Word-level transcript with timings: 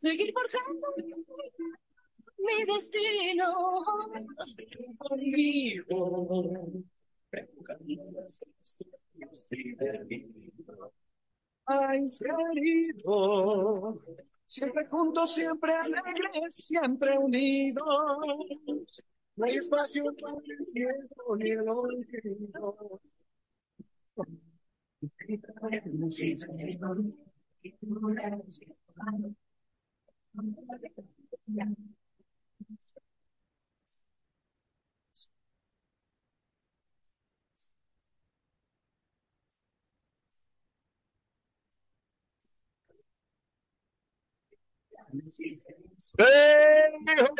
Seguir 0.00 0.32
forjando 0.32 0.86
mi 2.44 2.64
destino 2.64 3.46
conmigo. 4.98 5.96
Querido, 12.18 14.00
siempre 14.46 14.86
juntos, 14.86 15.34
siempre 15.34 15.74
alegres, 15.74 16.54
siempre 16.54 17.18
unidos. 17.18 19.02
No 19.36 19.44
hay 19.44 19.56
espacio 19.56 20.14
para 20.14 20.36
el 20.36 20.66
miedo 20.72 21.36
ni 21.36 21.50
el 21.50 21.68
olvido. 21.68 23.00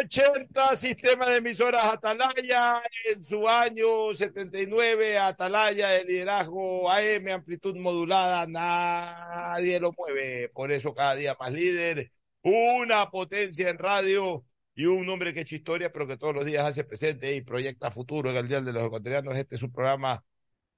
Ochenta 0.01 0.77
sistema 0.77 1.29
de 1.29 1.37
emisoras 1.37 1.85
Atalaya, 1.85 2.83
en 3.11 3.23
su 3.23 3.49
año 3.49 4.15
79, 4.15 5.19
Atalaya, 5.19 5.97
el 5.97 6.07
liderazgo 6.07 6.91
AM, 6.91 7.29
amplitud 7.29 7.77
modulada, 7.77 8.47
nadie 8.47 9.81
lo 9.81 9.93
mueve, 9.93 10.51
por 10.51 10.73
eso 10.73 10.95
cada 10.95 11.15
día 11.15 11.37
más 11.39 11.53
líder, 11.53 12.13
una 12.43 13.11
potencia 13.11 13.69
en 13.69 13.79
radio 13.79 14.45
y 14.75 14.87
un 14.87 15.09
hombre 15.09 15.33
que 15.33 15.41
ha 15.41 15.43
hecho 15.43 15.57
historia, 15.57 15.93
pero 15.93 16.07
que 16.07 16.17
todos 16.17 16.35
los 16.35 16.45
días 16.45 16.65
hace 16.67 16.85
presente 16.85 17.35
y 17.35 17.41
proyecta 17.41 17.91
futuro 17.91 18.31
en 18.31 18.37
el 18.37 18.49
Día 18.49 18.61
de 18.61 18.73
los 18.73 18.85
Ecuatorianos. 18.85 19.37
Este 19.37 19.57
es 19.57 19.63
un 19.63 19.73
programa 19.73 20.23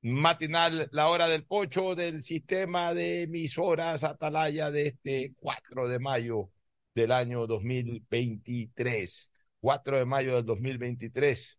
matinal, 0.02 0.88
la 0.92 1.08
hora 1.08 1.28
del 1.28 1.44
pocho 1.44 1.94
del 1.94 2.22
sistema 2.22 2.94
de 2.94 3.22
emisoras 3.22 4.04
Atalaya 4.04 4.70
de 4.70 4.88
este 4.88 5.34
4 5.40 5.88
de 5.88 5.98
mayo 5.98 6.50
del 6.98 7.12
año 7.12 7.46
2023. 7.46 9.32
4 9.60 9.98
de 9.98 10.04
mayo 10.04 10.36
del 10.36 10.44
2023. 10.44 11.58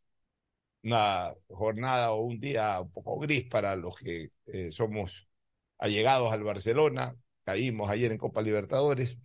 Una 0.84 1.34
jornada 1.48 2.12
o 2.12 2.24
un 2.24 2.40
día 2.40 2.80
un 2.82 2.92
poco 2.92 3.20
gris 3.20 3.46
para 3.50 3.76
los 3.76 3.96
que 3.98 4.32
eh, 4.48 4.72
somos 4.72 5.28
allegados 5.78 6.32
al 6.34 6.44
Barcelona. 6.44 7.16
Caímos 7.44 7.90
ayer 7.90 8.12
en 8.12 8.18
Copa 8.18 8.42
Libertadores. 8.42 9.18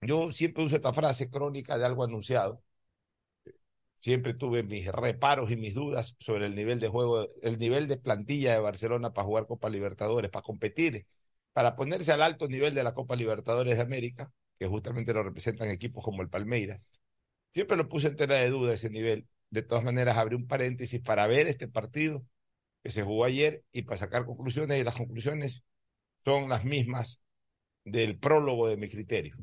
Yo 0.00 0.32
siempre 0.32 0.64
uso 0.64 0.76
esta 0.76 0.92
frase 0.92 1.30
crónica 1.30 1.78
de 1.78 1.86
algo 1.86 2.04
anunciado. 2.04 2.62
Siempre 3.98 4.34
tuve 4.34 4.62
mis 4.62 4.86
reparos 4.92 5.50
y 5.50 5.56
mis 5.56 5.74
dudas 5.74 6.14
sobre 6.20 6.46
el 6.46 6.54
nivel 6.54 6.78
de 6.78 6.88
juego, 6.88 7.26
el 7.42 7.58
nivel 7.58 7.88
de 7.88 7.96
plantilla 7.96 8.52
de 8.52 8.60
Barcelona 8.60 9.12
para 9.14 9.26
jugar 9.26 9.46
Copa 9.46 9.70
Libertadores, 9.70 10.30
para 10.30 10.42
competir, 10.42 11.06
para 11.52 11.74
ponerse 11.74 12.12
al 12.12 12.22
alto 12.22 12.46
nivel 12.48 12.74
de 12.74 12.84
la 12.84 12.92
Copa 12.92 13.16
Libertadores 13.16 13.76
de 13.76 13.82
América 13.82 14.32
que 14.58 14.66
justamente 14.66 15.12
lo 15.12 15.22
representan 15.22 15.70
equipos 15.70 16.04
como 16.04 16.22
el 16.22 16.28
Palmeiras. 16.28 16.88
Siempre 17.50 17.76
lo 17.76 17.88
puse 17.88 18.08
en 18.08 18.16
tela 18.16 18.36
de 18.36 18.50
duda 18.50 18.74
ese 18.74 18.90
nivel. 18.90 19.28
De 19.50 19.62
todas 19.62 19.84
maneras, 19.84 20.16
abrí 20.16 20.34
un 20.34 20.46
paréntesis 20.46 21.00
para 21.00 21.26
ver 21.26 21.46
este 21.46 21.68
partido 21.68 22.24
que 22.82 22.90
se 22.90 23.02
jugó 23.02 23.24
ayer 23.24 23.64
y 23.72 23.82
para 23.82 23.98
sacar 23.98 24.26
conclusiones, 24.26 24.80
y 24.80 24.84
las 24.84 24.94
conclusiones 24.94 25.64
son 26.24 26.48
las 26.48 26.64
mismas 26.64 27.22
del 27.84 28.18
prólogo 28.18 28.68
de 28.68 28.76
mi 28.76 28.88
criterio, 28.88 29.36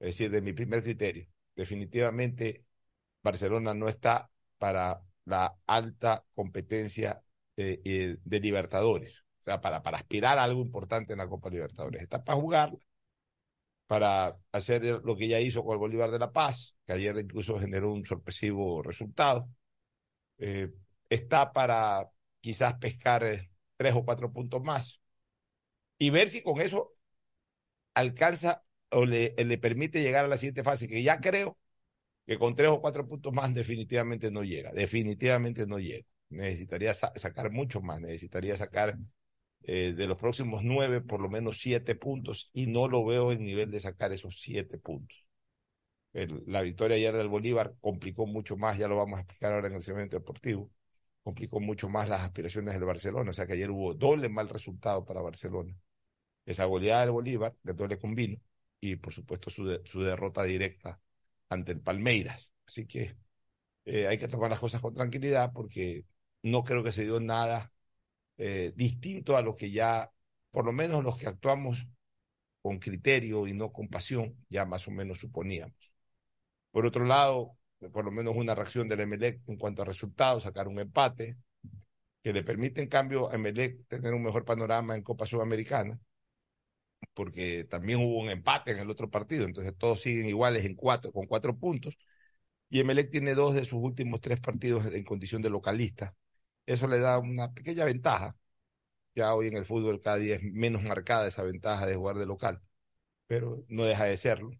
es 0.00 0.08
decir, 0.08 0.30
de 0.30 0.40
mi 0.40 0.52
primer 0.52 0.82
criterio. 0.82 1.26
Definitivamente, 1.56 2.64
Barcelona 3.22 3.74
no 3.74 3.88
está 3.88 4.30
para 4.58 5.00
la 5.24 5.56
alta 5.66 6.24
competencia 6.34 7.22
de, 7.56 8.18
de 8.22 8.40
Libertadores, 8.40 9.24
o 9.42 9.44
sea, 9.44 9.60
para, 9.60 9.82
para 9.82 9.98
aspirar 9.98 10.38
a 10.38 10.44
algo 10.44 10.60
importante 10.60 11.12
en 11.12 11.18
la 11.18 11.28
Copa 11.28 11.50
Libertadores. 11.50 12.02
Está 12.02 12.24
para 12.24 12.38
jugar, 12.38 12.76
para 13.86 14.36
hacer 14.52 14.82
lo 15.04 15.16
que 15.16 15.28
ya 15.28 15.40
hizo 15.40 15.64
con 15.64 15.74
el 15.74 15.78
Bolívar 15.78 16.10
de 16.10 16.18
La 16.18 16.32
Paz, 16.32 16.76
que 16.86 16.92
ayer 16.94 17.16
incluso 17.18 17.58
generó 17.58 17.92
un 17.92 18.04
sorpresivo 18.04 18.82
resultado. 18.82 19.48
Eh, 20.38 20.70
está 21.08 21.52
para 21.52 22.08
quizás 22.40 22.74
pescar 22.74 23.24
eh, 23.24 23.50
tres 23.76 23.94
o 23.94 24.04
cuatro 24.04 24.32
puntos 24.32 24.62
más 24.62 25.00
y 25.98 26.10
ver 26.10 26.28
si 26.28 26.42
con 26.42 26.60
eso 26.60 26.92
alcanza 27.94 28.64
o 28.90 29.04
le, 29.06 29.34
le 29.36 29.58
permite 29.58 30.02
llegar 30.02 30.24
a 30.24 30.28
la 30.28 30.36
siguiente 30.36 30.62
fase, 30.62 30.88
que 30.88 31.02
ya 31.02 31.20
creo 31.20 31.58
que 32.26 32.38
con 32.38 32.54
tres 32.56 32.70
o 32.70 32.80
cuatro 32.80 33.06
puntos 33.06 33.32
más 33.32 33.54
definitivamente 33.54 34.30
no 34.30 34.42
llega, 34.44 34.72
definitivamente 34.72 35.66
no 35.66 35.78
llega. 35.78 36.06
Necesitaría 36.30 36.94
sacar 36.94 37.50
mucho 37.50 37.80
más, 37.82 38.00
necesitaría 38.00 38.56
sacar 38.56 38.98
eh, 39.66 39.94
de 39.96 40.06
los 40.06 40.18
próximos 40.18 40.62
nueve, 40.64 41.00
por 41.00 41.20
lo 41.20 41.28
menos 41.28 41.58
siete 41.58 41.94
puntos, 41.94 42.50
y 42.52 42.66
no 42.66 42.88
lo 42.88 43.04
veo 43.04 43.32
en 43.32 43.44
nivel 43.44 43.70
de 43.70 43.80
sacar 43.80 44.12
esos 44.12 44.40
siete 44.40 44.78
puntos. 44.78 45.26
la 46.46 46.62
victoria 46.62 46.96
ayer 46.96 47.14
del 47.16 47.28
Bolívar 47.28 47.74
complicó 47.80 48.26
mucho 48.26 48.56
más, 48.56 48.78
ya 48.78 48.88
lo 48.88 48.96
vamos 48.96 49.18
a 49.18 49.22
explicar 49.22 49.52
ahora 49.52 49.68
en 49.68 49.74
el 49.74 49.82
segmento 49.82 50.16
deportivo, 50.16 50.70
complicó 51.22 51.60
mucho 51.60 51.88
más 51.88 52.08
las 52.08 52.22
aspiraciones 52.22 52.74
del 52.74 52.84
Barcelona, 52.84 53.30
o 53.30 53.32
sea 53.34 53.46
que 53.46 53.54
ayer 53.54 53.70
hubo 53.70 53.94
doble 53.94 54.28
mal 54.28 54.48
resultado 54.48 55.04
para 55.04 55.22
Barcelona. 55.22 55.74
Esa 56.46 56.66
goleada 56.66 57.02
del 57.02 57.12
Bolívar, 57.12 57.56
de 57.62 57.98
con 57.98 58.14
vino, 58.14 58.38
y 58.80 58.96
por 58.96 59.12
supuesto 59.14 59.50
su, 59.50 59.80
su 59.84 60.02
derrota 60.02 60.42
directa 60.44 61.00
ante 61.48 61.72
el 61.72 61.80
Palmeiras. 61.80 62.52
Así 62.66 62.86
que 62.86 63.16
eh, 63.84 64.06
hay 64.08 64.18
que 64.18 64.28
tomar 64.28 64.50
las 64.50 64.60
cosas 64.60 64.80
con 64.80 64.94
tranquilidad 64.94 65.52
porque 65.52 66.06
no 66.42 66.64
creo 66.64 66.84
que 66.84 66.92
se 66.92 67.04
dio 67.04 67.20
nada 67.20 67.72
eh, 68.36 68.72
distinto 68.74 69.36
a 69.36 69.42
lo 69.42 69.56
que 69.56 69.70
ya, 69.70 70.10
por 70.50 70.64
lo 70.64 70.72
menos 70.72 71.02
los 71.04 71.16
que 71.16 71.26
actuamos 71.26 71.86
con 72.62 72.78
criterio 72.78 73.46
y 73.46 73.54
no 73.54 73.72
con 73.72 73.88
pasión, 73.88 74.36
ya 74.48 74.64
más 74.64 74.88
o 74.88 74.90
menos 74.90 75.18
suponíamos. 75.18 75.92
Por 76.70 76.86
otro 76.86 77.04
lado, 77.04 77.56
por 77.92 78.04
lo 78.04 78.10
menos 78.10 78.34
una 78.36 78.54
reacción 78.54 78.88
del 78.88 79.00
Emelec 79.00 79.40
en 79.46 79.56
cuanto 79.56 79.82
a 79.82 79.84
resultados, 79.84 80.44
sacar 80.44 80.68
un 80.68 80.78
empate, 80.78 81.36
que 82.22 82.32
le 82.32 82.42
permite 82.42 82.80
en 82.80 82.88
cambio 82.88 83.30
a 83.30 83.34
Emelec 83.34 83.86
tener 83.86 84.14
un 84.14 84.22
mejor 84.22 84.44
panorama 84.44 84.96
en 84.96 85.02
Copa 85.02 85.26
Sudamericana, 85.26 86.00
porque 87.12 87.64
también 87.64 88.00
hubo 88.00 88.18
un 88.18 88.30
empate 88.30 88.72
en 88.72 88.78
el 88.78 88.90
otro 88.90 89.10
partido, 89.10 89.44
entonces 89.44 89.74
todos 89.76 90.00
siguen 90.00 90.26
iguales 90.26 90.64
en 90.64 90.74
cuatro, 90.74 91.12
con 91.12 91.26
cuatro 91.26 91.56
puntos, 91.58 91.98
y 92.70 92.80
Emelec 92.80 93.10
tiene 93.10 93.34
dos 93.34 93.54
de 93.54 93.64
sus 93.64 93.82
últimos 93.82 94.20
tres 94.20 94.40
partidos 94.40 94.86
en 94.86 95.04
condición 95.04 95.42
de 95.42 95.50
localista, 95.50 96.14
eso 96.66 96.88
le 96.88 96.98
da 97.00 97.18
una 97.18 97.52
pequeña 97.54 97.84
ventaja. 97.84 98.36
Ya 99.14 99.34
hoy 99.34 99.48
en 99.48 99.56
el 99.56 99.64
fútbol 99.66 100.00
cada 100.02 100.16
día 100.18 100.36
es 100.36 100.42
menos 100.42 100.82
marcada 100.82 101.28
esa 101.28 101.42
ventaja 101.44 101.86
de 101.86 101.96
jugar 101.96 102.16
de 102.18 102.26
local, 102.26 102.62
pero 103.26 103.64
no 103.68 103.84
deja 103.84 104.04
de 104.04 104.16
serlo. 104.16 104.50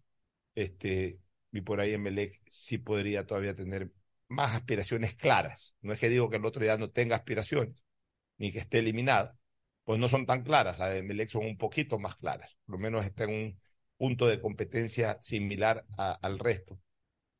Este, 0.55 1.19
y 1.51 1.61
por 1.61 1.79
ahí 1.81 1.93
Emelec 1.93 2.41
sí 2.49 2.77
podría 2.77 3.25
todavía 3.27 3.55
tener 3.55 3.91
más 4.29 4.55
aspiraciones 4.55 5.15
claras. 5.15 5.75
No 5.81 5.93
es 5.93 5.99
que 5.99 6.09
digo 6.09 6.29
que 6.29 6.37
el 6.37 6.45
otro 6.45 6.63
día 6.63 6.77
no 6.77 6.91
tenga 6.91 7.17
aspiraciones, 7.17 7.83
ni 8.37 8.51
que 8.51 8.59
esté 8.59 8.79
eliminado, 8.79 9.37
pues 9.83 9.99
no 9.99 10.07
son 10.07 10.25
tan 10.25 10.43
claras. 10.43 10.79
Las 10.79 10.91
de 10.93 10.99
Emelec 10.99 11.29
son 11.29 11.45
un 11.45 11.57
poquito 11.57 11.99
más 11.99 12.15
claras. 12.17 12.57
Por 12.65 12.75
lo 12.75 12.79
menos 12.79 13.05
está 13.05 13.25
en 13.25 13.31
un 13.31 13.61
punto 13.97 14.27
de 14.27 14.41
competencia 14.41 15.17
similar 15.21 15.85
al 15.97 16.39
resto 16.39 16.79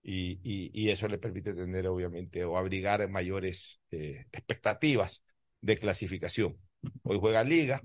y, 0.08 0.40
y, 0.72 0.90
eso 0.92 1.08
le 1.08 1.18
permite 1.18 1.56
tener, 1.56 1.88
obviamente, 1.88 2.44
o 2.46 2.58
abrigar 2.58 3.08
mayores 3.10 3.82
eh, 3.90 4.28
expectativas 4.32 5.24
de 5.62 5.78
clasificación. 5.78 6.58
Hoy 7.02 7.18
juega 7.20 7.44
Liga, 7.44 7.82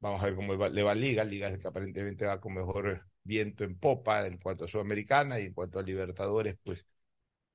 vamos 0.00 0.22
a 0.22 0.26
ver 0.26 0.34
cómo 0.34 0.54
le 0.54 0.82
va 0.82 0.94
Liga, 0.94 1.24
Liga 1.24 1.48
es 1.48 1.54
el 1.54 1.60
que 1.60 1.68
aparentemente 1.68 2.24
va 2.24 2.40
con 2.40 2.54
mejor 2.54 3.06
viento 3.22 3.64
en 3.64 3.78
popa 3.78 4.26
en 4.26 4.38
cuanto 4.38 4.64
a 4.64 4.68
Sudamericana 4.68 5.38
y 5.38 5.46
en 5.46 5.52
cuanto 5.52 5.78
a 5.78 5.82
Libertadores, 5.82 6.56
pues 6.64 6.86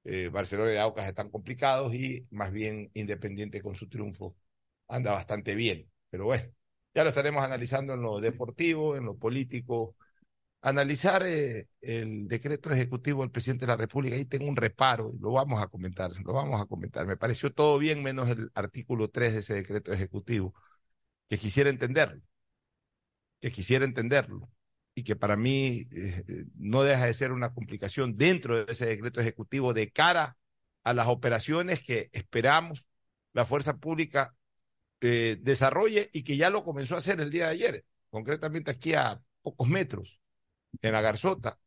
eh, 0.03 0.29
Barcelona 0.29 0.73
y 0.73 0.77
Aucas 0.77 1.07
están 1.07 1.31
complicados 1.31 1.93
y 1.95 2.27
más 2.31 2.51
bien 2.51 2.91
Independiente 2.93 3.61
con 3.61 3.75
su 3.75 3.89
triunfo 3.89 4.35
anda 4.87 5.11
bastante 5.11 5.55
bien. 5.55 5.89
Pero 6.11 6.25
bueno, 6.25 6.51
ya 6.93 7.03
lo 7.03 7.09
estaremos 7.09 7.43
analizando 7.43 7.93
en 7.93 8.01
lo 8.03 8.19
deportivo, 8.19 8.95
en 8.95 9.05
lo 9.05 9.17
político, 9.17 9.95
analizar 10.61 11.23
eh, 11.25 11.67
el 11.81 12.27
decreto 12.27 12.71
ejecutivo 12.71 13.21
del 13.21 13.31
presidente 13.31 13.65
de 13.65 13.71
la 13.71 13.77
República, 13.77 14.15
ahí 14.15 14.25
tengo 14.25 14.47
un 14.47 14.55
reparo, 14.55 15.13
lo 15.19 15.31
vamos 15.31 15.61
a 15.61 15.67
comentar, 15.67 16.11
lo 16.23 16.33
vamos 16.33 16.61
a 16.61 16.65
comentar. 16.65 17.05
Me 17.07 17.17
pareció 17.17 17.51
todo 17.53 17.77
bien 17.79 18.03
menos 18.03 18.29
el 18.29 18.51
artículo 18.53 19.09
3 19.09 19.33
de 19.33 19.39
ese 19.39 19.53
decreto 19.55 19.91
ejecutivo, 19.91 20.53
que 21.29 21.37
quisiera 21.37 21.69
entenderlo, 21.69 22.21
que 23.39 23.51
quisiera 23.51 23.85
entenderlo 23.85 24.49
y 24.93 25.03
que 25.03 25.15
para 25.15 25.35
mí 25.35 25.87
eh, 25.91 26.45
no 26.55 26.83
deja 26.83 27.05
de 27.05 27.13
ser 27.13 27.31
una 27.31 27.53
complicación 27.53 28.17
dentro 28.17 28.65
de 28.65 28.71
ese 28.71 28.85
decreto 28.85 29.21
ejecutivo 29.21 29.73
de 29.73 29.91
cara 29.91 30.37
a 30.83 30.93
las 30.93 31.07
operaciones 31.07 31.81
que 31.81 32.09
esperamos 32.13 32.85
la 33.33 33.45
fuerza 33.45 33.77
pública 33.77 34.35
eh, 35.01 35.37
desarrolle 35.41 36.09
y 36.13 36.23
que 36.23 36.37
ya 36.37 36.49
lo 36.49 36.63
comenzó 36.63 36.95
a 36.95 36.99
hacer 36.99 37.19
el 37.21 37.31
día 37.31 37.45
de 37.47 37.51
ayer, 37.51 37.85
concretamente 38.09 38.71
aquí 38.71 38.93
a 38.93 39.21
pocos 39.41 39.67
metros, 39.67 40.20
en 40.81 40.91
la 40.93 41.01
Garzota, 41.01 41.59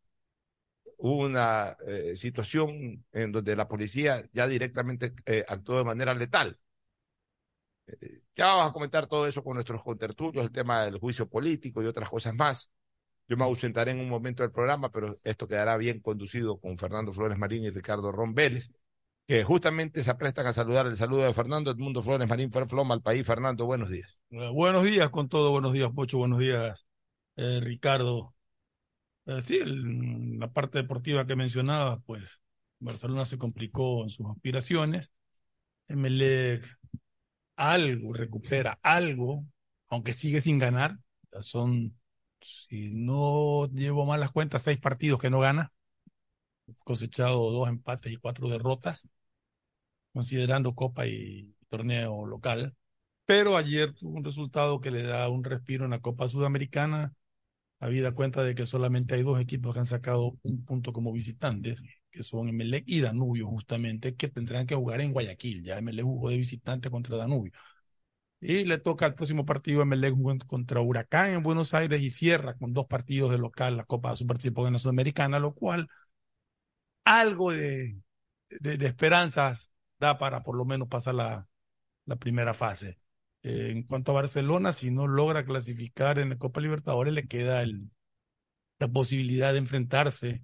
una 0.98 1.76
eh, 1.86 2.16
situación 2.16 3.04
en 3.12 3.32
donde 3.32 3.56
la 3.56 3.68
policía 3.68 4.28
ya 4.32 4.46
directamente 4.46 5.12
eh, 5.26 5.44
actuó 5.46 5.78
de 5.78 5.84
manera 5.84 6.14
letal. 6.14 6.58
Eh, 7.86 8.22
ya 8.34 8.46
vamos 8.46 8.70
a 8.70 8.72
comentar 8.72 9.06
todo 9.06 9.26
eso 9.26 9.42
con 9.42 9.54
nuestros 9.54 9.82
contertulios, 9.82 10.46
el 10.46 10.52
tema 10.52 10.84
del 10.84 10.98
juicio 10.98 11.28
político 11.28 11.82
y 11.82 11.86
otras 11.86 12.08
cosas 12.08 12.34
más. 12.34 12.70
Yo 13.28 13.36
me 13.36 13.44
ausentaré 13.44 13.92
en 13.92 14.00
un 14.00 14.08
momento 14.08 14.42
del 14.42 14.52
programa, 14.52 14.90
pero 14.90 15.18
esto 15.24 15.48
quedará 15.48 15.76
bien 15.76 16.00
conducido 16.00 16.58
con 16.58 16.78
Fernando 16.78 17.12
Flores 17.12 17.38
Marín 17.38 17.64
y 17.64 17.70
Ricardo 17.70 18.12
Ron 18.12 18.34
que 19.26 19.42
justamente 19.42 20.02
se 20.02 20.10
aprestan 20.10 20.46
a 20.46 20.52
saludar 20.52 20.86
el 20.86 20.96
saludo 20.98 21.22
de 21.22 21.32
Fernando 21.32 21.70
Edmundo 21.70 22.02
Flores 22.02 22.28
Marín 22.28 22.52
Ferfloma 22.52 22.94
al 22.94 23.00
país. 23.00 23.26
Fernando, 23.26 23.64
buenos 23.64 23.88
días. 23.88 24.18
buenos 24.28 24.84
días 24.84 25.08
con 25.08 25.30
todo, 25.30 25.50
buenos 25.50 25.72
días, 25.72 25.90
Pocho, 25.94 26.18
buenos 26.18 26.38
días, 26.38 26.86
Ricardo, 27.36 28.33
eh, 29.26 29.40
sí, 29.42 29.60
la 29.64 30.52
parte 30.52 30.78
deportiva 30.78 31.26
que 31.26 31.36
mencionaba, 31.36 32.00
pues 32.00 32.40
Barcelona 32.78 33.24
se 33.24 33.38
complicó 33.38 34.02
en 34.02 34.10
sus 34.10 34.26
aspiraciones. 34.30 35.12
Emelec 35.88 36.78
algo 37.56 38.12
recupera, 38.12 38.78
algo, 38.82 39.44
aunque 39.88 40.12
sigue 40.12 40.40
sin 40.40 40.58
ganar. 40.58 40.98
Son, 41.42 41.96
si 42.40 42.90
no 42.94 43.66
llevo 43.68 44.06
mal 44.06 44.20
las 44.20 44.30
cuentas, 44.32 44.62
seis 44.62 44.78
partidos 44.78 45.20
que 45.20 45.30
no 45.30 45.40
gana. 45.40 45.72
Cosechado 46.84 47.50
dos 47.50 47.68
empates 47.68 48.12
y 48.12 48.16
cuatro 48.16 48.48
derrotas, 48.48 49.08
considerando 50.12 50.74
Copa 50.74 51.06
y 51.06 51.54
torneo 51.68 52.26
local. 52.26 52.74
Pero 53.26 53.56
ayer 53.56 53.92
tuvo 53.92 54.16
un 54.18 54.24
resultado 54.24 54.80
que 54.80 54.90
le 54.90 55.02
da 55.02 55.28
un 55.28 55.44
respiro 55.44 55.84
en 55.84 55.92
la 55.92 56.00
Copa 56.00 56.28
Sudamericana 56.28 57.14
habida 57.84 58.12
cuenta 58.12 58.42
de 58.42 58.54
que 58.54 58.64
solamente 58.64 59.14
hay 59.14 59.22
dos 59.22 59.38
equipos 59.38 59.74
que 59.74 59.80
han 59.80 59.86
sacado 59.86 60.38
un 60.42 60.64
punto 60.64 60.92
como 60.92 61.12
visitantes, 61.12 61.78
que 62.10 62.22
son 62.22 62.48
Emelec 62.48 62.84
y 62.86 63.00
Danubio, 63.00 63.46
justamente, 63.48 64.16
que 64.16 64.28
tendrán 64.28 64.66
que 64.66 64.74
jugar 64.74 65.02
en 65.02 65.12
Guayaquil. 65.12 65.62
Ya 65.62 65.78
Emelec 65.78 66.04
jugó 66.04 66.30
de 66.30 66.38
visitante 66.38 66.90
contra 66.90 67.16
Danubio. 67.18 67.52
Y 68.40 68.64
le 68.64 68.78
toca 68.78 69.06
el 69.06 69.14
próximo 69.14 69.44
partido 69.44 69.82
Emelec 69.82 70.14
contra 70.46 70.80
Huracán 70.80 71.32
en 71.32 71.42
Buenos 71.42 71.74
Aires 71.74 72.00
y 72.00 72.10
cierra 72.10 72.54
con 72.56 72.72
dos 72.72 72.86
partidos 72.86 73.30
de 73.30 73.38
local 73.38 73.76
la 73.76 73.84
Copa 73.84 74.16
Superchipoguena 74.16 74.78
Sudamericana, 74.78 75.38
lo 75.38 75.54
cual 75.54 75.88
algo 77.04 77.52
de, 77.52 77.96
de, 78.60 78.86
esperanzas 78.86 79.70
da 79.98 80.18
para 80.18 80.42
por 80.42 80.56
lo 80.56 80.64
menos 80.64 80.88
pasar 80.88 81.14
la, 81.14 81.48
la 82.06 82.16
primera 82.16 82.54
fase. 82.54 82.98
Eh, 83.44 83.70
en 83.70 83.84
cuanto 83.84 84.10
a 84.12 84.14
Barcelona, 84.14 84.72
si 84.72 84.90
no 84.90 85.06
logra 85.06 85.44
clasificar 85.44 86.18
en 86.18 86.30
la 86.30 86.38
Copa 86.38 86.60
Libertadores, 86.60 87.12
le 87.14 87.28
queda 87.28 87.64
la 88.78 88.88
posibilidad 88.88 89.52
de 89.52 89.58
enfrentarse 89.58 90.42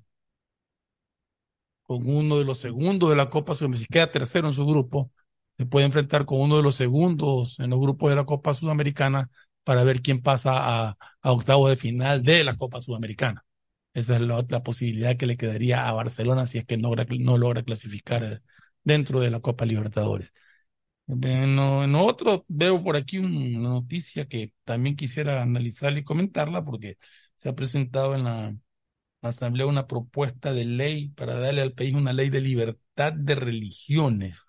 con 1.83 2.09
uno 2.09 2.39
de 2.39 2.45
los 2.45 2.59
segundos 2.59 3.11
de 3.11 3.17
la 3.17 3.31
Copa 3.31 3.55
Sudamericana. 3.55 3.87
Si 3.87 3.93
queda 3.93 4.13
tercero 4.13 4.47
en 4.49 4.55
su 4.55 4.67
grupo, 4.67 5.11
se 5.59 5.67
puede 5.67 5.87
enfrentar 5.87 6.25
con 6.25 6.41
uno 6.41 6.57
de 6.57 6.63
los 6.63 6.77
segundos 6.77 7.59
en 7.61 7.71
los 7.71 7.81
grupos 7.81 8.11
de 8.11 8.17
la 8.17 8.25
Copa 8.25 8.55
Sudamericana 8.55 9.31
para 9.65 9.85
ver 9.85 10.01
quién 10.03 10.23
pasa 10.23 10.53
a, 10.91 10.97
a 11.23 11.33
octavos 11.33 11.71
de 11.71 11.77
final 11.77 12.23
de 12.23 12.45
la 12.45 12.57
Copa 12.57 12.81
Sudamericana. 12.81 13.45
Esa 13.95 14.17
es 14.17 14.21
la, 14.23 14.37
otra 14.37 14.63
posibilidad 14.63 15.17
que 15.17 15.27
le 15.27 15.37
quedaría 15.37 15.89
a 15.89 15.93
Barcelona 15.95 16.47
si 16.47 16.59
es 16.59 16.65
que 16.65 16.77
no, 16.79 16.93
no 17.19 17.39
logra 17.39 17.63
clasificar 17.63 18.43
dentro 18.85 19.21
de 19.21 19.31
la 19.31 19.41
Copa 19.41 19.67
Libertadores. 19.67 20.33
En, 21.23 21.95
otro 21.97 22.45
veo 22.49 22.83
por 22.83 22.97
aquí 22.97 23.19
una 23.19 23.59
noticia 23.69 24.27
que 24.29 24.53
también 24.65 24.97
quisiera 24.97 25.43
analizar 25.43 25.97
y 25.99 26.05
comentarla 26.05 26.65
porque 26.65 26.99
se 27.37 27.49
ha 27.49 27.55
presentado 27.55 28.15
en 28.15 28.25
la 28.25 28.57
Asamblea 29.23 29.67
una 29.67 29.87
propuesta 29.87 30.53
de 30.53 30.65
ley 30.65 31.11
para 31.11 31.39
darle 31.39 31.63
al 31.63 31.73
país 31.75 31.95
una 31.95 32.13
ley 32.13 32.31
de 32.31 32.41
libertad 32.41 33.13
de 33.13 33.35
religiones 33.35 34.41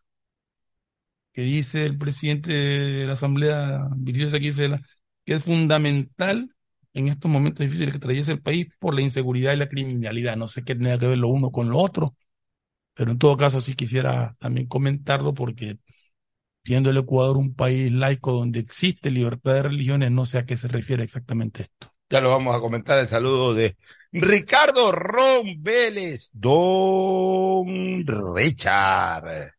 que 1.33 1.41
dice 1.41 1.85
el 1.85 1.97
presidente 1.97 2.51
de 2.51 3.05
la 3.07 3.13
Asamblea, 3.13 3.87
Virgilio 3.95 4.39
Gisela, 4.39 4.81
que 5.25 5.33
es 5.33 5.43
fundamental 5.43 6.53
en 6.93 7.07
estos 7.07 7.31
momentos 7.31 7.65
difíciles 7.65 7.93
que 7.93 7.99
trayese 7.99 8.33
el 8.33 8.41
país 8.41 8.67
por 8.79 8.93
la 8.95 9.01
inseguridad 9.01 9.53
y 9.53 9.57
la 9.57 9.69
criminalidad. 9.69 10.35
No 10.35 10.47
sé 10.47 10.63
qué 10.63 10.75
tenga 10.75 10.99
que 10.99 11.07
ver 11.07 11.17
lo 11.17 11.29
uno 11.29 11.51
con 11.51 11.69
lo 11.69 11.77
otro, 11.79 12.15
pero 12.93 13.11
en 13.11 13.17
todo 13.19 13.37
caso 13.37 13.61
sí 13.61 13.75
quisiera 13.75 14.35
también 14.39 14.67
comentarlo 14.67 15.33
porque 15.33 15.79
siendo 16.63 16.89
el 16.89 16.97
Ecuador 16.97 17.37
un 17.37 17.53
país 17.53 17.91
laico 17.91 18.33
donde 18.33 18.59
existe 18.59 19.09
libertad 19.09 19.53
de 19.53 19.63
religiones, 19.63 20.11
no 20.11 20.25
sé 20.25 20.37
a 20.37 20.45
qué 20.45 20.57
se 20.57 20.67
refiere 20.67 21.03
exactamente 21.03 21.63
esto. 21.63 21.91
Ya 22.09 22.19
lo 22.21 22.29
vamos 22.29 22.55
a 22.55 22.59
comentar 22.59 22.99
el 22.99 23.07
saludo 23.07 23.53
de 23.53 23.77
Ricardo 24.11 24.91
Ron 24.91 25.61
Vélez, 25.63 26.29
Don 26.33 28.05
Richard. 28.35 29.53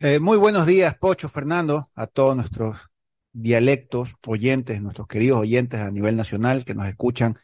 Eh, 0.00 0.18
muy 0.18 0.36
buenos 0.36 0.66
días, 0.66 0.96
Pocho, 0.98 1.28
Fernando, 1.28 1.90
a 1.94 2.08
todos 2.08 2.34
nuestros 2.34 2.88
dialectos, 3.32 4.14
oyentes, 4.26 4.82
nuestros 4.82 5.06
queridos 5.06 5.40
oyentes 5.40 5.78
a 5.78 5.92
nivel 5.92 6.16
nacional 6.16 6.64
que 6.64 6.74
nos 6.74 6.86
escuchan 6.86 7.38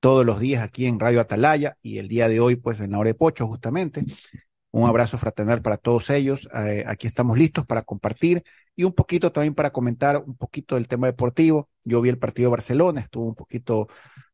todos 0.00 0.26
los 0.26 0.40
días 0.40 0.62
aquí 0.62 0.86
en 0.86 0.98
Radio 0.98 1.20
Atalaya 1.20 1.76
y 1.82 1.98
el 1.98 2.08
día 2.08 2.28
de 2.28 2.40
hoy, 2.40 2.56
pues 2.56 2.80
en 2.80 2.90
la 2.90 2.98
hora 2.98 3.08
de 3.08 3.14
Pocho, 3.14 3.46
justamente. 3.46 4.04
Un 4.72 4.88
abrazo 4.88 5.18
fraternal 5.18 5.62
para 5.62 5.76
todos 5.76 6.10
ellos. 6.10 6.48
Eh, 6.54 6.84
aquí 6.86 7.06
estamos 7.06 7.36
listos 7.36 7.66
para 7.66 7.82
compartir 7.82 8.42
y 8.76 8.84
un 8.84 8.92
poquito 8.92 9.32
también 9.32 9.54
para 9.54 9.70
comentar 9.70 10.18
un 10.18 10.36
poquito 10.36 10.76
del 10.76 10.88
tema 10.88 11.06
deportivo. 11.06 11.68
Yo 11.84 12.00
vi 12.00 12.08
el 12.08 12.18
partido 12.18 12.48
de 12.48 12.52
Barcelona, 12.52 13.00
estuvo 13.00 13.26
un 13.26 13.34
poquito 13.34 13.88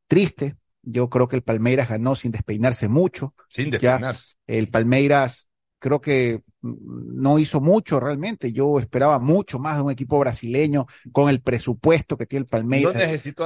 triste. 0.06 0.56
Yo 0.82 1.08
creo 1.08 1.26
que 1.26 1.36
el 1.36 1.42
Palmeiras 1.42 1.88
ganó 1.88 2.14
sin 2.14 2.32
despeinarse 2.32 2.88
mucho. 2.88 3.34
Sin 3.48 3.70
despeinarse. 3.70 4.36
el 4.46 4.68
Palmeiras 4.68 5.45
creo 5.78 6.00
que 6.00 6.42
no 6.62 7.38
hizo 7.38 7.60
mucho 7.60 8.00
realmente. 8.00 8.52
Yo 8.52 8.78
esperaba 8.80 9.18
mucho 9.18 9.58
más 9.58 9.76
de 9.76 9.82
un 9.82 9.90
equipo 9.90 10.18
brasileño 10.18 10.86
con 11.12 11.28
el 11.28 11.40
presupuesto 11.40 12.16
que 12.16 12.26
tiene 12.26 12.42
el 12.42 12.48
Palmeiras 12.48 12.94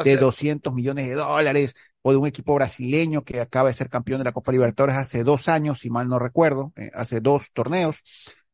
de 0.05 0.17
200 0.17 0.73
millones 0.73 1.09
de 1.09 1.15
dólares 1.15 1.75
o 2.03 2.13
de 2.13 2.17
un 2.17 2.27
equipo 2.27 2.55
brasileño 2.55 3.23
que 3.25 3.41
acaba 3.41 3.69
de 3.69 3.75
ser 3.75 3.89
campeón 3.89 4.19
de 4.19 4.25
la 4.25 4.33
Copa 4.33 4.53
Libertadores 4.53 4.97
hace 4.97 5.23
dos 5.23 5.49
años, 5.49 5.81
si 5.81 5.91
mal 5.91 6.09
no 6.09 6.19
recuerdo, 6.19 6.73
eh, 6.77 6.91
hace 6.95 7.21
dos 7.21 7.53
torneos. 7.53 8.03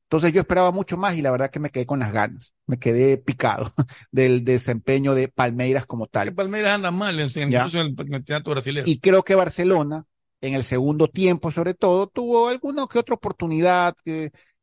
Entonces 0.09 0.33
yo 0.33 0.41
esperaba 0.41 0.71
mucho 0.71 0.97
más 0.97 1.17
y 1.17 1.23
la 1.23 1.33
verdad 1.33 1.51
que 1.51 1.59
me 1.59 1.71
quedé 1.71 1.85
con 1.85 1.99
las 1.99 2.13
ganas, 2.13 2.55
me 2.67 2.79
quedé 2.79 3.19
picado 3.19 3.73
del 4.13 4.45
desempeño 4.45 5.15
de 5.15 5.29
Palmeiras 5.29 5.85
como 5.85 6.07
tal. 6.07 6.33
Palmeiras 6.33 6.75
anda 6.75 6.93
mal, 6.93 7.21
incluso 7.21 7.81
en 7.81 7.87
el 7.87 7.97
campeonato 7.97 8.53
brasileño. 8.53 8.85
Y 8.87 9.01
creo 9.01 9.25
que 9.25 9.35
Barcelona, 9.35 10.05
en 10.47 10.55
el 10.55 10.65
segundo 10.65 11.09
tiempo 11.09 11.51
sobre 11.51 11.75
todo, 11.75 12.07
tuvo 12.07 12.49
alguna 12.49 12.87
que 12.91 12.99
otra 12.99 13.15
oportunidad. 13.15 13.95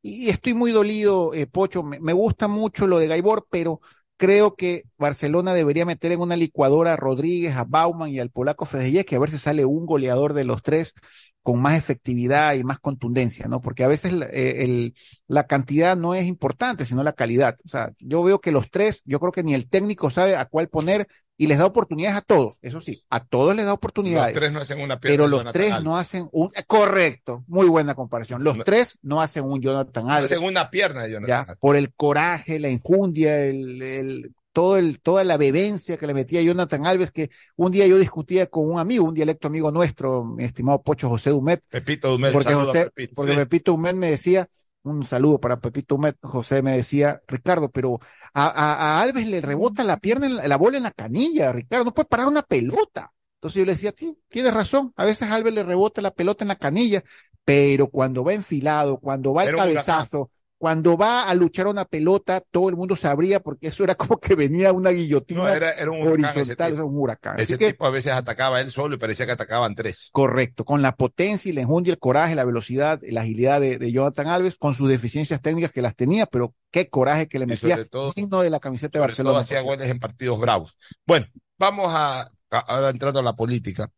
y, 0.02 0.30
estoy 0.30 0.54
muy 0.54 0.72
dolido, 0.72 1.34
eh, 1.34 1.48
Pocho, 1.48 1.84
me, 1.84 2.14
gusta 2.14 2.48
mucho 2.48 2.88
lo 2.88 3.00
de 3.00 3.08
Gaibor, 3.08 3.48
pero 3.50 3.80
creo 4.18 4.56
que 4.56 4.84
Barcelona 4.98 5.54
debería 5.54 5.86
meter 5.86 6.12
en 6.12 6.22
una 6.22 6.36
licuadora 6.36 6.94
a 6.94 6.96
Rodríguez, 6.98 7.56
a 7.56 7.66
Bauman 7.66 8.10
y 8.10 8.20
al 8.20 8.30
polaco 8.30 8.66
Fedeye, 8.66 9.06
que 9.06 9.16
a 9.16 9.20
ver 9.20 9.30
si 9.30 9.38
sale 9.38 9.66
un 9.66 9.86
goleador 9.86 10.34
de 10.34 10.44
los 10.46 10.62
tres 10.64 10.94
con 11.42 11.62
más 11.62 11.78
efectividad 11.78 12.54
y 12.54 12.64
más 12.64 12.80
contundencia, 12.80 13.48
¿no? 13.48 13.62
Porque 13.62 13.84
a 13.84 13.90
veces 13.90 14.14
eh, 14.32 14.94
la 15.28 15.46
cantidad 15.46 15.98
no 15.98 16.16
es 16.16 16.26
importante, 16.26 16.86
sino 16.86 17.04
la 17.04 17.14
calidad. 17.14 17.58
O 17.66 17.70
sea, 17.70 17.92
yo 18.00 18.24
veo 18.24 18.40
que 18.40 18.54
los 18.54 18.72
tres, 18.72 19.02
yo 19.04 19.20
creo 19.20 19.34
que 19.34 19.44
ni 19.44 19.54
el 19.54 19.68
técnico 19.68 20.10
sabe 20.10 20.38
a 20.38 20.46
cuál 20.46 20.70
poner 20.70 21.06
y 21.44 21.48
les 21.48 21.58
da 21.58 21.66
oportunidades 21.66 22.18
a 22.18 22.22
todos, 22.22 22.58
eso 22.62 22.80
sí, 22.80 23.04
a 23.10 23.20
todos 23.20 23.54
les 23.54 23.66
da 23.66 23.74
oportunidades. 23.74 24.34
Los 24.34 24.40
tres 24.40 24.54
no 24.54 24.62
hacen 24.62 24.80
una 24.80 25.02
pierna. 25.02 25.14
Pero 25.14 25.28
los 25.28 25.52
tres 25.52 25.84
no 25.84 25.98
hacen 25.98 26.30
un, 26.32 26.50
correcto, 26.68 27.44
muy 27.48 27.68
buena 27.68 27.96
comparación. 27.96 28.46
Los 28.46 28.58
tres 28.64 28.98
no 29.02 29.20
hacen 29.20 29.44
un 29.44 29.62
Jonathan 29.62 30.10
Alves. 30.10 30.32
No 30.32 30.38
hacen 30.38 30.48
una 30.48 30.70
pierna 30.70 31.04
de 31.04 31.12
Jonathan. 31.12 31.48
Ya, 31.48 31.56
por 31.56 31.76
el 31.76 31.94
coraje, 31.94 32.60
la 32.60 32.70
injundia, 32.70 33.44
el, 33.44 33.82
el 33.82 34.34
todo 34.54 34.78
el, 34.78 35.02
toda 35.02 35.26
la 35.26 35.36
bebencia 35.36 35.98
que 35.98 36.08
le 36.08 36.14
metía 36.14 36.42
Jonathan 36.42 36.88
Alves, 36.88 37.12
que 37.12 37.30
un 37.58 37.72
día 37.74 37.88
yo 37.88 37.98
discutía 37.98 38.46
con 38.46 38.70
un 38.70 38.80
amigo, 38.80 39.04
un 39.04 39.14
dialecto 39.14 39.50
amigo 39.50 39.70
nuestro, 39.70 40.24
mi 40.24 40.46
estimado 40.46 40.82
Pocho 40.82 41.10
José 41.10 41.32
Dumet. 41.32 41.62
Pepito 41.70 42.12
Dumet. 42.12 42.32
Porque, 42.32 43.10
porque 43.14 43.34
Pepito 43.34 43.74
Dumet 43.74 43.96
me 43.96 44.12
decía, 44.12 44.48
un 44.84 45.04
saludo 45.04 45.40
para 45.40 45.60
Pepito 45.60 45.98
José 46.22 46.62
me 46.62 46.76
decía, 46.76 47.22
Ricardo, 47.28 47.70
pero 47.70 48.00
a, 48.34 48.48
a, 48.48 49.02
Alves 49.02 49.28
le 49.28 49.42
rebota 49.42 49.84
la 49.84 49.98
pierna, 49.98 50.28
la, 50.30 50.58
bola 50.58 50.78
en 50.78 50.84
la 50.84 50.92
canilla, 50.92 51.52
Ricardo, 51.52 51.86
no 51.86 51.94
puede 51.94 52.08
parar 52.08 52.28
una 52.28 52.42
pelota. 52.42 53.14
Entonces 53.36 53.60
yo 53.60 53.66
le 53.66 53.74
decía, 53.74 53.94
sí, 53.96 54.18
tienes 54.28 54.54
razón, 54.54 54.94
a 54.96 55.06
veces 55.06 55.30
a 55.30 55.36
Alves 55.36 55.54
le 55.54 55.64
rebota 55.64 56.02
la 56.02 56.12
pelota 56.12 56.44
en 56.44 56.50
la 56.50 56.56
canilla, 56.56 57.04
pero 57.46 57.88
cuando 57.88 58.24
va 58.24 58.34
enfilado, 58.34 59.00
cuando 59.00 59.34
va 59.34 59.46
el 59.46 59.56
cabezazo, 59.56 60.30
cuando 60.64 60.96
va 60.98 61.24
a 61.30 61.36
luchar 61.36 61.68
una 61.68 61.84
pelota, 61.84 62.40
todo 62.40 62.70
el 62.70 62.78
mundo 62.78 62.96
sabría 62.96 63.42
porque 63.42 63.68
eso 63.68 63.84
era 63.84 63.96
como 63.96 64.18
que 64.18 64.34
venía 64.34 64.72
una 64.72 64.92
guillotina 64.92 65.42
No, 65.42 65.50
era, 65.50 65.72
era 65.74 65.92
un 65.92 66.02
huracán 66.02 66.30
ese 66.30 66.40
horizontal, 66.40 66.74
es 66.76 66.80
un 66.80 66.98
huracán. 66.98 67.34
Ese 67.38 67.56
Así 67.56 67.58
que, 67.58 67.74
tipo 67.74 67.86
a 67.86 67.90
veces 67.90 68.14
atacaba 68.14 68.62
él 68.62 68.72
solo 68.72 68.96
y 68.96 68.98
parecía 68.98 69.26
que 69.26 69.34
atacaban 69.34 69.76
tres. 69.76 70.10
correcto, 70.14 70.64
con 70.64 70.82
la 70.82 70.96
potencia 70.96 71.50
y 71.50 71.54
la 71.54 71.62
enjundia, 71.64 71.92
el 71.92 72.00
coraje, 72.00 72.34
la 72.36 72.46
velocidad, 72.46 73.02
la 73.10 73.22
agilidad 73.22 73.60
de, 73.60 73.78
de 73.78 73.92
Jonathan 73.92 74.28
Alves, 74.28 74.58
con 74.58 74.74
sus 74.74 74.88
deficiencias 74.88 75.42
técnicas 75.42 75.74
que 75.74 75.82
las 75.82 75.96
tenía, 75.98 76.28
pero 76.28 76.56
qué 76.72 76.90
coraje 76.90 77.28
que 77.28 77.40
le 77.40 77.46
metía, 77.46 77.84
todo- 77.84 78.14
digno 78.16 78.42
de 78.42 78.50
la 78.50 78.62
camiseta 78.62 79.00
de 79.00 79.02
Barcelona. 79.02 79.34
todo 79.34 79.42
hacía 79.42 79.62
goles 79.62 79.90
en 79.90 80.00
partidos 80.00 80.40
bravos. 80.40 80.78
Bueno, 81.06 81.28
vamos 81.58 81.88
a, 81.94 82.22
a- 82.22 82.30
ahora 82.52 82.90
entrando 82.90 83.20
a 83.20 83.24
la 83.24 83.36
política. 83.36 83.90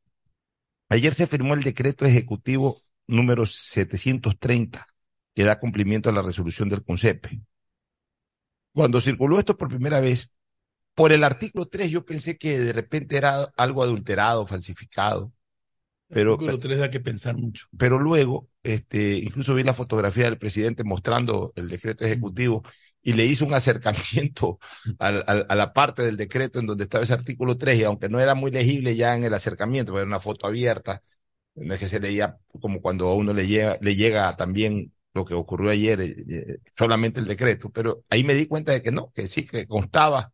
Ayer 0.90 1.14
se 1.14 1.28
firmó 1.28 1.54
el 1.54 1.64
decreto 1.64 2.06
ejecutivo 2.06 2.82
número 3.08 3.46
730 3.46 4.88
que 5.36 5.44
da 5.44 5.60
cumplimiento 5.60 6.10
a 6.10 6.14
la 6.14 6.22
resolución 6.24 6.70
del 6.70 6.84
CONCEPE. 6.84 7.42
Cuando 8.74 9.00
circuló 9.00 9.40
esto 9.40 9.58
por 9.58 9.70
primera 9.70 10.00
vez, 10.00 10.32
por 10.96 11.12
el 11.12 11.24
artículo 11.24 11.68
3 11.68 11.92
yo 11.92 12.06
pensé 12.06 12.38
que 12.38 12.60
de 12.60 12.74
repente 12.74 13.18
era 13.18 13.44
algo 13.58 13.84
adulterado, 13.84 14.48
falsificado, 14.48 15.34
pero, 16.08 16.38
Pero 16.38 16.58
te 16.60 16.68
les 16.68 16.80
da 16.80 16.90
que 16.92 17.00
pensar 17.00 17.36
mucho. 17.36 17.68
pero 17.78 18.00
luego, 18.00 18.50
este, 18.64 19.18
incluso 19.18 19.56
vi 19.56 19.64
la 19.64 19.74
fotografía 19.74 20.26
del 20.26 20.38
presidente 20.38 20.84
mostrando 20.84 21.52
el 21.56 21.68
decreto 21.68 22.06
ejecutivo 22.06 22.64
y 23.02 23.14
le 23.14 23.26
hizo 23.26 23.46
un 23.46 23.54
acercamiento 23.54 24.60
a 25.00 25.56
la 25.56 25.74
parte 25.74 26.04
del 26.04 26.18
decreto 26.18 26.60
en 26.60 26.66
donde 26.68 26.84
estaba 26.86 27.04
ese 27.04 27.14
artículo 27.14 27.58
3 27.58 27.78
y 27.80 27.84
aunque 27.84 28.10
no 28.10 28.20
era 28.20 28.36
muy 28.36 28.52
legible 28.52 28.96
ya 28.96 29.16
en 29.16 29.24
el 29.24 29.34
acercamiento, 29.34 29.92
porque 29.92 30.02
era 30.02 30.08
una 30.10 30.20
foto 30.20 30.48
abierta, 30.48 31.04
no 31.56 31.74
es 31.74 31.80
que 31.80 31.88
se 31.88 32.00
leía 32.00 32.38
como 32.62 32.82
cuando 32.82 33.08
a 33.10 33.16
uno 33.16 33.34
le 33.34 33.48
llega, 33.48 33.78
le 33.82 33.96
llega 33.96 34.36
también 34.38 34.94
lo 35.16 35.26
que 35.26 35.34
ocurrió 35.34 35.72
ayer, 35.72 36.02
eh, 36.02 36.16
eh, 36.30 36.58
solamente 36.78 37.20
el 37.20 37.26
decreto, 37.26 37.70
pero 37.72 38.04
ahí 38.10 38.24
me 38.24 38.36
di 38.36 38.48
cuenta 38.48 38.74
de 38.74 38.84
que 38.84 38.92
no, 38.92 39.12
que 39.14 39.28
sí, 39.28 39.46
que 39.46 39.68
constaba 39.68 40.34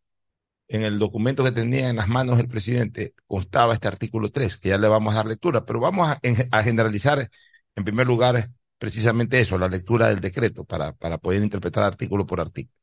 en 0.68 0.84
el 0.84 1.00
documento 1.00 1.44
que 1.44 1.52
tenía 1.52 1.90
en 1.90 1.98
las 1.98 2.08
manos 2.10 2.40
el 2.40 2.48
presidente, 2.48 3.14
constaba 3.28 3.74
este 3.74 3.88
artículo 3.88 4.32
3, 4.32 4.58
que 4.58 4.70
ya 4.70 4.78
le 4.78 4.88
vamos 4.88 5.14
a 5.14 5.18
dar 5.18 5.28
lectura, 5.28 5.66
pero 5.66 5.80
vamos 5.80 6.10
a, 6.10 6.20
a 6.52 6.64
generalizar 6.64 7.30
en 7.76 7.84
primer 7.86 8.08
lugar 8.08 8.52
precisamente 8.78 9.40
eso, 9.40 9.58
la 9.58 9.68
lectura 9.70 10.10
del 10.10 10.22
decreto, 10.22 10.66
para, 10.66 10.94
para 10.94 11.18
poder 11.20 11.44
interpretar 11.44 11.84
artículo 11.84 12.26
por 12.26 12.42
artículo. 12.42 12.76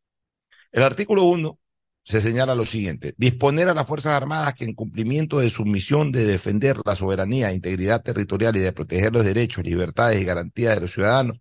El 0.72 0.82
artículo 0.82 1.24
1 1.24 1.58
se 2.02 2.20
señala 2.20 2.54
lo 2.54 2.64
siguiente, 2.64 3.14
disponer 3.18 3.68
a 3.68 3.74
las 3.74 3.86
Fuerzas 3.86 4.12
Armadas 4.14 4.54
que 4.54 4.64
en 4.64 4.74
cumplimiento 4.74 5.40
de 5.40 5.50
su 5.50 5.64
misión 5.64 6.12
de 6.12 6.24
defender 6.24 6.78
la 6.84 6.96
soberanía, 6.96 7.52
integridad 7.52 8.02
territorial 8.02 8.56
y 8.56 8.60
de 8.60 8.72
proteger 8.72 9.12
los 9.12 9.24
derechos, 9.24 9.64
libertades 9.64 10.20
y 10.20 10.24
garantías 10.24 10.74
de 10.74 10.80
los 10.82 10.92
ciudadanos, 10.92 11.38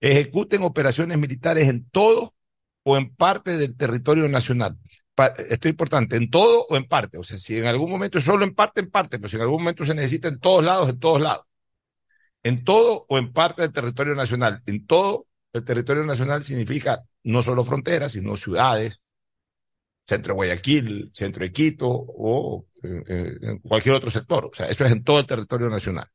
ejecuten 0.00 0.62
operaciones 0.62 1.18
militares 1.18 1.68
en 1.68 1.88
todo 1.90 2.34
o 2.82 2.96
en 2.96 3.14
parte 3.14 3.56
del 3.56 3.76
territorio 3.76 4.28
nacional. 4.28 4.78
Esto 5.16 5.68
es 5.68 5.72
importante, 5.72 6.16
en 6.16 6.30
todo 6.30 6.66
o 6.68 6.76
en 6.76 6.86
parte. 6.86 7.18
O 7.18 7.24
sea, 7.24 7.36
si 7.36 7.56
en 7.58 7.66
algún 7.66 7.90
momento 7.90 8.20
solo 8.20 8.44
en 8.44 8.54
parte, 8.54 8.80
en 8.80 8.90
parte, 8.90 9.18
pero 9.18 9.28
si 9.28 9.36
en 9.36 9.42
algún 9.42 9.60
momento 9.62 9.84
se 9.84 9.94
necesita 9.94 10.28
en 10.28 10.40
todos 10.40 10.64
lados, 10.64 10.88
en 10.88 10.98
todos 10.98 11.20
lados. 11.20 11.44
En 12.42 12.64
todo 12.64 13.04
o 13.08 13.18
en 13.18 13.32
parte 13.32 13.62
del 13.62 13.72
territorio 13.72 14.14
nacional. 14.14 14.62
En 14.64 14.86
todo 14.86 15.26
el 15.52 15.62
territorio 15.64 16.04
nacional 16.04 16.42
significa 16.42 17.02
no 17.24 17.42
solo 17.42 17.64
fronteras, 17.64 18.12
sino 18.12 18.34
ciudades, 18.36 19.02
centro 20.06 20.32
de 20.32 20.36
Guayaquil, 20.36 21.10
centro 21.12 21.44
de 21.44 21.52
Quito 21.52 21.86
o 21.90 22.66
eh, 22.82 23.02
eh, 23.06 23.38
en 23.42 23.58
cualquier 23.58 23.96
otro 23.96 24.10
sector. 24.10 24.46
O 24.46 24.54
sea, 24.54 24.66
eso 24.68 24.84
es 24.86 24.92
en 24.92 25.04
todo 25.04 25.18
el 25.18 25.26
territorio 25.26 25.68
nacional 25.68 26.08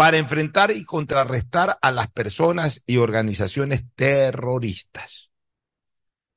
para 0.00 0.16
enfrentar 0.16 0.70
y 0.70 0.82
contrarrestar 0.82 1.76
a 1.82 1.92
las 1.92 2.10
personas 2.10 2.82
y 2.86 2.96
organizaciones 2.96 3.84
terroristas, 3.94 5.30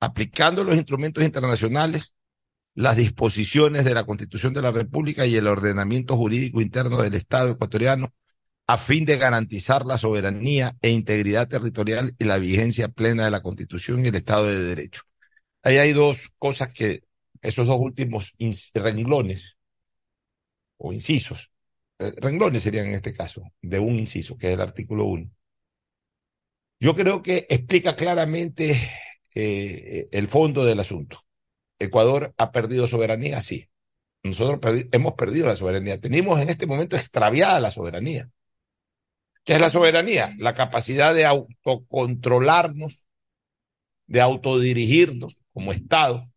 aplicando 0.01 0.65
los 0.65 0.75
instrumentos 0.75 1.23
internacionales, 1.23 2.13
las 2.75 2.97
disposiciones 2.97 3.85
de 3.85 3.93
la 3.93 4.05
Constitución 4.05 4.53
de 4.53 4.61
la 4.61 4.71
República 4.71 5.25
y 5.25 5.37
el 5.37 5.47
ordenamiento 5.47 6.17
jurídico 6.17 6.59
interno 6.59 7.01
del 7.01 7.13
Estado 7.13 7.51
ecuatoriano, 7.51 8.13
a 8.67 8.75
fin 8.75 9.05
de 9.05 9.15
garantizar 9.15 9.85
la 9.85 9.97
soberanía 9.97 10.75
e 10.81 10.89
integridad 10.89 11.47
territorial 11.47 12.17
y 12.19 12.25
la 12.25 12.39
vigencia 12.39 12.89
plena 12.89 13.23
de 13.23 13.31
la 13.31 13.41
Constitución 13.41 14.03
y 14.03 14.09
el 14.09 14.15
Estado 14.15 14.47
de 14.47 14.61
Derecho. 14.61 15.03
Ahí 15.61 15.77
hay 15.77 15.93
dos 15.93 16.33
cosas 16.37 16.73
que, 16.73 17.03
esos 17.41 17.65
dos 17.65 17.77
últimos 17.79 18.35
renglones 18.73 19.55
o 20.75 20.91
incisos, 20.91 21.52
renglones 21.99 22.63
serían 22.63 22.87
en 22.87 22.95
este 22.95 23.13
caso, 23.13 23.43
de 23.61 23.79
un 23.79 23.99
inciso, 23.99 24.37
que 24.37 24.47
es 24.47 24.53
el 24.53 24.61
artículo 24.61 25.05
1. 25.05 25.29
Yo 26.79 26.95
creo 26.95 27.23
que 27.23 27.47
explica 27.49 27.95
claramente 27.95 28.75
eh, 29.33 30.09
el 30.11 30.27
fondo 30.27 30.65
del 30.65 30.79
asunto. 30.81 31.19
Ecuador 31.79 32.33
ha 32.37 32.51
perdido 32.51 32.87
soberanía, 32.87 33.39
sí. 33.39 33.69
Nosotros 34.23 34.85
hemos 34.91 35.13
perdido 35.13 35.47
la 35.47 35.55
soberanía. 35.55 35.99
Tenemos 35.99 36.41
en 36.41 36.49
este 36.49 36.67
momento 36.67 36.97
extraviada 36.97 37.59
la 37.61 37.71
soberanía. 37.71 38.29
¿Qué 39.45 39.53
es 39.53 39.61
la 39.61 39.69
soberanía? 39.69 40.35
La 40.39 40.55
capacidad 40.55 41.13
de 41.13 41.25
autocontrolarnos, 41.25 43.05
de 44.07 44.19
autodirigirnos 44.19 45.41
como 45.53 45.71
Estado 45.71 46.29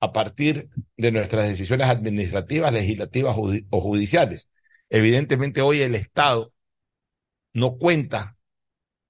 a 0.00 0.12
partir 0.12 0.68
de 0.98 1.10
nuestras 1.10 1.48
decisiones 1.48 1.88
administrativas, 1.88 2.72
legislativas 2.72 3.34
o 3.38 3.80
judiciales. 3.80 4.49
Evidentemente 4.90 5.62
hoy 5.62 5.82
el 5.82 5.94
Estado 5.94 6.52
no 7.52 7.76
cuenta 7.78 8.36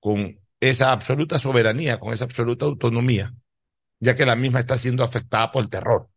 con 0.00 0.40
esa 0.60 0.92
absoluta 0.92 1.38
soberanía, 1.38 2.00
con 2.00 2.12
esa 2.12 2.24
absoluta 2.24 2.66
autonomía, 2.66 3.34
ya 4.00 4.14
que 4.16 4.26
la 4.26 4.36
misma 4.36 4.60
está 4.60 4.78
siendo 4.78 5.04
afectada 5.04 5.52
por 5.52 5.64
el 5.64 5.70
terror. 5.70 6.08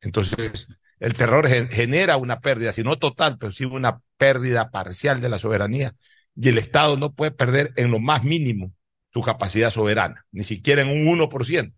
Entonces, 0.00 0.68
el 1.00 1.14
terror 1.14 1.48
gen- 1.48 1.70
genera 1.70 2.16
una 2.16 2.40
pérdida, 2.40 2.72
si 2.72 2.82
no 2.84 2.98
total, 2.98 3.38
pero 3.38 3.52
sí 3.52 3.64
una 3.64 4.00
pérdida 4.18 4.70
parcial 4.70 5.20
de 5.20 5.28
la 5.28 5.38
soberanía, 5.38 5.94
y 6.36 6.48
el 6.50 6.58
Estado 6.58 6.96
no 6.96 7.14
puede 7.14 7.32
perder 7.32 7.72
en 7.76 7.90
lo 7.90 8.00
más 8.00 8.24
mínimo 8.24 8.74
su 9.12 9.22
capacidad 9.22 9.70
soberana, 9.70 10.26
ni 10.32 10.44
siquiera 10.44 10.82
en 10.82 10.88
un 10.88 11.08
1%. 11.08 11.76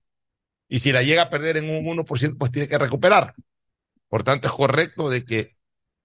Y 0.68 0.80
si 0.80 0.92
la 0.92 1.02
llega 1.02 1.25
a 1.25 1.30
perder 1.30 1.58
en 1.58 1.70
un 1.70 1.87
1%, 1.88 2.38
pues 2.38 2.50
tiene 2.52 2.68
que 2.68 2.78
recuperar. 2.78 3.34
Por 4.08 4.25
tanto, 4.25 4.49
es 4.49 4.54
correcto 4.54 5.11
de 5.11 5.25
que 5.25 5.53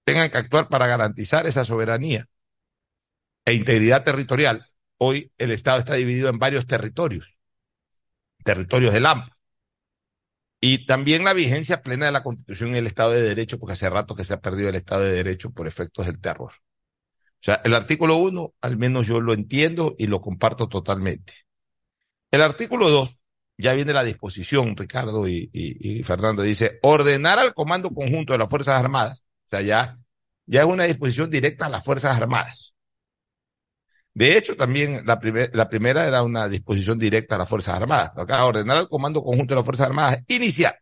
tengan 0.03 0.29
que 0.29 0.37
actuar 0.37 0.69
para 0.69 0.87
garantizar 0.87 1.47
esa 1.47 1.65
soberanía 1.65 2.27
e 3.45 3.53
integridad 3.53 4.03
territorial. 4.03 4.65
Hoy 4.97 5.31
el 5.37 5.51
Estado 5.51 5.79
está 5.79 5.93
dividido 5.95 6.29
en 6.29 6.39
varios 6.39 6.67
territorios, 6.67 7.37
territorios 8.43 8.93
del 8.93 9.05
AMPA. 9.05 9.37
Y 10.61 10.85
también 10.85 11.23
la 11.23 11.33
vigencia 11.33 11.81
plena 11.81 12.07
de 12.07 12.11
la 12.11 12.23
Constitución 12.23 12.75
y 12.75 12.79
el 12.79 12.87
Estado 12.87 13.11
de 13.11 13.21
Derecho, 13.21 13.57
porque 13.59 13.73
hace 13.73 13.89
rato 13.89 14.13
que 14.13 14.25
se 14.25 14.33
ha 14.33 14.41
perdido 14.41 14.67
el 14.67 14.75
Estado 14.75 15.03
de 15.03 15.11
Derecho 15.11 15.51
por 15.51 15.67
efectos 15.67 16.05
del 16.05 16.19
terror. 16.19 16.51
O 16.51 17.41
sea, 17.41 17.61
el 17.63 17.73
artículo 17.73 18.17
1, 18.17 18.53
al 18.59 18.75
menos 18.75 19.07
yo 19.07 19.21
lo 19.21 19.31
entiendo 19.31 19.95
y 19.97 20.07
lo 20.07 20.19
comparto 20.19 20.67
totalmente. 20.67 21.33
El 22.29 22.41
artículo 22.41 22.89
2, 22.89 23.17
ya 23.57 23.73
viene 23.73 23.93
la 23.93 24.03
disposición, 24.03 24.75
Ricardo 24.75 25.25
y, 25.27 26.03
Fernando, 26.03 26.43
dice, 26.43 26.79
ordenar 26.81 27.39
al 27.39 27.53
Comando 27.53 27.91
Conjunto 27.91 28.33
de 28.33 28.39
las 28.39 28.49
Fuerzas 28.49 28.77
Armadas, 28.79 29.23
sea, 29.49 29.61
ya, 29.61 29.99
ya 30.45 30.61
es 30.61 30.67
una 30.67 30.83
disposición 30.85 31.29
directa 31.29 31.65
a 31.65 31.69
las 31.69 31.83
Fuerzas 31.83 32.15
Armadas. 32.17 32.73
De 34.13 34.37
hecho, 34.37 34.55
también 34.55 35.05
la, 35.05 35.19
primer- 35.19 35.51
la 35.53 35.69
primera 35.69 36.07
era 36.07 36.23
una 36.23 36.49
disposición 36.49 36.97
directa 36.99 37.35
a 37.35 37.37
las 37.37 37.49
Fuerzas 37.49 37.75
Armadas. 37.75 38.11
Acá, 38.15 38.43
ordenar 38.45 38.77
al 38.77 38.89
Comando 38.89 39.23
Conjunto 39.23 39.53
de 39.53 39.57
las 39.57 39.65
Fuerzas 39.65 39.87
Armadas, 39.87 40.23
iniciar 40.27 40.79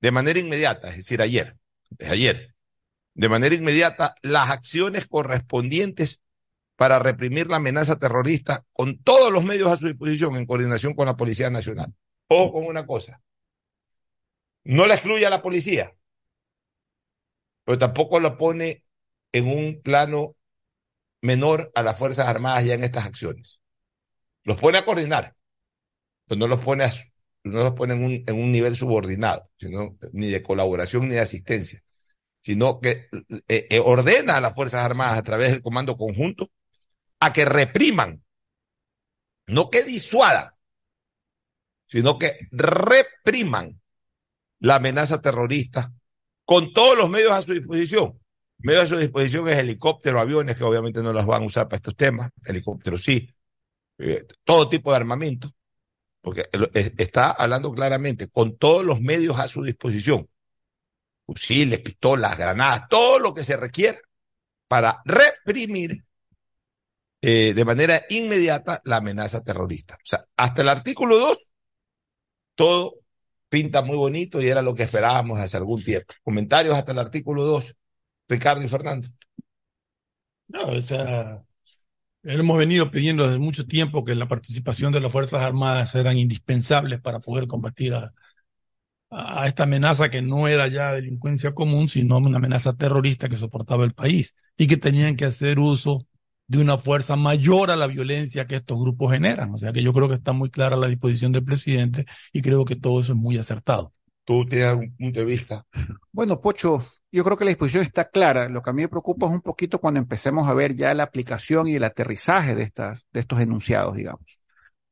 de 0.00 0.10
manera 0.10 0.38
inmediata, 0.38 0.88
es 0.88 0.96
decir, 0.96 1.20
ayer, 1.20 1.56
ayer, 2.00 2.54
de 3.14 3.28
manera 3.28 3.54
inmediata 3.54 4.14
las 4.22 4.50
acciones 4.50 5.06
correspondientes 5.06 6.20
para 6.76 6.98
reprimir 6.98 7.48
la 7.48 7.56
amenaza 7.56 7.98
terrorista 7.98 8.64
con 8.72 9.02
todos 9.02 9.32
los 9.32 9.42
medios 9.42 9.70
a 9.70 9.78
su 9.78 9.86
disposición 9.86 10.36
en 10.36 10.46
coordinación 10.46 10.94
con 10.94 11.06
la 11.06 11.16
Policía 11.16 11.48
Nacional. 11.48 11.94
O 12.28 12.52
con 12.52 12.66
una 12.66 12.86
cosa, 12.86 13.22
no 14.64 14.86
la 14.86 14.94
excluye 14.94 15.24
a 15.24 15.30
la 15.30 15.42
policía, 15.42 15.92
pero 17.66 17.78
tampoco 17.78 18.20
lo 18.20 18.38
pone 18.38 18.84
en 19.32 19.48
un 19.48 19.82
plano 19.82 20.36
menor 21.20 21.72
a 21.74 21.82
las 21.82 21.98
Fuerzas 21.98 22.28
Armadas 22.28 22.64
ya 22.64 22.74
en 22.74 22.84
estas 22.84 23.06
acciones. 23.06 23.60
Los 24.44 24.56
pone 24.56 24.78
a 24.78 24.84
coordinar, 24.84 25.34
pero 26.26 26.38
no 26.38 26.46
los 26.46 26.60
pone, 26.60 26.86
no 27.42 27.64
los 27.64 27.72
pone 27.72 27.94
en, 27.94 28.04
un, 28.04 28.24
en 28.24 28.34
un 28.36 28.52
nivel 28.52 28.76
subordinado, 28.76 29.50
sino 29.56 29.98
ni 30.12 30.30
de 30.30 30.44
colaboración 30.44 31.08
ni 31.08 31.14
de 31.14 31.20
asistencia, 31.20 31.82
sino 32.40 32.80
que 32.80 33.08
eh, 33.48 33.66
eh, 33.68 33.82
ordena 33.84 34.36
a 34.36 34.40
las 34.40 34.54
Fuerzas 34.54 34.84
Armadas 34.84 35.18
a 35.18 35.24
través 35.24 35.50
del 35.50 35.62
Comando 35.62 35.96
Conjunto 35.96 36.52
a 37.18 37.32
que 37.32 37.44
repriman, 37.44 38.22
no 39.48 39.70
que 39.70 39.82
disuadan, 39.82 40.52
sino 41.86 42.16
que 42.16 42.38
repriman 42.52 43.80
la 44.60 44.76
amenaza 44.76 45.20
terrorista 45.20 45.92
con 46.46 46.72
todos 46.72 46.96
los 46.96 47.10
medios 47.10 47.32
a 47.32 47.42
su 47.42 47.52
disposición. 47.52 48.18
Medios 48.58 48.84
a 48.84 48.86
su 48.86 48.96
disposición 48.96 49.48
es 49.48 49.58
helicóptero, 49.58 50.18
aviones, 50.18 50.56
que 50.56 50.64
obviamente 50.64 51.02
no 51.02 51.12
los 51.12 51.26
van 51.26 51.42
a 51.42 51.46
usar 51.46 51.68
para 51.68 51.76
estos 51.76 51.94
temas, 51.94 52.30
helicópteros 52.44 53.02
sí, 53.02 53.28
eh, 53.98 54.26
todo 54.44 54.68
tipo 54.68 54.90
de 54.90 54.96
armamento, 54.96 55.50
porque 56.22 56.48
está 56.72 57.32
hablando 57.32 57.72
claramente 57.72 58.28
con 58.28 58.56
todos 58.56 58.84
los 58.84 59.00
medios 59.00 59.38
a 59.38 59.48
su 59.48 59.62
disposición, 59.62 60.28
fusiles, 61.26 61.80
pistolas, 61.80 62.38
granadas, 62.38 62.88
todo 62.88 63.18
lo 63.18 63.34
que 63.34 63.44
se 63.44 63.56
requiera 63.56 63.98
para 64.68 65.02
reprimir 65.04 66.04
eh, 67.20 67.54
de 67.54 67.64
manera 67.64 68.04
inmediata 68.08 68.80
la 68.84 68.96
amenaza 68.96 69.42
terrorista. 69.42 69.94
O 69.96 70.06
sea, 70.06 70.24
hasta 70.36 70.62
el 70.62 70.68
artículo 70.68 71.18
2, 71.18 71.50
todo 72.54 73.05
pinta 73.56 73.80
muy 73.80 73.96
bonito 73.96 74.42
y 74.42 74.48
era 74.48 74.60
lo 74.60 74.74
que 74.74 74.82
esperábamos 74.82 75.38
hace 75.40 75.56
algún 75.56 75.82
tiempo. 75.82 76.12
Comentarios 76.22 76.76
hasta 76.76 76.92
el 76.92 76.98
artículo 76.98 77.42
2, 77.44 77.74
Ricardo 78.28 78.62
y 78.62 78.68
Fernando. 78.68 79.08
No, 80.48 80.60
hemos 82.22 82.58
venido 82.58 82.90
pidiendo 82.90 83.24
desde 83.24 83.38
mucho 83.38 83.66
tiempo 83.66 84.04
que 84.04 84.14
la 84.14 84.28
participación 84.28 84.92
de 84.92 85.00
las 85.00 85.10
Fuerzas 85.10 85.40
Armadas 85.40 85.94
eran 85.94 86.18
indispensables 86.18 87.00
para 87.00 87.18
poder 87.20 87.46
combatir 87.46 87.94
a, 87.94 88.12
a 89.10 89.46
esta 89.46 89.62
amenaza 89.62 90.10
que 90.10 90.20
no 90.20 90.48
era 90.48 90.68
ya 90.68 90.92
delincuencia 90.92 91.54
común, 91.54 91.88
sino 91.88 92.18
una 92.18 92.36
amenaza 92.36 92.74
terrorista 92.74 93.30
que 93.30 93.36
soportaba 93.36 93.86
el 93.86 93.94
país 93.94 94.34
y 94.58 94.66
que 94.66 94.76
tenían 94.76 95.16
que 95.16 95.24
hacer 95.24 95.58
uso 95.58 96.06
de 96.48 96.58
una 96.58 96.78
fuerza 96.78 97.16
mayor 97.16 97.70
a 97.70 97.76
la 97.76 97.86
violencia 97.86 98.46
que 98.46 98.56
estos 98.56 98.78
grupos 98.78 99.12
generan. 99.12 99.52
O 99.52 99.58
sea 99.58 99.72
que 99.72 99.82
yo 99.82 99.92
creo 99.92 100.08
que 100.08 100.14
está 100.14 100.32
muy 100.32 100.50
clara 100.50 100.76
la 100.76 100.86
disposición 100.86 101.32
del 101.32 101.44
presidente 101.44 102.06
y 102.32 102.42
creo 102.42 102.64
que 102.64 102.76
todo 102.76 103.00
eso 103.00 103.12
es 103.12 103.18
muy 103.18 103.38
acertado. 103.38 103.92
¿Tú 104.24 104.44
tienes 104.46 104.68
algún 104.68 104.96
punto 104.96 105.20
de 105.20 105.26
vista? 105.26 105.66
Bueno, 106.12 106.40
Pocho, 106.40 106.84
yo 107.12 107.24
creo 107.24 107.36
que 107.36 107.44
la 107.44 107.50
disposición 107.50 107.84
está 107.84 108.08
clara. 108.10 108.48
Lo 108.48 108.62
que 108.62 108.70
a 108.70 108.72
mí 108.72 108.82
me 108.82 108.88
preocupa 108.88 109.26
es 109.26 109.32
un 109.32 109.40
poquito 109.40 109.80
cuando 109.80 110.00
empecemos 110.00 110.48
a 110.48 110.54
ver 110.54 110.74
ya 110.74 110.94
la 110.94 111.04
aplicación 111.04 111.68
y 111.68 111.74
el 111.74 111.84
aterrizaje 111.84 112.54
de, 112.54 112.62
estas, 112.62 113.06
de 113.12 113.20
estos 113.20 113.40
enunciados, 113.40 113.94
digamos. 113.94 114.38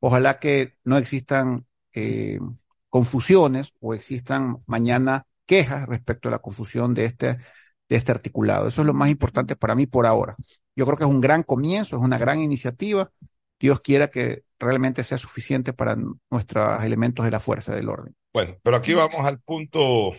Ojalá 0.00 0.38
que 0.38 0.74
no 0.84 0.98
existan 0.98 1.66
eh, 1.94 2.38
confusiones 2.90 3.72
o 3.80 3.94
existan 3.94 4.62
mañana 4.66 5.26
quejas 5.46 5.86
respecto 5.86 6.28
a 6.28 6.32
la 6.32 6.38
confusión 6.38 6.94
de 6.94 7.06
este, 7.06 7.38
de 7.88 7.96
este 7.96 8.12
articulado. 8.12 8.68
Eso 8.68 8.82
es 8.82 8.86
lo 8.86 8.94
más 8.94 9.10
importante 9.10 9.56
para 9.56 9.74
mí 9.74 9.86
por 9.86 10.06
ahora. 10.06 10.36
Yo 10.76 10.86
creo 10.86 10.96
que 10.96 11.04
es 11.04 11.10
un 11.10 11.20
gran 11.20 11.42
comienzo, 11.42 11.96
es 11.96 12.02
una 12.02 12.18
gran 12.18 12.40
iniciativa. 12.40 13.10
Dios 13.58 13.80
quiera 13.80 14.08
que 14.08 14.44
realmente 14.58 15.04
sea 15.04 15.18
suficiente 15.18 15.72
para 15.72 15.96
nuestros 16.30 16.82
elementos 16.82 17.24
de 17.24 17.30
la 17.30 17.40
fuerza 17.40 17.74
del 17.74 17.88
orden. 17.88 18.14
Bueno, 18.32 18.56
pero 18.62 18.76
aquí 18.76 18.94
vamos 18.94 19.24
al 19.24 19.40
punto 19.40 20.14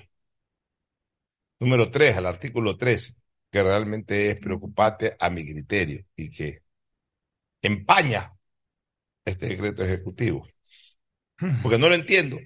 número 1.60 1.92
3, 1.92 2.18
al 2.18 2.26
artículo 2.26 2.78
3, 2.78 3.16
que 3.52 3.64
realmente 3.64 4.32
es 4.32 4.40
preocupante 4.40 5.16
a 5.20 5.30
mi 5.30 5.44
criterio 5.44 6.06
y 6.16 6.30
que 6.30 6.64
empaña 7.62 8.34
este 9.26 9.48
decreto 9.48 9.84
ejecutivo. 9.84 10.48
Porque 11.62 11.78
no 11.78 11.90
lo 11.90 11.96
entiendo. 11.96 12.38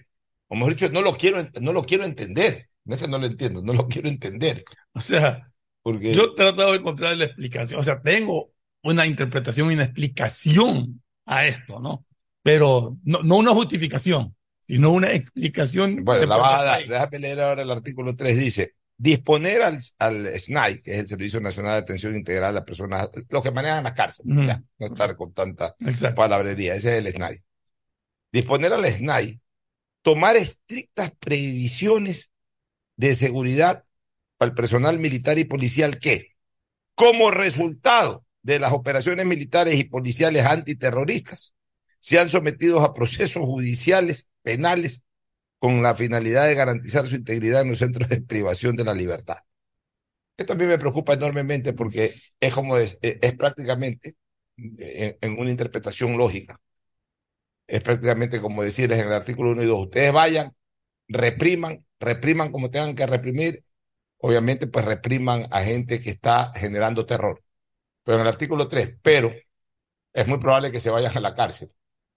O 0.48 0.56
mejor 0.56 0.74
dicho, 0.74 0.89
no 0.89 1.01
lo 1.01 1.16
quiero, 1.16 1.46
no 1.62 1.74
lo 1.74 1.84
quiero 1.84 2.06
entender. 2.06 2.70
No 2.86 2.96
es 2.96 3.01
que 3.01 3.08
no 3.08 3.20
lo 3.20 3.28
entiendo, 3.28 3.62
no 3.62 3.74
lo 3.74 3.88
quiero 3.88 4.10
entender. 4.10 4.63
O 4.94 5.01
sea, 5.01 5.49
yo 5.98 6.25
he 6.25 6.36
tratado 6.36 6.72
de 6.72 6.77
encontrar 6.77 7.17
la 7.17 7.25
explicación, 7.25 7.79
o 7.79 7.84
sea, 7.84 8.01
tengo 8.01 8.51
una 8.84 9.05
interpretación 9.05 9.72
y 9.72 9.75
una 9.75 9.83
explicación 9.83 11.01
a 11.25 11.46
esto, 11.46 11.79
¿no? 11.79 12.05
Pero 12.42 12.98
no, 13.03 13.24
no 13.24 13.37
una 13.37 13.51
justificación, 13.51 14.35
sino 14.68 14.92
una 14.92 15.11
explicación. 15.11 16.03
Bueno, 16.03 16.25
la 16.25 16.37
va 16.37 16.59
a 16.59 16.64
dar. 16.64 16.87
Déjame 16.87 17.20
leer 17.20 17.42
ahora 17.42 17.64
el 17.64 17.72
artículo 17.72 18.16
3. 18.16 18.37
Dice, 18.37 18.75
disponer 18.98 19.61
al, 19.61 19.79
al 19.98 20.40
SNAI, 20.40 20.81
que 20.81 20.94
es 20.94 21.00
el 21.00 21.07
Servicio 21.07 21.42
Nacional 21.42 21.74
de 21.74 21.79
Atención 21.79 22.16
Integral 22.16 22.50
a 22.50 22.51
las 22.51 22.64
personas, 22.66 23.09
los 23.29 23.42
que 23.42 23.51
manejan 23.51 23.83
las 23.83 23.94
cárceles, 23.94 24.46
ya, 24.46 24.61
no 24.77 24.87
estar 24.87 25.16
con 25.16 25.33
tanta 25.33 25.75
palabrería, 26.16 26.75
ese 26.75 26.98
es 26.98 27.05
el 27.05 27.11
SNAI. 27.14 27.42
Disponer 28.31 28.74
al 28.74 28.85
SNAI, 28.85 29.40
tomar 30.01 30.35
estrictas 30.35 31.11
previsiones 31.20 32.29
de 32.96 33.16
seguridad 33.16 33.85
el 34.46 34.54
personal 34.54 35.00
militar 35.00 35.38
y 35.38 35.46
policial 35.46 36.00
que, 36.00 36.36
como 36.96 37.32
resultado 37.32 38.25
de 38.42 38.60
las 38.60 38.72
operaciones 38.72 39.25
militares 39.25 39.75
y 39.75 39.84
policiales 39.84 40.46
antiterroristas, 40.46 41.54
sean 42.00 42.30
sometidos 42.30 42.84
a 42.84 42.94
procesos 42.94 43.44
judiciales, 43.44 44.28
penales, 44.42 45.04
con 45.60 45.84
la 45.84 45.94
finalidad 45.94 46.48
de 46.48 46.56
garantizar 46.56 47.06
su 47.06 47.18
integridad 47.18 47.62
en 47.62 47.70
los 47.70 47.80
centros 47.80 48.08
de 48.10 48.22
privación 48.22 48.75
de 48.75 48.86
la 48.86 48.94
libertad. 48.94 49.38
Esto 50.38 50.54
a 50.54 50.56
mí 50.56 50.64
me 50.66 50.78
preocupa 50.80 51.14
enormemente 51.14 51.74
porque 51.74 52.14
es 52.40 52.54
como 52.54 52.78
es, 52.78 52.98
es, 53.02 53.36
prácticamente, 53.36 54.16
en, 54.58 55.18
en, 55.20 55.38
una 55.38 55.52
interpretación 55.52 56.18
lógica, 56.18 56.62
es 57.68 57.82
prácticamente 57.82 58.42
como 58.42 58.64
decirles 58.64 59.00
en 59.00 59.08
el 59.08 59.14
artículo 59.14 59.52
1 59.52 59.64
y 59.64 59.66
2, 59.66 59.80
ustedes 59.82 60.14
vayan, 60.14 60.56
repriman, 61.10 61.86
repriman 62.00 62.52
como 62.52 62.72
tengan 62.72 62.96
que 62.96 63.06
reprimir 63.06 63.64
obviamente 64.20 64.68
pues 64.68 64.86
repriman 64.86 65.48
a 65.51 65.64
gente 65.64 66.00
que 66.00 66.12
está 66.12 66.51
generando 66.55 67.05
terror. 67.05 67.44
Pero 68.03 68.18
en 68.18 68.22
el 68.24 68.27
artículo 68.29 68.68
3, 68.68 68.98
pero 69.01 69.34
es 70.14 70.27
muy 70.27 70.40
probable 70.40 70.72
que 70.72 70.79
se 70.79 70.90
vayan 70.90 71.16
a 71.18 71.22
la 71.22 71.34
cárcel. 71.34 71.72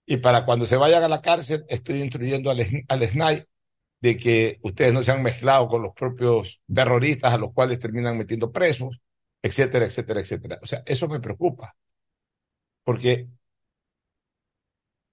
Y 0.05 0.17
para 0.17 0.45
cuando 0.45 0.65
se 0.67 0.77
vayan 0.77 1.03
a 1.03 1.07
la 1.07 1.21
cárcel, 1.21 1.65
estoy 1.69 2.01
instruyendo 2.01 2.51
al, 2.51 2.61
al 2.87 3.03
SNAI 3.07 3.45
de 4.01 4.17
que 4.17 4.59
ustedes 4.63 4.93
no 4.93 5.03
se 5.03 5.11
han 5.11 5.23
mezclado 5.23 5.67
con 5.69 5.81
los 5.83 5.93
propios 5.93 6.61
terroristas 6.73 7.33
a 7.33 7.37
los 7.37 7.53
cuales 7.53 7.79
terminan 7.79 8.17
metiendo 8.17 8.51
presos, 8.51 8.99
etcétera, 9.41 9.85
etcétera, 9.85 10.19
etcétera. 10.21 10.59
O 10.61 10.67
sea, 10.67 10.83
eso 10.85 11.07
me 11.07 11.19
preocupa. 11.21 11.75
Porque 12.83 13.27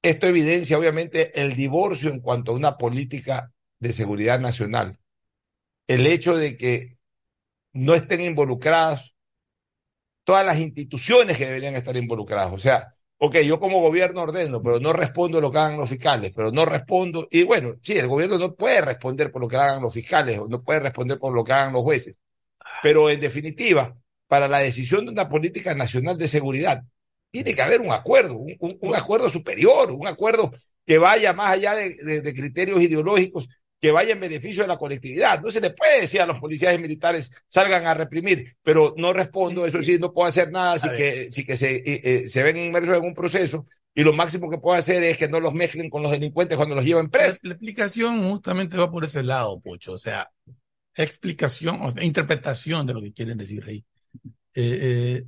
esto 0.03 0.26
evidencia 0.26 0.79
obviamente 0.79 1.40
el 1.40 1.57
divorcio 1.57 2.11
en 2.11 2.20
cuanto 2.20 2.53
a 2.53 2.55
una 2.55 2.76
política 2.79 3.53
de 3.79 3.92
seguridad 3.92 4.40
nacional 4.40 4.99
el 5.90 6.07
hecho 6.07 6.37
de 6.37 6.57
que 6.57 6.98
no 7.72 7.94
estén 7.94 8.20
involucradas 8.20 9.12
todas 10.22 10.46
las 10.46 10.61
instituciones 10.61 11.37
que 11.37 11.46
deberían 11.46 11.74
estar 11.74 11.96
involucradas. 11.96 12.53
O 12.53 12.61
sea, 12.61 12.94
ok, 13.18 13.38
yo 13.38 13.59
como 13.59 13.81
gobierno 13.81 14.22
ordeno, 14.22 14.62
pero 14.62 14.79
no 14.79 14.92
respondo 14.92 15.40
lo 15.40 15.50
que 15.50 15.59
hagan 15.59 15.79
los 15.79 15.88
fiscales, 15.88 16.31
pero 16.33 16.53
no 16.53 16.64
respondo, 16.64 17.26
y 17.29 17.42
bueno, 17.42 17.74
sí, 17.83 17.98
el 17.98 18.07
gobierno 18.07 18.38
no 18.38 18.55
puede 18.55 18.81
responder 18.83 19.33
por 19.33 19.42
lo 19.42 19.48
que 19.48 19.57
hagan 19.57 19.83
los 19.83 19.92
fiscales, 19.92 20.38
o 20.38 20.46
no 20.46 20.62
puede 20.62 20.79
responder 20.79 21.18
por 21.18 21.35
lo 21.35 21.42
que 21.42 21.53
hagan 21.55 21.72
los 21.72 21.83
jueces, 21.83 22.16
pero 22.85 23.11
en 23.11 23.18
definitiva, 23.18 23.96
para 24.29 24.46
la 24.46 24.59
decisión 24.59 25.07
de 25.07 25.11
una 25.11 25.29
política 25.29 25.74
nacional 25.74 26.16
de 26.16 26.29
seguridad, 26.29 26.85
tiene 27.33 27.53
que 27.53 27.62
haber 27.62 27.81
un 27.81 27.90
acuerdo, 27.90 28.37
un, 28.38 28.94
acuerdo 28.94 29.29
superior, 29.29 29.90
un 29.90 30.07
acuerdo 30.07 30.53
que 30.87 30.98
vaya 30.98 31.33
más 31.33 31.50
allá 31.50 31.74
de 31.74 32.35
criterios 32.35 32.81
ideológicos 32.81 33.48
que 33.80 33.90
vaya 33.90 34.12
en 34.12 34.20
beneficio 34.20 34.62
de 34.62 34.68
la 34.68 34.76
colectividad. 34.76 35.40
No 35.40 35.50
se 35.50 35.60
le 35.60 35.70
puede 35.70 36.02
decir 36.02 36.20
a 36.20 36.26
los 36.26 36.38
policías 36.38 36.78
militares 36.78 37.30
salgan 37.46 37.86
a 37.86 37.94
reprimir, 37.94 38.56
pero 38.62 38.94
no 38.96 39.12
respondo, 39.12 39.66
eso 39.66 39.82
sí, 39.82 39.98
no 39.98 40.12
puedo 40.12 40.28
hacer 40.28 40.50
nada 40.52 40.78
si 40.78 40.90
que, 40.90 41.32
si 41.32 41.44
que 41.44 41.56
se, 41.56 41.76
eh, 41.76 42.00
eh, 42.04 42.28
se 42.28 42.42
ven 42.42 42.58
inmersos 42.58 42.98
en 42.98 43.04
un 43.04 43.14
proceso 43.14 43.66
y 43.94 44.04
lo 44.04 44.12
máximo 44.12 44.50
que 44.50 44.58
puedo 44.58 44.78
hacer 44.78 45.02
es 45.02 45.16
que 45.16 45.28
no 45.28 45.40
los 45.40 45.54
mezclen 45.54 45.88
con 45.88 46.02
los 46.02 46.12
delincuentes 46.12 46.56
cuando 46.56 46.74
los 46.74 46.84
llevan 46.84 47.08
presos. 47.08 47.38
La, 47.42 47.52
explicación 47.52 48.28
justamente 48.28 48.76
va 48.76 48.90
por 48.90 49.04
ese 49.04 49.22
lado, 49.22 49.58
Pocho, 49.60 49.92
o 49.92 49.98
sea, 49.98 50.30
explicación, 50.94 51.80
o 51.80 51.90
sea, 51.90 52.04
interpretación 52.04 52.86
de 52.86 52.94
lo 52.94 53.00
que 53.00 53.12
quieren 53.12 53.38
decir 53.38 53.64
ahí. 53.66 53.84
Eh, 54.54 55.24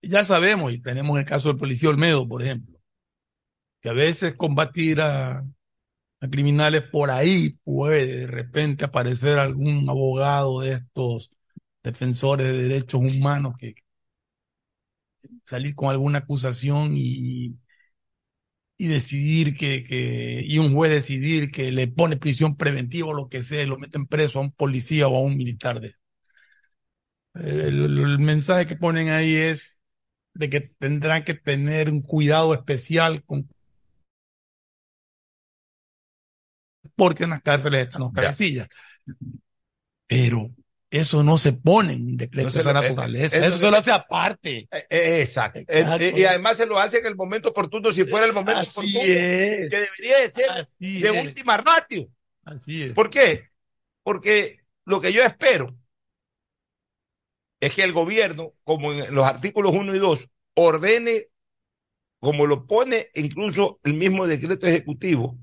ya 0.00 0.24
sabemos, 0.24 0.72
y 0.72 0.78
tenemos 0.78 1.18
el 1.18 1.24
caso 1.24 1.48
del 1.48 1.58
policía 1.58 1.88
Olmedo, 1.88 2.28
por 2.28 2.42
ejemplo, 2.42 2.78
que 3.80 3.88
a 3.88 3.94
veces 3.94 4.34
combatir 4.34 5.00
a 5.00 5.44
a 6.20 6.28
criminales, 6.28 6.82
por 6.82 7.10
ahí 7.10 7.58
puede 7.64 8.06
de 8.06 8.26
repente 8.26 8.84
aparecer 8.84 9.38
algún 9.38 9.88
abogado 9.88 10.60
de 10.60 10.74
estos 10.74 11.30
defensores 11.82 12.46
de 12.48 12.62
derechos 12.68 13.00
humanos 13.00 13.54
que 13.58 13.74
salir 15.44 15.74
con 15.74 15.90
alguna 15.90 16.18
acusación 16.18 16.92
y, 16.96 17.58
y 18.76 18.86
decidir 18.88 19.56
que, 19.56 19.82
que, 19.84 20.42
y 20.46 20.58
un 20.58 20.74
juez 20.74 20.90
decidir 20.92 21.50
que 21.50 21.72
le 21.72 21.88
pone 21.88 22.16
prisión 22.16 22.56
preventiva 22.56 23.08
o 23.08 23.14
lo 23.14 23.28
que 23.28 23.42
sea 23.42 23.62
y 23.62 23.66
lo 23.66 23.78
meten 23.78 24.06
preso 24.06 24.38
a 24.38 24.42
un 24.42 24.52
policía 24.52 25.08
o 25.08 25.16
a 25.16 25.20
un 25.22 25.36
militar 25.36 25.80
de 25.80 25.94
el, 27.34 27.98
el 27.98 28.18
mensaje 28.18 28.66
que 28.66 28.76
ponen 28.76 29.08
ahí 29.08 29.34
es 29.36 29.78
de 30.34 30.50
que 30.50 30.60
tendrán 30.62 31.24
que 31.24 31.34
tener 31.34 31.90
un 31.90 32.02
cuidado 32.02 32.54
especial 32.54 33.24
con 33.24 33.48
porque 36.96 37.24
en 37.24 37.30
las 37.30 37.42
cárceles 37.42 37.86
están 37.86 38.02
los 38.02 38.12
cabecillas. 38.12 38.68
Pero 40.06 40.50
eso 40.90 41.22
no 41.22 41.36
se 41.36 41.52
pone 41.52 41.92
en 41.92 42.02
un 42.02 42.16
decreto 42.16 42.50
de 42.50 42.60
esa 42.60 42.72
naturaleza. 42.72 43.36
eso, 43.36 43.58
se 43.58 43.70
lo 43.70 43.76
hace 43.76 43.92
aparte. 43.92 44.68
Eh, 44.70 44.86
eh, 44.88 45.22
exacto. 45.22 45.60
Eh, 45.66 46.14
y 46.16 46.24
además 46.24 46.56
se 46.56 46.66
lo 46.66 46.78
hace 46.78 46.98
en 46.98 47.06
el 47.06 47.16
momento 47.16 47.50
oportuno, 47.50 47.92
si 47.92 48.04
fuera 48.04 48.26
el 48.26 48.32
momento 48.32 48.60
Así 48.60 48.70
oportuno. 48.70 49.02
Es. 49.02 49.70
Que 49.70 49.80
debería 49.80 50.18
de 50.20 50.28
ser 50.30 50.68
de 50.78 51.10
última 51.10 51.56
ratio. 51.58 52.08
Así 52.44 52.84
es. 52.84 52.92
¿Por 52.92 53.10
qué? 53.10 53.48
Porque 54.02 54.60
lo 54.84 55.00
que 55.00 55.12
yo 55.12 55.22
espero 55.22 55.76
es 57.60 57.74
que 57.74 57.82
el 57.82 57.92
gobierno, 57.92 58.54
como 58.64 58.92
en 58.92 59.14
los 59.14 59.26
artículos 59.26 59.74
1 59.74 59.94
y 59.94 59.98
2, 59.98 60.28
ordene 60.54 61.26
como 62.20 62.46
lo 62.46 62.66
pone 62.66 63.08
incluso 63.14 63.78
el 63.84 63.94
mismo 63.94 64.26
decreto 64.26 64.66
ejecutivo, 64.66 65.38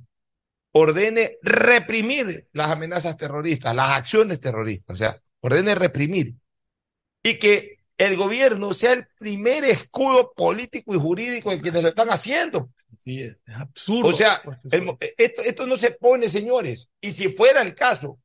ordene 0.78 1.38
reprimir 1.42 2.50
las 2.52 2.70
amenazas 2.70 3.16
terroristas, 3.16 3.74
las 3.74 3.92
acciones 3.92 4.42
terroristas, 4.42 4.94
o 4.94 4.98
sea, 4.98 5.22
ordene 5.40 5.74
reprimir. 5.74 6.36
Y 7.24 7.40
que 7.40 7.78
el 7.98 8.18
gobierno 8.18 8.74
sea 8.74 8.92
el 8.92 9.08
primer 9.18 9.64
escudo 9.64 10.34
político 10.36 10.94
y 10.94 11.00
jurídico 11.00 11.54
en 11.54 11.60
quienes 11.60 11.82
lo 11.82 11.90
están 11.90 12.10
haciendo. 12.10 12.72
Sí, 13.06 13.22
es 13.22 13.38
absurdo. 13.56 14.10
O 14.10 14.14
sea, 14.14 14.42
el, 14.70 14.98
esto, 15.18 15.44
esto 15.44 15.66
no 15.66 15.78
se 15.78 15.92
pone, 15.92 16.28
señores. 16.28 16.90
Y 17.00 17.14
si 17.14 17.30
fuera 17.30 17.62
el 17.62 17.74
caso, 17.74 18.20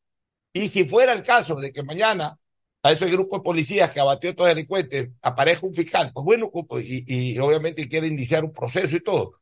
y 0.52 0.66
si 0.66 0.82
fuera 0.84 1.12
el 1.12 1.22
caso 1.22 1.54
de 1.54 1.72
que 1.72 1.84
mañana 1.84 2.36
a 2.82 2.90
ese 2.90 3.06
grupo 3.06 3.36
de 3.36 3.44
policías 3.44 3.92
que 3.92 4.00
abatió 4.00 4.30
a 4.30 4.32
estos 4.32 4.48
delincuentes 4.48 5.10
aparezca 5.22 5.66
un 5.68 5.74
fiscal, 5.74 6.10
pues 6.12 6.24
bueno, 6.24 6.50
y, 6.82 7.34
y 7.34 7.38
obviamente 7.38 7.88
quiere 7.88 8.08
iniciar 8.08 8.44
un 8.44 8.52
proceso 8.52 8.96
y 8.96 9.04
todo. 9.04 9.39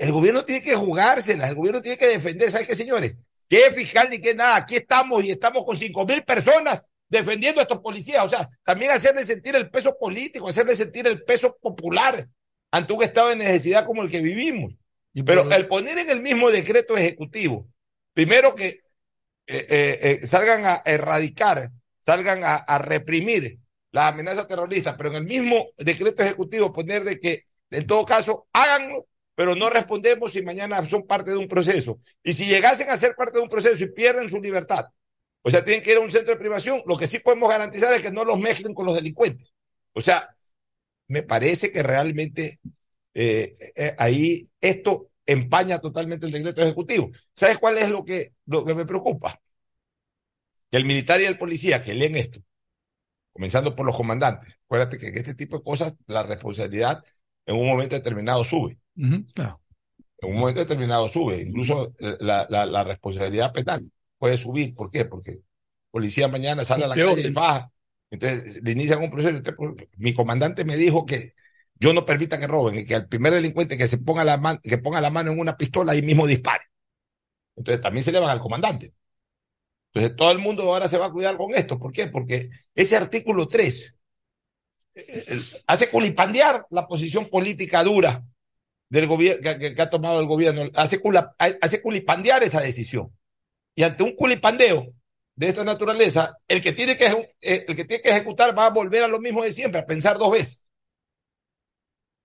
El 0.00 0.12
gobierno 0.12 0.46
tiene 0.46 0.62
que 0.62 0.74
jugársela, 0.74 1.46
el 1.46 1.54
gobierno 1.54 1.82
tiene 1.82 1.98
que 1.98 2.08
defender, 2.08 2.50
¿sabes 2.50 2.66
qué, 2.66 2.74
señores? 2.74 3.18
¿Qué 3.46 3.70
fiscal 3.70 4.08
ni 4.08 4.18
qué 4.18 4.34
nada? 4.34 4.56
Aquí 4.56 4.76
estamos 4.76 5.22
y 5.22 5.30
estamos 5.30 5.62
con 5.62 5.76
cinco 5.76 6.06
mil 6.06 6.22
personas 6.22 6.82
defendiendo 7.06 7.60
a 7.60 7.64
estos 7.64 7.80
policías. 7.80 8.24
O 8.24 8.30
sea, 8.30 8.48
también 8.64 8.92
hacerle 8.92 9.26
sentir 9.26 9.54
el 9.56 9.68
peso 9.68 9.98
político, 9.98 10.48
hacerle 10.48 10.74
sentir 10.74 11.06
el 11.06 11.22
peso 11.22 11.54
popular 11.60 12.26
ante 12.70 12.92
un 12.94 13.02
estado 13.02 13.28
de 13.28 13.36
necesidad 13.36 13.84
como 13.84 14.00
el 14.00 14.10
que 14.10 14.22
vivimos. 14.22 14.72
Pero 15.12 15.52
el 15.52 15.68
poner 15.68 15.98
en 15.98 16.08
el 16.08 16.22
mismo 16.22 16.50
decreto 16.50 16.96
ejecutivo, 16.96 17.68
primero 18.14 18.54
que 18.54 18.80
eh, 19.46 19.66
eh, 19.68 19.98
eh, 20.22 20.26
salgan 20.26 20.64
a 20.64 20.82
erradicar, 20.86 21.72
salgan 22.06 22.42
a, 22.42 22.54
a 22.54 22.78
reprimir 22.78 23.58
las 23.92 24.14
amenazas 24.14 24.48
terroristas, 24.48 24.94
pero 24.96 25.10
en 25.10 25.16
el 25.16 25.24
mismo 25.24 25.66
decreto 25.76 26.22
ejecutivo 26.22 26.72
poner 26.72 27.04
de 27.04 27.20
que, 27.20 27.44
en 27.70 27.86
todo 27.86 28.06
caso, 28.06 28.48
háganlo 28.54 29.09
pero 29.40 29.56
no 29.56 29.70
respondemos 29.70 30.32
si 30.32 30.42
mañana 30.42 30.84
son 30.84 31.06
parte 31.06 31.30
de 31.30 31.38
un 31.38 31.48
proceso. 31.48 31.98
Y 32.22 32.34
si 32.34 32.44
llegasen 32.44 32.90
a 32.90 32.96
ser 32.98 33.14
parte 33.16 33.38
de 33.38 33.42
un 33.42 33.48
proceso 33.48 33.82
y 33.82 33.90
pierden 33.90 34.28
su 34.28 34.38
libertad, 34.38 34.84
o 35.40 35.50
sea, 35.50 35.64
tienen 35.64 35.82
que 35.82 35.92
ir 35.92 35.96
a 35.96 36.00
un 36.00 36.10
centro 36.10 36.34
de 36.34 36.38
privación, 36.38 36.82
lo 36.84 36.98
que 36.98 37.06
sí 37.06 37.20
podemos 37.20 37.48
garantizar 37.48 37.94
es 37.94 38.02
que 38.02 38.10
no 38.10 38.22
los 38.22 38.38
mezclen 38.38 38.74
con 38.74 38.84
los 38.84 38.94
delincuentes. 38.94 39.54
O 39.94 40.02
sea, 40.02 40.28
me 41.08 41.22
parece 41.22 41.72
que 41.72 41.82
realmente 41.82 42.60
eh, 43.14 43.54
eh, 43.74 43.94
ahí 43.96 44.46
esto 44.60 45.08
empaña 45.24 45.78
totalmente 45.78 46.26
el 46.26 46.32
decreto 46.32 46.60
ejecutivo. 46.60 47.10
¿Sabes 47.32 47.56
cuál 47.56 47.78
es 47.78 47.88
lo 47.88 48.04
que, 48.04 48.34
lo 48.44 48.62
que 48.62 48.74
me 48.74 48.84
preocupa? 48.84 49.40
Que 50.70 50.76
el 50.76 50.84
militar 50.84 51.18
y 51.22 51.24
el 51.24 51.38
policía 51.38 51.80
que 51.80 51.94
leen 51.94 52.16
esto, 52.16 52.42
comenzando 53.32 53.74
por 53.74 53.86
los 53.86 53.96
comandantes, 53.96 54.60
acuérdate 54.66 54.98
que 54.98 55.06
en 55.06 55.16
este 55.16 55.34
tipo 55.34 55.56
de 55.56 55.64
cosas 55.64 55.94
la 56.08 56.24
responsabilidad 56.24 57.02
en 57.46 57.56
un 57.56 57.66
momento 57.66 57.96
determinado 57.96 58.44
sube. 58.44 58.78
Claro. 59.34 59.60
En 60.18 60.34
un 60.34 60.40
momento 60.40 60.60
determinado 60.60 61.08
sube, 61.08 61.40
incluso 61.40 61.94
la, 61.98 62.46
la, 62.50 62.66
la, 62.66 62.84
responsabilidad 62.84 63.52
penal 63.52 63.90
puede 64.18 64.36
subir. 64.36 64.74
¿Por 64.74 64.90
qué? 64.90 65.06
Porque 65.06 65.40
policía 65.90 66.28
mañana 66.28 66.64
sale 66.64 66.84
a 66.84 66.88
la 66.88 66.94
calle 66.94 67.28
y 67.28 67.32
baja. 67.32 67.72
Entonces 68.10 68.62
le 68.62 68.72
inician 68.72 69.02
un 69.02 69.10
proceso. 69.10 69.40
Mi 69.96 70.12
comandante 70.12 70.64
me 70.64 70.76
dijo 70.76 71.06
que 71.06 71.32
yo 71.76 71.92
no 71.94 72.04
permita 72.04 72.38
que 72.38 72.46
roben 72.46 72.80
y 72.80 72.84
que 72.84 72.94
al 72.94 73.08
primer 73.08 73.32
delincuente 73.32 73.78
que 73.78 73.88
se 73.88 73.98
ponga 73.98 74.24
la, 74.24 74.36
mano, 74.36 74.60
que 74.62 74.78
ponga 74.78 75.00
la 75.00 75.10
mano 75.10 75.32
en 75.32 75.38
una 75.38 75.56
pistola 75.56 75.92
ahí 75.92 76.02
mismo 76.02 76.26
dispare. 76.26 76.64
Entonces 77.56 77.80
también 77.80 78.04
se 78.04 78.12
le 78.12 78.20
van 78.20 78.30
al 78.30 78.40
comandante. 78.40 78.92
Entonces 79.92 80.16
todo 80.16 80.30
el 80.30 80.38
mundo 80.38 80.64
ahora 80.64 80.88
se 80.88 80.98
va 80.98 81.06
a 81.06 81.12
cuidar 81.12 81.36
con 81.38 81.54
esto. 81.54 81.78
¿Por 81.78 81.92
qué? 81.92 82.08
Porque 82.08 82.50
ese 82.74 82.96
artículo 82.96 83.48
3 83.48 83.94
hace 85.66 85.88
culipandear 85.88 86.66
la 86.70 86.86
posición 86.86 87.28
política 87.28 87.82
dura 87.82 88.22
del 88.90 89.06
gobierno 89.06 89.40
que, 89.40 89.74
que, 89.74 89.82
ha 89.82 89.88
tomado 89.88 90.20
el 90.20 90.26
gobierno, 90.26 90.68
hace, 90.74 91.00
cula, 91.00 91.34
hace 91.38 91.80
culipandear 91.80 92.42
esa 92.42 92.60
decisión. 92.60 93.16
Y 93.74 93.84
ante 93.84 94.02
un 94.02 94.14
culipandeo 94.14 94.92
de 95.36 95.48
esta 95.48 95.64
naturaleza, 95.64 96.36
el 96.48 96.60
que 96.60 96.72
tiene 96.72 96.96
que, 96.96 97.06
eh, 97.40 97.64
el 97.66 97.76
que, 97.76 97.84
tiene 97.84 98.02
que 98.02 98.10
ejecutar 98.10 98.56
va 98.56 98.66
a 98.66 98.70
volver 98.70 99.04
a 99.04 99.08
lo 99.08 99.20
mismo 99.20 99.42
de 99.42 99.52
siempre, 99.52 99.80
a 99.80 99.86
pensar 99.86 100.18
dos 100.18 100.32
veces. 100.32 100.62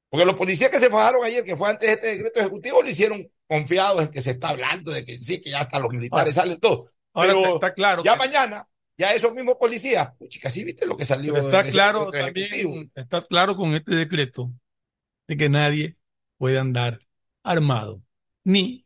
Porque 0.10 0.26
los 0.26 0.36
policías 0.36 0.72
que 0.72 0.80
se 0.80 0.90
fajaron 0.90 1.24
ayer, 1.24 1.44
que 1.44 1.56
fue 1.56 1.70
antes 1.70 1.88
de 1.88 1.94
este 1.94 2.08
decreto 2.08 2.40
ejecutivo, 2.40 2.82
lo 2.82 2.90
hicieron 2.90 3.30
confiados 3.48 4.04
en 4.04 4.12
que 4.12 4.22
se 4.22 4.32
está 4.32 4.50
hablando 4.50 4.92
de 4.92 5.06
que 5.06 5.18
sí, 5.20 5.40
que 5.42 5.52
ya 5.52 5.62
hasta 5.62 5.80
los 5.80 5.92
militares 5.92 6.36
ahora, 6.38 6.48
salen 6.48 6.60
todos. 6.60 6.90
Ahora 7.14 7.34
Pero 7.34 7.56
está 7.56 7.74
claro. 7.74 8.04
Ya 8.04 8.14
que... 8.14 8.20
mañana 8.20 8.68
ya 8.98 9.14
esos 9.14 9.34
mismos 9.34 9.58
policías, 9.60 10.14
chicas, 10.30 10.54
sí 10.54 10.64
viste 10.64 10.86
lo 10.86 10.98
que 10.98 11.06
salió. 11.06 11.34
Pero 11.34 11.46
está 11.48 11.64
claro 11.70 12.12
también, 12.12 12.92
está 12.96 13.22
claro 13.22 13.56
con 13.56 13.76
este 13.76 13.94
decreto 13.94 14.52
de 15.28 15.38
que 15.38 15.50
nadie 15.50 15.98
puede 16.38 16.60
andar 16.60 17.00
armado 17.44 18.02
ni 18.44 18.86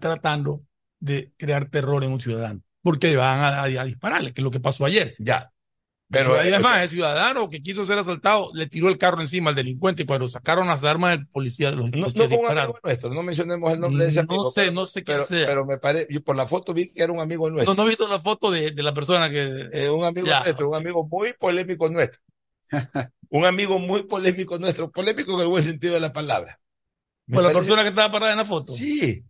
tratando 0.00 0.64
de 1.00 1.32
crear 1.36 1.66
terror 1.66 2.04
en 2.04 2.12
un 2.12 2.20
ciudadano, 2.20 2.62
porque 2.82 3.16
van 3.16 3.40
a, 3.40 3.60
a, 3.60 3.64
a 3.64 3.84
dispararle, 3.84 4.32
que 4.32 4.40
es 4.40 4.44
lo 4.44 4.50
que 4.50 4.60
pasó 4.60 4.84
ayer. 4.84 5.14
Ya. 5.18 5.54
Pero 6.10 6.34
además, 6.34 6.82
el 6.82 6.88
ciudadano 6.88 7.50
que 7.50 7.62
quiso 7.62 7.84
ser 7.84 7.98
asaltado 7.98 8.50
le 8.54 8.66
tiró 8.66 8.88
el 8.88 8.98
carro 8.98 9.20
encima 9.20 9.50
al 9.50 9.56
delincuente 9.56 10.02
y 10.02 10.06
cuando 10.06 10.28
sacaron 10.28 10.66
las 10.66 10.84
armas 10.84 11.12
del 11.12 11.26
policía 11.26 11.70
los 11.72 11.90
no, 11.90 12.06
no 12.06 12.24
amigo 12.24 12.78
nuestro, 12.82 13.10
no 13.10 13.22
mencionemos 13.22 13.72
el 13.72 13.80
nombre 13.80 14.04
de 14.04 14.10
ese 14.10 14.20
amigo. 14.20 14.44
No 14.44 14.50
sé, 14.50 14.70
no 14.70 14.86
sé 14.86 15.02
quién 15.02 15.18
pero, 15.18 15.26
sea. 15.26 15.46
Pero 15.46 15.66
me 15.66 15.78
parece, 15.78 16.06
yo 16.10 16.22
por 16.22 16.36
la 16.36 16.46
foto 16.46 16.72
vi 16.72 16.92
que 16.92 17.02
era 17.02 17.12
un 17.12 17.20
amigo 17.20 17.50
nuestro. 17.50 17.74
No, 17.74 17.82
no 17.82 17.86
he 17.86 17.90
visto 17.90 18.08
la 18.08 18.20
foto 18.20 18.50
de, 18.50 18.70
de 18.70 18.82
la 18.82 18.94
persona 18.94 19.30
que. 19.30 19.68
Eh, 19.72 19.90
un 19.90 20.04
amigo 20.04 20.26
ya. 20.26 20.42
nuestro, 20.42 20.68
un 20.68 20.76
amigo 20.76 21.08
muy 21.08 21.32
polémico 21.32 21.88
nuestro. 21.88 22.20
un 23.30 23.44
amigo 23.44 23.78
muy 23.78 24.04
polémico 24.04 24.58
nuestro, 24.58 24.90
polémico 24.90 25.34
en 25.34 25.40
el 25.40 25.46
buen 25.48 25.64
sentido 25.64 25.94
de 25.94 26.00
la 26.00 26.12
palabra. 26.12 26.60
Me 27.26 27.36
¿Por 27.36 27.44
parece... 27.44 27.54
la 27.54 27.60
persona 27.60 27.82
que 27.82 27.88
estaba 27.88 28.12
parada 28.12 28.32
en 28.32 28.38
la 28.38 28.44
foto? 28.44 28.72
Sí. 28.72 29.24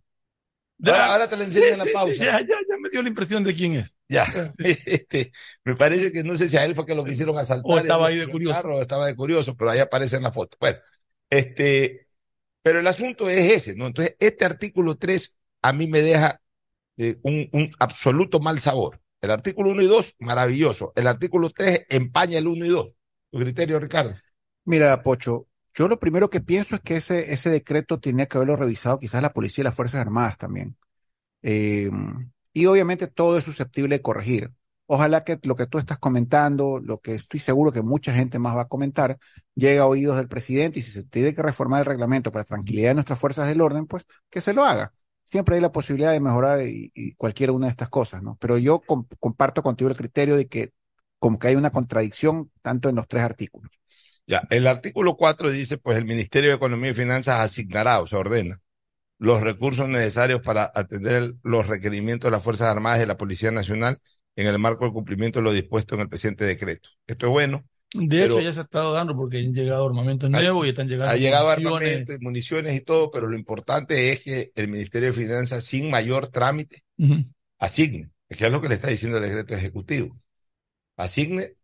Ahora, 0.87 1.13
ahora, 1.13 1.29
te 1.29 1.37
la 1.37 1.45
enseño 1.45 1.67
sí, 1.67 1.73
en 1.73 1.79
la 1.79 1.85
sí, 1.85 1.91
pausa. 1.93 2.15
Sí, 2.15 2.25
ya, 2.25 2.41
ya, 2.41 2.57
ya, 2.69 2.77
me 2.81 2.91
dio 2.91 3.03
la 3.03 3.09
impresión 3.09 3.45
de 3.45 3.55
quién 3.55 3.75
es. 3.75 3.95
Ya. 4.09 4.53
Este, 4.59 5.33
me 5.65 5.77
parece 5.77 6.13
que 6.13 6.23
no 6.25 6.37
sé 6.37 6.51
si 6.51 6.57
a 6.57 6.65
él 6.65 6.75
fue 6.75 6.85
que 6.85 6.95
lo 6.95 7.05
quisieron 7.05 7.39
asaltar. 7.39 7.71
O 7.71 7.79
estaba 7.79 8.09
ahí 8.09 8.19
de 8.19 8.29
curioso. 8.29 8.55
Carro, 8.55 8.81
estaba 8.81 9.07
de 9.07 9.15
curioso, 9.15 9.57
pero 9.57 9.71
ahí 9.71 9.79
aparece 9.79 10.17
en 10.17 10.25
la 10.25 10.33
foto. 10.33 10.57
Bueno, 10.61 10.79
este, 11.31 12.09
pero 12.63 12.81
el 12.81 12.87
asunto 12.87 13.29
es 13.29 13.51
ese, 13.51 13.77
¿no? 13.77 13.87
Entonces, 13.87 14.17
este 14.19 14.45
artículo 14.45 14.97
3 14.97 15.37
a 15.63 15.73
mí 15.73 15.87
me 15.87 16.01
deja 16.01 16.41
eh, 16.97 17.17
un, 17.23 17.49
un, 17.53 17.73
absoluto 17.79 18.41
mal 18.41 18.61
sabor. 18.61 19.01
El 19.21 19.31
artículo 19.31 19.71
1 19.71 19.83
y 19.83 19.87
2, 19.87 20.17
maravilloso. 20.19 20.93
El 20.97 21.07
artículo 21.07 21.51
3 21.51 21.87
empaña 21.89 22.39
el 22.39 22.47
1 22.47 22.67
y 22.67 22.69
2. 22.69 22.95
Tu 23.31 23.39
criterio, 23.39 23.81
Ricardo. 23.81 24.15
Mira, 24.65 25.03
Pocho, 25.03 25.47
yo 25.75 25.89
lo 25.89 25.99
primero 25.99 26.31
que 26.31 26.41
pienso 26.41 26.77
es 26.77 26.81
que 26.83 26.97
ese, 26.97 27.33
ese 27.33 27.51
decreto 27.51 28.01
tenía 28.01 28.27
que 28.27 28.39
haberlo 28.39 28.57
revisado 28.57 28.99
quizás 28.99 29.23
la 29.23 29.33
policía 29.33 29.63
y 29.63 29.65
las 29.65 29.75
Fuerzas 29.75 30.01
Armadas 30.01 30.39
también. 30.39 30.77
Eh, 31.43 31.91
y 32.53 32.67
obviamente 32.67 33.09
todo 33.09 33.37
es 33.37 33.45
susceptible 33.45 33.97
de 33.97 34.03
corregir. 34.03 34.53
Ojalá 34.87 35.23
que 35.23 35.39
lo 35.43 35.57
que 35.57 35.67
tú 35.67 35.79
estás 35.79 35.99
comentando, 35.99 36.79
lo 36.79 37.01
que 37.01 37.15
estoy 37.15 37.41
seguro 37.41 37.73
que 37.73 37.83
mucha 37.83 38.13
gente 38.15 38.39
más 38.39 38.57
va 38.57 38.63
a 38.63 38.69
comentar, 38.69 39.19
llegue 39.55 39.79
a 39.79 39.87
oídos 39.87 40.17
del 40.17 40.29
presidente 40.29 40.79
y 40.79 40.83
si 40.83 40.93
se 40.93 41.05
tiene 41.05 41.35
que 41.35 41.43
reformar 41.43 41.81
el 41.81 41.87
reglamento 41.87 42.31
para 42.31 42.45
tranquilidad 42.45 42.91
de 42.91 42.95
nuestras 42.95 43.19
fuerzas 43.19 43.49
del 43.49 43.61
orden, 43.61 43.87
pues 43.87 44.07
que 44.31 44.41
se 44.41 44.53
lo 44.55 44.65
haga. 44.65 44.93
Siempre 45.25 45.57
hay 45.57 45.63
la 45.63 45.73
posibilidad 45.73 46.13
de 46.13 46.21
mejorar 46.21 46.67
y, 46.67 46.93
y 46.95 47.15
cualquiera 47.15 47.53
una 47.53 47.67
de 47.67 47.71
estas 47.71 47.89
cosas, 47.89 48.23
¿no? 48.23 48.37
Pero 48.41 48.59
yo 48.59 48.81
comp 48.81 49.13
comparto 49.19 49.63
contigo 49.63 49.91
el 49.91 49.97
criterio 49.97 50.37
de 50.37 50.47
que 50.49 50.73
como 51.19 51.39
que 51.39 51.49
hay 51.49 51.57
una 51.57 51.71
contradicción 51.71 52.51
tanto 52.63 52.89
en 52.91 52.97
los 52.97 53.09
tres 53.09 53.23
artículos. 53.23 53.71
Ya, 54.27 54.47
el 54.51 54.67
artículo 54.67 55.17
4 55.17 55.51
dice, 55.51 55.79
pues 55.79 55.99
el 55.99 56.05
Ministerio 56.05 56.51
de 56.51 56.57
Economía 56.57 56.91
y 56.91 56.95
Finanzas 56.95 57.41
asignará 57.41 58.01
o 58.01 58.07
se 58.07 58.17
ordena 58.17 58.61
los 59.19 59.41
recursos 59.41 59.89
necesarios 59.89 60.41
para 60.43 60.71
atender 60.75 61.35
los 61.43 61.67
requerimientos 61.67 62.29
de 62.29 62.37
las 62.37 62.43
Fuerzas 62.43 62.69
Armadas 62.69 62.99
y 62.99 63.01
de 63.01 63.07
la 63.07 63.17
Policía 63.17 63.51
Nacional 63.51 63.99
en 64.37 64.47
el 64.47 64.59
marco 64.59 64.85
del 64.85 64.93
cumplimiento 64.93 65.39
de 65.39 65.45
lo 65.45 65.53
dispuesto 65.53 65.95
en 65.95 66.03
el 66.03 66.09
presente 66.09 66.45
decreto. 66.45 66.89
Esto 67.07 67.27
es 67.27 67.33
bueno. 67.33 67.65
De 67.93 68.25
hecho, 68.25 68.41
ya 68.41 68.53
se 68.53 68.61
ha 68.61 68.65
estado 68.65 68.93
dando 68.93 69.15
porque 69.15 69.39
han 69.39 69.55
llegado 69.55 69.87
armamentos 69.87 70.29
nuevos 70.29 70.67
y 70.67 70.71
están 70.71 70.89
llegando. 70.89 71.13
Ha 71.13 71.17
llegado 71.17 71.49
armamento, 71.49 72.13
municiones 72.21 72.75
y 72.75 72.81
todo, 72.81 73.11
pero 73.13 73.29
lo 73.29 73.37
importante 73.37 74.11
es 74.11 74.21
que 74.21 74.51
el 74.57 74.67
Ministerio 74.67 75.11
de 75.11 75.13
Finanzas, 75.13 75.63
sin 75.63 75.91
mayor 75.91 76.27
trámite, 76.27 76.81
uh 76.99 77.07
-huh. 77.07 77.25
asigne, 77.59 78.11
que 78.29 78.47
es 78.47 78.51
lo 78.51 78.61
que 78.61 78.69
le 78.69 78.75
está 78.75 78.89
diciendo 78.89 79.19
el 79.19 79.25
decreto 79.25 79.55
ejecutivo. 79.55 80.19
Asigne, 80.97 81.55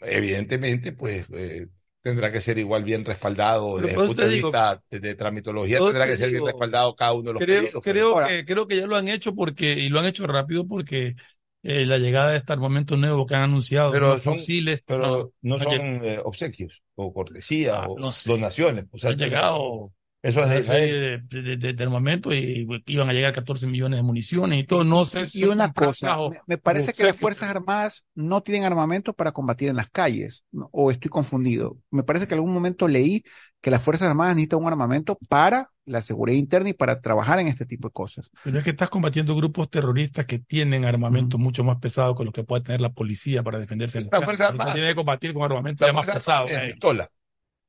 evidentemente, 0.00 0.92
pues 0.92 1.26
eh, 1.30 1.68
tendrá 2.02 2.32
que 2.32 2.40
ser 2.40 2.58
igual 2.58 2.84
bien 2.84 3.04
respaldado 3.04 3.76
desde 3.76 3.90
el 3.90 3.94
punto 3.94 4.22
de 4.22 4.28
digo, 4.28 4.48
vista 4.48 4.82
de, 4.90 5.00
de 5.00 5.14
tramitología, 5.14 5.78
tendrá 5.78 6.06
que 6.06 6.16
ser 6.16 6.30
bien 6.30 6.46
respaldado 6.46 6.94
cada 6.94 7.12
uno 7.12 7.24
de 7.28 7.32
los 7.34 7.42
creo, 7.42 7.62
pedidos. 7.62 7.82
Creo 7.82 8.26
que, 8.26 8.44
creo 8.44 8.66
que 8.66 8.76
ya 8.76 8.86
lo 8.86 8.96
han 8.96 9.08
hecho 9.08 9.34
porque, 9.34 9.72
y 9.72 9.88
lo 9.88 10.00
han 10.00 10.06
hecho 10.06 10.26
rápido 10.26 10.66
porque 10.66 11.14
eh, 11.62 11.84
la 11.84 11.98
llegada 11.98 12.30
de 12.30 12.38
este 12.38 12.52
armamento 12.52 12.96
nuevo 12.96 13.26
que 13.26 13.34
han 13.34 13.42
anunciado, 13.42 13.92
pero 13.92 14.18
son, 14.18 14.38
fusiles, 14.38 14.82
pero 14.86 15.32
no, 15.42 15.56
no 15.56 15.58
son 15.58 16.04
eh, 16.04 16.18
obsequios 16.24 16.82
o 16.94 17.12
cortesías 17.12 17.76
ah, 17.76 17.86
o 17.88 17.98
no 17.98 18.12
sé. 18.12 18.30
donaciones. 18.30 18.86
O 18.90 18.98
sea, 18.98 19.10
han 19.10 19.18
llegado 19.18 19.92
Eso 20.22 20.42
es 20.42 20.48
de 20.50 20.54
una 20.54 20.60
Israel. 20.60 21.26
serie 21.30 21.56
de, 21.56 21.72
de, 21.72 21.84
armamento 21.84 22.32
y 22.34 22.66
iban 22.86 23.08
a 23.08 23.12
llegar 23.12 23.32
14 23.32 23.66
millones 23.66 23.98
de 23.98 24.02
municiones 24.02 24.58
y 24.58 24.64
todo. 24.64 24.84
No 24.84 25.04
sé 25.04 25.26
si 25.26 25.40
Y 25.40 25.44
una 25.44 25.72
cosa, 25.72 26.16
me, 26.28 26.36
me 26.46 26.58
parece 26.58 26.92
que 26.92 27.04
las 27.04 27.16
Fuerzas 27.16 27.48
Armadas 27.48 28.04
no 28.14 28.42
tienen 28.42 28.64
armamento 28.64 29.14
para 29.14 29.32
combatir 29.32 29.70
en 29.70 29.76
las 29.76 29.88
calles, 29.88 30.44
¿no? 30.52 30.68
o 30.72 30.90
estoy 30.90 31.08
confundido. 31.08 31.78
Me 31.90 32.02
parece 32.02 32.26
que 32.26 32.34
en 32.34 32.38
algún 32.38 32.52
momento 32.52 32.86
leí 32.86 33.22
que 33.62 33.70
las 33.70 33.82
Fuerzas 33.82 34.08
Armadas 34.08 34.34
necesitan 34.34 34.60
un 34.60 34.68
armamento 34.68 35.18
para 35.28 35.70
la 35.86 36.02
seguridad 36.02 36.38
interna 36.38 36.68
y 36.68 36.72
para 36.72 37.00
trabajar 37.00 37.40
en 37.40 37.48
este 37.48 37.66
tipo 37.66 37.88
de 37.88 37.92
cosas. 37.92 38.30
Pero 38.44 38.58
es 38.58 38.64
que 38.64 38.70
estás 38.70 38.90
combatiendo 38.90 39.34
grupos 39.34 39.70
terroristas 39.70 40.26
que 40.26 40.38
tienen 40.38 40.84
armamento 40.84 41.36
mucho 41.38 41.64
más 41.64 41.78
pesado 41.78 42.14
que 42.14 42.24
lo 42.24 42.32
que 42.32 42.44
puede 42.44 42.62
tener 42.62 42.80
la 42.80 42.92
policía 42.92 43.42
para 43.42 43.58
defenderse. 43.58 43.98
en 43.98 44.08
La 44.10 44.18
las 44.18 44.24
Fuerza. 44.24 44.48
Armada. 44.48 44.72
Tiene 44.72 44.88
que 44.88 44.94
combatir 44.94 45.32
con 45.32 45.42
armamento 45.42 45.92
más 45.92 46.08
pesado. 46.08 46.46
Eh. 46.48 46.72
pistola. 46.72 47.10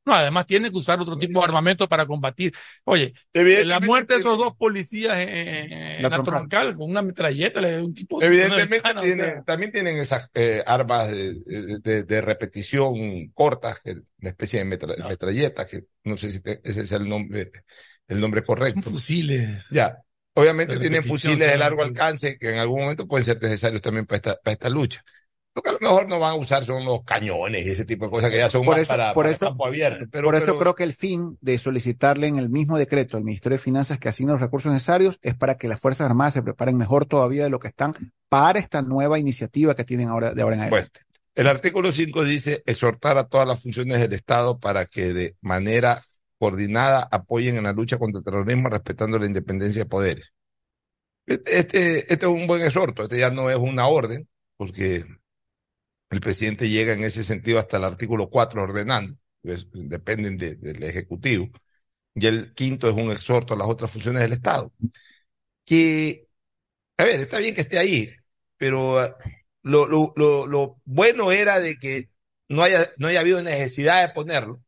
No, 0.04 0.14
además 0.16 0.48
tiene 0.48 0.72
que 0.72 0.78
usar 0.78 1.00
otro 1.00 1.16
tipo 1.16 1.40
de 1.40 1.46
armamento 1.46 1.88
para 1.88 2.08
combatir. 2.08 2.52
Oye, 2.86 3.14
la 3.34 3.80
muerte 3.80 4.16
de 4.16 4.20
esos 4.22 4.38
dos 4.38 4.56
policías 4.56 5.16
en, 5.20 5.30
en- 5.30 5.72
en 5.74 6.02
La 6.02 6.10
la 6.10 6.24
troncal. 6.24 6.76
con 6.76 6.90
una 6.90 7.04
metralleta, 7.04 7.62
le- 7.62 7.82
un 7.82 7.94
tipo 7.94 8.20
de 8.20 8.26
Evidentemente 8.26 8.90
o 8.90 9.04
sea, 9.04 9.44
también 9.44 9.72
tienen 9.72 9.98
esas 9.98 10.30
eh, 10.34 10.64
armas 10.66 11.10
de, 11.12 11.36
de- 11.84 12.04
de 12.04 12.22
repetición 12.22 13.30
cortas, 13.34 13.80
una 13.86 14.30
especie 14.30 14.60
de 14.60 14.66
metra- 14.66 14.96
No. 14.98 15.08
metralletas, 15.08 15.68
que 15.68 15.84
no 16.04 16.18
sé 16.18 16.32
si 16.32 16.42
te- 16.42 16.62
ese 16.64 16.82
es 16.82 16.92
el 16.94 17.08
nombre, 17.08 17.52
el 18.08 18.20
nombre 18.20 18.42
son 18.42 18.48
correcto. 18.48 18.82
fusiles. 18.82 19.66
Ya. 19.70 19.98
Obviamente 20.34 20.78
tienen 20.80 21.04
fusiles 21.04 21.40
de 21.52 21.58
largo 21.58 21.84
alcance 21.84 22.38
que 22.40 22.50
en 22.50 22.58
algún 22.58 22.82
momento 22.82 23.06
pueden 23.08 23.26
ser 23.26 23.42
necesarios 23.42 23.82
también 23.82 24.06
para 24.08 24.16
esta, 24.18 24.36
para 24.42 24.54
esta 24.54 24.70
lucha. 24.70 25.04
Lo 25.54 25.62
que 25.62 25.70
a 25.70 25.74
lo 25.74 25.80
mejor 25.80 26.08
no 26.08 26.18
van 26.20 26.32
a 26.32 26.36
usar 26.36 26.64
son 26.64 26.86
los 26.86 27.04
cañones 27.04 27.66
y 27.68 27.72
ese 27.72 27.84
tipo 27.84 28.06
de 28.06 28.12
cosas 28.12 28.32
que 28.32 28.38
ya 28.38 28.48
son 28.48 28.64
Por 28.64 28.76
más 28.76 28.84
eso- 28.84 28.94
para, 28.94 29.14
por 29.14 29.24
para 29.26 29.36
eso- 29.36 29.48
campo 29.48 29.68
abierto. 29.68 30.06
Pero, 30.10 30.26
Por 30.28 30.36
eso 30.36 30.46
pero- 30.46 30.60
creo 30.60 30.76
que 30.76 30.84
el 30.84 30.94
fin 30.94 31.38
de 31.42 31.58
solicitarle 31.58 32.28
en 32.28 32.38
el 32.38 32.50
mismo 32.50 32.78
decreto 32.78 33.18
al 33.18 33.24
Ministerio 33.26 33.58
de 33.58 33.64
Finanzas 33.64 34.00
que 34.00 34.08
asigne 34.08 34.32
los 34.32 34.40
recursos 34.40 34.72
necesarios 34.72 35.20
es 35.22 35.36
para 35.36 35.56
que 35.56 35.68
las 35.68 35.82
Fuerzas 35.82 36.06
Armadas 36.10 36.34
se 36.36 36.42
preparen 36.44 36.78
mejor 36.78 37.06
todavía 37.06 37.44
de 37.44 37.50
lo 37.50 37.60
que 37.60 37.68
están 37.68 37.94
para 38.30 38.60
esta 38.60 38.82
nueva 38.82 39.20
iniciativa 39.20 39.76
que 39.76 39.84
tienen 39.84 40.08
ahora 40.08 40.34
de 40.34 40.42
ahora 40.42 40.56
en 40.56 40.62
adelante. 40.62 41.02
el 41.36 41.48
artículo 41.48 41.92
5 41.92 42.24
dice 42.24 42.64
exhortar 42.66 43.18
a 43.18 43.26
todas 43.26 43.46
las 43.48 43.62
funciones 43.62 44.00
del 44.00 44.14
Estado 44.14 44.58
para 44.60 44.86
que 44.86 45.12
de 45.14 45.36
manera 45.42 46.02
coordinada 46.40 47.08
apoyen 47.12 47.58
en 47.58 47.64
la 47.66 47.74
lucha 47.74 47.98
contra 47.98 48.20
el 48.20 48.24
terrorismo 48.26 48.70
respetando 48.70 49.20
la 49.20 49.26
independencia 49.26 49.84
de 49.84 49.90
poderes. 49.90 50.34
Este, 51.26 51.60
este, 51.60 51.98
este 52.14 52.26
es 52.26 52.32
un 52.32 52.48
buen 52.48 52.62
exhorto, 52.62 53.04
este 53.04 53.20
ya 53.20 53.30
no 53.32 53.50
es 53.50 53.58
una 53.58 53.88
orden, 53.88 54.28
porque 54.58 55.06
el 56.12 56.22
presidente 56.22 56.70
llega 56.70 56.94
en 56.94 57.04
ese 57.06 57.24
sentido 57.24 57.60
hasta 57.60 57.78
el 57.78 57.86
artículo 57.86 58.30
4 58.30 58.64
ordenando, 58.64 59.18
dependen 59.44 60.38
de- 60.38 60.56
del 60.56 60.84
Ejecutivo. 60.84 61.50
Y 62.16 62.28
el 62.28 62.54
quinto 62.54 62.90
es 62.90 62.96
un 62.96 63.12
exhorto 63.12 63.54
a 63.54 63.58
las 63.58 63.68
otras 63.70 63.92
funciones 63.92 64.22
del 64.22 64.34
Estado. 64.34 64.74
Que, 65.66 66.28
a 66.98 67.06
ver, 67.06 67.20
está 67.22 67.40
bien 67.40 67.56
que 67.56 67.62
esté 67.62 67.80
ahí, 67.80 68.12
pero 68.58 69.04
eh, 69.04 69.14
lo, 69.64 69.88
lo, 69.88 70.14
lo, 70.16 70.48
lo 70.48 70.82
bueno 70.86 71.32
era 71.32 71.60
de 71.60 71.78
que 71.78 72.10
no 72.50 72.64
haya, 72.64 72.92
no 72.98 73.08
haya 73.08 73.22
habido 73.22 73.42
necesidad 73.44 74.08
de 74.08 74.14
ponerlo, 74.14 74.62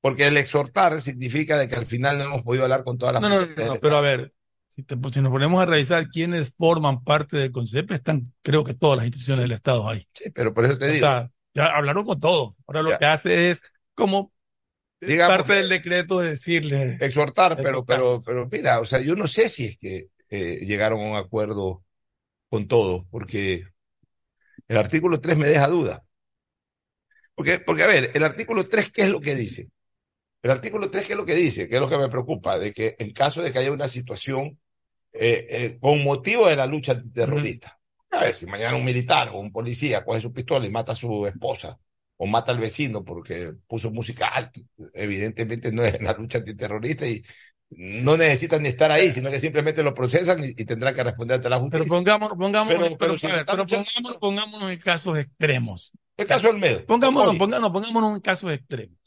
porque 0.00 0.26
el 0.26 0.36
exhortar 0.36 1.00
significa 1.00 1.58
de 1.58 1.68
que 1.68 1.76
al 1.76 1.86
final 1.86 2.18
no 2.18 2.24
hemos 2.24 2.42
podido 2.42 2.64
hablar 2.64 2.84
con 2.84 2.98
todas 2.98 3.14
las 3.14 3.22
No, 3.22 3.28
no, 3.28 3.40
no, 3.40 3.66
no, 3.66 3.80
pero 3.80 3.96
a 3.96 4.00
ver, 4.00 4.32
si, 4.80 4.84
te- 4.84 4.96
si 5.12 5.20
nos 5.20 5.30
ponemos 5.30 5.60
a 5.62 5.66
revisar 5.66 6.08
quiénes 6.08 6.54
forman 6.56 7.02
parte 7.04 7.36
del 7.36 7.52
CONCEP, 7.52 7.90
están, 7.92 8.32
creo 8.42 8.64
que 8.64 8.74
todas 8.74 8.96
las 8.98 9.06
instituciones 9.06 9.42
del 9.42 9.52
Estado 9.52 9.88
ahí. 9.88 10.06
Sí, 10.14 10.30
pero 10.30 10.52
por 10.54 10.64
eso 10.64 10.78
te 10.78 10.86
O 10.86 10.88
digo, 10.88 10.98
sea, 11.06 11.30
ya 11.54 11.66
hablaron 11.66 12.04
con 12.04 12.20
todos. 12.20 12.54
Ahora 12.66 12.82
lo 12.82 12.90
Ya. 12.90 12.98
que 12.98 13.06
hace 13.06 13.50
es 13.50 13.62
como 13.94 14.32
Digamos 15.00 15.36
parte 15.36 15.52
que- 15.52 15.58
del 15.60 15.68
decreto 15.68 16.20
de 16.20 16.30
decirle. 16.30 16.98
exhortar, 17.00 17.56
pero, 17.56 17.84
pero, 17.84 18.22
pero 18.22 18.48
mira, 18.50 18.80
o 18.80 18.84
sea, 18.84 19.00
yo 19.00 19.16
no 19.16 19.26
sé 19.26 19.48
si 19.48 19.66
es 19.66 19.78
que 19.78 20.08
eh, 20.28 20.64
llegaron 20.66 21.00
a 21.00 21.04
un 21.10 21.16
acuerdo 21.16 21.82
con 22.48 22.68
todos, 22.68 23.04
porque 23.10 23.64
el 24.68 24.76
artículo 24.78 25.20
3 25.20 25.36
me 25.36 25.46
deja 25.48 25.68
duda. 25.68 26.04
Porque, 27.34 27.58
porque, 27.60 27.82
a 27.82 27.86
ver, 27.86 28.10
el 28.14 28.24
artículo 28.24 28.64
3, 28.64 28.90
¿qué 28.92 29.02
es 29.02 29.10
lo 29.10 29.20
que 29.20 29.34
dice? 29.34 29.70
El 30.42 30.52
artículo 30.52 30.90
3, 30.90 31.06
¿qué 31.06 31.14
es 31.14 31.18
lo 31.18 31.26
que 31.26 31.36
dice? 31.36 31.68
¿Qué 31.68 31.76
es 31.76 31.82
lo 31.82 31.90
que 31.90 31.98
me 31.98 32.10
preocupa? 32.10 32.58
De 32.58 32.72
que 32.74 32.96
en 33.00 33.12
caso 33.12 33.42
de 33.42 33.52
que 33.52 33.60
haya 33.60 33.72
una 33.72 33.88
situación 33.88 34.59
eh, 35.12 35.46
eh, 35.50 35.78
con 35.80 36.02
motivo 36.04 36.48
de 36.48 36.56
la 36.56 36.66
lucha 36.66 36.92
antiterrorista, 36.92 37.78
a 38.10 38.20
ver, 38.24 38.34
si 38.34 38.46
mañana 38.46 38.76
un 38.76 38.84
militar 38.84 39.30
o 39.30 39.38
un 39.40 39.52
policía 39.52 40.04
coge 40.04 40.20
su 40.20 40.32
pistola 40.32 40.66
y 40.66 40.70
mata 40.70 40.92
a 40.92 40.94
su 40.96 41.26
esposa 41.26 41.78
o 42.16 42.26
mata 42.26 42.52
al 42.52 42.58
vecino 42.58 43.04
porque 43.04 43.54
puso 43.66 43.90
música 43.90 44.28
alta, 44.28 44.60
evidentemente 44.94 45.72
no 45.72 45.82
es 45.84 45.94
en 45.94 46.04
la 46.04 46.12
lucha 46.14 46.38
antiterrorista 46.38 47.06
y 47.06 47.22
no 47.70 48.16
necesitan 48.16 48.62
ni 48.62 48.68
estar 48.68 48.90
ahí, 48.90 49.10
sino 49.12 49.30
que 49.30 49.38
simplemente 49.38 49.82
lo 49.82 49.94
procesan 49.94 50.42
y, 50.42 50.48
y 50.48 50.64
tendrán 50.64 50.94
que 50.94 51.04
responder 51.04 51.36
ante 51.36 51.48
la 51.48 51.56
Pero 51.56 51.64
justicia. 51.84 51.96
pongámonos, 51.96 52.36
pongámonos, 52.36 52.78
Pero- 52.82 52.98
pero, 52.98 52.98
pero 52.98 53.18
si 53.18 53.26
ver, 53.28 53.46
pero 53.46 53.66
pongámonos, 53.66 54.16
pongámonos 54.18 54.70
en 54.70 54.78
casos 54.80 55.18
extremos. 55.18 55.92
el 56.16 56.26
caso 56.26 56.48
del 56.48 56.58
Medo. 56.58 56.84
Pongámonos, 56.84 57.36
pongámonos, 57.36 57.70
pongámonos 57.70 58.14
en 58.16 58.20
casos 58.20 58.52
extremos. 58.52 58.98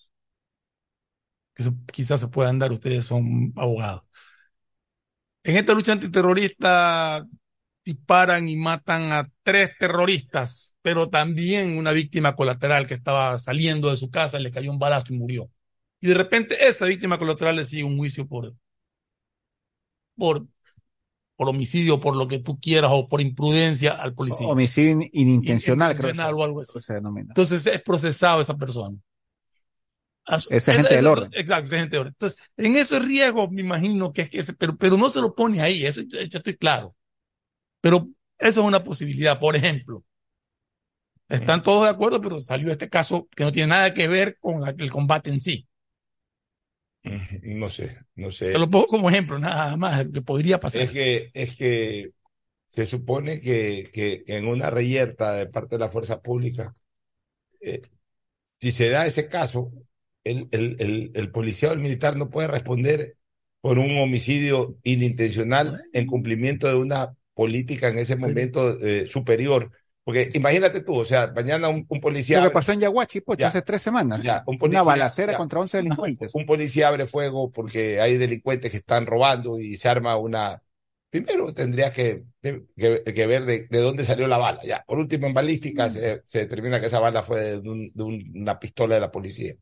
Que 1.55 1.63
quizás 1.91 2.19
se 2.21 2.27
puedan 2.29 2.57
dar, 2.59 2.71
ustedes 2.71 3.05
son 3.05 3.53
abogados. 3.55 4.03
En 5.43 5.57
esta 5.57 5.73
lucha 5.73 5.91
antiterrorista 5.93 7.25
disparan 7.85 8.47
y 8.47 8.55
matan 8.55 9.11
a 9.11 9.29
tres 9.43 9.71
terroristas, 9.77 10.77
pero 10.81 11.09
también 11.09 11.77
una 11.77 11.91
víctima 11.91 12.35
colateral 12.35 12.85
que 12.85 12.93
estaba 12.93 13.37
saliendo 13.37 13.89
de 13.91 13.97
su 13.97 14.09
casa, 14.09 14.39
le 14.39 14.51
cayó 14.51 14.71
un 14.71 14.79
balazo 14.79 15.13
y 15.13 15.17
murió. 15.17 15.49
Y 15.99 16.07
de 16.07 16.13
repente 16.13 16.65
esa 16.67 16.85
víctima 16.85 17.17
colateral 17.19 17.55
le 17.57 17.65
sigue 17.65 17.83
un 17.83 17.97
juicio 17.97 18.25
por, 18.27 18.53
por, 20.15 20.45
por 21.35 21.49
homicidio, 21.49 21.99
por 21.99 22.15
lo 22.15 22.27
que 22.27 22.39
tú 22.39 22.59
quieras, 22.59 22.91
o 22.93 23.07
por 23.09 23.19
imprudencia 23.21 23.91
al 23.93 24.13
policía. 24.13 24.47
Homicidio 24.47 24.91
in- 24.91 25.09
inintencional, 25.13 25.95
creo 25.95 26.13
o 26.37 26.43
algo 26.43 26.61
así. 26.61 26.71
se- 26.73 26.81
se 26.81 26.93
denomina. 26.93 27.27
Entonces 27.29 27.65
es 27.67 27.81
procesado 27.81 28.41
esa 28.41 28.55
persona. 28.55 28.97
Ese 30.49 30.71
agente 30.71 30.95
del 30.95 31.07
orden. 31.07 31.29
Exacto, 31.33 31.65
ese 31.65 31.75
agente 31.77 31.95
del 31.97 32.01
orden. 32.01 32.13
Entonces, 32.19 32.39
en 32.57 32.75
ese 32.75 32.99
riesgo 32.99 33.49
me 33.49 33.61
imagino 33.61 34.13
que 34.13 34.23
es 34.23 34.29
que, 34.29 34.43
pero, 34.53 34.77
pero 34.77 34.97
no 34.97 35.09
se 35.09 35.21
lo 35.21 35.35
pone 35.35 35.61
ahí, 35.61 35.85
eso 35.85 36.01
yo, 36.01 36.21
yo 36.21 36.37
estoy 36.37 36.57
claro. 36.57 36.95
Pero 37.81 38.09
eso 38.39 38.61
es 38.61 38.67
una 38.67 38.83
posibilidad, 38.83 39.39
por 39.39 39.55
ejemplo. 39.55 40.03
Están 41.27 41.61
todos 41.61 41.83
de 41.83 41.89
acuerdo, 41.89 42.21
pero 42.21 42.39
salió 42.39 42.71
este 42.71 42.87
caso 42.89 43.27
que 43.35 43.43
no 43.43 43.51
tiene 43.51 43.67
nada 43.67 43.93
que 43.93 44.07
ver 44.07 44.37
con 44.39 44.61
la- 44.61 44.69
el 44.77 44.89
combate 44.91 45.29
en 45.31 45.39
sí. 45.41 45.67
No 47.43 47.69
sé, 47.69 47.97
no 48.15 48.31
sé. 48.31 48.53
Te 48.53 48.59
lo 48.59 48.69
pongo 48.69 48.87
como 48.87 49.09
ejemplo, 49.09 49.37
nada 49.39 49.75
más, 49.77 50.05
que 50.13 50.21
podría 50.21 50.59
pasar. 50.59 50.83
Es 50.83 50.91
que, 50.91 51.31
es 51.33 51.55
que 51.57 52.11
se 52.69 52.85
supone 52.85 53.39
que, 53.39 53.89
que 53.93 54.23
en 54.27 54.47
una 54.47 54.69
reyerta 54.69 55.33
de 55.33 55.47
parte 55.47 55.75
de 55.75 55.79
la 55.79 55.89
fuerza 55.89 56.21
pública, 56.21 56.75
eh, 57.61 57.81
si 58.61 58.71
se 58.71 58.89
da 58.89 59.05
ese 59.05 59.29
caso, 59.29 59.71
el, 60.23 60.47
el, 60.51 60.75
el, 60.79 61.11
el 61.13 61.31
policía 61.31 61.69
o 61.69 61.73
el 61.73 61.79
militar 61.79 62.15
no 62.17 62.29
puede 62.29 62.47
responder 62.47 63.17
por 63.61 63.79
un 63.79 63.97
homicidio 63.97 64.77
inintencional 64.83 65.73
en 65.93 66.05
cumplimiento 66.07 66.67
de 66.67 66.75
una 66.75 67.15
política 67.33 67.87
en 67.87 67.99
ese 67.99 68.15
momento 68.15 68.77
eh, 68.81 69.07
superior. 69.07 69.71
Porque 70.03 70.29
imagínate 70.33 70.81
tú, 70.81 70.95
o 70.99 71.05
sea, 71.05 71.31
mañana 71.33 71.69
un, 71.69 71.85
un 71.87 72.01
policía... 72.01 72.41
Lo 72.41 72.49
que 72.49 72.53
pasó 72.53 72.73
en 72.73 72.81
Yaguachi, 72.81 73.21
Pocho, 73.21 73.39
Ya. 73.39 73.47
hace 73.47 73.61
tres 73.61 73.81
semanas. 73.81 74.21
Ya, 74.21 74.43
un 74.47 74.55
Una 74.55 74.59
policía- 74.59 74.83
balacera 74.83 75.31
ya. 75.31 75.37
contra 75.37 75.59
11 75.61 75.77
delincuentes. 75.77 76.35
un 76.35 76.45
policía 76.45 76.89
abre 76.89 77.07
fuego 77.07 77.51
porque 77.51 78.01
hay 78.01 78.17
delincuentes 78.17 78.69
que 78.71 78.77
están 78.77 79.05
robando 79.05 79.59
y 79.59 79.77
se 79.77 79.87
arma 79.87 80.17
una... 80.17 80.61
Primero 81.09 81.53
tendría 81.53 81.93
que, 81.93 82.23
que, 82.41 82.63
que 83.03 83.27
ver 83.27 83.45
de, 83.45 83.67
de, 83.69 83.79
dónde 83.81 84.03
salió 84.03 84.27
la 84.27 84.37
bala. 84.39 84.59
Ya, 84.65 84.83
por 84.85 84.97
último, 84.97 85.27
en 85.27 85.33
balística 85.35 85.89
se, 85.89 86.21
se, 86.25 86.39
determina 86.39 86.79
que 86.79 86.87
esa 86.87 86.99
bala 86.99 87.21
fue 87.23 87.39
de, 87.61 87.69
un, 87.69 87.91
de 87.93 88.03
un, 88.03 88.31
una 88.35 88.57
pistola 88.59 88.95
de 88.95 89.01
la 89.01 89.11
policía. 89.11 89.53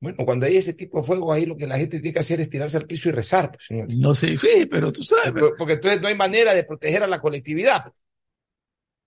Bueno, 0.00 0.24
cuando 0.26 0.44
hay 0.46 0.56
ese 0.56 0.74
tipo 0.74 1.00
de 1.00 1.06
fuego, 1.06 1.32
ahí 1.32 1.46
lo 1.46 1.56
que 1.56 1.66
la 1.66 1.78
gente 1.78 1.98
tiene 2.00 2.12
que 2.12 2.18
hacer 2.20 2.40
es 2.40 2.50
tirarse 2.50 2.76
al 2.76 2.86
piso 2.86 3.08
y 3.08 3.12
rezar, 3.12 3.50
pues, 3.50 3.64
señor. 3.66 3.88
No 3.96 4.14
sé, 4.14 4.36
sí, 4.36 4.66
pero 4.70 4.92
tú 4.92 5.02
sabes. 5.02 5.32
Porque, 5.32 5.54
porque 5.56 5.72
entonces 5.74 6.00
no 6.02 6.08
hay 6.08 6.14
manera 6.16 6.52
de 6.54 6.64
proteger 6.64 7.02
a 7.02 7.06
la 7.06 7.20
colectividad. 7.20 7.84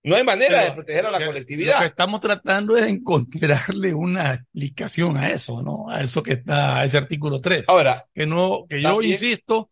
No 0.04 0.16
hay 0.16 0.24
manera 0.24 0.58
Pero, 0.58 0.64
de 0.70 0.72
proteger 0.74 1.06
a 1.06 1.10
la 1.10 1.24
colectividad. 1.26 1.74
Lo 1.74 1.80
que 1.80 1.86
estamos 1.86 2.20
tratando 2.20 2.76
es 2.76 2.86
encontrarle 2.86 3.94
una 3.94 4.34
explicación 4.34 5.16
a 5.16 5.30
eso, 5.30 5.62
¿no? 5.62 5.90
A 5.90 6.00
eso 6.00 6.22
que 6.22 6.32
está, 6.34 6.78
a 6.80 6.84
ese 6.84 6.96
artículo 6.96 7.40
3. 7.40 7.64
Ahora, 7.68 8.06
Que 8.14 8.26
no, 8.26 8.64
que 8.68 8.80
yo 8.80 8.90
También- 8.90 9.12
insisto, 9.12 9.70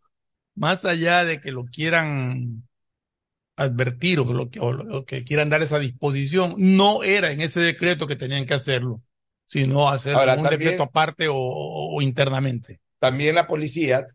más 0.55 0.85
allá 0.85 1.25
de 1.25 1.39
que 1.41 1.51
lo 1.51 1.65
quieran 1.65 2.67
advertir 3.55 4.19
o 4.19 4.27
que, 4.27 4.33
lo 4.33 4.49
que, 4.49 4.59
o 4.59 4.71
lo 4.73 5.05
que 5.05 5.23
quieran 5.23 5.49
dar 5.49 5.63
esa 5.63 5.79
disposición, 5.79 6.53
no 6.57 7.03
era 7.03 7.31
en 7.31 7.41
ese 7.41 7.59
decreto 7.59 8.05
que 8.05 8.15
tenían 8.15 8.45
que 8.45 8.53
hacerlo, 8.53 9.01
sino 9.47 9.89
hacerlo 9.89 10.19
Ahora, 10.19 10.35
un 10.35 10.43
también- 10.43 10.59
decreto 10.59 10.83
aparte 10.83 11.27
o, 11.27 11.35
o 11.35 11.99
internamente. 12.03 12.79
también 12.99 13.33
la 13.33 13.47
policía, 13.47 14.05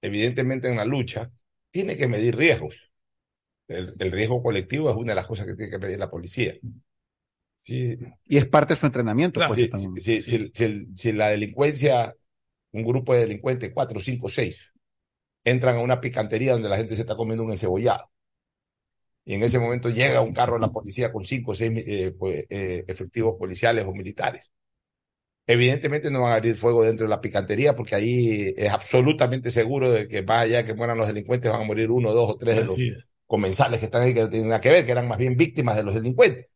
evidentemente 0.00 0.66
en 0.68 0.76
la 0.76 0.84
lucha, 0.84 1.30
tiene 1.70 1.96
que 1.96 2.08
medir 2.08 2.34
riesgos. 2.36 2.90
El, 3.68 3.94
el 3.98 4.10
riesgo 4.10 4.42
colectivo 4.42 4.90
es 4.90 4.96
una 4.96 5.12
de 5.12 5.16
las 5.16 5.26
cosas 5.28 5.46
que 5.46 5.54
tiene 5.54 5.70
que 5.70 5.78
medir 5.78 5.98
la 5.98 6.10
policía. 6.10 6.54
Sí, 7.60 7.96
Y 8.24 8.36
es 8.38 8.46
parte 8.48 8.74
de 8.74 8.80
su 8.80 8.86
entrenamiento. 8.86 9.38
Claro, 9.38 9.54
si, 9.54 9.70
si- 10.00 10.20
si- 10.20 10.64
el- 10.64 10.88
si 10.96 11.12
la 11.12 11.28
delincuencia 11.28 12.14
un 12.72 12.82
grupo 12.84 13.12
de 13.14 13.20
delincuentes, 13.20 13.70
cuatro, 13.72 14.00
cinco, 14.00 14.28
seis, 14.28 14.72
entran 15.44 15.76
a 15.76 15.80
una 15.80 16.00
picantería 16.00 16.52
donde 16.52 16.68
la 16.70 16.76
gente 16.78 16.94
se 16.96 17.02
está 17.02 17.14
comiendo 17.16 17.44
un 17.44 17.52
encebollado. 17.52 18.10
Y 19.24 19.34
en 19.34 19.42
ese 19.44 19.58
momento 19.60 19.88
llega 19.88 20.20
un 20.20 20.32
carro 20.32 20.54
de 20.54 20.60
la 20.62 20.72
policía 20.72 21.12
con 21.12 21.24
cinco 21.24 21.52
o 21.52 21.54
seis 21.54 21.70
eh, 21.86 22.12
pues, 22.18 22.44
eh, 22.50 22.84
efectivos 22.88 23.36
policiales 23.38 23.84
o 23.84 23.92
militares. 23.92 24.50
Evidentemente 25.46 26.10
no 26.10 26.20
van 26.20 26.32
a 26.32 26.34
abrir 26.36 26.54
fuego 26.54 26.84
dentro 26.84 27.06
de 27.06 27.10
la 27.10 27.20
picantería 27.20 27.74
porque 27.74 27.96
ahí 27.96 28.54
es 28.56 28.72
absolutamente 28.72 29.50
seguro 29.50 29.90
de 29.90 30.06
que 30.06 30.22
más 30.22 30.42
allá 30.42 30.58
de 30.58 30.64
que 30.64 30.74
mueran 30.74 30.98
los 30.98 31.08
delincuentes 31.08 31.50
van 31.50 31.62
a 31.62 31.64
morir 31.64 31.90
uno, 31.90 32.12
dos 32.12 32.30
o 32.30 32.36
tres 32.36 32.56
de 32.56 32.64
los 32.64 32.78
comensales 33.26 33.80
que 33.80 33.86
están 33.86 34.02
ahí 34.02 34.14
que 34.14 34.20
no 34.20 34.30
tienen 34.30 34.48
nada 34.48 34.60
que 34.60 34.70
ver, 34.70 34.84
que 34.84 34.92
eran 34.92 35.08
más 35.08 35.18
bien 35.18 35.36
víctimas 35.36 35.76
de 35.76 35.82
los 35.82 35.94
delincuentes. 35.94 36.48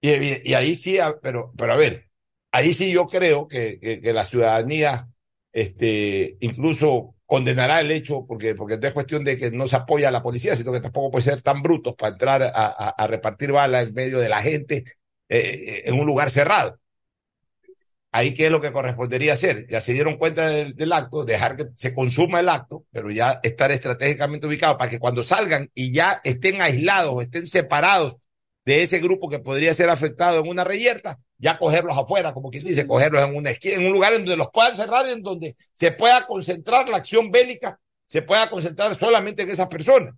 Y, 0.00 0.50
y 0.50 0.54
ahí 0.54 0.74
sí, 0.74 0.98
pero, 1.22 1.52
pero 1.56 1.72
a 1.72 1.76
ver, 1.76 2.08
ahí 2.50 2.72
sí 2.72 2.92
yo 2.92 3.06
creo 3.06 3.48
que, 3.48 3.78
que, 3.80 4.12
la 4.12 4.24
ciudadanía 4.24 5.08
este, 5.52 6.36
incluso 6.40 7.16
condenará 7.26 7.80
el 7.80 7.90
hecho, 7.90 8.26
porque, 8.26 8.54
porque 8.54 8.78
no 8.78 8.86
es 8.86 8.92
cuestión 8.94 9.24
de 9.24 9.36
que 9.36 9.50
no 9.50 9.66
se 9.66 9.76
apoya 9.76 10.08
a 10.08 10.12
la 10.12 10.22
policía, 10.22 10.54
sino 10.54 10.72
que 10.72 10.80
tampoco 10.80 11.10
puede 11.10 11.24
ser 11.24 11.42
tan 11.42 11.62
brutos 11.62 11.94
para 11.94 12.12
entrar 12.12 12.42
a, 12.42 12.66
a, 12.90 13.06
repartir 13.06 13.50
balas 13.50 13.88
en 13.88 13.94
medio 13.94 14.18
de 14.18 14.28
la 14.28 14.40
gente 14.40 14.84
eh, 15.28 15.82
en 15.86 15.98
un 15.98 16.06
lugar 16.06 16.30
cerrado. 16.30 16.78
Ahí 18.16 18.32
qué 18.32 18.46
es 18.46 18.52
lo 18.52 18.60
que 18.60 18.70
correspondería 18.70 19.32
hacer. 19.32 19.66
Ya 19.68 19.80
se 19.80 19.92
dieron 19.92 20.18
cuenta 20.18 20.46
del, 20.46 20.92
acto, 20.92 21.24
dejar 21.24 21.56
que 21.56 21.64
se 21.74 21.92
consuma 21.92 22.38
el 22.38 22.48
acto, 22.48 22.86
pero 22.92 23.10
ya 23.10 23.40
estar 23.42 23.72
estratégicamente 23.72 24.46
ubicados 24.46 24.76
para 24.76 24.88
que 24.88 25.00
cuando 25.00 25.24
salgan 25.24 25.68
y 25.74 25.92
ya 25.92 26.20
estén 26.22 26.62
aislados 26.62 27.20
estén 27.20 27.48
separados 27.48 28.14
de 28.64 28.84
ese 28.84 29.00
grupo 29.00 29.28
que 29.28 29.40
podría 29.40 29.74
ser 29.74 29.90
afectado 29.90 30.38
en 30.38 30.48
una 30.48 30.62
reyerta, 30.62 31.18
ya 31.38 31.58
cogerlos 31.58 31.98
afuera, 31.98 32.32
como 32.32 32.52
quien 32.52 32.62
dice, 32.62 32.86
cogerlos 32.86 33.24
en 33.24 33.34
una 33.34 33.50
esquina, 33.50 33.74
en 33.74 33.86
un 33.86 33.92
lugar 33.92 34.12
en 34.12 34.20
donde 34.20 34.36
los 34.36 34.50
puedan 34.52 34.76
cerrar, 34.76 35.08
en 35.08 35.20
donde 35.20 35.56
se 35.72 35.90
pueda 35.90 36.24
concentrar 36.24 36.88
la 36.88 36.98
acción 36.98 37.32
bélica, 37.32 37.80
se 38.06 38.22
pueda 38.22 38.48
concentrar 38.48 38.94
solamente 38.94 39.42
en 39.42 39.50
esas 39.50 39.66
personas. 39.66 40.14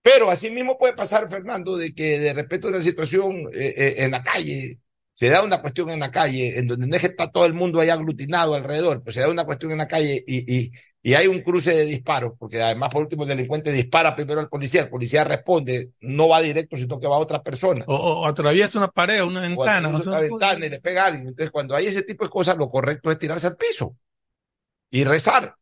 Pero 0.00 0.30
así 0.30 0.48
mismo 0.48 0.78
puede 0.78 0.92
pasar, 0.92 1.28
Fernando, 1.28 1.76
de 1.76 1.92
que 1.92 2.20
de 2.20 2.34
repente 2.34 2.68
una 2.68 2.80
situación 2.80 3.50
eh, 3.52 3.74
eh, 3.76 3.94
en 3.98 4.12
la 4.12 4.22
calle, 4.22 4.78
se 5.18 5.28
da 5.28 5.42
una 5.42 5.60
cuestión 5.60 5.90
en 5.90 5.98
la 5.98 6.12
calle, 6.12 6.60
en 6.60 6.68
donde 6.68 6.86
no 6.86 6.94
es 6.94 7.00
que 7.00 7.08
está 7.08 7.28
todo 7.28 7.44
el 7.44 7.52
mundo 7.52 7.80
ahí 7.80 7.90
aglutinado 7.90 8.54
alrededor, 8.54 9.02
pues 9.02 9.14
se 9.14 9.20
da 9.20 9.28
una 9.28 9.44
cuestión 9.44 9.72
en 9.72 9.78
la 9.78 9.88
calle 9.88 10.22
y, 10.24 10.56
y, 10.56 10.70
y 11.02 11.14
hay 11.14 11.26
un 11.26 11.40
cruce 11.40 11.74
de 11.74 11.86
disparos, 11.86 12.34
porque 12.38 12.62
además 12.62 12.88
por 12.90 13.02
último 13.02 13.24
el 13.24 13.30
delincuente 13.30 13.72
dispara 13.72 14.14
primero 14.14 14.38
al 14.38 14.48
policía, 14.48 14.82
el 14.82 14.88
policía 14.88 15.24
responde, 15.24 15.90
no 16.02 16.28
va 16.28 16.40
directo, 16.40 16.76
sino 16.76 17.00
que 17.00 17.08
va 17.08 17.16
a 17.16 17.18
otra 17.18 17.42
persona. 17.42 17.84
O, 17.88 18.28
atraviesa 18.28 18.78
una 18.78 18.86
pared, 18.92 19.20
una 19.24 19.40
ventana. 19.40 19.88
O 19.88 20.00
una 20.00 20.20
ventana 20.20 20.66
y 20.66 20.70
le 20.70 20.80
pega 20.80 21.02
a 21.02 21.06
alguien. 21.06 21.26
Entonces 21.26 21.50
cuando 21.50 21.74
hay 21.74 21.86
ese 21.86 22.02
tipo 22.02 22.22
de 22.22 22.30
cosas, 22.30 22.56
lo 22.56 22.70
correcto 22.70 23.10
es 23.10 23.18
tirarse 23.18 23.48
al 23.48 23.56
piso 23.56 23.96
y 24.88 25.02
rezar. 25.02 25.52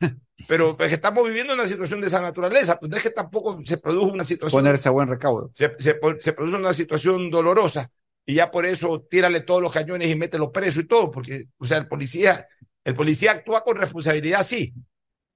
Pero 0.48 0.74
pues, 0.74 0.90
estamos 0.90 1.28
viviendo 1.28 1.52
una 1.52 1.68
situación 1.68 2.00
de 2.00 2.06
esa 2.06 2.22
naturaleza, 2.22 2.78
pues 2.78 2.90
no 2.90 2.96
es 2.96 3.02
que 3.02 3.10
tampoco 3.10 3.60
se 3.62 3.76
produjo 3.76 4.10
una 4.10 4.24
situación. 4.24 4.58
Ponerse 4.58 4.88
a 4.88 4.92
buen 4.92 5.08
recaudo. 5.08 5.50
Se, 5.52 5.74
se, 5.78 6.00
se 6.20 6.32
produce 6.32 6.56
una 6.56 6.72
situación 6.72 7.28
dolorosa 7.28 7.90
y 8.26 8.34
ya 8.34 8.50
por 8.50 8.66
eso 8.66 9.06
tírale 9.08 9.40
todos 9.40 9.62
los 9.62 9.72
cañones 9.72 10.10
y 10.10 10.16
mételo 10.16 10.52
preso 10.52 10.80
y 10.80 10.86
todo, 10.86 11.10
porque, 11.10 11.46
o 11.58 11.66
sea, 11.66 11.78
el 11.78 11.88
policía 11.88 12.46
el 12.86 12.94
policía 12.94 13.32
actúa 13.32 13.64
con 13.64 13.76
responsabilidad, 13.76 14.44
sí. 14.44 14.72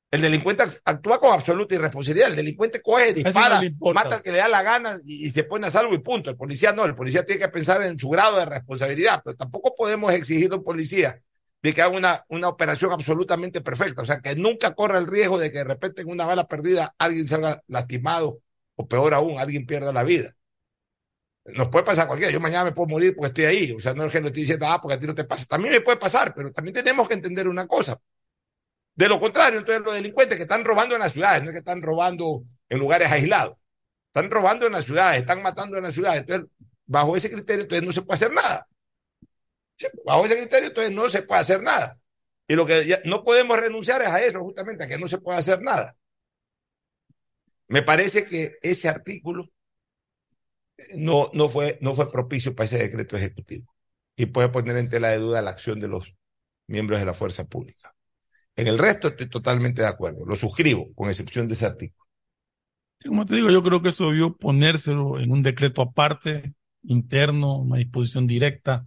El 0.08 0.20
delincuente 0.20 0.62
actúa 0.84 1.18
con 1.18 1.32
absoluta 1.32 1.74
irresponsabilidad. 1.74 2.30
El 2.30 2.36
delincuente 2.36 2.80
coge, 2.80 3.12
dispara, 3.12 3.60
mata 3.92 4.16
al 4.16 4.22
que 4.22 4.30
le 4.30 4.38
da 4.38 4.46
la 4.46 4.62
gana 4.62 5.00
y, 5.04 5.28
se 5.30 5.42
pone 5.42 5.66
a 5.66 5.70
salvo 5.70 5.92
y 5.92 5.98
punto. 5.98 6.30
El 6.30 6.36
policía 6.36 6.72
no, 6.72 6.84
el 6.84 6.94
policía 6.94 7.26
tiene 7.26 7.40
que 7.40 7.48
pensar 7.48 7.82
en 7.82 7.98
su 7.98 8.08
grado 8.08 8.38
de 8.38 8.44
responsabilidad, 8.44 9.20
pero 9.24 9.36
tampoco 9.36 9.74
podemos 9.74 10.12
exigir 10.12 10.52
a 10.52 10.56
un 10.56 10.62
policía 10.62 11.20
de 11.60 11.72
que 11.72 11.82
haga 11.82 11.96
una, 11.96 12.24
una 12.28 12.48
operación 12.48 12.92
absolutamente 12.92 13.60
perfecta. 13.62 14.02
O 14.02 14.06
sea, 14.06 14.20
que 14.20 14.36
nunca 14.36 14.76
corra 14.76 14.98
el 14.98 15.08
riesgo 15.08 15.36
de 15.36 15.50
que 15.50 15.58
de 15.58 15.64
repente 15.64 16.02
en 16.02 16.10
una 16.10 16.26
bala 16.26 16.46
perdida 16.46 16.94
alguien 16.98 17.26
salga 17.26 17.64
lastimado 17.66 18.38
o 18.76 18.86
peor 18.86 19.12
aún, 19.12 19.40
alguien 19.40 19.66
pierda 19.66 19.92
la 19.92 20.04
vida. 20.04 20.36
Nos 21.54 21.68
puede 21.68 21.84
pasar 21.84 22.06
cualquiera. 22.06 22.32
Yo 22.32 22.40
mañana 22.40 22.64
me 22.64 22.72
puedo 22.72 22.88
morir 22.88 23.14
porque 23.14 23.28
estoy 23.28 23.44
ahí. 23.44 23.72
O 23.72 23.80
sea, 23.80 23.94
no 23.94 24.04
es 24.04 24.12
que 24.12 24.20
lo 24.20 24.28
estoy 24.28 24.42
diciendo, 24.42 24.66
ah, 24.66 24.80
porque 24.80 24.94
a 24.94 25.00
ti 25.00 25.06
no 25.06 25.14
te 25.14 25.24
pasa. 25.24 25.46
También 25.46 25.74
me 25.74 25.80
puede 25.80 25.98
pasar, 25.98 26.34
pero 26.34 26.52
también 26.52 26.74
tenemos 26.74 27.08
que 27.08 27.14
entender 27.14 27.48
una 27.48 27.66
cosa. 27.66 27.98
De 28.94 29.08
lo 29.08 29.18
contrario, 29.18 29.60
entonces 29.60 29.84
los 29.84 29.94
delincuentes 29.94 30.36
que 30.36 30.42
están 30.42 30.64
robando 30.64 30.94
en 30.94 31.00
las 31.00 31.12
ciudades, 31.12 31.42
no 31.42 31.48
es 31.48 31.52
que 31.52 31.60
están 31.60 31.82
robando 31.82 32.44
en 32.68 32.78
lugares 32.78 33.10
aislados. 33.10 33.56
Están 34.08 34.30
robando 34.30 34.66
en 34.66 34.72
las 34.72 34.84
ciudades, 34.84 35.20
están 35.20 35.42
matando 35.42 35.76
en 35.76 35.84
las 35.84 35.94
ciudades. 35.94 36.20
Entonces, 36.20 36.48
bajo 36.86 37.16
ese 37.16 37.30
criterio, 37.30 37.62
entonces 37.62 37.86
no 37.86 37.92
se 37.92 38.02
puede 38.02 38.14
hacer 38.16 38.32
nada. 38.32 38.66
bajo 40.04 40.26
ese 40.26 40.38
criterio, 40.38 40.68
entonces 40.68 40.92
no 40.92 41.08
se 41.08 41.22
puede 41.22 41.40
hacer 41.40 41.62
nada. 41.62 41.98
Y 42.48 42.54
lo 42.54 42.66
que 42.66 43.00
no 43.04 43.22
podemos 43.24 43.58
renunciar 43.58 44.02
es 44.02 44.08
a 44.08 44.20
eso, 44.22 44.40
justamente, 44.40 44.84
a 44.84 44.88
que 44.88 44.98
no 44.98 45.06
se 45.06 45.18
puede 45.18 45.38
hacer 45.38 45.62
nada. 45.62 45.96
Me 47.68 47.82
parece 47.82 48.24
que 48.24 48.58
ese 48.62 48.88
artículo 48.88 49.48
no, 50.94 51.30
no, 51.34 51.48
fue, 51.48 51.78
no 51.80 51.94
fue 51.94 52.10
propicio 52.10 52.54
para 52.54 52.66
ese 52.66 52.78
decreto 52.78 53.16
ejecutivo 53.16 53.74
y 54.16 54.26
puede 54.26 54.48
poner 54.50 54.76
en 54.76 54.88
tela 54.88 55.08
de 55.08 55.18
duda 55.18 55.42
la 55.42 55.50
acción 55.50 55.80
de 55.80 55.88
los 55.88 56.14
miembros 56.66 57.00
de 57.00 57.06
la 57.06 57.14
fuerza 57.14 57.44
pública. 57.44 57.94
En 58.54 58.66
el 58.66 58.78
resto 58.78 59.08
estoy 59.08 59.30
totalmente 59.30 59.82
de 59.82 59.88
acuerdo, 59.88 60.26
lo 60.26 60.36
suscribo, 60.36 60.92
con 60.94 61.08
excepción 61.08 61.48
de 61.48 61.54
ese 61.54 61.66
artículo. 61.66 62.06
como 63.06 63.24
te 63.24 63.36
digo, 63.36 63.50
yo 63.50 63.62
creo 63.62 63.80
que 63.80 63.88
eso 63.88 64.10
debió 64.10 64.36
ponérselo 64.36 65.18
en 65.18 65.32
un 65.32 65.42
decreto 65.42 65.80
aparte, 65.82 66.52
interno, 66.82 67.56
una 67.56 67.78
disposición 67.78 68.26
directa, 68.26 68.84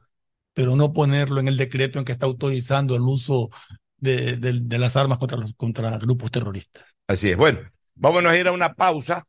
pero 0.53 0.75
no 0.75 0.93
ponerlo 0.93 1.39
en 1.39 1.47
el 1.47 1.57
decreto 1.57 1.97
en 1.97 2.05
que 2.05 2.11
está 2.11 2.27
autorizando 2.27 2.95
el 2.95 3.01
uso 3.01 3.49
de, 3.97 4.37
de 4.37 4.77
las 4.77 4.95
armas 4.95 5.17
contra, 5.17 5.37
los, 5.37 5.53
contra 5.53 5.97
grupos 5.97 6.29
terroristas. 6.29 6.95
Así 7.07 7.29
es. 7.31 7.37
Bueno, 7.37 7.59
vámonos 7.95 8.31
a 8.31 8.37
ir 8.37 8.47
a 8.47 8.51
una 8.51 8.73
pausa 8.73 9.25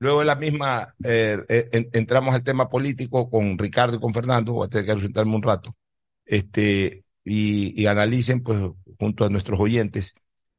Luego 0.00 0.20
de 0.20 0.24
la 0.26 0.36
misma, 0.36 0.94
eh, 1.04 1.44
eh, 1.48 1.90
entramos 1.92 2.34
al 2.34 2.42
tema 2.42 2.68
político 2.70 3.30
con 3.30 3.58
Ricardo 3.58 3.96
y 3.96 4.00
con 4.00 4.14
Fernando, 4.14 4.54
voy 4.54 4.66
a 4.66 4.70
tener 4.70 4.86
que 4.86 4.92
ausentarme 4.92 5.36
un 5.36 5.42
rato, 5.42 5.76
este, 6.24 7.04
y, 7.24 7.86
analicen, 7.86 8.42
pues, 8.42 8.58
junto 8.98 9.24
a 9.26 9.30
nuestros 9.30 9.60
oyentes, 9.60 10.14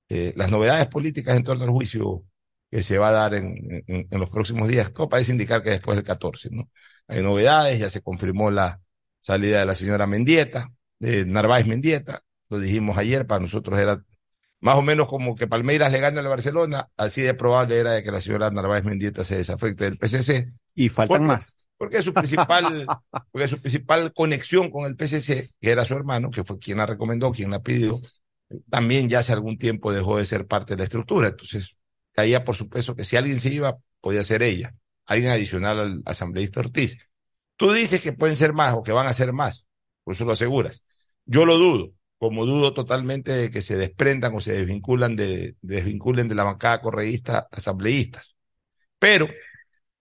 eh, 0.10 0.34
las 0.36 0.52
novedades 0.52 0.88
políticas 0.88 1.38
en 1.38 1.44
torno 1.44 1.64
al 1.64 1.72
juicio 1.72 2.24
que 2.70 2.84
se 2.84 2.98
va 3.00 3.10
a 3.10 3.12
dar 3.12 3.34
en, 3.36 3.84
en, 3.88 4.20
los 4.20 4.30
próximos 4.30 4.68
días. 4.70 4.94
Todo 4.94 5.10
parece 5.10 5.32
indicar 5.32 5.64
que 5.64 5.72
después 5.72 5.98
del 5.98 6.06
14, 6.06 6.50
¿no? 6.52 6.70
Hay 7.08 7.22
novedades, 7.24 7.80
ya 7.80 7.90
se 7.90 8.02
confirmó 8.02 8.52
la 8.52 8.82
salida 9.20 9.60
de 9.60 9.66
la 9.66 9.74
señora 9.74 10.08
Mendieta, 10.08 10.70
de 11.00 11.26
Narváez 11.26 11.68
Mendieta, 11.68 12.24
lo 12.50 12.60
dijimos 12.60 12.98
ayer, 12.98 13.26
para 13.28 13.42
nosotros 13.42 13.80
era 13.80 14.04
más 14.62 14.78
o 14.78 14.82
menos 14.82 15.08
como 15.08 15.36
que 15.36 15.48
Palmeiras 15.48 15.92
le 15.92 16.00
gane 16.00 16.20
al 16.20 16.28
Barcelona, 16.28 16.90
así 16.96 17.22
de 17.22 17.34
probable 17.34 17.80
era 17.80 17.92
de 17.92 18.04
que 18.04 18.12
la 18.12 18.22
señora 18.22 18.52
Narváez 18.52 18.84
Mendieta 18.84 19.24
se 19.24 19.38
desafecte 19.38 19.86
del 19.86 19.98
PCC. 19.98 20.54
Y 20.76 20.90
faltan 20.90 21.26
más. 21.26 21.58
Porque 21.78 22.04
su 22.04 22.14
principal, 22.14 22.86
porque 23.32 23.48
su 23.48 23.60
principal 23.60 24.14
conexión 24.14 24.70
con 24.70 24.86
el 24.86 24.96
PCC, 24.96 25.52
que 25.60 25.72
era 25.72 25.84
su 25.84 25.96
hermano, 25.96 26.30
que 26.30 26.44
fue 26.44 26.60
quien 26.60 26.78
la 26.78 26.86
recomendó, 26.86 27.32
quien 27.32 27.50
la 27.50 27.62
pidió, 27.64 28.00
también 28.70 29.10
ya 29.10 29.20
hace 29.20 29.34
algún 29.34 29.58
tiempo 29.58 29.92
dejó 29.92 30.18
de 30.18 30.26
ser 30.28 30.46
parte 30.46 30.74
de 30.74 30.78
la 30.78 30.84
estructura. 30.84 31.30
Entonces, 31.30 31.76
caía 32.12 32.44
por 32.44 32.56
supuesto 32.56 32.96
que 32.96 33.04
si 33.04 33.18
alguien 33.18 33.40
se 33.40 33.50
iba, 33.50 33.80
podía 34.00 34.24
ser 34.24 34.44
ella, 34.44 34.76
alguien 35.06 35.32
adicional 35.32 35.80
al 35.80 36.02
asambleísta 36.06 36.60
Ortiz. 36.60 37.00
Tú 37.56 37.72
dices 37.72 38.00
que 38.00 38.14
pueden 38.14 38.38
ser 38.38 38.54
más 38.54 38.76
o 38.76 38.84
que 38.84 38.92
van 38.92 39.08
a 39.08 39.14
ser 39.14 39.34
más, 39.34 39.66
por 40.04 40.14
eso 40.14 40.24
lo 40.26 40.34
aseguras. 40.34 40.84
Yo 41.26 41.46
lo 41.46 41.58
dudo 41.58 41.94
como 42.22 42.46
dudo 42.46 42.72
totalmente 42.76 43.32
de 43.32 43.50
que 43.50 43.64
se 43.64 43.76
desprendan 43.76 44.36
o 44.36 44.42
se 44.42 44.54
desvinculan 44.54 45.16
de, 45.16 45.56
desvinculen 45.64 46.28
de 46.28 46.36
la 46.36 46.44
bancada 46.44 46.80
correísta 46.80 47.48
asambleístas. 47.52 48.36
Pero 49.00 49.28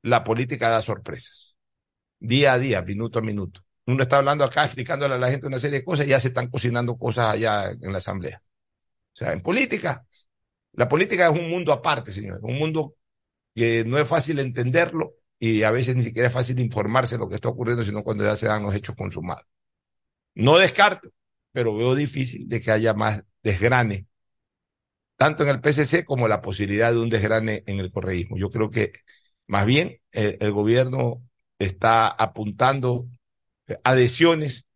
la 0.03 0.23
política 0.23 0.69
da 0.69 0.83
sorpresas. 0.83 1.57
Día 2.19 2.53
a 2.53 2.59
día, 2.59 2.83
minuto 2.83 3.21
a 3.21 3.23
minuto. 3.23 3.63
Uno 3.87 4.03
está 4.03 4.19
hablando 4.19 4.45
acá, 4.45 4.67
explicándole 4.67 5.15
a 5.15 5.19
la 5.19 5.31
gente 5.31 5.47
una 5.47 5.59
serie 5.59 5.79
de 5.79 5.85
cosas 5.85 6.07
y 6.07 6.11
ya 6.11 6.21
se 6.21 6.29
están 6.29 6.51
cocinando 6.51 6.99
cosas 6.99 7.35
allá 7.35 7.71
en 7.71 7.91
la 7.91 7.99
asamblea. 7.99 8.43
O 8.45 9.17
sea, 9.17 9.33
en 9.33 9.43
política, 9.43 10.05
la 10.73 10.91
política 10.91 11.25
es 11.25 11.33
un 11.33 11.49
mundo 11.49 11.73
aparte, 11.73 12.11
señor. 12.13 12.41
Un 12.43 12.59
mundo 12.59 12.97
que 13.55 13.83
no 13.87 13.97
es 13.97 14.07
fácil 14.07 14.41
entenderlo 14.41 15.15
y 15.39 15.63
a 15.63 15.71
veces 15.71 15.97
ni 15.97 16.03
siquiera 16.03 16.29
es 16.29 16.35
fácil 16.35 16.61
informarse 16.61 17.15
de 17.15 17.21
lo 17.21 17.31
que 17.31 17.37
está 17.37 17.49
ocurriendo, 17.49 17.83
sino 17.83 18.05
cuando 18.05 18.25
ya 18.25 18.37
se 18.37 18.47
dan 18.47 18.63
los 18.63 18.75
hechos 18.75 18.95
consumados. 18.95 19.47
No 20.35 20.59
descarto 20.59 21.11
pero 21.53 21.75
veo 21.77 21.95
difícil 21.95 22.49
de 22.49 22.61
que 22.61 22.71
haya 22.71 22.95
más 22.95 23.25
desgrane, 23.43 24.07
tanto 25.17 25.43
en 25.43 25.51
el 25.51 25.61
PCC 25.61 26.05
como 26.05 26.29
la 26.29 26.41
posibilidad 26.43 26.93
de 26.93 26.99
un 27.01 27.11
desgrane 27.11 27.63
en 27.67 27.79
el 27.81 27.91
correísmo. 27.93 28.37
Yo 28.39 28.51
creo 28.51 28.71
que 28.71 28.93
más 29.47 29.67
bien 29.67 30.01
eh, 30.13 30.39
el 30.41 30.53
gobierno 30.53 31.23
está 31.59 32.09
apuntando 32.09 33.07
eh, 33.69 33.79
adhesiones 33.85 34.67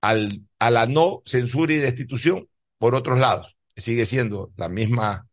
al, 0.00 0.42
a 0.58 0.70
la 0.70 0.86
no 0.86 1.22
censura 1.26 1.74
y 1.74 1.78
destitución 1.78 2.48
por 2.78 2.94
otros 2.94 3.18
lados. 3.18 3.56
Sigue 3.76 4.06
siendo 4.06 4.52
la 4.56 4.68
misma 4.68 5.28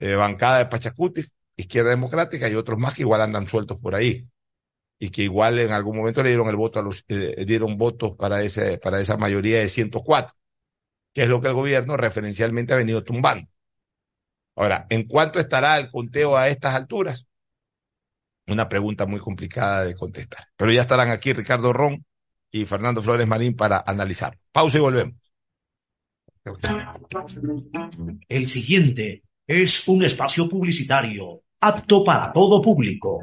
eh, 0.00 0.14
bancada 0.14 0.58
de 0.58 0.66
Pachacuti, 0.66 1.24
Izquierda 1.56 1.90
Democrática 1.90 2.48
y 2.48 2.54
otros 2.54 2.78
más 2.78 2.94
que 2.94 3.02
igual 3.02 3.22
andan 3.22 3.48
sueltos 3.48 3.78
por 3.80 3.94
ahí 3.94 4.28
y 4.98 5.10
que 5.10 5.22
igual 5.22 5.58
en 5.58 5.72
algún 5.72 5.96
momento 5.96 6.22
le 6.22 6.30
dieron 6.30 6.48
el 6.48 6.56
voto 6.56 6.78
a 6.78 6.82
los, 6.82 7.04
eh, 7.08 7.44
dieron 7.46 7.76
votos 7.76 8.12
para 8.16 8.42
ese, 8.42 8.78
para 8.78 9.00
esa 9.00 9.16
mayoría 9.16 9.58
de 9.58 9.68
104. 9.68 10.36
que 11.12 11.22
es 11.22 11.28
lo 11.28 11.40
que 11.40 11.48
el 11.48 11.54
gobierno 11.54 11.96
referencialmente 11.96 12.74
ha 12.74 12.76
venido 12.76 13.04
tumbando. 13.04 13.48
Ahora, 14.56 14.86
¿en 14.90 15.06
cuánto 15.06 15.38
estará 15.38 15.76
el 15.78 15.90
conteo 15.90 16.36
a 16.36 16.48
estas 16.48 16.74
alturas? 16.74 17.26
Una 18.46 18.68
pregunta 18.68 19.06
muy 19.06 19.20
complicada 19.20 19.84
de 19.84 19.94
contestar. 19.94 20.46
Pero 20.56 20.72
ya 20.72 20.82
estarán 20.82 21.10
aquí 21.10 21.32
Ricardo 21.32 21.72
Ron 21.72 22.04
y 22.50 22.64
Fernando 22.64 23.02
Flores 23.02 23.26
Marín 23.26 23.56
para 23.56 23.82
analizar. 23.86 24.38
Pausa 24.52 24.78
y 24.78 24.80
volvemos. 24.80 25.14
El 28.28 28.46
siguiente 28.46 29.22
es 29.46 29.88
un 29.88 30.04
espacio 30.04 30.48
publicitario 30.48 31.42
apto 31.60 32.04
para 32.04 32.32
todo 32.32 32.60
público. 32.60 33.22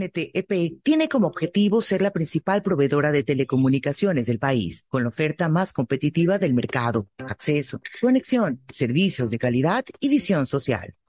NTEP 0.01 0.81
tiene 0.83 1.07
como 1.07 1.27
objetivo 1.27 1.81
ser 1.81 2.01
la 2.01 2.11
principal 2.11 2.61
proveedora 2.61 3.11
de 3.11 3.23
telecomunicaciones 3.23 4.25
del 4.25 4.39
país, 4.39 4.85
con 4.89 5.03
la 5.03 5.09
oferta 5.09 5.49
más 5.49 5.73
competitiva 5.73 6.37
del 6.37 6.53
mercado, 6.53 7.07
acceso, 7.17 7.81
conexión, 7.99 8.61
servicios 8.69 9.31
de 9.31 9.39
calidad 9.39 9.85
y 9.99 10.09
visión 10.09 10.45
social. 10.45 10.95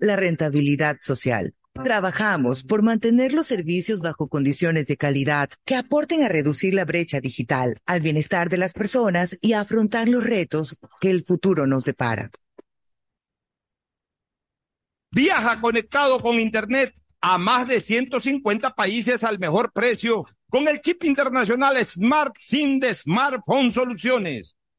la 0.00 0.16
rentabilidad 0.16 0.96
social. 1.00 1.54
Trabajamos 1.84 2.64
por 2.64 2.82
mantener 2.82 3.32
los 3.32 3.46
servicios 3.46 4.00
bajo 4.00 4.28
condiciones 4.28 4.88
de 4.88 4.96
calidad 4.96 5.48
que 5.64 5.76
aporten 5.76 6.24
a 6.24 6.28
reducir 6.28 6.74
la 6.74 6.84
brecha 6.84 7.20
digital, 7.20 7.78
al 7.86 8.00
bienestar 8.00 8.48
de 8.48 8.58
las 8.58 8.72
personas 8.72 9.38
y 9.40 9.52
a 9.52 9.60
afrontar 9.60 10.08
los 10.08 10.24
retos 10.24 10.78
que 11.00 11.10
el 11.10 11.24
futuro 11.24 11.66
nos 11.66 11.84
depara. 11.84 12.30
Viaja 15.10 15.60
conectado 15.60 16.20
con 16.20 16.40
Internet 16.40 16.94
a 17.20 17.38
más 17.38 17.66
de 17.68 17.80
150 17.80 18.74
países 18.74 19.24
al 19.24 19.38
mejor 19.38 19.72
precio 19.72 20.26
con 20.48 20.66
el 20.66 20.80
chip 20.80 21.04
internacional 21.04 21.82
Smart 21.84 22.34
SIM 22.38 22.80
de 22.80 22.94
Smartphone 22.94 23.70
Soluciones. 23.70 24.57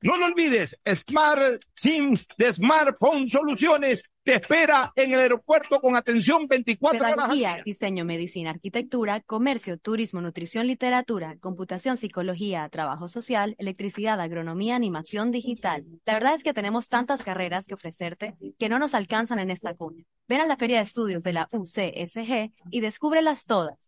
No 0.00 0.16
lo 0.16 0.26
olvides, 0.26 0.78
Smart 0.86 1.60
SIM 1.74 2.14
de 2.36 2.52
Smartphone 2.52 3.26
Soluciones 3.26 4.04
te 4.22 4.34
espera 4.34 4.92
en 4.94 5.12
el 5.12 5.18
aeropuerto 5.18 5.80
con 5.80 5.96
atención 5.96 6.46
24 6.46 7.00
horas. 7.00 7.14
Pedagogía, 7.14 7.62
diseño, 7.64 8.04
medicina, 8.04 8.50
arquitectura, 8.50 9.20
comercio, 9.22 9.76
turismo, 9.76 10.20
nutrición, 10.20 10.68
literatura, 10.68 11.36
computación, 11.40 11.96
psicología, 11.96 12.68
trabajo 12.68 13.08
social, 13.08 13.56
electricidad, 13.58 14.20
agronomía, 14.20 14.76
animación 14.76 15.32
digital. 15.32 15.84
La 16.04 16.14
verdad 16.14 16.34
es 16.34 16.44
que 16.44 16.54
tenemos 16.54 16.88
tantas 16.88 17.24
carreras 17.24 17.66
que 17.66 17.74
ofrecerte 17.74 18.36
que 18.56 18.68
no 18.68 18.78
nos 18.78 18.94
alcanzan 18.94 19.40
en 19.40 19.50
esta 19.50 19.74
cuña. 19.74 20.04
Ven 20.28 20.42
a 20.42 20.46
la 20.46 20.58
Feria 20.58 20.76
de 20.76 20.82
Estudios 20.84 21.24
de 21.24 21.32
la 21.32 21.48
UCSG 21.50 22.52
y 22.70 22.80
descúbrelas 22.80 23.46
todas. 23.46 23.87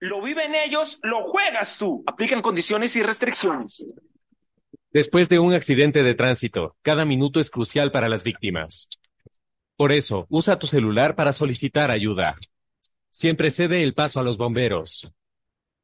Lo 0.00 0.22
viven 0.22 0.54
ellos, 0.54 0.98
lo 1.02 1.22
juegas 1.22 1.76
tú. 1.76 2.02
Aplican 2.06 2.40
condiciones 2.40 2.96
y 2.96 3.02
restricciones. 3.02 3.86
Después 4.92 5.28
de 5.28 5.38
un 5.38 5.52
accidente 5.52 6.02
de 6.02 6.14
tránsito, 6.14 6.76
cada 6.82 7.04
minuto 7.04 7.38
es 7.38 7.50
crucial 7.50 7.92
para 7.92 8.08
las 8.08 8.22
víctimas. 8.22 8.88
Por 9.76 9.92
eso, 9.92 10.26
usa 10.30 10.58
tu 10.58 10.66
celular 10.66 11.14
para 11.14 11.32
solicitar 11.32 11.90
ayuda. 11.90 12.36
Siempre 13.10 13.50
cede 13.50 13.82
el 13.82 13.94
paso 13.94 14.20
a 14.20 14.22
los 14.22 14.38
bomberos. 14.38 15.12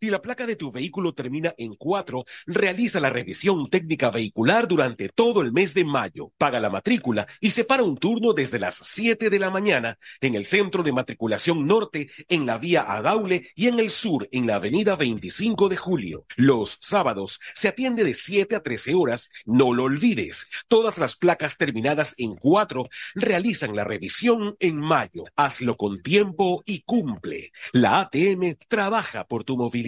Si 0.00 0.10
la 0.10 0.22
placa 0.22 0.46
de 0.46 0.54
tu 0.54 0.70
vehículo 0.70 1.12
termina 1.12 1.54
en 1.58 1.74
4, 1.74 2.24
realiza 2.46 3.00
la 3.00 3.10
revisión 3.10 3.68
técnica 3.68 4.10
vehicular 4.10 4.68
durante 4.68 5.08
todo 5.08 5.42
el 5.42 5.52
mes 5.52 5.74
de 5.74 5.84
mayo. 5.84 6.30
Paga 6.38 6.60
la 6.60 6.70
matrícula 6.70 7.26
y 7.40 7.50
separa 7.50 7.82
un 7.82 7.96
turno 7.96 8.32
desde 8.32 8.60
las 8.60 8.76
7 8.76 9.28
de 9.28 9.38
la 9.40 9.50
mañana 9.50 9.98
en 10.20 10.36
el 10.36 10.44
Centro 10.44 10.84
de 10.84 10.92
Matriculación 10.92 11.66
Norte, 11.66 12.08
en 12.28 12.46
la 12.46 12.58
vía 12.58 12.82
Agaule 12.82 13.48
y 13.56 13.66
en 13.66 13.80
el 13.80 13.90
sur, 13.90 14.28
en 14.30 14.46
la 14.46 14.54
avenida 14.54 14.94
25 14.94 15.68
de 15.68 15.76
Julio. 15.76 16.26
Los 16.36 16.78
sábados 16.80 17.40
se 17.52 17.66
atiende 17.66 18.04
de 18.04 18.14
7 18.14 18.54
a 18.54 18.62
13 18.62 18.94
horas. 18.94 19.30
No 19.46 19.74
lo 19.74 19.82
olvides. 19.82 20.48
Todas 20.68 20.98
las 20.98 21.16
placas 21.16 21.56
terminadas 21.56 22.14
en 22.18 22.36
4 22.36 22.88
realizan 23.16 23.74
la 23.74 23.82
revisión 23.82 24.54
en 24.60 24.78
mayo. 24.78 25.24
Hazlo 25.34 25.76
con 25.76 26.02
tiempo 26.02 26.62
y 26.66 26.82
cumple. 26.82 27.50
La 27.72 27.98
ATM 27.98 28.54
trabaja 28.68 29.26
por 29.26 29.42
tu 29.42 29.56
movilidad. 29.56 29.87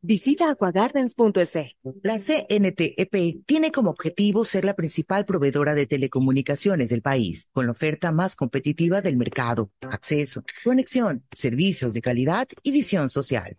Visita 0.00 0.48
aquagardens.es. 0.48 1.74
La 2.02 2.18
CNTEP 2.18 3.44
tiene 3.44 3.72
como 3.72 3.90
objetivo 3.90 4.44
ser 4.44 4.64
la 4.64 4.74
principal 4.74 5.24
proveedora 5.24 5.74
de 5.74 5.86
telecomunicaciones 5.86 6.90
del 6.90 7.02
país, 7.02 7.48
con 7.52 7.66
la 7.66 7.72
oferta 7.72 8.12
más 8.12 8.36
competitiva 8.36 9.02
del 9.02 9.16
mercado, 9.16 9.72
acceso, 9.82 10.44
conexión, 10.62 11.24
servicios 11.32 11.94
de 11.94 12.00
calidad 12.00 12.46
y 12.62 12.70
visión 12.70 13.08
social. 13.08 13.58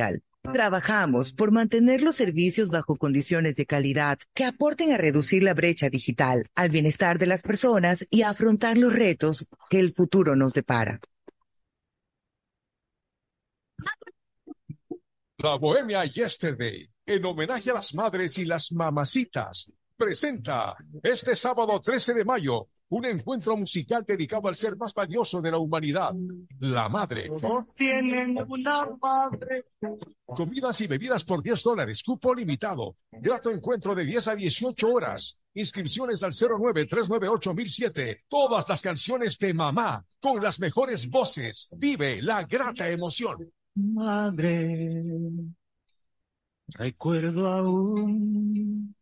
Trabajamos 0.53 1.33
por 1.33 1.51
mantener 1.51 2.01
los 2.01 2.15
servicios 2.15 2.69
bajo 2.71 2.97
condiciones 2.97 3.55
de 3.55 3.67
calidad 3.67 4.17
que 4.33 4.43
aporten 4.43 4.91
a 4.91 4.97
reducir 4.97 5.43
la 5.43 5.53
brecha 5.53 5.89
digital, 5.89 6.49
al 6.55 6.69
bienestar 6.69 7.19
de 7.19 7.27
las 7.27 7.43
personas 7.43 8.07
y 8.09 8.23
a 8.23 8.31
afrontar 8.31 8.77
los 8.77 8.93
retos 8.93 9.47
que 9.69 9.79
el 9.79 9.93
futuro 9.93 10.35
nos 10.35 10.53
depara. 10.53 10.99
La 15.37 15.55
Bohemia 15.57 16.05
Yesterday, 16.05 16.89
en 17.05 17.25
homenaje 17.25 17.71
a 17.71 17.75
las 17.75 17.93
madres 17.93 18.37
y 18.37 18.45
las 18.45 18.71
mamacitas, 18.71 19.71
presenta 19.95 20.75
este 21.03 21.35
sábado 21.35 21.79
13 21.79 22.15
de 22.15 22.25
mayo 22.25 22.67
un 22.91 23.05
encuentro 23.05 23.55
musical 23.55 24.03
dedicado 24.05 24.49
al 24.49 24.55
ser 24.55 24.75
más 24.75 24.93
valioso 24.93 25.41
de 25.41 25.49
la 25.49 25.57
humanidad, 25.57 26.13
la 26.59 26.89
madre. 26.89 27.29
Todos 27.29 27.73
tienen 27.73 28.37
una 28.49 28.85
madre. 29.01 29.67
Comidas 30.25 30.81
y 30.81 30.87
bebidas 30.87 31.23
por 31.23 31.41
10 31.41 31.63
dólares, 31.63 32.03
cupo 32.03 32.35
limitado. 32.35 32.97
Grato 33.09 33.49
encuentro 33.49 33.95
de 33.95 34.03
10 34.03 34.27
a 34.27 34.35
18 34.35 34.89
horas. 34.89 35.39
Inscripciones 35.53 36.21
al 36.23 36.33
09-398-1007. 36.33 38.23
Todas 38.27 38.67
las 38.67 38.81
canciones 38.81 39.37
de 39.39 39.53
mamá, 39.53 40.05
con 40.19 40.43
las 40.43 40.59
mejores 40.59 41.09
voces. 41.09 41.69
Vive 41.77 42.21
la 42.21 42.43
grata 42.43 42.89
emoción. 42.89 43.53
Madre, 43.73 45.15
recuerdo 46.67 47.47
aún 47.47 48.95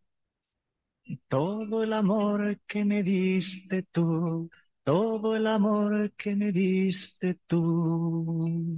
todo 1.28 1.84
el 1.84 1.94
amor 1.94 2.60
que 2.68 2.86
me 2.86 3.04
diste 3.04 3.84
tú, 3.92 4.50
todo 4.84 5.36
el 5.36 5.48
amor 5.48 6.12
que 6.18 6.36
me 6.36 6.52
diste 6.52 7.36
tú. 7.48 8.78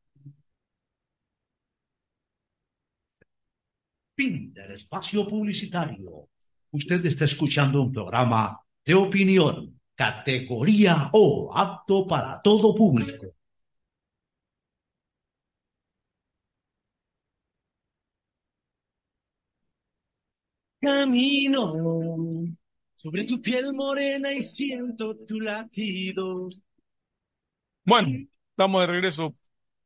Fin 4.21 4.53
del 4.53 4.71
espacio 4.73 5.27
publicitario. 5.27 6.29
Usted 6.69 7.03
está 7.07 7.25
escuchando 7.25 7.81
un 7.81 7.91
programa 7.91 8.59
de 8.85 8.93
opinión, 8.93 9.79
categoría 9.95 11.09
O, 11.13 11.49
apto 11.51 12.05
para 12.05 12.39
todo 12.39 12.75
público. 12.75 13.33
Camino 20.79 21.73
sobre 22.95 23.23
tu 23.23 23.41
piel 23.41 23.73
morena 23.73 24.31
y 24.31 24.43
siento 24.43 25.15
tu 25.25 25.39
latido. 25.39 26.47
Bueno, 27.83 28.27
estamos 28.51 28.81
de 28.81 28.87
regreso. 28.87 29.35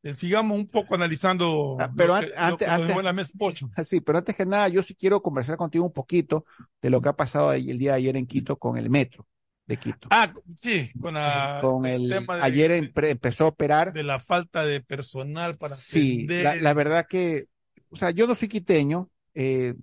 Eh, 0.06 0.16
sigamos 0.16 0.56
un 0.56 0.68
poco 0.68 0.94
analizando. 0.94 1.78
Ah, 1.80 1.92
pero 1.98 2.14
que- 2.20 2.32
antes, 2.38 2.68
antes, 2.68 3.04
la 3.04 3.12
mesa 3.12 3.34
sí, 3.84 4.02
pero 4.02 4.20
antes 4.20 4.36
que 4.36 4.46
nada, 4.46 4.68
yo 4.68 4.84
sí 4.84 4.94
quiero 4.94 5.20
conversar 5.24 5.58
contigo 5.58 5.84
un 5.84 5.94
poquito 5.94 6.46
de 6.80 6.92
lo 6.92 7.02
que 7.02 7.10
ha 7.10 7.16
pasado 7.16 7.52
el 7.54 7.80
día 7.80 7.94
de 7.94 7.98
ayer 7.98 8.16
en 8.16 8.28
Quito 8.28 8.58
con 8.58 8.78
el 8.78 8.92
metro 8.92 9.28
de 9.66 9.78
Quito. 9.78 10.08
Ah, 10.12 10.32
sí, 10.56 10.92
con, 11.02 11.16
la- 11.16 11.58
con 11.60 11.88
el 11.88 12.04
el, 12.04 12.10
tema 12.10 12.38
de, 12.38 12.44
ayer 12.44 12.72
empezó 12.72 13.46
a 13.46 13.48
operar. 13.48 13.94
de 13.94 14.04
la 14.04 14.20
falta 14.20 14.64
de 14.64 14.82
personal 14.82 15.56
para 15.58 15.74
Sí, 15.74 16.28
la, 16.28 16.76
verdad 16.76 17.08
que, 17.10 17.48
o 17.90 17.96
sea, 17.96 18.12
yo 18.12 18.28
no 18.28 18.36
soy 18.36 18.48
quiteño, 18.48 19.10
eh, 19.34 19.74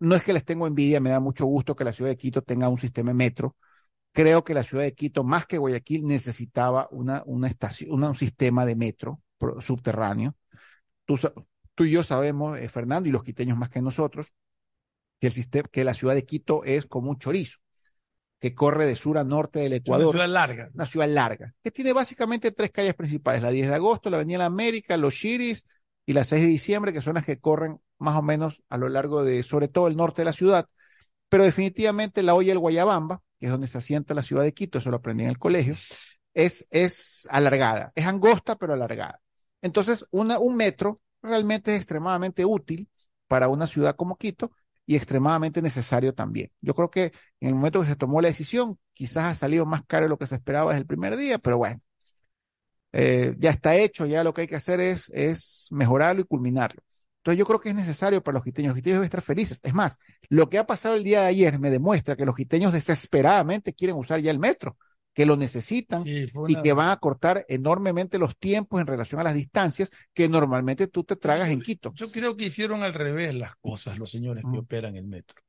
no 0.00 0.16
es 0.16 0.24
que 0.24 0.32
les 0.32 0.44
tengo 0.44 0.66
envidia, 0.66 1.00
me 1.00 1.10
da 1.10 1.20
mucho 1.20 1.46
gusto 1.46 1.76
que 1.76 1.84
la 1.84 1.92
ciudad 1.92 2.10
de 2.10 2.16
Quito 2.16 2.42
tenga 2.42 2.68
un 2.68 2.78
sistema 2.78 3.10
de 3.10 3.14
metro. 3.14 3.54
Creo 4.12 4.42
que 4.42 4.54
la 4.54 4.64
ciudad 4.64 4.82
de 4.82 4.94
Quito, 4.94 5.22
más 5.22 5.46
que 5.46 5.58
Guayaquil, 5.58 6.04
necesitaba 6.04 6.88
una, 6.90 7.22
una 7.26 7.46
estación, 7.46 7.92
una- 7.92 8.08
un 8.08 8.16
sistema 8.16 8.66
de 8.66 8.74
metro 8.74 9.20
subterráneo. 9.60 10.34
Tú, 11.04 11.18
y 11.84 11.90
yo 11.90 12.04
sabemos, 12.04 12.58
eh, 12.58 12.68
Fernando, 12.68 13.08
y 13.08 13.12
los 13.12 13.22
quiteños 13.24 13.58
más 13.58 13.70
que 13.70 13.82
nosotros, 13.82 14.34
que 15.20 15.28
el 15.28 15.32
sistema, 15.32 15.68
que 15.70 15.84
la 15.84 15.94
ciudad 15.94 16.14
de 16.14 16.24
Quito 16.26 16.64
es 16.64 16.86
como 16.86 17.10
un 17.10 17.18
chorizo, 17.18 17.58
que 18.40 18.54
corre 18.54 18.86
de 18.86 18.96
sur 18.96 19.18
a 19.18 19.24
norte 19.24 19.60
del 19.60 19.74
Es 19.84 19.90
una 19.92 20.04
Ecuador 20.04 20.04
ciudad 20.04 20.28
larga. 20.28 20.70
una 20.74 20.86
ciudad 20.86 21.08
larga, 21.08 21.54
que 21.62 21.70
tiene 21.70 21.92
básicamente 21.92 22.52
tres 22.52 22.70
calles 22.70 22.94
principales, 22.94 23.42
la 23.42 23.50
10 23.50 23.68
de 23.68 23.74
agosto, 23.74 24.10
la 24.10 24.18
Avenida 24.18 24.38
de 24.38 24.40
la 24.40 24.46
América, 24.46 24.96
los 24.96 25.14
Chiris 25.14 25.64
y 26.06 26.12
la 26.12 26.24
6 26.24 26.42
de 26.42 26.48
diciembre, 26.48 26.92
que 26.92 27.02
son 27.02 27.14
las 27.14 27.26
que 27.26 27.38
corren 27.40 27.80
más 27.98 28.16
o 28.16 28.22
menos 28.22 28.62
a 28.68 28.76
lo 28.78 28.88
largo 28.88 29.24
de, 29.24 29.42
sobre 29.42 29.68
todo 29.68 29.88
el 29.88 29.96
norte 29.96 30.22
de 30.22 30.26
la 30.26 30.32
ciudad, 30.32 30.66
pero 31.28 31.44
definitivamente 31.44 32.22
la 32.22 32.34
olla 32.34 32.48
del 32.48 32.58
Guayabamba, 32.60 33.22
que 33.38 33.46
es 33.46 33.52
donde 33.52 33.68
se 33.68 33.78
asienta 33.78 34.14
la 34.14 34.22
ciudad 34.22 34.42
de 34.44 34.54
Quito, 34.54 34.78
eso 34.78 34.90
lo 34.90 34.98
aprendí 34.98 35.24
en 35.24 35.30
el 35.30 35.38
colegio, 35.38 35.76
es, 36.34 36.66
es 36.70 37.28
alargada, 37.30 37.92
es 37.94 38.06
angosta 38.06 38.56
pero 38.56 38.74
alargada. 38.74 39.20
Entonces, 39.62 40.06
una, 40.10 40.38
un 40.38 40.56
metro 40.56 41.00
realmente 41.22 41.72
es 41.74 41.78
extremadamente 41.78 42.44
útil 42.44 42.88
para 43.26 43.48
una 43.48 43.66
ciudad 43.66 43.96
como 43.96 44.16
Quito 44.16 44.52
y 44.86 44.96
extremadamente 44.96 45.62
necesario 45.62 46.14
también. 46.14 46.50
Yo 46.60 46.74
creo 46.74 46.90
que 46.90 47.12
en 47.40 47.48
el 47.48 47.54
momento 47.54 47.80
que 47.80 47.88
se 47.88 47.96
tomó 47.96 48.20
la 48.20 48.28
decisión, 48.28 48.78
quizás 48.94 49.24
ha 49.24 49.34
salido 49.34 49.66
más 49.66 49.82
caro 49.86 50.04
de 50.04 50.08
lo 50.10 50.18
que 50.18 50.26
se 50.26 50.36
esperaba 50.36 50.72
desde 50.72 50.80
el 50.82 50.86
primer 50.86 51.16
día, 51.16 51.38
pero 51.38 51.58
bueno, 51.58 51.80
eh, 52.92 53.34
ya 53.38 53.50
está 53.50 53.76
hecho, 53.76 54.06
ya 54.06 54.24
lo 54.24 54.32
que 54.32 54.42
hay 54.42 54.46
que 54.46 54.56
hacer 54.56 54.80
es, 54.80 55.10
es 55.14 55.68
mejorarlo 55.70 56.22
y 56.22 56.24
culminarlo. 56.24 56.82
Entonces 57.18 57.38
yo 57.38 57.46
creo 57.46 57.60
que 57.60 57.68
es 57.68 57.74
necesario 57.74 58.22
para 58.22 58.34
los 58.36 58.44
quiteños. 58.44 58.70
Los 58.70 58.78
quiteños 58.78 58.96
deben 58.98 59.04
estar 59.04 59.22
felices. 59.22 59.60
Es 59.62 59.74
más, 59.74 59.98
lo 60.30 60.48
que 60.48 60.58
ha 60.58 60.66
pasado 60.66 60.94
el 60.94 61.04
día 61.04 61.22
de 61.22 61.26
ayer 61.26 61.58
me 61.58 61.70
demuestra 61.70 62.16
que 62.16 62.24
los 62.24 62.34
quiteños 62.34 62.72
desesperadamente 62.72 63.74
quieren 63.74 63.96
usar 63.96 64.20
ya 64.20 64.30
el 64.30 64.38
metro, 64.38 64.78
que 65.18 65.26
lo 65.26 65.36
necesitan 65.36 66.04
Sí, 66.04 66.28
y 66.46 66.62
que 66.62 66.72
van 66.72 66.90
a 66.90 66.96
cortar 66.96 67.44
enormemente 67.48 68.20
los 68.20 68.38
tiempos 68.38 68.80
en 68.80 68.86
relación 68.86 69.20
a 69.20 69.24
las 69.24 69.34
distancias 69.34 69.90
que 70.14 70.28
normalmente 70.28 70.86
tú 70.86 71.02
te 71.02 71.16
tragas 71.16 71.48
en 71.48 71.60
Quito. 71.60 71.92
Yo 71.96 72.12
creo 72.12 72.36
que 72.36 72.44
hicieron 72.44 72.84
al 72.84 72.94
revés 72.94 73.34
las 73.34 73.56
cosas 73.56 73.98
los 73.98 74.12
señores 74.12 74.44
que 74.48 74.58
operan 74.58 74.94
el 74.94 75.08
metro. 75.08 75.42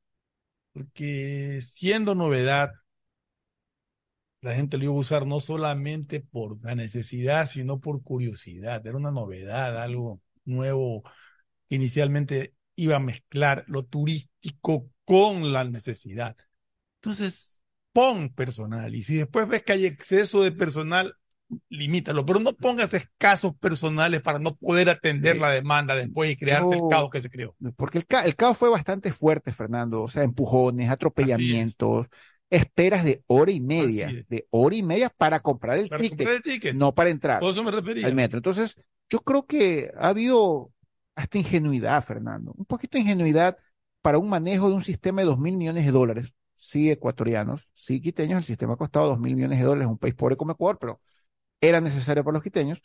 Porque 0.72 1.60
siendo 1.62 2.16
novedad, 2.16 2.72
la 4.40 4.56
gente 4.56 4.76
lo 4.76 4.86
iba 4.86 4.92
a 4.92 4.98
usar 4.98 5.24
no 5.24 5.38
solamente 5.38 6.18
por 6.18 6.60
la 6.64 6.74
necesidad, 6.74 7.48
sino 7.48 7.78
por 7.78 8.02
curiosidad. 8.02 8.84
Era 8.84 8.96
una 8.96 9.12
novedad, 9.12 9.80
algo 9.80 10.20
nuevo. 10.44 11.04
que 11.68 11.76
Inicialmente 11.76 12.54
iba 12.74 12.96
a 12.96 13.00
mezclar 13.00 13.64
lo 13.68 13.84
turístico 13.84 14.90
con 15.04 15.52
la 15.52 15.62
necesidad. 15.62 16.36
Entonces, 16.96 17.59
pon 17.92 18.30
personal. 18.30 18.94
Y 18.94 19.02
si 19.02 19.16
después 19.16 19.48
ves 19.48 19.62
que 19.62 19.72
hay 19.72 19.86
exceso 19.86 20.42
de 20.42 20.52
personal, 20.52 21.14
limítalo. 21.68 22.24
Pero 22.24 22.40
no 22.40 22.52
pongas 22.52 22.92
escasos 22.94 23.52
personales 23.58 24.22
para 24.22 24.38
no 24.38 24.54
poder 24.56 24.88
atender 24.88 25.36
la 25.38 25.50
demanda 25.50 25.94
después 25.94 26.30
y 26.30 26.36
crearse 26.36 26.76
el 26.76 26.82
caos 26.88 27.10
que 27.10 27.20
se 27.20 27.30
creó. 27.30 27.54
Porque 27.76 27.98
el, 27.98 28.06
ca- 28.06 28.24
el 28.24 28.36
caos 28.36 28.56
fue 28.56 28.68
bastante 28.70 29.12
fuerte, 29.12 29.52
Fernando. 29.52 30.02
O 30.02 30.08
sea, 30.08 30.22
empujones, 30.22 30.90
atropellamientos, 30.90 32.08
esperas 32.50 33.04
de 33.04 33.22
hora 33.26 33.50
y 33.50 33.60
media, 33.60 34.12
de 34.28 34.46
hora 34.50 34.76
y 34.76 34.82
media 34.82 35.08
para 35.10 35.40
comprar 35.40 35.78
el 35.78 35.88
Para 35.88 36.00
ticket, 36.02 36.18
comprar 36.18 36.36
el 36.36 36.42
ticket. 36.42 36.74
no 36.74 36.94
para 36.94 37.10
entrar 37.10 37.40
Por 37.40 37.50
eso 37.52 37.62
me 37.64 37.70
refería. 37.70 38.06
al 38.06 38.14
metro. 38.14 38.38
Entonces, 38.38 38.76
yo 39.08 39.20
creo 39.20 39.46
que 39.46 39.90
ha 39.98 40.08
habido 40.08 40.72
hasta 41.16 41.38
ingenuidad, 41.38 42.02
Fernando. 42.04 42.52
Un 42.56 42.64
poquito 42.64 42.96
de 42.96 43.02
ingenuidad 43.02 43.56
para 44.02 44.18
un 44.18 44.28
manejo 44.28 44.68
de 44.68 44.74
un 44.76 44.82
sistema 44.84 45.20
de 45.20 45.26
dos 45.26 45.38
mil 45.38 45.56
millones 45.56 45.84
de 45.84 45.92
dólares. 45.92 46.32
Sí, 46.62 46.90
ecuatorianos, 46.90 47.70
sí, 47.72 48.02
quiteños, 48.02 48.38
el 48.38 48.44
sistema 48.44 48.74
ha 48.74 48.76
costado 48.76 49.08
dos 49.08 49.18
mil 49.18 49.34
millones 49.34 49.58
de 49.58 49.64
dólares, 49.64 49.88
un 49.88 49.96
país 49.96 50.14
pobre 50.14 50.36
como 50.36 50.52
Ecuador, 50.52 50.78
pero 50.78 51.00
era 51.60 51.80
necesario 51.80 52.22
para 52.24 52.34
los 52.34 52.42
quiteños, 52.42 52.82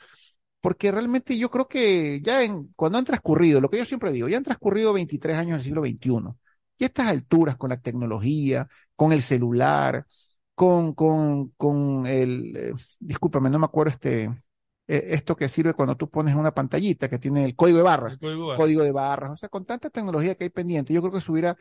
porque 0.61 0.91
realmente 0.93 1.37
yo 1.37 1.51
creo 1.51 1.67
que 1.67 2.21
ya 2.21 2.41
en, 2.43 2.69
cuando 2.77 2.97
han 2.97 3.05
transcurrido, 3.05 3.59
lo 3.59 3.69
que 3.69 3.77
yo 3.77 3.85
siempre 3.85 4.13
digo, 4.13 4.29
ya 4.29 4.37
han 4.37 4.43
transcurrido 4.43 4.93
23 4.93 5.35
años 5.37 5.57
del 5.57 5.63
siglo 5.65 5.81
XXI, 5.81 6.37
y 6.77 6.85
a 6.85 6.87
estas 6.87 7.07
alturas 7.07 7.57
con 7.57 7.69
la 7.69 7.81
tecnología, 7.81 8.67
con 8.95 9.11
el 9.11 9.21
celular, 9.21 10.05
con, 10.53 10.93
con, 10.93 11.49
con 11.57 12.07
el, 12.07 12.55
eh, 12.55 12.73
discúlpame, 13.01 13.49
no 13.49 13.59
me 13.59 13.65
acuerdo 13.65 13.91
este, 13.91 14.23
eh, 14.87 15.03
esto 15.09 15.35
que 15.35 15.49
sirve 15.49 15.73
cuando 15.73 15.97
tú 15.97 16.09
pones 16.09 16.33
una 16.33 16.53
pantallita 16.53 17.09
que 17.09 17.19
tiene 17.19 17.43
el 17.43 17.57
código 17.57 17.79
de 17.79 17.83
barras, 17.83 18.13
El 18.13 18.19
código 18.19 18.55
código 18.55 18.83
de 18.83 18.93
barras, 18.93 19.33
o 19.33 19.37
sea, 19.37 19.49
con 19.49 19.65
tanta 19.65 19.89
tecnología 19.89 20.35
que 20.35 20.45
hay 20.45 20.49
pendiente, 20.49 20.93
yo 20.93 21.01
creo 21.01 21.11
que 21.11 21.19
se 21.19 21.29
hubiera 21.29 21.57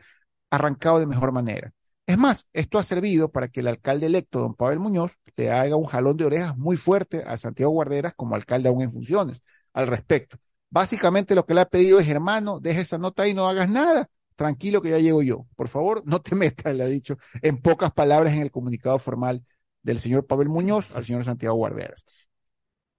arrancado 0.49 0.99
de 0.99 1.07
mejor 1.07 1.33
manera. 1.33 1.73
Es 2.07 2.17
más, 2.19 2.47
esto 2.53 2.77
ha 2.77 2.83
servido 2.83 3.31
para 3.31 3.47
que 3.47 3.61
el 3.61 3.67
alcalde 3.67 4.05
electo, 4.05 4.39
don 4.39 4.53
Pavel 4.53 4.79
Muñoz, 4.79 5.17
le 5.35 5.51
haga 5.51 5.75
un 5.75 5.85
jalón 5.85 6.17
de 6.17 6.25
orejas 6.25 6.55
muy 6.55 6.77
fuerte 6.77 7.23
a 7.23 7.35
Santiago 7.37 7.71
Guarderas 7.71 8.13
como 8.13 8.35
alcalde 8.35 8.69
aún 8.69 8.83
en 8.83 8.91
funciones 8.91 9.41
al 9.73 9.87
respecto. 9.87 10.37
Básicamente 10.69 11.33
lo 11.33 11.45
que 11.45 11.55
le 11.55 11.61
ha 11.61 11.69
pedido 11.69 11.99
es, 11.99 12.07
hermano, 12.07 12.59
deja 12.59 12.81
esa 12.81 12.99
nota 12.99 13.23
ahí, 13.23 13.33
no 13.33 13.47
hagas 13.47 13.69
nada, 13.69 14.07
tranquilo 14.35 14.81
que 14.81 14.91
ya 14.91 14.99
llego 14.99 15.23
yo. 15.23 15.47
Por 15.55 15.67
favor, 15.67 16.03
no 16.05 16.21
te 16.21 16.35
metas, 16.35 16.75
le 16.75 16.83
ha 16.83 16.87
dicho 16.87 17.17
en 17.41 17.57
pocas 17.61 17.91
palabras 17.91 18.33
en 18.35 18.43
el 18.43 18.51
comunicado 18.51 18.99
formal 18.99 19.43
del 19.81 19.99
señor 19.99 20.27
Pavel 20.27 20.49
Muñoz 20.49 20.91
al 20.91 21.05
señor 21.05 21.23
Santiago 21.23 21.55
Guarderas. 21.55 22.05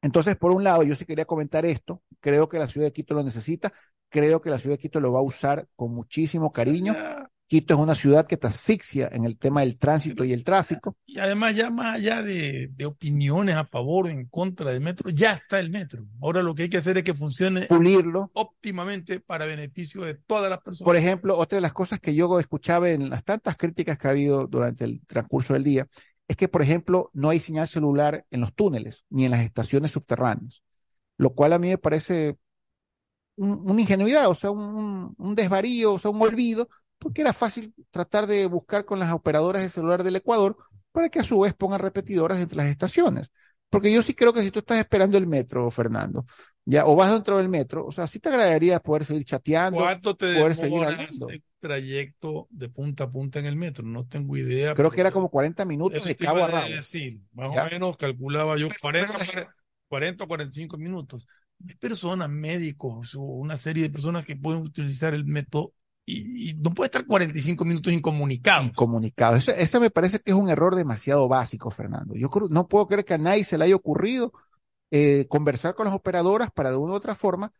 Entonces, 0.03 0.37
por 0.37 0.53
un 0.53 0.65
lado, 0.65 0.83
yo 0.83 0.95
sí 0.95 1.05
quería 1.05 1.25
comentar 1.25 1.65
esto. 1.65 2.03
Creo 2.21 2.49
que 2.49 2.59
la 2.59 2.69
ciudad 2.69 2.87
de 2.87 2.93
Quito 2.93 3.15
lo 3.15 3.23
necesita. 3.23 3.73
Creo 4.09 4.41
que 4.41 4.51
la 4.51 4.59
ciudad 4.59 4.75
de 4.75 4.79
Quito 4.81 5.01
lo 5.01 5.13
va 5.13 5.21
a 5.21 5.23
usar 5.23 5.69
con 5.77 5.93
muchísimo 5.93 6.51
cariño. 6.53 6.95
Quito 7.49 7.75
es 7.75 7.81
una 7.81 7.95
ciudad 7.95 8.27
que 8.27 8.37
te 8.37 8.49
asfixia 8.49 9.09
en 9.13 9.25
el 9.25 9.39
tema 9.39 9.61
del 9.61 9.79
tránsito 9.79 10.25
y 10.25 10.33
el 10.33 10.43
tráfico. 10.43 10.97
Y 11.07 11.21
además, 11.21 11.55
ya 11.55 11.71
más 11.71 11.95
allá 11.95 12.21
de, 12.21 12.71
de 12.75 12.87
opiniones 12.87 13.55
a 13.55 13.65
favor 13.65 14.07
o 14.07 14.09
en 14.09 14.27
contra 14.27 14.73
del 14.73 14.81
metro, 14.81 15.11
ya 15.11 15.35
está 15.35 15.61
el 15.61 15.71
metro. 15.71 16.05
Ahora 16.21 16.43
lo 16.43 16.57
que 16.57 16.65
hay 16.65 16.69
que 16.69 16.79
hacer 16.79 16.99
es 16.99 17.05
que 17.05 17.15
funcione 17.15 17.63
Pulirlo. 17.63 18.31
óptimamente 18.35 19.21
para 19.21 19.47
beneficio 19.47 20.03
de 20.03 20.15
todas 20.15 20.51
las 20.51 20.59
personas. 20.59 20.87
Por 20.87 20.97
ejemplo, 20.97 21.39
otra 21.39 21.57
de 21.57 21.63
las 21.63 21.73
cosas 21.73 22.01
que 22.01 22.17
yo 22.17 22.41
escuchaba 22.41 22.91
en 22.91 23.11
las 23.11 23.23
tantas 23.23 23.57
críticas 23.57 23.97
que 23.97 24.09
ha 24.09 24.11
habido 24.11 24.49
durante 24.49 24.85
el 24.85 25.01
transcurso 25.07 25.55
del 25.55 25.63
día 25.63 25.87
es 26.27 26.37
que, 26.37 26.49
por 26.49 26.63
ejemplo, 26.63 27.11
no 27.13 27.29
hay 27.31 27.39
señal 27.39 27.69
celular 27.69 28.27
en 28.33 28.41
los 28.41 28.53
túneles 28.55 29.05
ni 29.09 29.25
en 29.25 29.31
las 29.31 29.43
estaciones 29.43 29.93
subterráneas, 29.93 30.63
lo 31.17 31.31
cual 31.33 31.53
a 31.53 31.61
mí 31.61 31.69
me 31.69 31.79
parece 31.79 32.37
un- 33.37 33.71
una 33.71 33.81
ingenuidad, 33.81 34.29
o 34.29 34.35
sea, 34.35 34.51
un, 34.51 35.15
un 35.17 35.35
desvarío, 35.35 35.95
o 35.95 35.99
sea, 35.99 36.11
un 36.11 36.21
olvido, 36.23 36.69
porque 37.09 37.23
era 37.23 37.33
fácil 37.33 37.75
tratar 37.91 38.27
de 38.27 38.47
buscar 38.47 38.85
con 38.85 38.99
las 38.99 39.13
operadoras 39.13 39.63
de 39.63 39.69
celular 39.69 40.03
del 40.03 40.17
Ecuador 40.17 40.57
para 40.93 41.09
que 41.09 41.21
a 41.21 41.25
su 41.25 41.41
vez 41.41 41.55
pongan 41.55 41.81
repetidoras 41.81 42.39
entre 42.41 42.57
las 42.59 42.67
estaciones. 42.67 43.31
Porque 43.71 43.93
yo 43.93 44.03
sí 44.03 44.15
creo 44.15 44.33
que 44.33 44.43
si 44.43 44.51
tú 44.51 44.61
estás 44.61 44.79
esperando 44.79 45.19
el 45.19 45.27
metro, 45.27 45.71
Fernando, 45.71 46.25
ya, 46.65 46.87
o 46.87 46.97
vas 46.97 47.13
dentro 47.13 47.37
del 47.39 47.49
metro, 47.49 47.87
o 47.87 47.93
sea, 47.93 48.07
sí 48.07 48.19
te 48.21 48.29
agradaría 48.29 48.81
poder 48.81 49.05
seguir 49.05 49.25
chateando, 49.25 49.79
¿Cuánto 49.79 50.17
te 50.17 50.35
poder 50.35 50.55
seguir 50.55 50.73
demoras 50.73 50.95
hablando. 51.01 51.29
el 51.31 51.43
trayecto 51.59 52.47
de 52.51 52.69
punta 52.69 53.05
a 53.05 53.11
punta 53.11 53.39
en 53.39 53.47
el 53.47 53.57
metro? 53.57 53.85
No 53.87 54.07
tengo 54.07 54.37
idea. 54.37 54.75
Creo 54.75 54.91
que 54.91 55.01
era 55.01 55.11
pero 55.11 55.15
como 55.15 55.31
40 55.31 55.65
minutos 55.65 56.05
de 56.05 56.17
cabo 56.17 56.45
a 56.45 56.49
rabo. 56.49 56.69
decir. 56.69 57.21
Más 57.33 57.55
Ya. 57.55 57.67
o 57.67 57.71
menos 57.71 57.97
calculaba 57.97 58.57
yo 58.57 58.69
40, 58.81 59.15
40 59.89 60.25
o 60.25 60.29
45 60.29 60.79
minutos. 60.79 61.27
Hay 61.67 61.75
personas, 61.77 62.29
médicos, 62.29 63.15
o 63.15 63.21
una 63.23 63.57
serie 63.57 63.85
de 63.85 63.91
personas 63.91 64.25
que 64.27 64.37
pueden 64.37 64.63
utilizar 64.63 65.15
el 65.15 65.25
método 65.25 65.73
y, 66.07 66.51
y 66.51 66.55
no 66.55 66.71
puede 66.71 66.87
estar 66.87 67.05
45 67.05 67.65
minutos 67.65 67.93
incomunicado. 67.93 68.65
Incomunicado. 68.65 69.37
Eso, 69.37 69.51
eso 69.51 69.81
me 69.81 69.91
parece 69.91 70.21
que 70.21 70.31
es 70.31 70.37
un 70.37 70.49
error 70.49 70.75
demasiado 70.77 71.29
básico, 71.29 71.71
Fernando. 71.71 72.15
Yo 72.15 72.31
creo, 72.31 72.49
no 72.49 72.69
puedo 72.69 72.87
creer 72.87 73.05
que 73.05 73.15
a 73.15 73.19
nadie 73.19 73.45
se 73.45 73.59
le 73.59 73.65
haya 73.65 73.77
ocurrido 73.77 74.33
eh, 74.91 75.27
conversar 75.29 75.75
con 75.75 75.87
las 75.87 75.95
operadoras 75.95 76.51
para 76.53 76.71
de 76.71 76.77
una 76.77 76.95
u 76.95 76.97
otra 76.97 77.15
forma, 77.15 77.53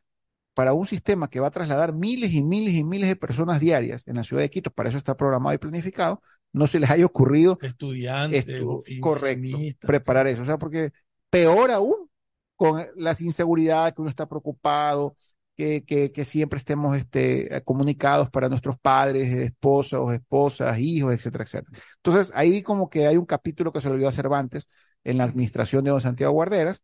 para 0.55 0.73
un 0.73 0.87
sistema 0.87 1.29
que 1.29 1.41
va 1.41 1.49
a 1.49 1.51
trasladar 1.51 1.93
miles 1.93 2.33
y 2.33 2.43
miles 2.43 2.75
y 2.75 2.85
miles 2.85 3.09
de 3.09 3.17
personas 3.17 3.61
diarias 3.61 4.07
en 4.07 4.17
la 4.17 4.25
ciudad 4.25 4.43
de 4.43 4.51
Quito, 4.51 4.71
para 4.71 4.89
eso 4.89 4.97
está 4.97 5.17
programado 5.17 5.55
y 5.55 5.59
planificado, 5.59 6.23
no 6.53 6.67
se 6.67 6.81
les 6.81 6.89
haya 6.89 7.05
ocurrido 7.05 7.59
Estudiantes, 7.61 8.47
oficinistas. 8.65 9.01
correcto, 9.01 9.59
preparar 9.87 10.27
eso. 10.29 10.43
O 10.43 10.45
sea, 10.47 10.57
porque 10.57 10.91
peor 11.31 11.71
aún 11.71 12.09
con 12.55 12.83
las 12.97 13.21
inseguridades 13.21 13.93
que 13.93 14.01
uno 14.01 14.09
está 14.09 14.27
preocupado, 14.27 15.17
que, 15.57 16.25
siempre 16.25 16.59
estemos 16.59 16.97
este, 16.97 17.63
comunicados 17.65 18.31
para 18.31 18.49
nuestros 18.49 18.79
padres, 18.79 19.33
esposos, 19.33 20.13
esposas, 20.13 20.79
hijos, 20.79 21.15
etcétera, 21.15 21.45
etcétera. 21.45 21.79
Entonces, 21.97 22.33
ahí 22.35 22.63
como 22.63 22.91
que 22.91 23.07
hay 23.07 23.17
un 23.17 23.27
capítulo 23.27 23.73
que 23.73 23.81
se 23.81 23.89
lo 23.89 23.97
dio 23.97 24.09
a 24.09 24.13
Cervantes 24.13 24.69
en 25.05 25.19
la 25.19 25.25
administración 25.25 25.85
de 25.85 25.91
don 25.91 26.01
Santiago 26.01 26.33
Guarderas, 26.33 26.83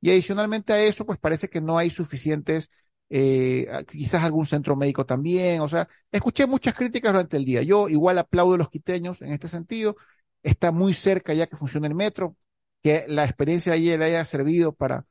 y 0.00 0.10
adicionalmente 0.10 0.72
a 0.74 0.82
eso, 0.84 1.06
pues 1.06 1.18
parece 1.18 1.48
que 1.48 1.62
no 1.62 1.78
hay 1.78 1.88
suficientes, 1.90 2.68
eh, 3.08 3.66
quizás 3.88 4.22
algún 4.22 4.46
centro 4.46 4.76
médico 4.76 5.06
también, 5.06 5.60
o 5.62 5.68
sea, 5.68 5.88
escuché 6.12 6.46
muchas 6.46 6.74
críticas 6.74 7.12
durante 7.12 7.38
el 7.38 7.44
día. 7.46 7.62
Yo 7.62 7.88
igual 7.88 8.18
aplaudo 8.18 8.54
a 8.54 8.58
los 8.58 8.68
quiteños 8.68 9.22
en 9.22 9.32
este 9.32 9.48
sentido, 9.48 9.96
está 10.42 10.72
muy 10.72 10.92
cerca 10.92 11.32
ya 11.34 11.46
que 11.46 11.56
funcione 11.56 11.88
el 11.88 11.94
metro, 11.94 12.36
que 12.82 13.06
la 13.08 13.24
experiencia 13.24 13.72
de 13.72 13.78
ayer 13.78 13.98
le 13.98 14.04
haya 14.06 14.24
servido 14.26 14.74
para 14.74 15.06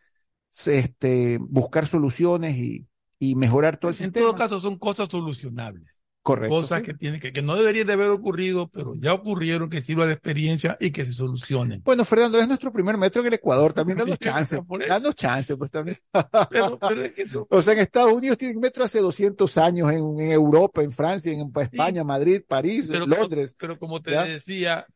este, 0.67 1.37
buscar 1.41 1.87
soluciones 1.87 2.57
y, 2.57 2.87
y 3.19 3.35
mejorar 3.35 3.77
todo 3.77 3.89
el 3.89 3.95
En 3.95 4.05
sistema. 4.05 4.27
todo 4.27 4.35
caso, 4.35 4.59
son 4.59 4.77
cosas 4.77 5.09
solucionables. 5.09 5.89
Correcto. 6.21 6.55
Cosas 6.55 6.79
sí. 6.79 6.85
que, 6.85 6.93
tienen 6.93 7.19
que, 7.19 7.33
que 7.33 7.41
no 7.41 7.53
deberían 7.55 7.85
de 7.85 7.93
haber 7.93 8.07
ocurrido, 8.09 8.69
pero 8.69 8.95
ya 8.95 9.13
ocurrieron, 9.13 9.69
que 9.69 9.81
sirva 9.81 10.07
de 10.07 10.13
experiencia 10.13 10.77
y 10.79 10.91
que 10.91 11.03
se 11.03 11.11
solucionen. 11.11 11.81
Bueno, 11.83 12.05
Fernando, 12.05 12.39
es 12.39 12.47
nuestro 12.47 12.71
primer 12.71 12.97
metro 12.97 13.19
en 13.21 13.27
el 13.27 13.33
Ecuador, 13.33 13.73
también 13.73 13.97
danos 13.97 14.17
chance, 14.19 14.57
danos 14.87 15.15
chance, 15.15 15.57
pues 15.57 15.69
también. 15.69 15.97
Pero, 16.49 16.79
pero 16.79 17.03
es 17.03 17.11
que 17.11 17.21
eso- 17.23 17.45
O 17.49 17.61
sea, 17.61 17.73
en 17.73 17.79
Estados 17.79 18.13
Unidos 18.13 18.37
tienen 18.37 18.57
metro 18.61 18.85
hace 18.85 18.99
200 19.01 19.57
años, 19.57 19.91
en, 19.91 20.17
en 20.19 20.31
Europa, 20.31 20.81
en 20.81 20.91
Francia, 20.91 21.33
en 21.33 21.51
España, 21.61 22.05
Madrid, 22.05 22.41
París, 22.47 22.87
pero, 22.89 23.05
Londres. 23.05 23.53
pero 23.59 23.77
como 23.77 24.01
te 24.01 24.11
¿ya? 24.11 24.23
decía, 24.23 24.87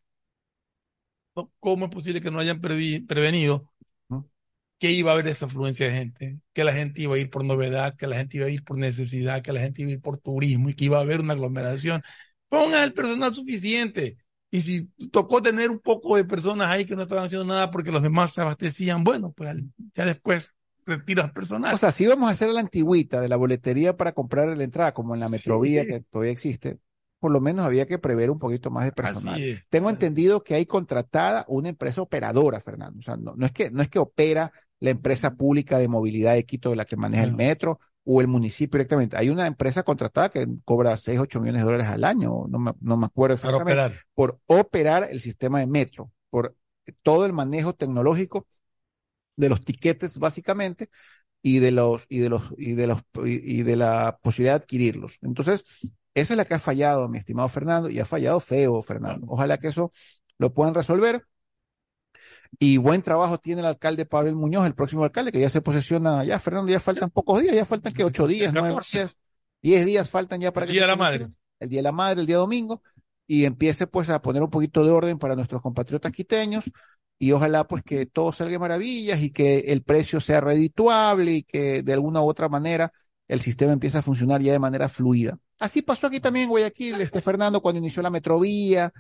¿cómo 1.60 1.86
es 1.86 1.92
posible 1.92 2.22
que 2.22 2.32
no 2.32 2.40
hayan 2.40 2.62
previ- 2.62 3.06
prevenido 3.06 3.70
que 4.80 4.92
iba 4.92 5.12
a 5.12 5.14
haber 5.14 5.28
esa 5.28 5.46
afluencia 5.46 5.88
de 5.88 5.94
gente? 5.94 6.40
Que 6.54 6.64
la 6.64 6.74
gente 6.74 7.02
iba 7.02 7.16
a 7.16 7.20
ir 7.20 7.30
por 7.30 7.44
novedad, 7.44 7.96
que 7.96 8.08
la 8.08 8.16
gente 8.16 8.38
iba 8.38 8.46
a 8.46 8.50
ir 8.50 8.64
por 8.64 8.78
necesidad, 8.78 9.42
que 9.42 9.54
la 9.54 9.60
gente 9.60 9.82
iba 9.82 9.92
a 9.92 9.94
ir 9.96 10.02
por 10.02 10.18
turismo 10.18 10.70
y 10.70 10.76
que 10.76 10.86
iba 10.86 10.98
a 10.98 11.02
haber 11.02 11.20
una 11.20 11.34
aglomeración. 11.34 12.02
Pongan 12.50 12.84
el 12.84 12.94
personal 12.94 13.34
suficiente. 13.34 14.18
Y 14.50 14.62
si 14.62 14.90
tocó 15.12 15.42
tener 15.42 15.70
un 15.70 15.80
poco 15.80 16.16
de 16.16 16.24
personas 16.24 16.68
ahí 16.68 16.86
que 16.86 16.96
no 16.96 17.02
estaban 17.02 17.26
haciendo 17.26 17.46
nada 17.46 17.70
porque 17.70 17.92
los 17.92 18.02
demás 18.02 18.34
se 18.34 18.42
abastecían, 18.42 19.04
bueno, 19.04 19.32
pues 19.32 19.56
ya 19.94 20.06
después 20.06 20.54
retiras 20.86 21.32
personal. 21.32 21.76
O 21.76 21.78
sea, 21.78 21.92
si 21.92 22.08
vamos 22.08 22.30
a 22.30 22.32
hacer 22.32 22.50
la 22.50 22.62
antigüita 22.62 23.20
de 23.20 23.28
la 23.28 23.36
boletería 23.36 23.98
para 23.98 24.14
comprar 24.14 24.56
la 24.58 24.64
entrada, 24.64 24.94
como 24.94 25.14
en 25.14 25.20
la 25.20 25.28
Metrovía, 25.28 25.86
que 25.86 26.00
todavía 26.00 26.32
existe, 26.32 26.80
por 27.20 27.32
lo 27.32 27.42
menos 27.42 27.66
había 27.66 27.86
que 27.86 28.00
prever 28.00 28.30
un 28.30 28.40
poquito 28.40 28.72
más 28.72 28.86
de 28.86 28.92
personal. 28.92 29.42
Tengo 29.70 29.90
entendido 29.90 30.44
que 30.44 30.56
hay 30.56 30.66
contratada 30.66 31.46
una 31.50 31.70
empresa 31.70 32.02
operadora, 32.02 32.62
Fernando. 32.62 33.00
O 33.00 33.02
sea, 33.02 33.18
no, 33.18 33.36
no 33.36 33.46
es 33.46 33.52
que, 33.52 33.70
no 33.70 33.82
es 33.82 33.90
que 33.90 34.00
opera 34.00 34.52
la 34.80 34.92
empresa 34.92 35.36
pública 35.36 35.80
de 35.80 35.88
movilidad 35.88 36.34
de 36.34 36.46
Quito, 36.46 36.76
la 36.76 36.86
que 36.86 36.98
maneja 36.98 37.24
el 37.24 37.34
metro, 37.36 37.80
o 38.04 38.22
el 38.22 38.28
municipio 38.28 38.78
directamente. 38.78 39.18
Hay 39.18 39.30
una 39.30 39.48
empresa 39.48 39.84
contratada 39.84 40.30
que 40.30 40.48
cobra 40.64 40.96
6, 40.96 41.20
8 41.20 41.40
millones 41.42 41.62
de 41.62 41.66
dólares 41.66 41.88
al 41.88 42.04
año, 42.04 42.46
no 42.48 42.60
me, 42.60 42.72
no 42.80 42.96
me 42.98 43.06
acuerdo 43.06 43.36
Para 43.36 43.58
exactamente, 43.58 43.74
operar. 43.74 43.94
por 44.14 44.40
operar 44.48 45.08
el 45.12 45.20
sistema 45.20 45.60
de 45.60 45.68
metro, 45.68 46.12
por 46.30 46.56
todo 47.02 47.26
el 47.26 47.34
manejo 47.34 47.74
tecnológico 47.74 48.48
de 49.36 49.50
los 49.50 49.62
tiquetes, 49.62 50.18
básicamente, 50.20 50.90
y 51.42 51.60
de 51.60 51.72
los, 51.72 52.06
y 52.10 52.20
de 52.20 52.30
los, 52.30 52.44
y 52.58 52.74
de 52.74 52.88
los, 52.88 53.02
y, 53.26 53.60
y 53.60 53.64
de 53.64 53.76
la 53.76 54.20
posibilidad 54.22 54.54
de 54.60 54.64
adquirirlos. 54.64 55.20
Entonces, 55.22 55.66
esa 56.14 56.34
es 56.34 56.38
la 56.38 56.46
que 56.46 56.56
ha 56.56 56.60
fallado, 56.60 57.10
mi 57.10 57.18
estimado 57.20 57.48
Fernando, 57.50 57.90
y 57.90 58.00
ha 58.00 58.06
fallado 58.06 58.40
feo, 58.40 58.82
Fernando. 58.82 59.28
Ojalá 59.30 59.58
que 59.58 59.68
eso 59.70 59.92
lo 60.40 60.54
puedan 60.54 60.74
resolver. 60.74 61.24
Y 62.60 62.78
buen 62.78 63.02
trabajo 63.02 63.38
tiene 63.38 63.62
el 63.62 63.68
alcalde 63.68 64.06
Pablo 64.06 64.34
Muñoz, 64.36 64.66
el 64.66 64.74
próximo 64.76 65.04
alcalde, 65.04 65.32
que 65.32 65.40
ya 65.40 65.50
se 65.50 65.62
posesiona, 65.62 66.24
ya 66.24 66.40
Fernando, 66.40 66.72
ya 66.72 66.80
faltan 66.80 67.10
pocos 67.10 67.42
días, 67.42 67.56
ya 67.56 67.66
faltan 67.66 67.94
que 67.94 68.04
ocho 68.04 68.28
días, 68.28 68.54
nueve 68.54 68.70
días, 68.70 69.18
diez 69.62 69.86
días 69.86 70.10
faltan 70.10 70.42
ya 70.42 70.52
para 70.52 70.66
El 70.66 70.70
que 70.70 70.74
Día 70.74 70.82
se 70.82 70.86
de 70.86 70.92
la. 70.92 70.96
Madre. 70.96 71.28
El 71.60 71.70
Día 71.70 71.80
de 71.80 71.84
la 71.84 71.92
Madre, 71.92 72.22
el 72.22 72.28
día 72.28 72.38
domingo, 72.38 72.82
y 73.28 73.46
empiece 73.46 73.88
pues 73.88 74.10
a 74.10 74.22
poner 74.22 74.44
un 74.44 74.50
poquito 74.50 74.84
de 74.84 74.92
orden 74.92 75.18
para 75.18 75.36
nuestros 75.36 75.62
compatriotas 75.62 76.12
quiteños, 76.12 76.66
y 77.20 77.32
ojalá 77.32 77.68
pues 77.68 77.84
que 77.84 78.06
todo 78.06 78.32
salga 78.32 78.60
maravillas 78.60 79.22
y 79.22 79.32
que 79.32 79.60
el 79.60 79.82
precio 79.82 80.20
sea 80.20 80.40
redituable 80.40 81.32
y 81.32 81.44
que 81.44 81.82
de 81.82 81.94
alguna 81.94 82.22
u 82.22 82.30
otra 82.30 82.48
manera 82.48 82.92
el 83.28 83.40
sistema 83.40 83.74
empiece 83.74 83.98
a 83.98 84.04
funcionar 84.04 84.42
ya 84.42 84.52
de 84.52 84.60
manera 84.60 84.88
fluida. 84.88 85.38
Así 85.60 85.82
pasó 85.82 86.08
aquí 86.08 86.20
también 86.20 86.44
en 86.44 86.50
Guayaquil, 86.52 87.02
este 87.02 87.22
Fernando, 87.22 87.62
cuando 87.62 87.80
inició 87.80 88.04
la 88.04 88.12
metrovía, 88.12 88.94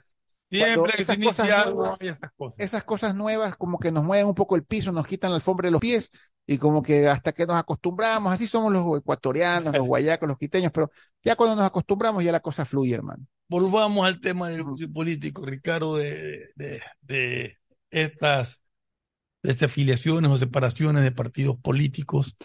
Siempre 0.49 0.93
que 0.93 1.03
se 1.03 1.03
esas 1.03 1.17
cosas 1.17 1.49
inicia 1.49 1.61
algo, 1.61 1.95
esas 1.99 2.31
cosas. 2.37 2.59
esas 2.59 2.83
cosas 2.83 3.15
nuevas 3.15 3.55
como 3.57 3.79
que 3.79 3.91
nos 3.91 4.05
mueven 4.05 4.27
un 4.27 4.35
poco 4.35 4.55
el 4.55 4.63
piso, 4.63 4.91
nos 4.91 5.05
quitan 5.05 5.31
la 5.31 5.37
alfombra 5.37 5.67
de 5.67 5.71
los 5.71 5.81
pies 5.81 6.09
y 6.45 6.57
como 6.57 6.81
que 6.81 7.07
hasta 7.07 7.33
que 7.33 7.45
nos 7.45 7.57
acostumbramos, 7.57 8.31
así 8.31 8.47
somos 8.47 8.71
los 8.71 8.99
ecuatorianos, 8.99 9.75
los 9.75 9.85
guayacos, 9.87 10.27
los 10.27 10.37
quiteños, 10.37 10.71
pero 10.71 10.89
ya 11.23 11.35
cuando 11.35 11.57
nos 11.57 11.65
acostumbramos 11.65 12.23
ya 12.23 12.31
la 12.31 12.39
cosa 12.39 12.65
fluye, 12.65 12.95
hermano. 12.95 13.25
Volvamos 13.49 14.05
al 14.05 14.21
tema 14.21 14.49
del 14.49 14.63
político, 14.93 15.45
Ricardo, 15.45 15.97
de, 15.97 16.49
de, 16.55 16.81
de 17.01 17.57
estas 17.89 18.61
desafiliaciones 19.43 20.29
o 20.31 20.37
separaciones 20.37 21.03
de 21.03 21.11
partidos 21.11 21.57
políticos. 21.57 22.35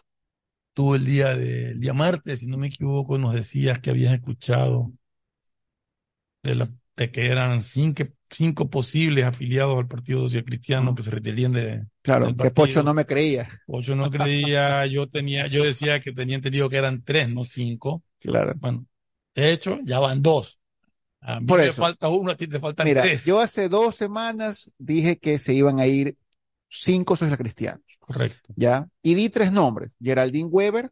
Tú 0.74 0.94
el 0.94 1.05
día 1.05 1.34
del 1.36 1.80
día 1.80 1.92
martes, 1.92 2.40
si 2.40 2.46
no 2.46 2.59
me 2.59 2.68
equivoco, 2.68 3.18
nos 3.18 3.34
decías 3.34 3.80
que 3.80 3.90
habías 3.90 4.14
escuchado 4.14 4.92
de, 6.42 6.55
la, 6.55 6.70
de 6.97 7.11
que 7.11 7.26
eran 7.26 7.62
cinco, 7.62 8.05
cinco 8.30 8.68
posibles 8.68 9.24
afiliados 9.24 9.78
al 9.78 9.88
Partido 9.88 10.20
Social 10.20 10.45
Cristiano 10.45 10.95
que 10.95 11.03
se 11.03 11.11
retirían 11.11 11.53
de, 11.53 11.86
Claro, 12.03 12.34
que 12.36 12.51
Pocho 12.51 12.82
no 12.82 12.95
me 12.95 13.07
creía. 13.07 13.49
Pocho 13.66 13.97
no 13.97 14.11
creía, 14.11 14.86
yo 14.86 15.09
tenía, 15.09 15.47
yo 15.47 15.64
decía 15.64 16.01
que 16.01 16.12
tenía 16.12 16.36
entendido 16.36 16.68
que 16.68 16.76
eran 16.76 17.03
tres, 17.03 17.28
no 17.28 17.45
cinco. 17.45 18.03
Claro. 18.20 18.55
Bueno, 18.57 18.86
de 19.34 19.53
hecho, 19.53 19.78
ya 19.84 19.99
van 19.99 20.22
dos. 20.22 20.59
A 21.20 21.40
mí 21.40 21.47
Por 21.47 21.61
eso. 21.61 21.80
falta 21.80 22.09
uno, 22.09 22.32
a 22.32 22.36
ti 22.36 22.49
te 22.49 22.59
faltan 22.59 22.86
Mira, 22.86 23.03
tres. 23.03 23.24
yo 23.24 23.40
hace 23.40 23.68
dos 23.68 23.95
semanas 23.95 24.70
dije 24.76 25.18
que 25.18 25.38
se 25.38 25.55
iban 25.55 25.78
a 25.78 25.86
ir 25.86 26.16
cinco 26.66 27.16
socialcristianos, 27.16 27.84
Correcto. 28.01 28.53
¿ya? 28.57 28.88
Y 29.03 29.14
di 29.14 29.28
tres 29.28 29.53
nombres, 29.53 29.90
Geraldine 30.03 30.49
Weber, 30.49 30.90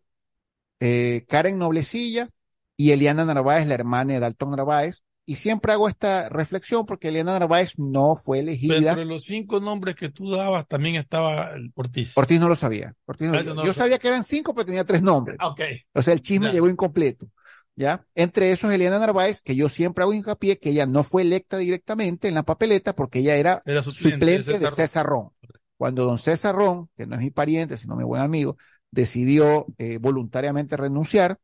eh, 0.78 1.24
Karen 1.28 1.58
Noblecilla 1.58 2.28
y 2.76 2.92
Eliana 2.92 3.24
Narváez, 3.24 3.66
la 3.66 3.74
hermana 3.74 4.14
de 4.14 4.20
Dalton 4.20 4.52
Narváez. 4.52 5.02
Y 5.30 5.36
siempre 5.36 5.72
hago 5.72 5.88
esta 5.88 6.28
reflexión 6.28 6.84
porque 6.84 7.06
Eliana 7.06 7.38
Narváez 7.38 7.78
no 7.78 8.16
fue 8.16 8.40
elegida. 8.40 8.74
Dentro 8.74 8.96
de 8.96 9.04
los 9.04 9.22
cinco 9.22 9.60
nombres 9.60 9.94
que 9.94 10.08
tú 10.08 10.28
dabas 10.28 10.66
también 10.66 10.96
estaba 10.96 11.50
el 11.54 11.70
Ortiz. 11.76 12.18
Ortiz 12.18 12.40
no 12.40 12.48
lo 12.48 12.56
sabía. 12.56 12.96
Ortiz 13.06 13.28
no- 13.28 13.34
Ah, 13.36 13.40
eso 13.40 13.54
no 13.54 13.60
yo 13.62 13.68
lo 13.68 13.72
sabía 13.72 14.00
que 14.00 14.08
eran 14.08 14.24
cinco, 14.24 14.52
pero 14.56 14.66
tenía 14.66 14.82
tres 14.84 15.02
nombres. 15.02 15.36
Ah, 15.38 15.46
Ok. 15.46 15.60
O 15.94 16.02
sea, 16.02 16.14
el 16.14 16.20
chisme 16.20 16.46
Ya. 16.48 16.54
llegó 16.54 16.68
incompleto. 16.68 17.28
¿Ya? 17.76 18.04
Entre 18.16 18.50
esos, 18.50 18.72
Eliana 18.72 18.98
Narváez, 18.98 19.40
que 19.40 19.54
yo 19.54 19.68
siempre 19.68 20.02
hago 20.02 20.12
hincapié 20.12 20.58
que 20.58 20.70
ella 20.70 20.84
no 20.86 21.04
fue 21.04 21.22
electa 21.22 21.58
directamente 21.58 22.26
en 22.26 22.34
la 22.34 22.42
papeleta 22.42 22.96
porque 22.96 23.20
ella 23.20 23.36
era, 23.36 23.62
Era 23.64 23.84
suplente 23.84 24.42
de 24.42 24.68
César 24.68 25.06
Ron. 25.06 25.28
Cuando 25.76 26.06
don 26.06 26.18
César 26.18 26.56
Ron, 26.56 26.90
que 26.96 27.06
no 27.06 27.14
es 27.14 27.20
mi 27.22 27.30
pariente, 27.30 27.76
sino 27.76 27.94
mi 27.94 28.02
buen 28.02 28.20
amigo, 28.20 28.56
decidió 28.90 29.66
eh, 29.78 29.98
voluntariamente 29.98 30.76
renunciar, 30.76 31.38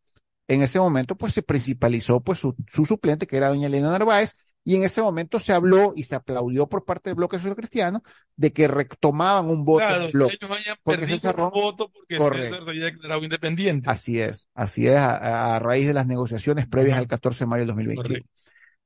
en 0.49 0.63
ese 0.63 0.79
momento 0.79 1.17
pues 1.17 1.33
se 1.33 1.43
principalizó 1.43 2.21
pues 2.21 2.39
su, 2.39 2.55
su 2.69 2.85
suplente, 2.87 3.27
que 3.27 3.37
era 3.37 3.49
doña 3.49 3.67
Elena 3.67 3.91
Narváez, 3.91 4.33
y 4.65 4.75
en 4.77 4.83
ese 4.83 5.01
momento 5.01 5.39
se 5.39 5.53
habló 5.53 5.93
y 5.95 6.03
se 6.05 6.17
aplaudió 6.17 6.69
por 6.69 6.85
parte 6.85 7.11
del 7.11 7.15
bloque 7.15 7.37
social 7.37 7.55
cristiano 7.55 8.03
de 8.35 8.53
que 8.53 8.67
retomaban 8.67 9.49
un 9.49 9.65
voto 9.65 9.87
Claro, 9.87 10.09
bloque. 10.13 10.37
ellos 10.43 10.51
hayan 10.59 10.77
Porque 10.83 11.07
César 11.07 11.37
Ron- 11.37 11.51
voto 11.51 11.91
porque 11.91 12.17
Correcto. 12.17 12.47
César 12.49 12.65
se 12.65 12.71
había 12.71 12.85
declarado 12.87 13.23
independiente. 13.23 13.89
Así 13.89 14.21
es, 14.21 14.49
así 14.55 14.89
es, 14.89 14.97
a, 14.97 15.55
a 15.55 15.59
raíz 15.61 15.87
de 15.87 15.95
las 15.95 16.07
negociaciones 16.07 16.67
previas 16.67 16.99
al 16.99 17.07
14 17.07 17.45
de 17.45 17.47
mayo 17.49 17.61
del 17.61 17.69
2021. 17.69 18.09
Correcto. 18.09 18.31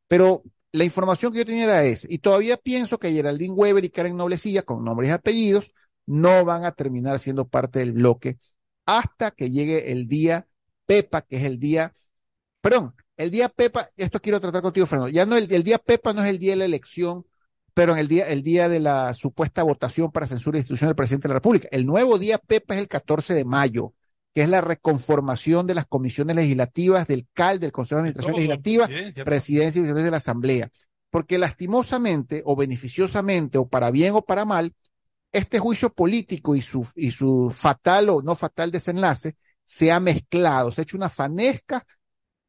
Pero 0.09 0.43
la 0.73 0.85
información 0.85 1.33
que 1.33 1.39
yo 1.39 1.45
tenía 1.47 1.65
era 1.65 1.85
esa, 1.85 2.07
y 2.11 2.19
todavía 2.19 2.57
pienso 2.57 2.99
que 2.99 3.13
Geraldine 3.13 3.55
Weber 3.55 3.85
y 3.85 3.91
Karen 3.91 4.17
Noblecilla, 4.17 4.63
con 4.63 4.85
nombres 4.85 5.11
y 5.11 5.13
apellidos, 5.13 5.73
no 6.07 6.45
van 6.45 6.65
a 6.65 6.73
terminar 6.73 7.19
siendo 7.19 7.49
parte 7.49 7.79
del 7.81 7.93
bloque 7.93 8.39
hasta 8.87 9.31
que 9.31 9.51
llegue 9.51 9.93
el 9.93 10.09
día 10.09 10.47
Pepa, 10.91 11.23
que 11.23 11.37
es 11.37 11.45
el 11.45 11.61
día, 11.61 11.95
perdón, 12.61 12.97
el 13.17 13.31
día 13.31 13.49
Pepa, 13.49 13.89
esto 13.97 14.19
quiero 14.19 14.41
tratar 14.41 14.61
contigo, 14.61 14.87
Fernando, 14.87 15.09
ya 15.09 15.25
no, 15.25 15.37
el, 15.37 15.47
el 15.53 15.63
día 15.63 15.79
Pepa 15.79 16.13
no 16.13 16.25
es 16.25 16.29
el 16.29 16.41
día 16.41 16.51
de 16.51 16.57
la 16.57 16.65
elección, 16.65 17.25
pero 17.75 17.93
en 17.93 17.99
el 17.99 18.09
día, 18.09 18.27
el 18.27 18.43
día 18.43 18.69
de 18.69 18.81
la 18.81 19.15
supuesta 19.15 19.63
votación 19.63 20.11
para 20.11 20.27
censura 20.27 20.59
e 20.59 20.63
institución 20.63 20.89
del 20.89 20.97
presidente 20.97 21.29
de 21.29 21.35
la 21.35 21.39
República. 21.39 21.69
El 21.71 21.87
nuevo 21.87 22.19
día 22.19 22.39
Pepa 22.39 22.75
es 22.75 22.81
el 22.81 22.89
14 22.89 23.35
de 23.35 23.45
mayo, 23.45 23.95
que 24.35 24.43
es 24.43 24.49
la 24.49 24.63
reconformación 24.63 25.65
de 25.69 25.75
las 25.75 25.87
comisiones 25.87 26.35
legislativas 26.35 27.07
del 27.07 27.29
CAL, 27.35 27.61
del 27.61 27.71
Consejo 27.71 27.99
de 27.99 28.09
Administración 28.09 28.35
Legislativa, 28.35 28.87
presidencia, 28.87 29.25
presidencia 29.25 29.79
y 29.79 29.83
vicepresidencia 29.83 30.05
de 30.07 30.11
la 30.11 30.17
Asamblea. 30.17 30.71
Porque 31.11 31.39
lastimosamente 31.39 32.43
o 32.45 32.57
beneficiosamente 32.57 33.59
o 33.59 33.69
para 33.69 33.93
bien 33.93 34.17
o 34.17 34.23
para 34.23 34.45
mal, 34.45 34.75
este 35.31 35.61
juicio 35.61 35.91
político 35.91 36.57
y 36.57 36.63
su, 36.63 36.85
y 36.97 37.13
su 37.13 37.53
fatal 37.55 38.09
o 38.09 38.23
no 38.23 38.35
fatal 38.35 38.73
desenlace 38.73 39.37
se 39.71 39.93
ha 39.93 40.01
mezclado, 40.01 40.73
se 40.73 40.81
ha 40.81 40.83
hecho 40.83 40.97
una 40.97 41.09
fanesca 41.09 41.87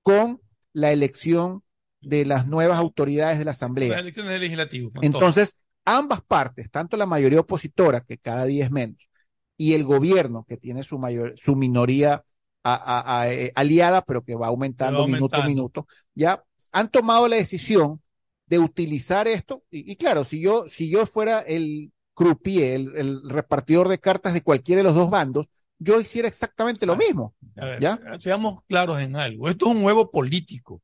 con 0.01 0.41
la 0.74 0.91
elección 0.91 1.61
de 2.01 2.26
las 2.26 2.47
nuevas 2.47 2.80
autoridades 2.80 3.38
de 3.38 3.45
la 3.45 3.49
Las 3.51 3.57
Asamblea. 3.57 3.99
elecciones 3.99 4.32
del 4.32 4.41
legislativo. 4.41 4.91
Entonces, 5.03 5.55
ambas 5.86 6.24
partes, 6.24 6.72
tanto 6.72 6.97
la 6.97 7.05
mayoría 7.05 7.41
opositora, 7.41 8.01
que 8.01 8.17
cada 8.17 8.45
día 8.45 8.63
es 8.65 8.72
menos, 8.72 9.07
y 9.55 9.74
el 9.74 9.84
gobierno, 9.84 10.47
que 10.49 10.57
tiene 10.57 10.82
su 10.82 10.97
mayor, 10.97 11.36
su 11.38 11.55
minoría 11.55 12.24
a- 12.63 12.74
a- 12.74 13.22
a- 13.22 13.32
eh, 13.32 13.51
aliada, 13.53 14.01
pero 14.01 14.24
que 14.24 14.34
va 14.34 14.47
aumentando, 14.47 15.05
minuto 15.07 15.36
a 15.36 15.45
minuto, 15.45 15.86
ya 16.15 16.43
han 16.72 16.89
tomado 16.89 17.28
la 17.28 17.36
decisión 17.36 18.01
de 18.47 18.57
utilizar 18.57 19.28
esto. 19.28 19.63
Y, 19.69 19.91
y 19.91 19.95
claro, 19.95 20.24
si 20.26 20.41
yo, 20.41 20.67
si 20.67 20.89
yo 20.89 21.05
fuera 21.05 21.41
el 21.41 21.93
croupier, 22.15 22.74
el, 22.82 22.97
el 22.97 23.30
repartidor 23.30 23.89
de 23.89 23.99
cartas 23.99 24.34
de 24.34 24.41
cualquiera 24.41 24.80
de 24.80 24.86
los 24.86 24.95
dos 24.95 25.11
bandos, 25.11 25.51
yo 25.84 25.99
hiciera 25.99 26.27
exactamente 26.27 26.86
lo 26.86 26.95
mismo. 26.95 27.34
A 27.57 27.65
ver, 27.65 27.79
¿Ya? 27.82 27.99
seamos 28.19 28.63
claros 28.67 28.99
en 29.01 29.15
algo. 29.15 29.49
Esto 29.49 29.65
es 29.67 29.75
un 29.75 29.82
juego 29.82 30.11
político 30.11 30.82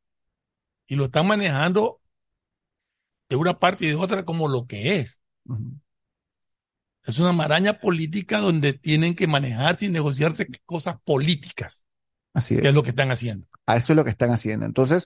y 0.88 0.96
lo 0.96 1.06
están 1.06 1.28
manejando 1.28 2.02
de 3.30 3.36
una 3.36 3.60
parte 3.60 3.86
y 3.86 3.90
de 3.90 3.96
otra 3.96 4.26
como 4.26 4.48
lo 4.48 4.66
que 4.66 5.00
es. 5.00 5.22
Es 7.06 7.20
una 7.20 7.32
maraña 7.32 7.80
política 7.80 8.40
donde 8.40 8.74
tienen 8.74 9.16
que 9.16 9.28
manejarse 9.28 9.86
y 9.86 9.90
negociarse 9.90 10.48
cosas 10.66 10.98
políticas, 11.04 11.86
Así 12.34 12.56
que 12.56 12.62
es. 12.62 12.68
es 12.70 12.74
lo 12.74 12.82
que 12.84 12.90
están 12.90 13.12
haciendo. 13.12 13.46
A 13.68 13.78
eso 13.78 13.94
es 13.94 13.96
lo 13.98 14.04
que 14.04 14.10
están 14.10 14.32
haciendo. 14.32 14.66
Entonces, 14.66 15.06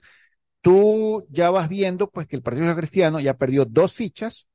tú 0.62 1.26
ya 1.30 1.50
vas 1.50 1.68
viendo 1.68 2.10
pues 2.10 2.26
que 2.26 2.36
el 2.36 2.42
Partido 2.42 2.64
Social 2.64 2.78
Cristiano 2.78 3.20
ya 3.20 3.36
perdió 3.36 3.66
dos 3.66 3.94
fichas, 3.94 4.48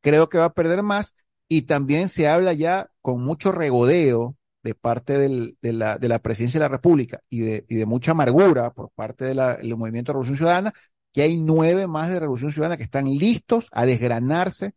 creo 0.00 0.30
que 0.30 0.38
va 0.38 0.46
a 0.46 0.54
perder 0.54 0.82
más, 0.82 1.14
y 1.46 1.62
también 1.62 2.08
se 2.08 2.26
habla 2.26 2.54
ya 2.54 2.90
con 3.02 3.22
mucho 3.22 3.52
regodeo 3.52 4.37
de 4.62 4.74
parte 4.74 5.18
del- 5.18 5.56
de, 5.62 5.72
la, 5.72 5.98
de 5.98 6.08
la 6.08 6.18
presidencia 6.20 6.58
de 6.60 6.64
la 6.64 6.68
República 6.68 7.20
y 7.30 7.40
de, 7.40 7.64
y 7.68 7.76
de 7.76 7.86
mucha 7.86 8.10
amargura 8.12 8.72
por 8.72 8.90
parte 8.90 9.24
del 9.24 9.76
movimiento 9.76 10.10
de 10.10 10.14
Revolución 10.14 10.36
Ciudadana, 10.36 10.72
que 11.12 11.22
hay 11.22 11.36
nueve 11.38 11.86
más 11.86 12.10
de 12.10 12.20
Revolución 12.20 12.52
Ciudadana 12.52 12.76
que 12.76 12.82
están 12.82 13.06
listos 13.06 13.68
a 13.72 13.86
desgranarse 13.86 14.72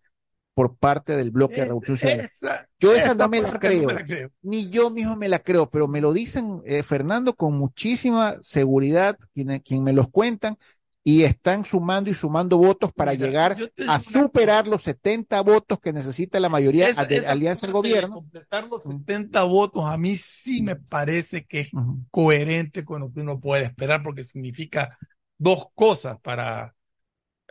por 0.54 0.76
parte 0.78 1.16
del 1.16 1.32
bloque 1.32 1.56
de 1.56 1.66
Revolución 1.66 1.98
Ciudadana. 1.98 2.30
Esa- 2.32 2.68
Yo 2.80 2.94
esa 2.94 3.14
no 3.14 3.30
me 3.30 3.42
la 3.42 3.60
creo. 3.60 3.82
no 3.82 3.88
me 3.88 3.94
la 3.94 4.06
creo. 4.06 4.32
Ni 4.42 4.70
yo 4.70 4.90
mismo 4.90 5.16
me 5.16 5.30
la 5.30 5.40
creo, 5.40 5.70
pero 5.70 5.88
me 5.88 6.02
lo 6.02 6.14
dicen, 6.14 6.62
eh, 6.66 6.84
Fernando, 6.84 7.36
con 7.36 7.58
muchísima 7.58 8.38
seguridad, 8.42 9.18
quien, 9.34 9.60
quien 9.60 9.84
me 9.84 9.94
los 9.94 10.10
cuentan, 10.10 10.58
y 11.04 11.24
están 11.24 11.66
sumando 11.66 12.10
y 12.12 12.14
sumando 12.14 12.58
votos 12.58 12.94
para 12.94 13.14
Mira, 13.14 13.26
llegar 13.28 13.58
a 13.88 14.02
superar 14.04 14.68
los 14.68 14.84
70 14.84 15.42
votos 15.42 15.80
que 15.80 15.94
necesita 15.94 16.40
la 16.40 16.50
mayoría 16.50 16.90
Esa- 16.90 17.06
de 17.06 17.18
esa 17.18 17.32
alianza 17.32 17.66
del 17.68 17.74
gobierno. 17.74 18.16
completar 18.16 18.68
los 18.68 18.84
70 18.84 19.44
votos, 19.44 19.86
a 19.86 19.98
mí 19.98 20.16
sí 20.16 20.62
me 20.62 20.76
parece 20.76 21.46
que 21.46 21.62
es 21.62 21.70
coherente 22.12 22.86
con 22.86 23.02
lo 23.02 23.12
que 23.12 23.22
uno 23.22 23.40
puede 23.40 23.64
esperar, 23.66 24.04
porque 24.04 24.24
significa 24.24 24.98
dos 25.40 25.66
cosas 25.74 26.20
para, 26.20 26.76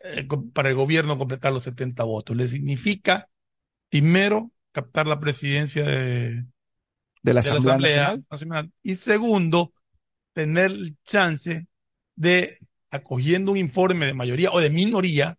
eh, 0.04 0.26
para 0.54 0.68
el 0.70 0.74
gobierno 0.76 1.18
completar 1.18 1.52
los 1.52 1.62
70 1.62 2.04
votos. 2.04 2.36
Le 2.36 2.48
significa, 2.48 3.28
primero, 3.90 4.52
captar 4.72 5.06
la 5.06 5.20
presidencia 5.20 5.84
de, 5.84 6.46
De 7.22 7.34
la 7.34 7.40
de 7.40 7.50
la 7.50 7.58
Asamblea 7.58 7.76
Asamblea 7.76 7.96
Nacional. 7.96 8.26
Nacional. 8.30 8.72
Y 8.82 8.94
segundo, 8.96 9.72
tener 10.34 10.70
el 10.70 10.96
chance 11.04 11.66
de, 12.16 12.58
acogiendo 12.90 13.52
un 13.52 13.58
informe 13.58 14.06
de 14.06 14.14
mayoría 14.14 14.50
o 14.52 14.60
de 14.60 14.70
minoría, 14.70 15.38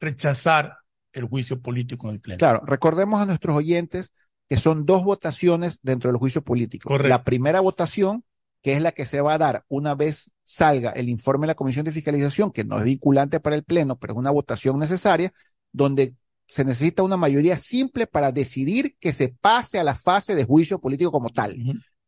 rechazar 0.00 0.78
el 1.12 1.24
juicio 1.24 1.60
político 1.60 2.08
en 2.08 2.14
el 2.14 2.20
Pleno. 2.20 2.38
Claro, 2.38 2.62
recordemos 2.64 3.20
a 3.20 3.26
nuestros 3.26 3.56
oyentes 3.56 4.12
que 4.48 4.56
son 4.56 4.86
dos 4.86 5.04
votaciones 5.04 5.78
dentro 5.82 6.10
del 6.10 6.18
juicio 6.18 6.42
político. 6.42 6.88
Correcto. 6.88 7.08
La 7.08 7.24
primera 7.24 7.60
votación, 7.60 8.24
que 8.62 8.74
es 8.74 8.82
la 8.82 8.92
que 8.92 9.04
se 9.04 9.20
va 9.20 9.34
a 9.34 9.38
dar 9.38 9.64
una 9.68 9.94
vez 9.94 10.30
salga 10.42 10.90
el 10.90 11.08
informe 11.08 11.46
de 11.46 11.48
la 11.48 11.54
Comisión 11.54 11.84
de 11.84 11.92
Fiscalización, 11.92 12.50
que 12.50 12.64
no 12.64 12.78
es 12.78 12.84
vinculante 12.84 13.40
para 13.40 13.56
el 13.56 13.64
Pleno, 13.64 13.98
pero 13.98 14.14
es 14.14 14.18
una 14.18 14.30
votación 14.30 14.78
necesaria, 14.78 15.32
donde 15.70 16.14
se 16.46 16.64
necesita 16.64 17.02
una 17.02 17.18
mayoría 17.18 17.58
simple 17.58 18.06
para 18.06 18.32
decidir 18.32 18.96
que 18.98 19.12
se 19.12 19.28
pase 19.28 19.78
a 19.78 19.84
la 19.84 19.94
fase 19.94 20.34
de 20.34 20.44
juicio 20.44 20.80
político 20.80 21.12
como 21.12 21.28
tal. 21.28 21.54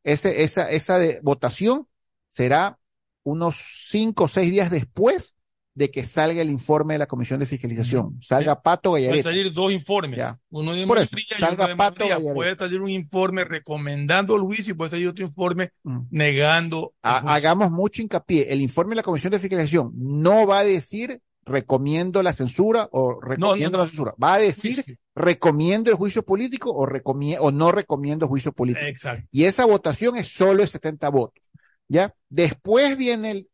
Ese, 0.03 0.43
esa, 0.43 0.71
esa 0.71 0.99
de 0.99 1.21
votación 1.23 1.87
será 2.31 2.80
unos 3.23 3.57
cinco 3.89 4.25
o 4.25 4.29
seis 4.29 4.51
días 4.51 4.71
después 4.71 5.35
de 5.75 5.91
que 5.91 6.05
salga 6.05 6.43
el 6.43 6.51
informe 6.51 6.95
de 6.95 6.99
la 6.99 7.07
Comisión 7.07 7.39
de 7.41 7.47
Fiscalización. 7.47 8.19
Salga 8.21 8.61
Pato 8.61 8.91
Pueden 8.91 9.07
Gallareta. 9.07 9.29
salir 9.31 9.53
dos 9.53 9.73
informes. 9.73 10.19
Ya. 10.19 10.35
Uno 10.51 10.75
de 10.75 10.85
mayoría 10.85 11.25
y 11.31 11.35
salga 11.41 11.65
uno 11.65 11.69
de 11.69 11.77
Pato. 11.77 12.09
Gallareta. 12.09 12.35
Puede 12.35 12.57
salir 12.57 12.81
un 12.81 12.91
informe 12.91 13.45
recomendando 13.45 14.35
el 14.37 14.43
juicio 14.43 14.73
y 14.73 14.77
puede 14.77 14.91
salir 14.91 15.09
otro 15.09 15.25
informe 15.25 15.71
negando. 16.11 16.93
Ha- 17.03 17.21
juicio. 17.21 17.31
hagamos 17.31 17.71
mucho 17.71 18.03
hincapié. 18.03 18.53
El 18.53 18.61
informe 18.61 18.91
de 18.91 18.97
la 18.97 19.03
Comisión 19.03 19.31
de 19.31 19.39
Fiscalización 19.39 19.93
no 19.95 20.47
va 20.47 20.59
a 20.59 20.65
decir 20.65 21.21
recomiendo 21.45 22.23
la 22.23 22.33
censura 22.33 22.89
o 22.93 23.21
recomiendo 23.21 23.79
no. 23.79 23.85
la 23.85 23.87
censura. 23.89 24.15
Va 24.23 24.35
a 24.35 24.39
decir 24.39 24.99
recomiendo 25.15 25.91
el 25.91 25.97
juicio 25.97 26.25
político 26.25 26.71
o, 26.71 26.87
o 26.87 27.51
no 27.51 27.73
recomiendo 27.73 28.29
juicio 28.29 28.53
político. 28.53 28.87
Exacto. 28.87 29.27
Y 29.33 29.45
esa 29.45 29.65
votación 29.65 30.17
es 30.17 30.29
solo 30.29 30.63
de 30.63 30.67
70 30.69 31.09
votos. 31.11 31.50
¿Ya? 31.91 32.15
Después 32.29 32.97
viene 32.97 33.33
el- 33.33 33.51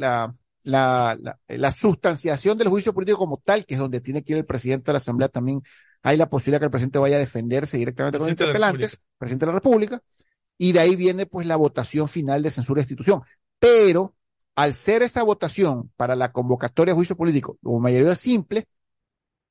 la, 0.00 0.34
la, 0.62 1.18
la, 1.20 1.40
la 1.48 1.74
sustanciación 1.74 2.56
del 2.56 2.68
juicio 2.68 2.94
político 2.94 3.18
como 3.18 3.38
tal, 3.44 3.66
que 3.66 3.74
es 3.74 3.80
donde 3.80 4.00
tiene 4.00 4.22
que 4.22 4.32
ir 4.34 4.38
el 4.38 4.46
presidente 4.46 4.86
de 4.86 4.92
la 4.94 4.98
Asamblea 4.98 5.28
también. 5.28 5.62
Hay 6.02 6.16
la 6.16 6.30
posibilidad 6.30 6.60
que 6.60 6.66
el 6.66 6.70
presidente 6.70 7.00
vaya 7.00 7.16
a 7.16 7.18
defenderse 7.18 7.78
directamente 7.78 8.18
con 8.18 8.26
los 8.26 8.32
interpelantes, 8.32 9.00
presidente 9.18 9.46
de 9.46 9.52
la 9.52 9.58
República, 9.58 10.00
y 10.58 10.72
de 10.72 10.80
ahí 10.80 10.96
viene 10.96 11.26
pues 11.26 11.46
la 11.46 11.56
votación 11.56 12.08
final 12.08 12.42
de 12.42 12.50
censura 12.50 12.80
de 12.80 12.84
institución. 12.84 13.22
Pero 13.58 14.16
al 14.56 14.74
ser 14.74 15.02
esa 15.02 15.22
votación 15.24 15.90
para 15.96 16.16
la 16.16 16.32
convocatoria 16.32 16.92
de 16.94 16.96
juicio 16.96 17.16
político 17.16 17.58
como 17.62 17.80
mayoría 17.80 18.14
simple, 18.16 18.66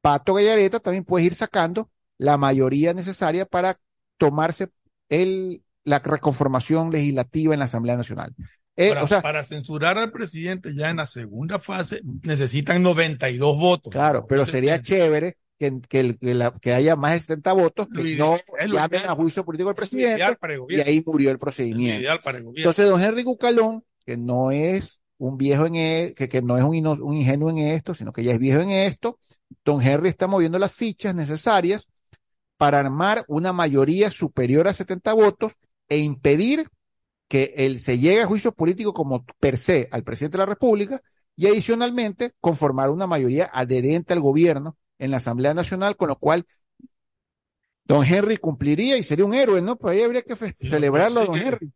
Pato 0.01 0.33
Gallareta 0.33 0.79
también 0.79 1.03
puede 1.05 1.25
ir 1.25 1.35
sacando 1.35 1.89
la 2.17 2.37
mayoría 2.37 2.93
necesaria 2.93 3.45
para 3.45 3.77
tomarse 4.17 4.69
el, 5.09 5.63
la 5.83 5.99
reconformación 5.99 6.91
legislativa 6.91 7.53
en 7.53 7.59
la 7.59 7.65
Asamblea 7.65 7.97
Nacional. 7.97 8.33
Eh, 8.75 8.89
para, 8.89 9.03
o 9.03 9.07
sea, 9.07 9.21
para 9.21 9.43
censurar 9.43 9.97
al 9.97 10.11
presidente 10.11 10.73
ya 10.73 10.89
en 10.89 10.97
la 10.97 11.05
segunda 11.05 11.59
fase 11.59 12.01
necesitan 12.23 12.81
92 12.83 13.57
votos. 13.57 13.91
claro, 13.91 14.25
pero 14.27 14.45
sería 14.45 14.81
chévere 14.81 15.37
que, 15.57 15.81
que, 15.89 15.99
el- 15.99 16.17
que 16.17 16.33
la- 16.33 16.51
que 16.51 16.73
haya 16.73 16.95
más 16.95 17.13
de 17.13 17.19
70 17.19 17.53
votos 17.53 17.87
que 17.93 18.15
no 18.17 18.37
lo 18.67 18.73
llamen 18.75 19.01
a 19.07 19.15
juicio 19.15 19.43
político 19.43 19.69
al 19.69 19.75
presidente 19.75 20.23
y 20.69 20.79
ahí 20.79 21.03
murió 21.05 21.31
el 21.31 21.37
procedimiento. 21.37 21.99
ideal 22.01 22.21
para 22.23 22.37
el 22.37 22.45
gobierno. 22.45 22.69
Entonces, 22.71 22.89
don 22.89 23.01
Henry 23.01 23.23
Cucalón, 23.25 23.83
que 24.05 24.15
no 24.15 24.51
es 24.51 25.01
un 25.17 25.37
viejo 25.37 25.65
en 25.65 25.75
e- 25.75 26.13
que, 26.15 26.29
que 26.29 26.41
no 26.41 26.57
es 26.57 26.63
un, 26.63 26.75
ino- 26.75 26.93
un 27.01 27.17
ingenuo 27.17 27.49
en 27.49 27.57
esto, 27.57 27.93
sino 27.93 28.13
que 28.13 28.23
ya 28.23 28.31
es 28.31 28.39
viejo 28.39 28.61
en 28.61 28.69
esto, 28.69 29.19
don 29.65 29.81
Henry 29.81 30.07
está 30.07 30.27
moviendo 30.27 30.57
las 30.59 30.71
fichas 30.71 31.13
necesarias 31.13 31.89
para 32.55 32.79
armar 32.79 33.25
una 33.27 33.51
mayoría 33.51 34.09
superior 34.11 34.69
a 34.69 34.73
70 34.73 35.11
votos 35.13 35.53
e 35.89 35.97
impedir 35.99 36.67
que 37.27 37.53
él 37.57 37.79
se 37.79 37.99
llegue 37.99 38.21
a 38.21 38.25
juicio 38.27 38.51
político 38.53 38.93
como 38.93 39.25
per 39.39 39.57
se 39.57 39.87
al 39.91 40.03
presidente 40.03 40.37
de 40.37 40.43
la 40.43 40.49
República 40.51 41.01
y 41.35 41.47
adicionalmente 41.47 42.33
conformar 42.39 42.89
una 42.89 43.07
mayoría 43.07 43.49
adherente 43.53 44.13
al 44.13 44.19
gobierno 44.19 44.77
en 44.97 45.11
la 45.11 45.17
Asamblea 45.17 45.53
Nacional, 45.53 45.95
con 45.95 46.09
lo 46.09 46.17
cual 46.17 46.45
don 47.85 48.03
Henry 48.05 48.37
cumpliría 48.37 48.97
y 48.97 49.03
sería 49.03 49.25
un 49.25 49.33
héroe, 49.33 49.61
¿no? 49.61 49.77
Pues 49.77 49.95
ahí 49.97 50.03
habría 50.03 50.21
que 50.21 50.35
celebrarlo 50.35 51.21
a 51.21 51.25
don 51.25 51.39
que- 51.39 51.45
Henry. 51.47 51.71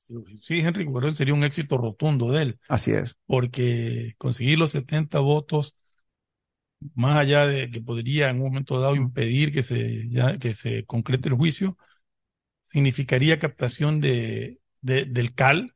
Sí, 0.00 0.14
sí, 0.40 0.60
Henry 0.60 0.84
Guerrero 0.84 1.10
sería 1.10 1.34
un 1.34 1.42
éxito 1.42 1.76
rotundo 1.76 2.30
de 2.30 2.42
él, 2.42 2.60
Así 2.68 2.92
es. 2.92 3.16
porque 3.26 4.14
conseguir 4.16 4.58
los 4.58 4.70
70 4.70 5.18
votos, 5.18 5.74
más 6.94 7.16
allá 7.16 7.46
de 7.46 7.70
que 7.70 7.80
podría 7.80 8.30
en 8.30 8.36
un 8.36 8.44
momento 8.44 8.80
dado 8.80 8.94
impedir 8.94 9.50
que 9.52 9.62
se, 9.64 10.08
ya, 10.10 10.38
que 10.38 10.54
se 10.54 10.84
concrete 10.86 11.28
el 11.28 11.34
juicio, 11.34 11.76
significaría 12.70 13.38
captación 13.38 14.00
de, 14.00 14.60
de- 14.80 15.06
del 15.06 15.34
CAL, 15.34 15.74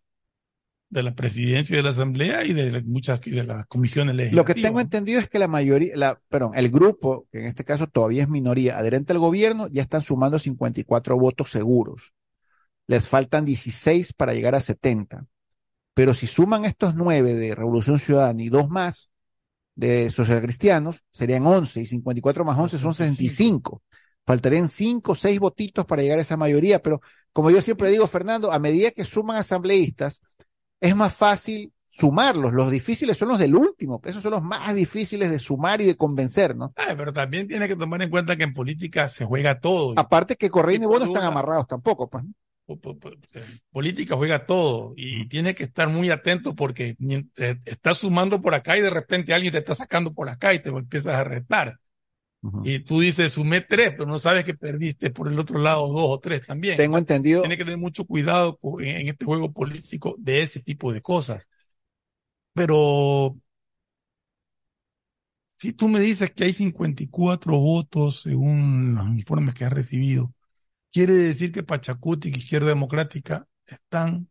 de 0.91 1.03
la 1.03 1.15
presidencia 1.15 1.75
y 1.75 1.77
de 1.79 1.83
la 1.83 1.91
asamblea 1.91 2.45
y 2.45 2.53
de 2.53 2.83
muchas 2.83 3.21
de 3.23 3.45
las 3.45 3.67
comisiones 3.67 4.15
Lo 4.31 4.45
que 4.45 4.55
legislativas. 4.55 4.63
tengo 4.63 4.81
entendido 4.81 5.21
es 5.21 5.29
que 5.31 5.39
la 5.39 5.49
mayoría, 5.49 5.93
la, 5.97 6.21
perdón, 6.29 6.53
el 6.55 6.71
grupo, 6.71 7.27
que 7.33 7.41
en 7.41 7.47
este 7.47 7.65
caso 7.65 7.87
todavía 7.87 8.23
es 8.23 8.29
minoría, 8.29 8.79
adherente 8.79 9.13
al 9.13 9.19
gobierno, 9.19 9.69
ya 9.69 9.83
están 9.83 10.03
sumando 10.03 10.39
54 10.39 11.17
votos 11.19 11.51
seguros. 11.51 12.13
Les 12.87 13.09
faltan 13.09 13.45
16 13.45 14.13
para 14.13 14.35
llegar 14.35 14.55
a 14.55 14.61
70. 14.61 15.27
Pero 15.95 16.15
si 16.15 16.27
suman 16.27 16.65
estos 16.65 16.95
nueve 16.95 17.35
de 17.35 17.55
Revolución 17.55 17.99
Ciudadana 17.99 18.43
y 18.43 18.49
dos 18.51 18.69
más 18.71 19.11
de 19.75 20.11
socialcristianos, 20.11 21.05
serían 21.11 21.47
11 21.47 21.81
y 21.83 21.87
54 21.87 22.45
más 22.45 22.59
11 22.59 22.79
son 22.79 22.95
65. 22.95 23.83
Faltarían 24.25 24.69
cinco 24.69 25.13
o 25.13 25.15
seis 25.15 25.41
votitos 25.41 25.85
para 25.85 26.03
llegar 26.03 26.19
a 26.19 26.23
esa 26.23 26.37
mayoría, 26.37 26.81
pero 26.81 27.01
como 27.33 27.51
yo 27.51 27.61
siempre 27.61 27.91
digo, 27.91 28.07
Fernando, 28.07 28.53
a 28.53 28.59
medida 28.59 28.91
que 28.91 29.05
suman 29.05 29.37
asambleístas, 29.37 30.23
es 30.81 30.95
más 30.95 31.15
fácil 31.15 31.73
sumarlos. 31.93 32.53
Los 32.53 32.71
difíciles 32.71 33.17
son 33.17 33.29
los 33.29 33.39
del 33.39 33.55
último, 33.55 34.01
esos 34.05 34.23
son 34.23 34.33
los 34.33 34.43
más 34.43 34.75
difíciles 34.75 35.31
de 35.31 35.39
sumar 35.39 35.81
y 35.81 35.87
de 35.87 35.97
convencer, 35.97 36.57
¿no? 36.57 36.73
Ah, 36.77 36.95
pero 36.97 37.13
también 37.13 37.47
tiene 37.47 37.69
que 37.69 37.77
tomar 37.77 38.03
en 38.03 38.11
cuenta 38.11 38.37
que 38.37 38.45
en 38.45 38.55
política 38.55 39.09
se 39.09 39.25
juega 39.25 39.61
todo. 39.61 39.95
Aparte 39.97 40.37
que 40.37 40.51
Correa 40.51 40.77
y 40.77 40.79
Bono 40.79 41.05
están 41.05 41.25
amarrados 41.25 41.67
tampoco, 41.67 42.09
pues. 42.09 42.25
eh, 43.35 43.45
política 43.71 44.17
juega 44.17 44.47
todo 44.47 44.95
y 44.97 45.29
tiene 45.29 45.55
que 45.55 45.65
estar 45.65 45.89
muy 45.89 46.11
atento 46.11 46.55
porque 46.55 46.97
eh, 47.37 47.57
estás 47.65 47.99
sumando 47.99 48.41
por 48.41 48.55
acá 48.55 48.79
y 48.79 48.81
de 48.81 48.91
repente 48.91 49.35
alguien 49.35 49.53
te 49.53 49.59
está 49.59 49.75
sacando 49.75 50.15
por 50.15 50.29
acá 50.29 50.55
y 50.55 50.61
te 50.61 50.71
empiezas 50.71 51.15
a 51.15 51.25
restar. 51.25 51.79
Y 52.65 52.81
tú 52.81 53.01
dices, 53.01 53.33
sumé 53.33 53.61
tres, 53.61 53.91
pero 53.91 54.07
no 54.07 54.19
sabes 54.19 54.45
que 54.45 54.55
perdiste 54.55 55.11
por 55.11 55.29
el 55.29 55.39
otro 55.39 55.59
lado 55.59 55.87
dos 55.89 56.07
o 56.09 56.19
tres 56.19 56.45
también. 56.45 56.77
Tengo 56.77 56.99
entendido. 56.99 57.43
Tiene 57.43 57.57
que 57.57 57.65
tener 57.65 57.79
mucho 57.79 58.05
cuidado 58.05 58.59
en 58.81 59.09
este 59.09 59.25
juego 59.25 59.53
político 59.53 60.17
de 60.19 60.43
ese 60.43 60.61
tipo 60.61 60.93
de 60.93 61.01
cosas. 61.01 61.49
Pero 62.53 63.37
si 65.57 65.73
tú 65.73 65.89
me 65.89 66.01
dices 66.01 66.33
que 66.33 66.45
hay 66.45 66.53
54 66.53 67.59
votos 67.59 68.23
según 68.23 68.97
los 68.97 69.07
informes 69.07 69.55
que 69.55 69.65
has 69.65 69.73
recibido, 69.73 70.35
quiere 70.91 71.13
decir 71.13 71.53
que 71.53 71.63
Pachacuti 71.63 72.31
y 72.31 72.39
Izquierda 72.39 72.69
Democrática 72.69 73.47
están 73.67 74.29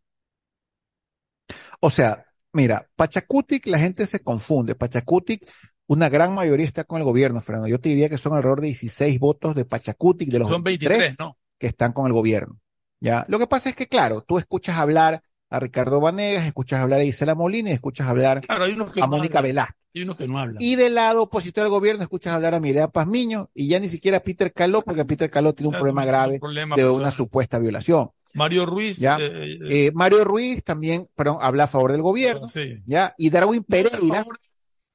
O 1.79 1.89
sea, 1.89 2.25
mira, 2.53 2.87
Pachacutic, 2.95 3.67
la 3.67 3.79
gente 3.79 4.05
se 4.05 4.21
confunde. 4.21 4.75
Pachacutic, 4.75 5.49
una 5.93 6.09
gran 6.09 6.33
mayoría 6.33 6.65
está 6.65 6.83
con 6.83 6.99
el 6.99 7.03
gobierno, 7.03 7.41
Fernando. 7.41 7.67
Yo 7.67 7.79
te 7.79 7.89
diría 7.89 8.09
que 8.09 8.17
son 8.17 8.33
alrededor 8.33 8.61
de 8.61 8.67
16 8.67 9.19
votos 9.19 9.55
de 9.55 9.65
Pachacutic, 9.65 10.29
de 10.29 10.39
los 10.39 10.47
Son 10.47 10.63
23, 10.63 10.97
23, 10.99 11.19
¿no? 11.19 11.37
que 11.59 11.67
están 11.67 11.91
con 11.93 12.07
el 12.07 12.13
gobierno. 12.13 12.59
¿ya? 12.99 13.25
Lo 13.27 13.39
que 13.39 13.47
pasa 13.47 13.69
es 13.69 13.75
que, 13.75 13.87
claro, 13.87 14.21
tú 14.21 14.37
escuchas 14.37 14.77
hablar 14.77 15.21
a 15.49 15.59
Ricardo 15.59 15.99
Vanegas, 15.99 16.45
escuchas 16.45 16.81
hablar 16.81 16.99
a 17.01 17.03
Isela 17.03 17.35
Molina 17.35 17.69
y 17.69 17.73
escuchas 17.73 18.07
hablar 18.07 18.39
Claro, 18.41 18.63
hay 18.63 18.73
unos 18.73 18.91
que 18.91 19.01
a 19.01 19.03
no 19.07 19.17
Mónica. 19.17 19.41
Velázquez. 19.41 19.75
Hay 19.93 20.03
unos 20.03 20.15
que 20.15 20.27
no 20.27 20.39
hablan. 20.39 20.55
Y 20.59 20.77
del 20.77 20.95
lado 20.95 21.23
opositor 21.23 21.65
al 21.65 21.69
gobierno 21.69 22.03
escuchas 22.03 22.33
hablar 22.33 22.53
a 22.55 22.61
Mireya 22.61 22.87
Pazmiño 22.87 23.49
y 23.53 23.67
ya 23.67 23.79
ni 23.81 23.89
siquiera 23.89 24.19
a 24.19 24.23
Peter 24.23 24.53
Caló, 24.53 24.81
porque 24.81 25.03
Peter 25.03 25.29
Caló 25.29 25.53
tiene 25.53 25.67
un 25.67 25.71
Claro, 25.73 25.83
problema 25.83 26.01
un 26.03 26.07
grave 26.07 26.39
problema 26.39 26.75
de 26.77 26.83
personal. 26.83 27.01
una 27.01 27.11
supuesta 27.11 27.59
violación. 27.59 28.11
Mario 28.33 28.65
Ruiz, 28.65 28.97
¿ya? 28.97 29.17
eh, 29.19 29.59
Eh, 29.69 29.91
Mario 29.93 30.23
Ruiz 30.23 30.63
también, 30.63 31.09
perdón, 31.15 31.39
habla 31.41 31.65
a 31.65 31.67
favor 31.67 31.91
del 31.91 32.01
gobierno, 32.01 32.47
sí. 32.47 32.81
¿ya? 32.85 33.13
Y 33.17 33.29
Darwin 33.29 33.65
Pereira, 33.65 34.25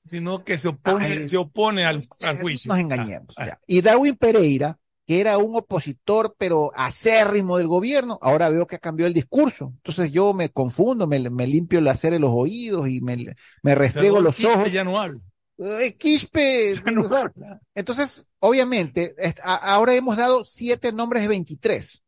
sino 0.06 0.44
que 0.44 0.58
se 0.58 0.68
opone, 0.68 1.28
se 1.28 1.36
opone 1.36 1.84
al, 1.84 2.06
al 2.22 2.38
juicio. 2.38 2.70
nos 2.70 2.78
engañemos, 2.78 3.34
ya. 3.36 3.58
Y 3.66 3.80
Darwin 3.80 4.16
Pereira, 4.16 4.78
que 5.06 5.20
era 5.20 5.38
un 5.38 5.54
opositor, 5.56 6.34
pero 6.38 6.72
acérrimo 6.74 7.58
del 7.58 7.68
gobierno, 7.68 8.18
ahora 8.22 8.48
veo 8.48 8.66
que 8.66 8.78
cambió 8.78 9.06
el 9.06 9.14
discurso. 9.14 9.72
Entonces 9.76 10.10
yo 10.10 10.34
me 10.34 10.50
confundo, 10.50 11.06
me, 11.06 11.30
me 11.30 11.46
limpio 11.46 11.78
el 11.78 11.88
hacer 11.88 12.14
en 12.14 12.22
los 12.22 12.32
oídos 12.32 12.88
y 12.88 13.00
me, 13.00 13.34
me 13.62 13.74
restrego 13.74 14.20
los 14.20 14.36
Quispe 14.36 14.52
ojos. 14.52 14.72
Ya 14.72 14.84
no 14.84 14.98
habla. 14.98 15.20
Eh, 15.58 15.96
Quispe, 15.96 16.74
o 17.04 17.08
sea, 17.08 17.32
entonces, 17.74 18.28
obviamente, 18.40 19.14
ahora 19.42 19.94
hemos 19.94 20.16
dado 20.16 20.44
siete 20.44 20.92
nombres 20.92 21.22
de 21.22 21.28
23, 21.28 22.02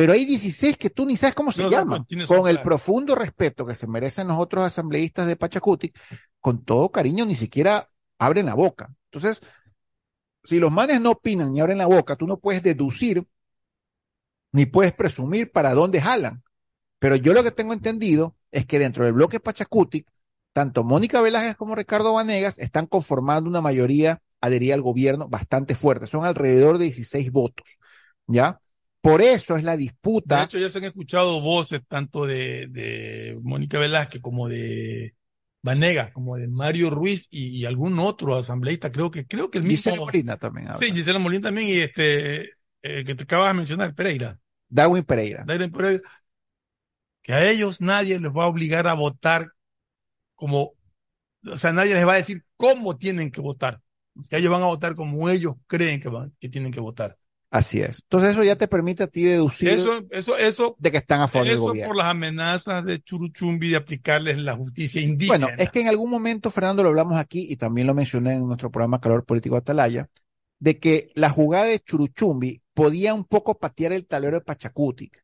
pero 0.00 0.14
hay 0.14 0.24
16 0.24 0.78
que 0.78 0.88
tú 0.88 1.04
ni 1.04 1.14
sabes 1.14 1.34
cómo 1.34 1.52
se 1.52 1.60
No, 1.60 1.68
llaman. 1.68 2.06
no, 2.08 2.26
Con 2.26 2.48
el 2.48 2.62
profundo 2.62 3.14
respeto 3.14 3.66
que 3.66 3.74
se 3.74 3.86
merecen 3.86 4.28
los 4.28 4.38
otros 4.38 4.64
asambleístas 4.64 5.26
de 5.26 5.36
Pachacuti, 5.36 5.92
con 6.40 6.64
todo 6.64 6.90
cariño, 6.90 7.26
ni 7.26 7.34
siquiera 7.34 7.86
abren 8.18 8.46
la 8.46 8.54
boca. 8.54 8.90
Entonces, 9.12 9.42
si 10.42 10.58
los 10.58 10.72
manes 10.72 11.02
no 11.02 11.10
opinan 11.10 11.52
ni 11.52 11.60
abren 11.60 11.76
la 11.76 11.84
boca, 11.84 12.16
tú 12.16 12.26
no 12.26 12.38
puedes 12.38 12.62
deducir 12.62 13.26
ni 14.52 14.64
puedes 14.64 14.94
presumir 14.94 15.52
para 15.52 15.74
dónde 15.74 16.00
jalan. 16.00 16.42
Pero 16.98 17.14
yo 17.16 17.34
lo 17.34 17.42
que 17.42 17.50
tengo 17.50 17.74
entendido 17.74 18.34
es 18.52 18.64
que 18.64 18.78
dentro 18.78 19.04
del 19.04 19.12
bloque 19.12 19.38
Pachacuti, 19.38 20.06
tanto 20.54 20.82
Mónica 20.82 21.20
Velázquez 21.20 21.56
como 21.56 21.74
Ricardo 21.74 22.14
Vanegas 22.14 22.58
están 22.58 22.86
conformando 22.86 23.50
una 23.50 23.60
mayoría 23.60 24.22
adherida 24.40 24.72
al 24.72 24.80
gobierno 24.80 25.28
bastante 25.28 25.74
fuerte. 25.74 26.06
Son 26.06 26.24
alrededor 26.24 26.78
de 26.78 26.86
16 26.86 27.30
votos. 27.32 27.68
¿Ya? 28.26 28.62
Por 29.00 29.22
eso 29.22 29.56
es 29.56 29.64
la 29.64 29.72
De 29.72 29.78
disputa. 29.78 30.42
hecho, 30.42 30.58
ya 30.58 30.68
se 30.70 30.78
han 30.78 30.84
escuchado 30.84 31.40
voces 31.40 31.80
tanto 31.88 32.26
de, 32.26 32.66
de 32.68 33.38
Mónica 33.42 33.78
Velázquez 33.78 34.20
como 34.20 34.48
de 34.48 35.14
Vanega, 35.62 36.12
como 36.12 36.36
de 36.36 36.48
Mario 36.48 36.90
Ruiz 36.90 37.26
y, 37.30 37.48
y 37.58 37.64
algún 37.64 37.98
otro 37.98 38.36
asambleísta. 38.36 38.90
Creo 38.92 39.10
que, 39.10 39.26
creo 39.26 39.50
que 39.50 39.58
el 39.58 39.64
mismo. 39.64 39.92
Gisela 39.92 39.96
Molina 39.96 40.36
también. 40.36 40.68
Sí, 40.78 40.92
Gisela 40.92 41.18
Molina 41.18 41.42
también 41.44 41.68
y 41.68 41.72
este, 41.78 42.50
eh, 42.82 43.04
que 43.04 43.14
te 43.14 43.24
acabas 43.24 43.48
de 43.48 43.54
mencionar, 43.54 43.94
Pereira. 43.94 44.38
Darwin 44.68 45.04
Pereira. 45.04 45.44
Darwin 45.44 45.70
Pereira. 45.70 46.02
Que 47.22 47.32
a 47.34 47.50
ellos 47.50 47.80
nadie 47.80 48.18
les 48.18 48.30
va 48.32 48.44
a 48.44 48.48
obligar 48.48 48.86
a 48.86 48.94
votar 48.94 49.48
como, 50.34 50.74
o 51.46 51.58
sea, 51.58 51.72
nadie 51.72 51.94
les 51.94 52.06
va 52.06 52.14
a 52.14 52.16
decir 52.16 52.44
cómo 52.56 52.96
tienen 52.98 53.30
que 53.30 53.40
votar. 53.40 53.80
Que 54.28 54.38
ellos 54.38 54.50
van 54.52 54.62
a 54.62 54.66
votar 54.66 54.94
como 54.94 55.30
ellos 55.30 55.54
creen 55.66 56.00
que, 56.00 56.08
van, 56.08 56.34
que 56.40 56.48
tienen 56.48 56.72
que 56.72 56.80
votar. 56.80 57.16
Así 57.50 57.80
es. 57.80 58.02
Entonces 58.02 58.30
eso 58.30 58.44
ya 58.44 58.54
te 58.54 58.68
permite 58.68 59.02
a 59.02 59.06
ti 59.08 59.22
deducir 59.22 59.70
Eso, 59.70 60.04
eso, 60.10 60.36
eso, 60.36 60.76
de 60.78 60.92
que 60.92 60.98
están 60.98 61.20
a 61.20 61.26
favor 61.26 61.46
del 61.46 61.54
eso 61.54 61.62
gobierno. 61.64 61.88
por 61.88 61.96
las 61.96 62.06
amenazas 62.06 62.84
de 62.84 63.02
Churuchumbi 63.02 63.70
de 63.70 63.76
aplicarles 63.76 64.38
la 64.38 64.54
justicia 64.54 65.00
indígena. 65.00 65.46
Bueno, 65.46 65.62
es 65.62 65.68
que 65.70 65.80
en 65.80 65.88
algún 65.88 66.10
momento, 66.10 66.50
Fernando, 66.50 66.84
lo 66.84 66.90
hablamos 66.90 67.18
aquí 67.18 67.46
y 67.50 67.56
también 67.56 67.88
lo 67.88 67.94
mencioné 67.94 68.34
en 68.34 68.46
nuestro 68.46 68.70
programa 68.70 69.00
Calor 69.00 69.24
Político 69.24 69.56
Atalaya, 69.56 70.08
de 70.60 70.78
que 70.78 71.10
la 71.14 71.28
jugada 71.28 71.64
de 71.64 71.80
Churuchumbi 71.80 72.62
podía 72.72 73.14
un 73.14 73.24
poco 73.24 73.58
patear 73.58 73.92
el 73.94 74.06
tablero 74.06 74.38
de 74.38 74.44
Pachacutic, 74.44 75.20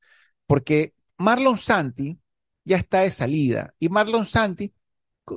porque 0.49 0.95
Marlon 1.19 1.57
Santi 1.57 2.19
ya 2.65 2.77
está 2.77 3.01
de 3.03 3.13
salida 3.13 3.73
y 3.79 3.89
Marlon 3.89 4.27
Santi, 4.27 4.75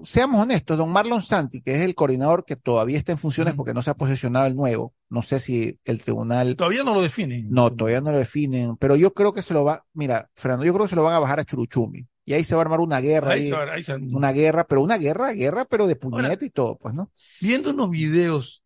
seamos 0.04 0.42
honestos, 0.42 0.76
don 0.78 0.90
Marlon 0.90 1.22
Santi, 1.22 1.62
que 1.62 1.76
es 1.76 1.82
el 1.82 1.94
coordinador 1.94 2.46
que 2.46 2.56
todavía 2.56 2.98
está 2.98 3.12
en 3.12 3.20
funciones 3.20 3.54
porque 3.54 3.76
no 3.76 3.84
se 3.84 3.92
ha 3.92 3.94
posesionado 3.94 4.48
el 4.48 4.56
nuevo, 4.56 4.96
no 5.10 5.22
sé 5.22 5.40
si 5.40 5.80
el 5.86 6.02
tribunal... 6.04 6.56
Todavía 6.56 6.84
no 6.84 6.94
lo 6.94 7.02
definen. 7.02 7.48
No, 7.50 7.72
todavía 7.72 8.02
no 8.02 8.12
lo 8.12 8.18
definen, 8.18 8.78
pero 8.78 8.96
yo 8.96 9.14
creo 9.14 9.34
que 9.34 9.42
se 9.42 9.54
lo 9.54 9.64
va, 9.64 9.86
mira, 9.94 10.30
Fernando, 10.36 10.66
yo 10.66 10.74
creo 10.74 10.86
que 10.86 10.90
se 10.90 10.96
lo 10.96 11.04
van 11.04 11.16
a 11.16 11.20
bajar 11.20 11.40
a 11.40 11.46
Churuchumbi. 11.46 12.08
Y 12.26 12.34
ahí 12.34 12.44
se 12.44 12.54
va 12.56 12.62
a 12.62 12.66
armar 12.66 12.80
una 12.80 13.00
guerra, 13.00 13.32
Ahí 13.32 13.42
ahí, 13.42 13.50
se 13.50 13.56
va- 13.56 13.74
ahí 13.74 13.84
se- 13.84 13.96
una 13.96 14.32
guerra, 14.32 14.68
pero 14.68 14.82
una 14.82 14.98
guerra, 14.98 15.32
guerra, 15.34 15.66
pero 15.66 15.88
de 15.88 15.96
puñete 15.96 16.46
y 16.46 16.50
todo, 16.52 16.78
pues, 16.78 16.94
¿no? 16.94 17.12
Viendo 17.42 17.72
unos 17.72 17.90
videos 17.90 18.64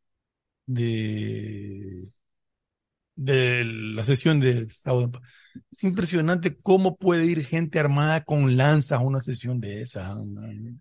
de, 0.65 2.09
de 3.15 3.63
la 3.65 4.03
sesión 4.03 4.39
de 4.39 4.67
es 5.71 5.83
impresionante 5.83 6.57
cómo 6.61 6.95
puede 6.95 7.25
ir 7.25 7.43
gente 7.45 7.79
armada 7.79 8.23
con 8.23 8.57
lanzas 8.57 8.99
a 8.99 9.03
una 9.03 9.21
sesión 9.21 9.59
de 9.59 9.81
esa. 9.81 10.15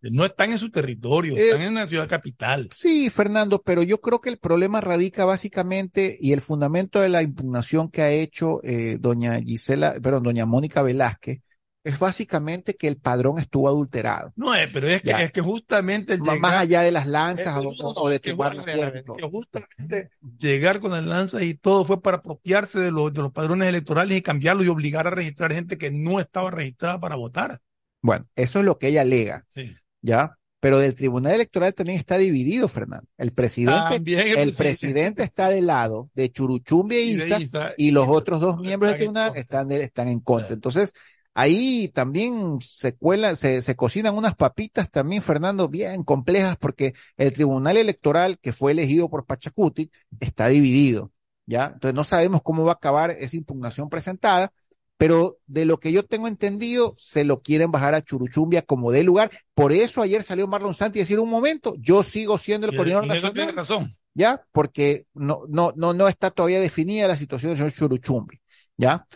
No 0.03 0.25
están 0.25 0.53
en 0.53 0.59
su 0.59 0.71
territorio, 0.71 1.37
Eh, 1.37 1.49
están 1.49 1.63
en 1.63 1.75
la 1.75 1.89
ciudad 1.89 2.09
capital. 2.09 2.69
Sí, 2.73 3.11
Fernando, 3.11 3.63
pero 3.63 3.83
yo 3.83 4.01
creo 4.01 4.21
que 4.21 4.31
el 4.31 4.39
problema 4.39 4.81
radica 4.81 5.25
básicamente 5.25 6.17
y 6.21 6.33
el 6.33 6.41
fundamento 6.41 7.01
de 7.01 7.09
la 7.09 7.23
impugnación 7.23 7.91
que 7.91 8.03
ha 8.03 8.11
hecho 8.11 8.61
eh, 8.63 8.99
doña 9.01 9.41
Gisela, 9.41 9.95
perdón, 10.03 10.25
doña 10.25 10.47
Mónica 10.47 10.83
Velázquez, 10.83 11.41
es 11.85 11.99
básicamente 11.99 12.75
que 12.77 12.87
el 12.87 12.97
padrón 12.97 13.39
estuvo 13.39 13.69
adulterado. 13.69 14.33
No, 14.37 14.55
eh, 14.55 14.69
pero 14.73 14.87
es 14.87 15.03
que, 15.03 15.09
Ya. 15.09 15.23
es 15.23 15.33
que 15.33 15.41
justamente 15.41 16.17
llegar- 16.17 16.39
más 16.39 16.53
allá 16.55 16.83
de 16.83 16.93
las 16.93 17.07
lanzas 17.07 17.59
o, 17.59 17.63
no, 17.63 17.71
o 17.71 18.09
de 18.09 18.21
que 18.21 18.31
tumbar 18.31 18.55
la 18.55 18.63
justa- 18.63 18.77
puerta 18.77 18.99
y 18.99 19.05
todo. 19.05 19.17
que 19.17 19.29
justamente 19.29 20.11
llegar 20.39 20.81
con 20.81 20.93
las 20.93 21.05
lanzas 21.05 21.43
y 21.43 21.55
todo 21.55 21.85
fue 21.85 22.01
para 22.01 22.19
apropiarse 22.19 22.79
de 22.79 22.93
los, 22.93 23.13
de 23.13 23.23
los 23.23 23.33
padrones 23.33 23.69
electorales 23.69 24.17
y 24.17 24.23
cambiarlos 24.23 24.65
y 24.65 24.69
obligar 24.69 25.07
a 25.07 25.11
registrar 25.11 25.53
gente 25.53 25.77
que 25.79 25.91
no 25.91 26.21
estaba 26.21 26.51
registrada 26.53 27.01
para 27.01 27.17
votar. 27.17 27.61
Bueno, 28.01 28.27
eso 28.37 28.61
es 28.61 28.65
lo 28.65 28.79
que 28.79 28.89
ella 28.89 29.03
alega, 29.03 29.45
Sí. 29.49 29.75
¿ya? 30.01 30.37
Pero 30.61 30.79
del 30.79 30.95
Tribunal 30.95 31.35
Electoral 31.35 31.75
también 31.75 31.99
está 31.99 32.17
dividido, 32.19 32.69
Fernando. 32.69 33.09
El 33.19 33.33
presidente, 33.33 33.97
el 33.97 34.03
presidente. 34.05 34.55
presidente 34.57 35.23
está 35.25 35.49
del 35.49 35.67
lado 35.67 36.09
de 36.15 36.31
Churuchumbi 36.31 36.95
e 36.95 37.03
Y 37.03 37.15
de 37.17 37.41
Isa, 37.41 37.73
y 37.77 37.91
los 37.91 38.07
otros 38.09 38.41
dos 38.41 38.61
miembros 38.61 38.91
del 38.93 38.99
tribunal 39.01 39.33
están, 39.35 39.67
de- 39.67 39.83
están 39.83 40.07
en 40.07 40.21
contra. 40.21 40.55
Entonces, 40.55 40.93
ahí 41.35 41.89
también 41.89 42.59
se 42.61 42.95
cuelan, 42.97 43.37
se, 43.37 43.63
se 43.63 43.75
cocinan 43.77 44.15
unas 44.17 44.35
papitas 44.35 44.91
también, 44.91 45.23
Fernando, 45.23 45.69
bien 45.69 46.05
complejas, 46.05 46.57
porque 46.59 46.95
el 47.17 47.33
Tribunal 47.33 47.77
Electoral 47.77 48.39
que 48.41 48.53
fue 48.53 48.73
elegido 48.73 49.09
por 49.09 49.25
Pachacuti 49.27 49.91
está 50.21 50.49
dividido, 50.49 51.11
¿ya? 51.47 51.71
Entonces 51.73 51.95
no 51.95 52.05
sabemos 52.05 52.43
cómo 52.43 52.65
va 52.65 52.73
a 52.73 52.75
acabar 52.75 53.11
esa 53.11 53.37
impugnación 53.37 53.89
presentada, 53.89 54.53
pero 54.99 55.39
de 55.47 55.65
lo 55.65 55.81
que 55.81 55.91
yo 55.91 56.05
tengo 56.05 56.29
entendido, 56.29 56.95
se 56.97 57.25
lo 57.25 57.41
quieren 57.43 57.73
bajar 57.73 57.95
a 57.95 58.03
Churuchumbia 58.03 58.63
como 58.63 58.93
de 58.93 59.03
lugar. 59.03 59.31
Por 59.55 59.73
eso 59.73 60.01
ayer 60.01 60.23
salió 60.23 60.47
Marlon 60.47 60.75
Santi 60.75 61.01
a 61.01 61.03
decir 61.03 61.19
un 61.19 61.29
momento, 61.31 61.75
yo 61.81 62.03
sigo 62.05 62.39
siendo 62.39 62.69
el 62.69 62.75
Y- 62.75 62.77
coordinador 62.77 63.07
y 63.07 63.09
nacional. 63.09 63.33
tiene 63.33 63.53
razón. 63.53 63.97
¿ya? 64.15 64.45
Porque 64.53 65.07
no, 65.15 65.41
no, 65.49 65.73
no, 65.75 65.95
no 65.95 66.07
está 66.07 66.31
todavía 66.31 66.61
definida 66.61 67.09
la 67.09 67.17
situación 67.17 67.51
del 67.51 67.57
señor 67.57 67.73
Churuchumbi, 67.73 68.39
¿ya? 68.77 69.07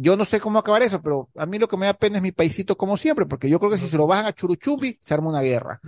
Yo 0.00 0.16
no 0.16 0.24
sé 0.24 0.38
cómo 0.38 0.60
acabar 0.60 0.82
eso, 0.82 1.02
pero 1.02 1.28
a 1.34 1.44
mí 1.44 1.58
lo 1.58 1.66
que 1.66 1.76
me 1.76 1.86
da 1.86 1.92
pena 1.92 2.18
es 2.18 2.22
mi 2.22 2.30
paisito 2.30 2.76
como 2.76 2.96
siempre, 2.96 3.26
porque 3.26 3.50
yo 3.50 3.58
creo 3.58 3.72
que 3.72 3.78
si 3.78 3.88
se 3.88 3.96
lo 3.96 4.06
bajan 4.06 4.26
a 4.26 4.32
Churuchumbi, 4.32 4.96
se 5.00 5.12
arma 5.12 5.30
una 5.30 5.40
guerra. 5.40 5.80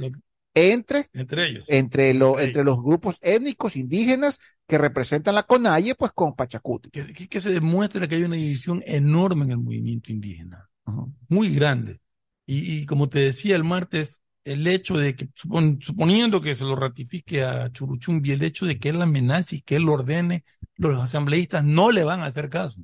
Entre, 0.53 1.09
entre 1.13 1.47
ellos. 1.47 1.65
Entre, 1.69 2.13
lo, 2.13 2.41
entre 2.41 2.65
los 2.65 2.83
grupos 2.83 3.19
étnicos 3.23 3.77
indígenas 3.77 4.41
que 4.67 4.79
representan 4.79 5.37
la 5.37 5.45
CONAIE, 5.45 5.95
pues 5.95 6.11
con 6.11 6.35
Pachacuti. 6.35 6.91
Que, 6.91 7.13
que, 7.13 7.29
que, 7.29 7.41
se 7.41 7.53
demuestra 7.53 8.09
que 8.09 8.17
hay 8.17 8.25
una 8.25 8.35
división 8.35 8.83
enorme 8.85 9.45
en 9.45 9.53
el 9.53 9.59
movimiento 9.59 10.11
indígena, 10.11 10.69
uh 10.87 10.91
-huh. 10.91 11.15
muy 11.29 11.55
grande. 11.55 12.01
Y, 12.47 12.79
y, 12.79 12.87
como 12.87 13.09
te 13.09 13.21
decía 13.21 13.55
el 13.55 13.63
martes, 13.63 14.23
el 14.43 14.67
hecho 14.67 14.99
de 14.99 15.15
que, 15.15 15.29
supon, 15.37 15.79
suponiendo 15.81 16.41
que 16.41 16.57
se 16.57 16.65
lo 16.65 16.75
ratifique 16.75 17.45
a 17.45 17.71
Churuchumbi, 17.71 18.33
el 18.33 18.43
hecho 18.43 18.67
de 18.67 18.81
que 18.81 18.89
él 18.89 19.01
amenace 19.01 19.57
y 19.57 19.61
que 19.63 19.77
él 19.77 19.85
lo 19.85 19.93
ordene, 19.93 20.45
los 20.75 20.99
asambleístas 20.99 21.63
no 21.63 21.93
le 21.93 22.03
van 22.03 22.23
a 22.23 22.27
hacer 22.27 22.49
caso. 22.49 22.81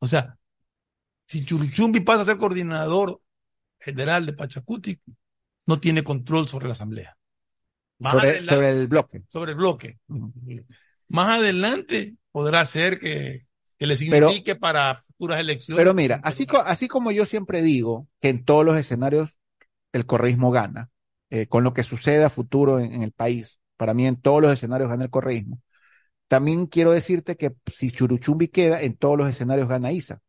O 0.00 0.08
sea, 0.08 0.39
si 1.30 1.44
Churuchumbi 1.44 2.00
pasa 2.00 2.22
a 2.22 2.24
ser 2.24 2.38
coordinador 2.38 3.20
general 3.78 4.26
de 4.26 4.32
Pachacuti, 4.32 5.00
no 5.64 5.78
tiene 5.78 6.02
control 6.02 6.48
sobre 6.48 6.66
la 6.66 6.72
asamblea. 6.72 7.16
Sobre, 8.00 8.30
adelante, 8.30 8.46
sobre, 8.46 8.70
el 8.70 8.88
bloque. 8.88 9.22
Sobre 9.28 9.52
el 9.52 9.56
bloque. 9.56 10.00
Más 11.06 11.38
adelante 11.38 12.16
podrá 12.32 12.66
ser 12.66 12.98
que, 12.98 13.46
que 13.78 13.86
le 13.86 13.94
signifique 13.94 14.56
pero, 14.56 14.58
para 14.58 14.96
futuras 14.98 15.38
elecciones. 15.38 15.78
Pero 15.78 15.94
mira, 15.94 16.20
así 16.24 16.88
como 16.88 17.12
yo 17.12 17.24
siempre 17.24 17.62
digo 17.62 18.08
que 18.20 18.30
en 18.30 18.44
todos 18.44 18.64
los 18.64 18.74
escenarios 18.74 19.38
el 19.92 20.06
correísmo 20.06 20.50
gana, 20.50 20.90
eh, 21.30 21.46
con 21.46 21.62
lo 21.62 21.74
que 21.74 21.84
suceda 21.84 22.26
a 22.26 22.30
futuro 22.30 22.80
en, 22.80 22.92
en, 22.92 23.02
el 23.04 23.12
país, 23.12 23.60
para 23.76 23.94
mí 23.94 24.04
en 24.04 24.16
todos 24.16 24.42
los 24.42 24.52
escenarios 24.52 24.90
gana 24.90 25.04
el 25.04 25.10
correísmo. 25.10 25.60
También 26.26 26.66
quiero 26.66 26.90
decirte 26.90 27.36
que 27.36 27.54
si 27.72 27.92
Churuchumbi 27.92 28.48
queda, 28.48 28.82
en 28.82 28.96
todos 28.96 29.16
los 29.16 29.28
escenarios 29.28 29.68
gana 29.68 29.92
ISA. 29.92 30.20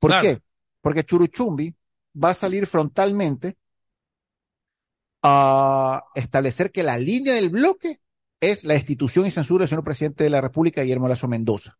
¿Por 0.00 0.10
claro. 0.10 0.22
qué? 0.22 0.42
Porque 0.80 1.04
Churuchumbi 1.04 1.76
va 2.22 2.30
a 2.30 2.34
salir 2.34 2.66
frontalmente 2.66 3.56
a 5.22 6.02
establecer 6.14 6.72
que 6.72 6.82
la 6.82 6.98
línea 6.98 7.34
del 7.34 7.50
bloque 7.50 8.00
es 8.40 8.64
la 8.64 8.74
destitución 8.74 9.26
y 9.26 9.30
censura 9.30 9.62
del 9.62 9.68
señor 9.68 9.84
presidente 9.84 10.24
de 10.24 10.30
la 10.30 10.40
República, 10.40 10.82
Guillermo 10.82 11.08
Lazo 11.08 11.28
Mendoza. 11.28 11.78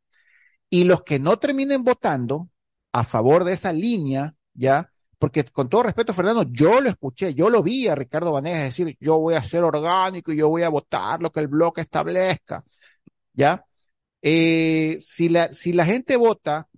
Y 0.68 0.84
los 0.84 1.02
que 1.02 1.18
no 1.18 1.38
terminen 1.38 1.82
votando 1.82 2.48
a 2.92 3.02
favor 3.02 3.44
de 3.44 3.54
esa 3.54 3.72
línea, 3.72 4.34
ya, 4.52 4.92
porque 5.18 5.44
con 5.44 5.68
todo 5.68 5.84
respeto, 5.84 6.12
Fernando, 6.12 6.44
yo 6.50 6.80
lo 6.80 6.90
escuché, 6.90 7.34
yo 7.34 7.48
lo 7.48 7.62
vi 7.62 7.88
a 7.88 7.94
Ricardo 7.94 8.32
Vanegas 8.32 8.64
decir, 8.64 8.96
yo 9.00 9.18
voy 9.18 9.34
a 9.34 9.42
ser 9.42 9.64
orgánico 9.64 10.32
y 10.32 10.36
yo 10.36 10.48
voy 10.48 10.62
a 10.62 10.68
votar 10.68 11.22
lo 11.22 11.32
que 11.32 11.40
el 11.40 11.48
bloque 11.48 11.80
establezca, 11.80 12.64
ya. 13.32 13.64
Eh, 14.22 14.98
si, 15.00 15.30
la, 15.30 15.50
si 15.50 15.72
la 15.72 15.86
gente 15.86 16.16
vota 16.16 16.68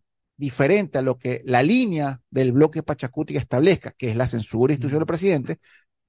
diferente 0.43 0.99
a 0.99 1.03
lo 1.03 1.16
que 1.16 1.40
la 1.45 1.62
línea 1.62 2.20
del 2.28 2.51
bloque 2.51 2.82
Pachacuti 2.82 3.36
establezca, 3.36 3.93
que 3.93 4.11
es 4.11 4.16
la 4.16 4.26
censura 4.26 4.72
y 4.72 4.74
institución 4.74 4.99
del 4.99 5.07
presidente, 5.07 5.61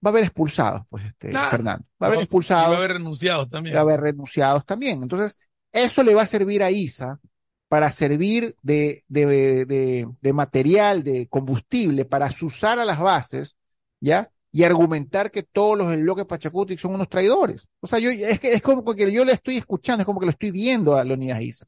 va 0.03 0.09
a 0.09 0.09
haber 0.09 0.23
expulsados, 0.23 0.81
pues, 0.89 1.05
este, 1.05 1.29
claro. 1.29 1.51
Fernando. 1.51 1.85
Va 2.01 2.07
a 2.07 2.09
haber 2.09 2.21
expulsados. 2.21 2.71
va 2.71 2.73
a 2.73 2.77
haber 2.79 2.93
renunciados 2.93 3.47
también. 3.47 3.75
Va 3.75 3.81
a 3.81 3.83
haber 3.83 4.01
renunciados 4.01 4.65
también. 4.65 5.03
Entonces, 5.03 5.37
eso 5.71 6.01
le 6.01 6.15
va 6.15 6.23
a 6.23 6.25
servir 6.25 6.63
a 6.63 6.71
ISA 6.71 7.19
para 7.67 7.91
servir 7.91 8.55
de, 8.63 9.03
de, 9.07 9.65
de, 9.67 10.07
de 10.19 10.33
material, 10.33 11.03
de 11.03 11.27
combustible, 11.27 12.05
para 12.05 12.25
asusar 12.25 12.79
a 12.79 12.85
las 12.85 12.99
bases, 12.99 13.55
¿ya? 13.99 14.31
Y 14.51 14.63
argumentar 14.63 15.29
que 15.29 15.43
todos 15.43 15.77
los 15.77 15.89
del 15.91 16.01
bloque 16.01 16.25
Pachacuti 16.25 16.75
son 16.75 16.95
unos 16.95 17.07
traidores. 17.07 17.67
O 17.81 17.85
sea, 17.85 17.99
yo, 17.99 18.09
es 18.09 18.39
que 18.39 18.49
es 18.49 18.63
como 18.63 18.83
que 18.95 19.11
yo 19.11 19.23
le 19.25 19.33
estoy 19.33 19.57
escuchando, 19.57 20.01
es 20.01 20.05
como 20.07 20.19
que 20.19 20.25
lo 20.25 20.31
estoy 20.31 20.49
viendo 20.49 20.95
a 20.95 21.03
Leonidas 21.03 21.39
Isa, 21.41 21.67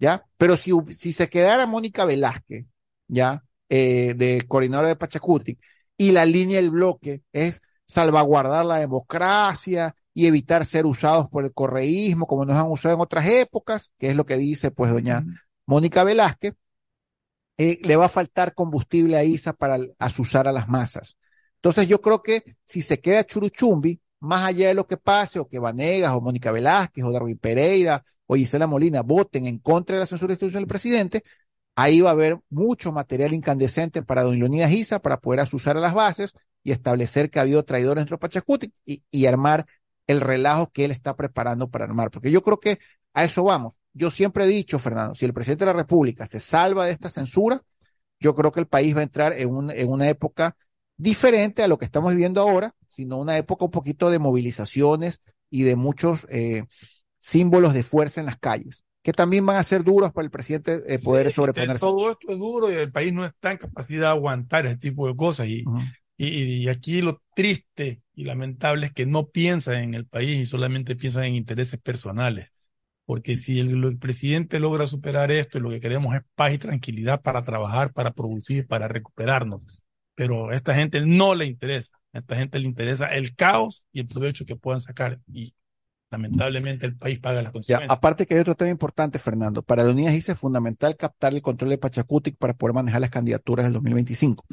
¿ya? 0.00 0.26
Pero 0.36 0.56
si, 0.56 0.72
si 0.90 1.12
se 1.12 1.28
quedara 1.28 1.66
Mónica 1.66 2.04
Velázquez, 2.04 2.66
¿ya? 3.06 3.44
Eh, 3.68 4.14
de 4.16 4.42
coordinadora 4.48 4.88
de 4.88 4.96
Pachacuti, 4.96 5.58
y 5.96 6.10
la 6.10 6.24
línea 6.24 6.56
del 6.56 6.70
bloque 6.70 7.22
es 7.32 7.60
salvaguardar 7.86 8.64
la 8.64 8.78
democracia 8.78 9.94
y 10.14 10.26
evitar 10.26 10.64
ser 10.64 10.86
usados 10.86 11.28
por 11.28 11.44
el 11.44 11.52
correísmo 11.52 12.26
como 12.26 12.44
nos 12.44 12.56
han 12.56 12.70
usado 12.70 12.94
en 12.94 13.00
otras 13.00 13.28
épocas, 13.28 13.92
que 13.98 14.08
es 14.08 14.16
lo 14.16 14.24
que 14.24 14.36
dice 14.36 14.70
pues 14.70 14.90
doña 14.90 15.20
mm. 15.20 15.34
Mónica 15.66 16.02
Velázquez, 16.02 16.54
eh, 17.58 17.78
le 17.82 17.96
va 17.96 18.06
a 18.06 18.08
faltar 18.08 18.54
combustible 18.54 19.16
a 19.16 19.24
ISA 19.24 19.52
para 19.52 19.78
asusar 19.98 20.48
a 20.48 20.52
las 20.52 20.68
masas. 20.68 21.16
Entonces 21.56 21.86
yo 21.86 22.00
creo 22.00 22.22
que 22.22 22.56
si 22.64 22.80
se 22.80 23.00
queda 23.00 23.24
Churuchumbi, 23.24 24.00
más 24.20 24.46
allá 24.46 24.68
de 24.68 24.74
lo 24.74 24.86
que 24.86 24.96
pase, 24.96 25.38
o 25.38 25.46
que 25.46 25.58
Vanegas, 25.58 26.12
o 26.12 26.20
Mónica 26.20 26.52
Velázquez, 26.52 27.04
o 27.04 27.12
Darwin 27.12 27.38
Pereira, 27.38 28.02
o 28.32 28.36
Gisela 28.36 28.68
Molina 28.68 29.02
voten 29.02 29.46
en 29.46 29.58
contra 29.58 29.96
de 29.96 30.00
la 30.00 30.06
censura 30.06 30.32
institucional 30.32 30.62
del 30.62 30.68
presidente, 30.68 31.24
ahí 31.74 32.00
va 32.00 32.10
a 32.10 32.12
haber 32.12 32.38
mucho 32.48 32.92
material 32.92 33.34
incandescente 33.34 34.04
para 34.04 34.22
don 34.22 34.38
Leonidas 34.38 34.70
Isa 34.70 35.00
para 35.00 35.18
poder 35.20 35.40
asusar 35.40 35.76
a 35.76 35.80
las 35.80 35.94
bases 35.94 36.34
y 36.62 36.70
establecer 36.70 37.28
que 37.28 37.40
ha 37.40 37.42
habido 37.42 37.64
traidores 37.64 38.02
dentro 38.02 38.16
de 38.16 38.20
Pachacuti 38.20 38.72
y, 38.84 39.26
armar 39.26 39.66
el 40.06 40.20
relajo 40.20 40.70
que 40.70 40.84
él 40.84 40.92
está 40.92 41.16
preparando 41.16 41.70
para 41.70 41.86
armar. 41.86 42.12
Porque 42.12 42.30
yo 42.30 42.40
creo 42.40 42.60
que 42.60 42.78
a 43.14 43.24
eso 43.24 43.42
vamos. 43.42 43.80
Yo 43.94 44.12
siempre 44.12 44.44
he 44.44 44.46
dicho, 44.46 44.78
Fernando, 44.78 45.16
si 45.16 45.24
el 45.24 45.34
presidente 45.34 45.64
de 45.64 45.72
la 45.72 45.78
República 45.78 46.24
se 46.24 46.38
salva 46.38 46.84
de 46.84 46.92
esta 46.92 47.10
censura, 47.10 47.60
yo 48.20 48.36
creo 48.36 48.52
que 48.52 48.60
el 48.60 48.68
país 48.68 48.94
va 48.94 49.00
a 49.00 49.04
entrar 49.04 49.32
en 49.32 49.50
una 49.50 50.08
época 50.08 50.56
diferente 50.96 51.64
a 51.64 51.68
lo 51.68 51.78
que 51.78 51.84
estamos 51.84 52.12
viviendo 52.12 52.40
ahora, 52.40 52.76
sino 52.86 53.16
una 53.18 53.36
época 53.36 53.64
un 53.64 53.72
poquito 53.72 54.08
de 54.08 54.20
movilizaciones 54.20 55.20
y 55.50 55.64
de 55.64 55.74
muchos 55.74 56.28
eh, 56.30 56.62
símbolos 57.20 57.74
de 57.74 57.84
fuerza 57.84 58.18
en 58.18 58.26
las 58.26 58.38
calles 58.38 58.84
que 59.02 59.12
también 59.12 59.46
van 59.46 59.56
a 59.56 59.64
ser 59.64 59.82
duros 59.82 60.12
para 60.12 60.24
el 60.24 60.30
presidente 60.30 60.82
eh, 60.86 60.98
poder 60.98 61.28
sí, 61.28 61.34
sobreponerse. 61.34 61.80
Todo 61.80 62.10
esto 62.10 62.32
es 62.32 62.38
duro 62.38 62.70
y 62.70 62.74
el 62.74 62.92
país 62.92 63.12
no 63.12 63.24
está 63.24 63.52
en 63.52 63.58
capacidad 63.58 64.00
de 64.00 64.06
aguantar 64.08 64.66
ese 64.66 64.76
tipo 64.76 65.06
de 65.06 65.16
cosas. 65.16 65.46
Y, 65.46 65.64
uh 65.66 65.70
-huh. 65.70 65.92
y, 66.16 66.26
y, 66.26 66.68
aquí 66.68 67.00
lo 67.00 67.22
triste 67.34 68.02
y 68.14 68.24
lamentable 68.24 68.86
es 68.86 68.92
que 68.92 69.06
no 69.06 69.28
piensan 69.28 69.76
en 69.76 69.94
el 69.94 70.06
país 70.06 70.38
y 70.38 70.46
solamente 70.46 70.96
piensan 70.96 71.24
en 71.24 71.34
intereses 71.34 71.80
personales. 71.80 72.48
Porque 73.06 73.36
si 73.36 73.58
el, 73.58 73.82
el 73.82 73.98
presidente 73.98 74.60
logra 74.60 74.86
superar 74.86 75.32
esto, 75.32 75.58
y 75.58 75.62
lo 75.62 75.70
que 75.70 75.80
queremos 75.80 76.14
es 76.14 76.20
paz 76.34 76.52
y 76.52 76.58
tranquilidad 76.58 77.22
para 77.22 77.42
trabajar, 77.42 77.92
para 77.92 78.12
producir, 78.12 78.66
para 78.66 78.86
recuperarnos. 78.86 79.62
Pero 80.14 80.50
a 80.50 80.54
esta 80.54 80.74
gente 80.74 81.00
no 81.04 81.34
le 81.34 81.46
interesa. 81.46 81.98
A 82.12 82.18
esta 82.18 82.36
gente 82.36 82.58
le 82.58 82.68
interesa 82.68 83.06
el 83.06 83.34
caos 83.34 83.86
y 83.92 84.00
el 84.00 84.06
provecho 84.06 84.44
que 84.44 84.56
puedan 84.56 84.80
sacar. 84.82 85.18
Y 85.32 85.54
lamentablemente 86.10 86.86
el 86.86 86.96
país 86.96 87.18
paga 87.18 87.42
las 87.42 87.52
consecuencias. 87.52 87.88
Ya, 87.88 87.94
aparte 87.94 88.26
que 88.26 88.34
hay 88.34 88.40
otro 88.40 88.56
tema 88.56 88.70
importante, 88.70 89.18
Fernando. 89.18 89.62
Para 89.62 89.84
Leonidas 89.84 90.12
dice 90.12 90.32
es 90.32 90.38
fundamental 90.38 90.96
captar 90.96 91.32
el 91.32 91.42
control 91.42 91.70
de 91.70 91.78
Pachacutic 91.78 92.36
para 92.36 92.54
poder 92.54 92.74
manejar 92.74 93.00
las 93.00 93.10
candidaturas 93.10 93.64
del 93.64 93.74
2025. 93.74 94.44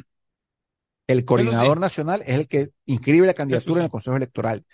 El 1.08 1.24
coordinador 1.24 1.78
sí. 1.78 1.80
nacional 1.80 2.22
es 2.26 2.38
el 2.38 2.48
que 2.48 2.70
inscribe 2.86 3.26
la 3.26 3.34
candidatura 3.34 3.74
sí. 3.74 3.78
en 3.80 3.84
el 3.84 3.90
Consejo 3.90 4.16
Electoral. 4.16 4.64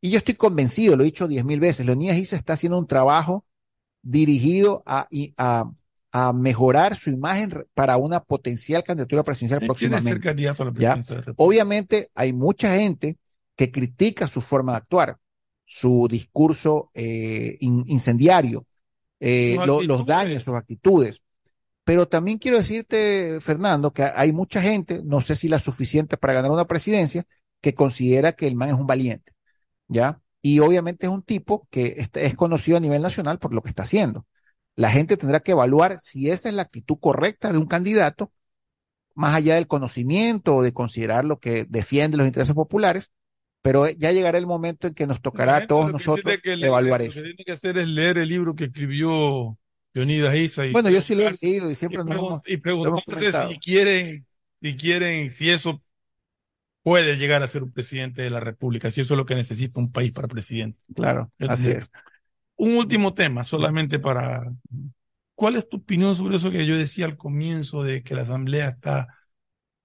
Y 0.00 0.10
yo 0.10 0.18
estoy 0.18 0.34
convencido, 0.34 0.96
lo 0.96 1.02
he 1.02 1.06
dicho 1.06 1.28
diez 1.28 1.44
mil 1.44 1.60
veces, 1.60 1.84
Leonidas 1.84 2.16
Isa 2.16 2.36
está 2.36 2.54
haciendo 2.54 2.78
un 2.78 2.86
trabajo 2.86 3.44
dirigido 4.02 4.82
a, 4.86 5.06
a, 5.36 5.70
a, 6.12 6.32
mejorar 6.32 6.96
su 6.96 7.10
imagen 7.10 7.66
para 7.74 7.98
una 7.98 8.20
potencial 8.20 8.82
candidatura 8.82 9.24
presidencial 9.24 9.60
próximamente. 9.60 10.12
Ser 10.12 10.20
candidato 10.20 10.62
a 10.62 10.66
la 10.66 10.72
presidencia. 10.72 11.22
Obviamente 11.36 12.10
hay 12.14 12.32
mucha 12.32 12.72
gente 12.72 13.18
que 13.56 13.70
critica 13.70 14.26
su 14.26 14.40
forma 14.40 14.72
de 14.72 14.78
actuar 14.78 15.18
su 15.72 16.08
discurso 16.10 16.90
eh, 16.94 17.56
in, 17.60 17.84
incendiario, 17.86 18.66
eh, 19.20 19.56
lo, 19.64 19.80
los 19.82 20.04
daños, 20.04 20.42
sus 20.42 20.56
actitudes. 20.56 21.22
Pero 21.84 22.08
también 22.08 22.38
quiero 22.38 22.56
decirte, 22.58 23.38
Fernando, 23.40 23.92
que 23.92 24.02
hay 24.02 24.32
mucha 24.32 24.60
gente, 24.60 25.00
no 25.04 25.20
sé 25.20 25.36
si 25.36 25.48
la 25.48 25.60
suficiente 25.60 26.16
para 26.16 26.32
ganar 26.32 26.50
una 26.50 26.66
presidencia, 26.66 27.24
que 27.60 27.72
considera 27.72 28.32
que 28.32 28.48
el 28.48 28.56
man 28.56 28.70
es 28.70 28.74
un 28.74 28.88
valiente, 28.88 29.32
¿ya? 29.86 30.20
Y 30.42 30.58
obviamente 30.58 31.06
es 31.06 31.12
un 31.12 31.22
tipo 31.22 31.68
que 31.70 32.08
es 32.14 32.34
conocido 32.34 32.78
a 32.78 32.80
nivel 32.80 33.00
nacional 33.00 33.38
por 33.38 33.54
lo 33.54 33.62
que 33.62 33.68
está 33.68 33.84
haciendo. 33.84 34.26
La 34.74 34.90
gente 34.90 35.16
tendrá 35.16 35.38
que 35.38 35.52
evaluar 35.52 36.00
si 36.00 36.30
esa 36.30 36.48
es 36.48 36.54
la 36.56 36.62
actitud 36.62 36.98
correcta 36.98 37.52
de 37.52 37.58
un 37.58 37.66
candidato, 37.66 38.32
más 39.14 39.34
allá 39.36 39.54
del 39.54 39.68
conocimiento 39.68 40.56
o 40.56 40.62
de 40.62 40.72
considerar 40.72 41.24
lo 41.24 41.38
que 41.38 41.64
defiende 41.64 42.16
los 42.16 42.26
intereses 42.26 42.56
populares, 42.56 43.12
pero 43.62 43.88
ya 43.90 44.12
llegará 44.12 44.38
el 44.38 44.46
momento 44.46 44.86
en 44.86 44.94
que 44.94 45.06
nos 45.06 45.20
tocará 45.20 45.56
a 45.56 45.66
todos 45.66 45.92
nosotros 45.92 46.38
evaluar 46.44 47.00
leer, 47.00 47.10
eso. 47.10 47.20
Lo 47.20 47.26
que 47.26 47.34
tiene 47.34 47.44
que 47.44 47.52
hacer 47.52 47.78
es 47.78 47.88
leer 47.88 48.18
el 48.18 48.28
libro 48.28 48.54
que 48.54 48.64
escribió 48.64 49.58
Leonidas 49.92 50.34
Isa. 50.34 50.66
Y 50.66 50.72
bueno, 50.72 50.90
yo 50.90 51.02
sí 51.02 51.14
lo 51.14 51.28
he 51.28 51.34
leído 51.40 51.70
y 51.70 51.74
siempre 51.74 52.02
y 52.02 52.04
nos 52.04 52.16
hemos, 52.16 52.42
Y 52.46 52.56
preguntarse 52.56 53.32
si 53.48 53.58
quieren, 53.58 54.26
si 54.62 54.76
quieren, 54.76 55.30
si 55.30 55.50
eso 55.50 55.82
puede 56.82 57.16
llegar 57.16 57.42
a 57.42 57.48
ser 57.48 57.62
un 57.62 57.72
presidente 57.72 58.22
de 58.22 58.30
la 58.30 58.40
República, 58.40 58.90
si 58.90 59.02
eso 59.02 59.14
es 59.14 59.18
lo 59.18 59.26
que 59.26 59.34
necesita 59.34 59.78
un 59.78 59.92
país 59.92 60.12
para 60.12 60.28
presidente. 60.28 60.80
Claro, 60.94 61.30
Entonces, 61.38 61.66
así 61.66 61.78
es. 61.78 61.90
Un 62.56 62.76
último 62.76 63.14
tema, 63.14 63.44
solamente 63.44 63.98
para... 63.98 64.42
¿Cuál 65.34 65.56
es 65.56 65.68
tu 65.68 65.78
opinión 65.78 66.14
sobre 66.14 66.36
eso 66.36 66.50
que 66.50 66.66
yo 66.66 66.76
decía 66.76 67.06
al 67.06 67.16
comienzo 67.16 67.82
de 67.82 68.02
que 68.02 68.14
la 68.14 68.22
Asamblea 68.22 68.68
está 68.68 69.08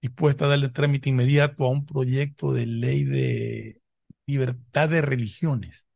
dispuesta 0.07 0.45
a 0.45 0.49
darle 0.49 0.69
trámite 0.69 1.09
inmediato 1.09 1.65
a 1.65 1.69
un 1.69 1.85
proyecto 1.85 2.53
de 2.53 2.65
ley 2.65 3.03
de 3.03 3.81
libertad 4.27 4.89
de 4.89 5.01
religiones. 5.01 5.87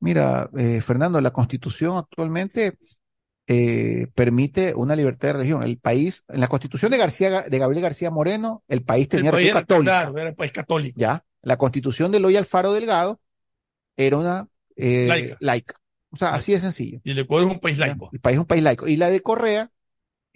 Mira, 0.00 0.50
eh, 0.56 0.80
Fernando, 0.82 1.20
la 1.20 1.32
constitución 1.32 1.96
actualmente 1.96 2.78
eh, 3.46 4.08
permite 4.14 4.74
una 4.74 4.94
libertad 4.94 5.28
de 5.28 5.32
religión. 5.34 5.62
El 5.62 5.78
país, 5.78 6.24
en 6.28 6.40
la 6.40 6.48
constitución 6.48 6.90
de 6.90 6.98
García, 6.98 7.42
de 7.42 7.58
Gabriel 7.58 7.82
García 7.82 8.10
Moreno, 8.10 8.62
el 8.68 8.82
país 8.82 9.08
tenía 9.08 9.30
el 9.30 9.36
país 9.36 9.46
religión 9.46 9.62
católica. 9.62 10.02
Claro, 10.02 10.18
era 10.18 10.28
el 10.30 10.36
país 10.36 10.52
católico. 10.52 11.00
Ya. 11.00 11.24
La 11.42 11.56
constitución 11.56 12.12
de 12.12 12.20
Loy 12.20 12.36
Alfaro 12.36 12.72
Delgado 12.72 13.20
era 13.96 14.18
una 14.18 14.48
eh, 14.76 15.06
Laica. 15.08 15.36
laica. 15.40 15.74
O 16.10 16.16
sea, 16.16 16.34
así 16.34 16.52
de 16.52 16.60
sencillo. 16.60 17.00
Y 17.04 17.12
el 17.12 17.18
Ecuador 17.20 17.48
es 17.48 17.54
un 17.54 17.60
país 17.60 17.78
laico. 17.78 18.10
El 18.12 18.20
país 18.20 18.34
es 18.34 18.40
un 18.40 18.46
país 18.46 18.62
laico. 18.62 18.86
Y 18.88 18.96
la 18.96 19.10
de 19.10 19.20
Correa 19.20 19.70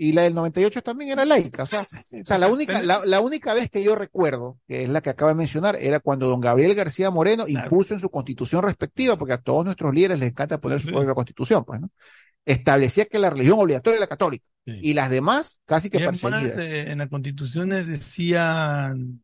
y 0.02 0.12
la 0.12 0.22
del 0.22 0.34
98 0.34 0.80
también 0.80 1.10
era 1.10 1.26
laica. 1.26 1.64
O 1.64 1.66
sea, 1.66 1.82
o 1.82 2.24
sea, 2.24 2.38
la, 2.38 2.48
única, 2.48 2.80
la, 2.82 3.04
la 3.04 3.20
única 3.20 3.52
vez 3.52 3.68
que 3.68 3.82
yo 3.82 3.94
recuerdo, 3.96 4.58
que 4.66 4.84
es 4.84 4.88
la 4.88 5.02
que 5.02 5.10
acaba 5.10 5.32
de 5.32 5.36
mencionar, 5.36 5.76
era 5.78 6.00
cuando 6.00 6.26
don 6.26 6.40
Gabriel 6.40 6.74
García 6.74 7.10
Moreno 7.10 7.46
impuso 7.46 7.92
en 7.92 8.00
su 8.00 8.08
constitución 8.10 8.62
respectiva, 8.62 9.18
porque 9.18 9.34
a 9.34 9.38
todos 9.42 9.64
nuestros 9.64 9.94
líderes 9.94 10.18
les 10.18 10.30
encanta 10.30 10.58
poner 10.58 10.80
su 10.80 10.88
propia 10.88 11.12
constitución, 11.14 11.64
pues, 11.66 11.82
¿no? 11.82 11.90
Establecía 12.44 13.04
que 13.04 13.18
la 13.18 13.30
religión 13.30 13.58
obligatoria 13.58 13.96
era 13.96 14.04
la 14.04 14.08
católica. 14.08 14.44
Y 14.64 14.94
las 14.94 15.10
demás 15.10 15.60
casi 15.66 15.90
que 15.90 15.98
Y 15.98 16.04
perseguidas. 16.04 16.58
eh, 16.58 16.90
en 16.90 16.98
las 16.98 17.08
constituciones 17.08 17.86
decían 17.86 19.22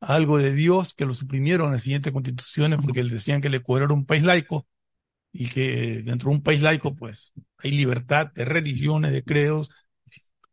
algo 0.00 0.38
de 0.38 0.52
Dios 0.52 0.94
que 0.94 1.06
lo 1.06 1.14
suprimieron 1.14 1.66
en 1.68 1.72
las 1.74 1.82
siguientes 1.82 2.12
constituciones 2.12 2.78
porque 2.84 3.02
decían 3.04 3.40
que 3.40 3.48
el 3.48 3.54
Ecuador 3.54 3.84
era 3.84 3.94
un 3.94 4.06
país 4.06 4.22
laico 4.24 4.66
y 5.32 5.48
que 5.48 6.02
dentro 6.04 6.30
de 6.30 6.36
un 6.36 6.42
país 6.42 6.62
laico 6.62 6.94
pues 6.96 7.32
hay 7.58 7.72
libertad 7.72 8.32
de 8.34 8.44
religiones, 8.44 9.12
de 9.12 9.22
credos, 9.24 9.70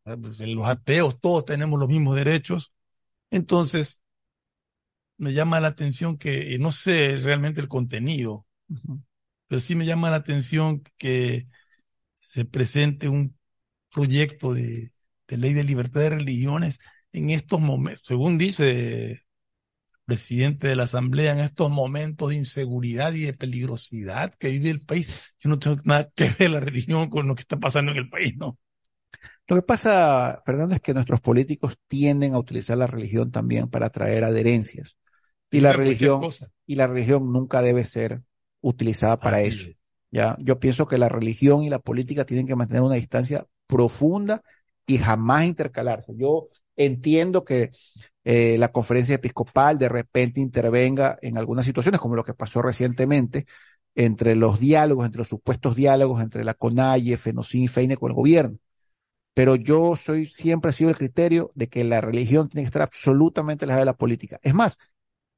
pues, 0.05 0.39
los 0.41 0.65
ateos 0.67 1.19
todos 1.19 1.45
tenemos 1.45 1.79
los 1.79 1.89
mismos 1.89 2.15
derechos. 2.15 2.73
Entonces, 3.31 4.01
me 5.17 5.33
llama 5.33 5.59
la 5.59 5.67
atención 5.69 6.17
que, 6.17 6.53
y 6.53 6.57
no 6.59 6.71
sé 6.71 7.17
realmente 7.17 7.59
el 7.61 7.67
contenido, 7.67 8.45
pero 9.47 9.61
sí 9.61 9.75
me 9.75 9.85
llama 9.85 10.09
la 10.09 10.17
atención 10.17 10.83
que 10.97 11.47
se 12.15 12.45
presente 12.45 13.09
un 13.09 13.37
proyecto 13.91 14.53
de, 14.53 14.91
de 15.27 15.37
ley 15.37 15.53
de 15.53 15.63
libertad 15.63 16.01
de 16.01 16.11
religiones 16.11 16.79
en 17.13 17.31
estos 17.31 17.61
momentos, 17.61 18.03
según 18.07 18.37
dice 18.39 19.11
el 19.13 19.21
presidente 20.05 20.67
de 20.69 20.75
la 20.77 20.83
Asamblea, 20.85 21.33
en 21.33 21.39
estos 21.41 21.71
momentos 21.71 22.29
de 22.31 22.37
inseguridad 22.37 23.13
y 23.13 23.21
de 23.23 23.33
peligrosidad 23.33 24.35
que 24.39 24.49
vive 24.51 24.69
el 24.71 24.81
país. 24.83 25.07
Yo 25.39 25.49
no 25.49 25.59
tengo 25.59 25.77
nada 25.85 26.09
que 26.15 26.29
ver 26.39 26.51
la 26.51 26.59
religión 26.61 27.09
con 27.09 27.27
lo 27.27 27.35
que 27.35 27.41
está 27.43 27.59
pasando 27.59 27.91
en 27.93 27.99
el 27.99 28.09
país, 28.09 28.35
¿no? 28.37 28.59
Lo 29.47 29.55
que 29.55 29.61
pasa, 29.61 30.41
Fernando, 30.45 30.75
es 30.75 30.81
que 30.81 30.93
nuestros 30.93 31.21
políticos 31.21 31.77
tienden 31.87 32.33
a 32.33 32.39
utilizar 32.39 32.77
la 32.77 32.87
religión 32.87 33.31
también 33.31 33.69
para 33.69 33.87
atraer 33.87 34.23
adherencias. 34.23 34.97
Y 35.51 35.61
la 35.61 35.73
religión, 35.73 36.21
y 36.65 36.75
la 36.75 36.87
religión 36.87 37.31
nunca 37.31 37.61
debe 37.61 37.85
ser 37.85 38.23
utilizada 38.61 39.17
para 39.19 39.41
eso. 39.41 39.69
Ya, 40.11 40.35
yo 40.39 40.59
pienso 40.59 40.87
que 40.87 40.97
la 40.97 41.09
religión 41.09 41.63
y 41.63 41.69
la 41.69 41.79
política 41.79 42.25
tienen 42.25 42.47
que 42.47 42.55
mantener 42.55 42.81
una 42.81 42.95
distancia 42.95 43.45
profunda 43.67 44.41
y 44.87 44.97
jamás 44.97 45.45
intercalarse. 45.45 46.13
Yo 46.15 46.49
entiendo 46.75 47.43
que 47.43 47.71
eh, 48.23 48.57
la 48.57 48.71
conferencia 48.71 49.15
episcopal 49.15 49.77
de 49.77 49.89
repente 49.89 50.41
intervenga 50.41 51.17
en 51.21 51.37
algunas 51.37 51.65
situaciones, 51.65 52.01
como 52.01 52.15
lo 52.15 52.23
que 52.23 52.33
pasó 52.33 52.61
recientemente, 52.61 53.45
entre 53.95 54.35
los 54.35 54.59
diálogos, 54.59 55.05
entre 55.05 55.19
los 55.19 55.29
supuestos 55.29 55.75
diálogos 55.75 56.21
entre 56.21 56.43
la 56.43 56.53
CONAIE, 56.53 57.17
FENOCIN 57.17 57.63
y 57.63 57.67
FEINE 57.67 57.97
con 57.97 58.11
el 58.11 58.15
gobierno. 58.15 58.57
Pero 59.35 59.55
yo 59.57 59.97
soy, 59.97 60.27
siempre 60.27 60.71
he 60.71 60.75
sido 60.75 60.91
el 60.91 60.97
criterio 60.97 61.51
de 61.55 61.69
que 61.69 61.85
la 61.85 62.01
religión 62.01 62.49
tiene 62.49 62.63
que 62.63 62.67
estar 62.69 62.83
absolutamente 62.83 63.65
alejada 63.65 63.81
de 63.83 63.87
la 63.87 63.97
política. 63.97 64.39
Es 64.43 64.55
más, 64.55 64.79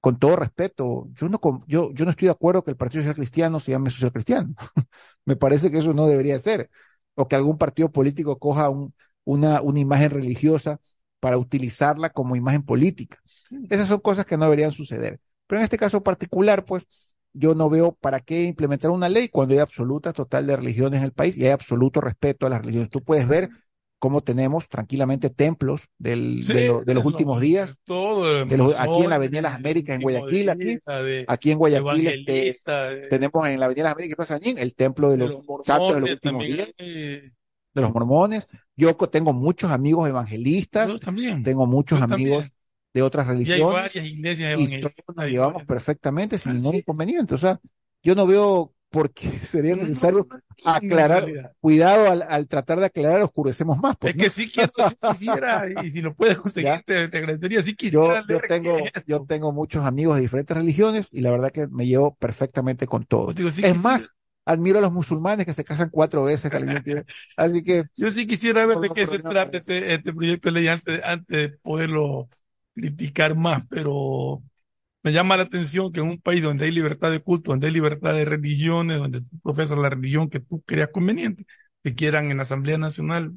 con 0.01 0.17
todo 0.19 0.35
respeto, 0.35 1.07
yo 1.13 1.27
no, 1.29 1.39
yo, 1.67 1.91
yo 1.93 2.05
no 2.05 2.11
estoy 2.11 2.27
de 2.27 2.31
acuerdo 2.31 2.63
que 2.63 2.71
el 2.71 2.77
Partido 2.77 3.01
Social 3.03 3.15
Cristiano 3.15 3.59
se 3.59 3.71
llame 3.71 3.89
Social 3.89 4.11
Cristiano. 4.13 4.55
Me 5.25 5.35
parece 5.35 5.71
que 5.71 5.79
eso 5.79 5.93
no 5.93 6.07
debería 6.07 6.39
ser. 6.39 6.69
O 7.15 7.27
que 7.27 7.35
algún 7.35 7.57
partido 7.57 7.91
político 7.91 8.37
coja 8.39 8.69
un- 8.69 8.93
una, 9.25 9.61
una 9.61 9.79
imagen 9.79 10.11
religiosa 10.11 10.79
para 11.19 11.37
utilizarla 11.37 12.11
como 12.11 12.35
imagen 12.35 12.63
política. 12.63 13.17
Esas 13.69 13.87
son 13.87 13.99
cosas 13.99 14.25
que 14.25 14.37
no 14.37 14.45
deberían 14.45 14.71
suceder. 14.71 15.19
Pero 15.47 15.59
en 15.59 15.63
este 15.63 15.77
caso 15.77 16.03
particular, 16.03 16.65
pues, 16.65 16.87
yo 17.33 17.55
no 17.55 17.69
veo 17.69 17.93
para 17.93 18.19
qué 18.19 18.43
implementar 18.43 18.91
una 18.91 19.09
ley 19.09 19.29
cuando 19.29 19.53
hay 19.53 19.59
absoluta 19.59 20.13
total 20.13 20.47
de 20.47 20.55
religiones 20.55 20.99
en 20.99 21.05
el 21.05 21.11
país 21.13 21.37
y 21.37 21.45
hay 21.45 21.51
absoluto 21.51 22.01
respeto 22.01 22.45
a 22.47 22.49
las 22.49 22.61
religiones. 22.61 22.89
Tú 22.89 23.03
puedes 23.03 23.27
ver 23.27 23.49
cómo 23.99 24.21
tenemos 24.21 24.69
tranquilamente 24.69 25.29
templos 25.29 25.89
del- 25.97 26.43
Sí, 26.43 26.53
de, 26.53 26.67
lo- 26.67 26.81
de 26.81 26.93
los 26.93 27.03
últimos 27.05 27.41
días 27.41 27.79
Todo, 27.83 28.45
de 28.45 28.57
los- 28.57 28.79
aquí 28.79 29.01
en 29.03 29.09
la 29.09 29.15
Avenida 29.15 29.37
de 29.37 29.41
las 29.41 29.55
Américas, 29.55 29.95
en 29.95 30.01
Guayaquil, 30.01 30.49
aquí, 30.49 30.77
de 30.85 31.25
aquí 31.27 31.51
en 31.51 31.57
Guayaquil, 31.57 32.07
este, 32.07 33.07
tenemos 33.09 33.47
en 33.47 33.59
la 33.59 33.65
Avenida 33.65 33.81
de 33.81 33.85
las 33.85 33.93
Américas, 33.93 34.15
Plaza 34.17 34.35
Añín, 34.35 34.57
el 34.59 34.75
templo 34.75 35.09
de 35.09 35.17
los, 35.17 35.29
los 35.31 35.65
santos 35.65 35.95
de 35.95 36.01
los 36.01 36.09
últimos 36.11 36.41
también, 36.43 36.55
días, 36.57 36.69
eh, 36.77 37.31
de 37.73 37.81
los 37.81 37.93
mormones. 37.93 38.47
Yo 38.75 38.95
tengo 38.95 39.33
muchos 39.33 39.71
amigos 39.71 40.07
evangelistas, 40.07 40.89
Yo 40.89 40.99
también. 40.99 41.41
tengo 41.43 41.65
muchos 41.65 41.97
Yo 41.99 42.05
amigos 42.05 42.45
también. 42.45 42.57
de 42.93 43.01
otras 43.01 43.25
Y 43.25 43.29
hay 43.29 43.35
religiones 43.35 43.73
varias 43.73 44.05
iglesias 44.05 44.49
y 44.49 44.53
evangélicas. 44.53 44.95
todos 44.95 45.17
nos 45.17 45.29
llevamos 45.29 45.63
perfectamente 45.65 46.37
sin 46.37 46.51
Así 46.51 46.59
ningún 46.61 46.75
inconveniente. 46.75 47.33
O 47.33 47.37
sea, 47.37 47.59
yo 48.03 48.13
no 48.15 48.27
veo 48.27 48.73
por 48.89 49.11
qué 49.13 49.29
sería 49.39 49.75
necesario 49.75 50.27
aclarar, 50.63 51.55
cuidado 51.59 52.09
al, 52.11 52.23
al 52.23 52.47
tratar 52.47 52.79
de 52.79 52.85
aclarar, 52.87 53.21
oscurecemos 53.21 53.77
más. 53.79 53.95
pues, 53.97 54.13
Es 54.13 54.17
que 54.23 54.29
sí 54.29 54.51
quiero, 54.51 54.71
sí 54.89 54.95
quisiera, 55.01 55.69
y 55.85 55.91
si 55.91 56.01
lo 56.01 56.15
puedes 56.15 56.37
conseguir, 56.37 56.83
te, 56.85 57.07
te 57.09 57.17
agradecería. 57.17 57.61
Sí 57.61 57.75
Yo, 57.89 58.01
quisiera 58.01 58.25
yo 58.27 58.39
tengo, 58.41 58.77
yo 59.05 59.25
tengo 59.25 59.51
muchos 59.51 59.85
amigos 59.85 60.15
de 60.15 60.21
diferentes 60.21 60.55
religiones 60.57 61.07
y 61.11 61.21
la 61.21 61.31
verdad 61.31 61.51
que 61.51 61.67
me 61.67 61.85
llevo 61.85 62.15
perfectamente 62.15 62.87
con 62.87 63.05
todos. 63.05 63.35
Digo, 63.35 63.49
sí 63.51 63.61
es 63.61 63.73
quisiera- 63.73 63.83
más, 63.83 64.09
admiro 64.45 64.79
a 64.79 64.81
los 64.81 64.93
musulmanes 64.93 65.45
que 65.45 65.53
se 65.53 65.63
casan 65.63 65.89
cuatro 65.89 66.23
veces. 66.23 66.51
Así 67.35 67.63
que 67.63 67.83
Yo 67.95 68.11
sí 68.11 68.27
quisiera 68.27 68.65
ver 68.65 68.77
de 68.79 68.89
qué 68.91 69.07
se 69.07 69.19
trata 69.19 69.57
este, 69.57 69.93
este 69.93 70.13
proyecto 70.13 70.49
de 70.49 70.53
ley 70.59 70.67
antes, 70.67 71.01
antes 71.03 71.37
de 71.37 71.49
poderlo 71.59 72.27
criticar 72.73 73.35
más, 73.35 73.63
pero 73.69 74.43
me 75.07 75.13
llama 75.13 75.37
la 75.37 75.43
atención 75.43 75.89
que 75.93 76.01
en 76.01 76.07
un 76.07 76.19
país 76.21 76.43
donde 76.43 76.65
hay 76.65 76.71
libertad 76.71 77.11
de 77.11 77.21
culto, 77.21 77.51
donde 77.51 77.67
hay 77.67 77.73
libertad 77.73 78.13
de 78.13 78.25
religiones, 78.25 78.97
donde 78.97 79.21
tú 79.21 79.39
profesas 79.41 79.77
la 79.77 79.89
religión 79.89 80.29
que 80.29 80.41
tú 80.41 80.61
creas 80.63 80.89
conveniente, 80.89 81.45
que 81.81 81.95
quieran 81.95 82.29
en 82.29 82.37
la 82.37 82.43
Asamblea 82.43 82.77
Nacional 82.77 83.33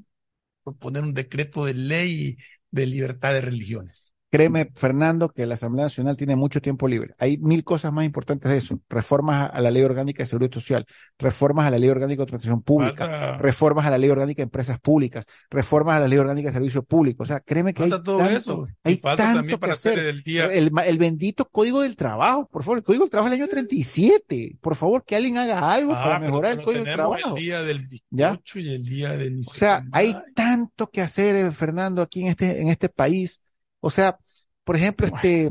proponer 0.64 1.04
un 1.04 1.14
decreto 1.14 1.64
de 1.64 1.74
ley 1.74 2.38
de 2.72 2.86
libertad 2.86 3.34
de 3.34 3.42
religiones. 3.42 4.04
Créeme, 4.30 4.70
Fernando, 4.74 5.28
que 5.30 5.44
la 5.44 5.54
Asamblea 5.54 5.86
Nacional 5.86 6.16
tiene 6.16 6.36
mucho 6.36 6.60
tiempo 6.60 6.86
libre. 6.86 7.14
Hay 7.18 7.38
mil 7.38 7.64
cosas 7.64 7.92
más 7.92 8.04
importantes 8.04 8.50
de 8.50 8.58
eso. 8.58 8.80
Reformas 8.88 9.50
a, 9.52 9.60
la 9.60 9.70
Ley 9.70 9.82
Orgánica 9.82 10.22
de 10.22 10.26
Seguridad 10.28 10.52
Social, 10.52 10.86
reformas 11.18 11.66
a 11.66 11.70
la 11.72 11.78
Ley 11.78 11.88
Orgánica 11.90 12.22
de 12.22 12.26
Protección 12.28 12.62
Pública, 12.62 13.06
Falta- 13.08 13.38
reformas 13.38 13.86
a 13.86 13.90
la 13.90 13.98
Ley 13.98 14.08
Orgánica 14.10 14.38
de 14.38 14.44
Empresas 14.44 14.78
Públicas, 14.78 15.24
reformas 15.50 15.96
a 15.96 16.00
la 16.00 16.08
Ley 16.08 16.18
Orgánica 16.18 16.48
de 16.48 16.54
Servicio 16.54 16.82
Público. 16.84 17.24
O 17.24 17.26
sea, 17.26 17.40
créeme 17.40 17.74
que 17.74 17.82
hay 17.82 17.90
Falta 17.90 18.04
todo 18.04 18.18
tanto, 18.18 18.34
eso. 18.36 18.68
Hay 18.84 18.96
falta 18.98 19.22
tanto 19.24 19.38
también 19.38 19.56
que 19.56 19.60
para 19.60 19.72
hacer. 19.72 19.98
hacer 19.98 20.06
el 20.08 20.22
día- 20.22 20.46
El, 20.46 20.98
bendito 20.98 21.44
Código 21.50 21.80
del 21.80 21.96
Trabajo, 21.96 22.46
por 22.48 22.62
favor, 22.62 22.78
el 22.78 22.84
Código 22.84 23.04
del 23.04 23.10
Trabajo 23.10 23.30
del 23.30 23.40
año 23.40 23.48
37. 23.48 24.56
Por 24.60 24.76
favor, 24.76 25.04
que 25.04 25.16
alguien 25.16 25.38
haga 25.38 25.72
algo 25.72 25.92
Ah, 25.92 26.02
para 26.04 26.20
pero- 26.20 26.30
mejorar 26.32 26.52
el 26.58 26.64
Código 26.64 26.84
del 26.84 26.94
Trabajo. 26.94 27.36
el 27.36 27.42
día 27.42 27.62
del 27.62 27.88
¿Ya? 28.10 28.40
y 28.54 28.74
el 28.74 28.82
día 28.82 29.16
del 29.16 29.40
O 29.40 29.54
sea, 29.54 29.84
hay 29.92 30.14
tanto 30.34 30.88
que 30.90 31.00
hacer, 31.00 31.34
eh, 31.36 31.50
Fernando, 31.50 32.02
aquí 32.02 32.22
en 32.22 32.28
este, 32.28 32.60
en 32.62 32.68
este 32.68 32.88
país. 32.88 33.40
O 33.80 33.90
sea, 33.90 34.18
por 34.64 34.76
ejemplo, 34.76 35.06
este, 35.06 35.50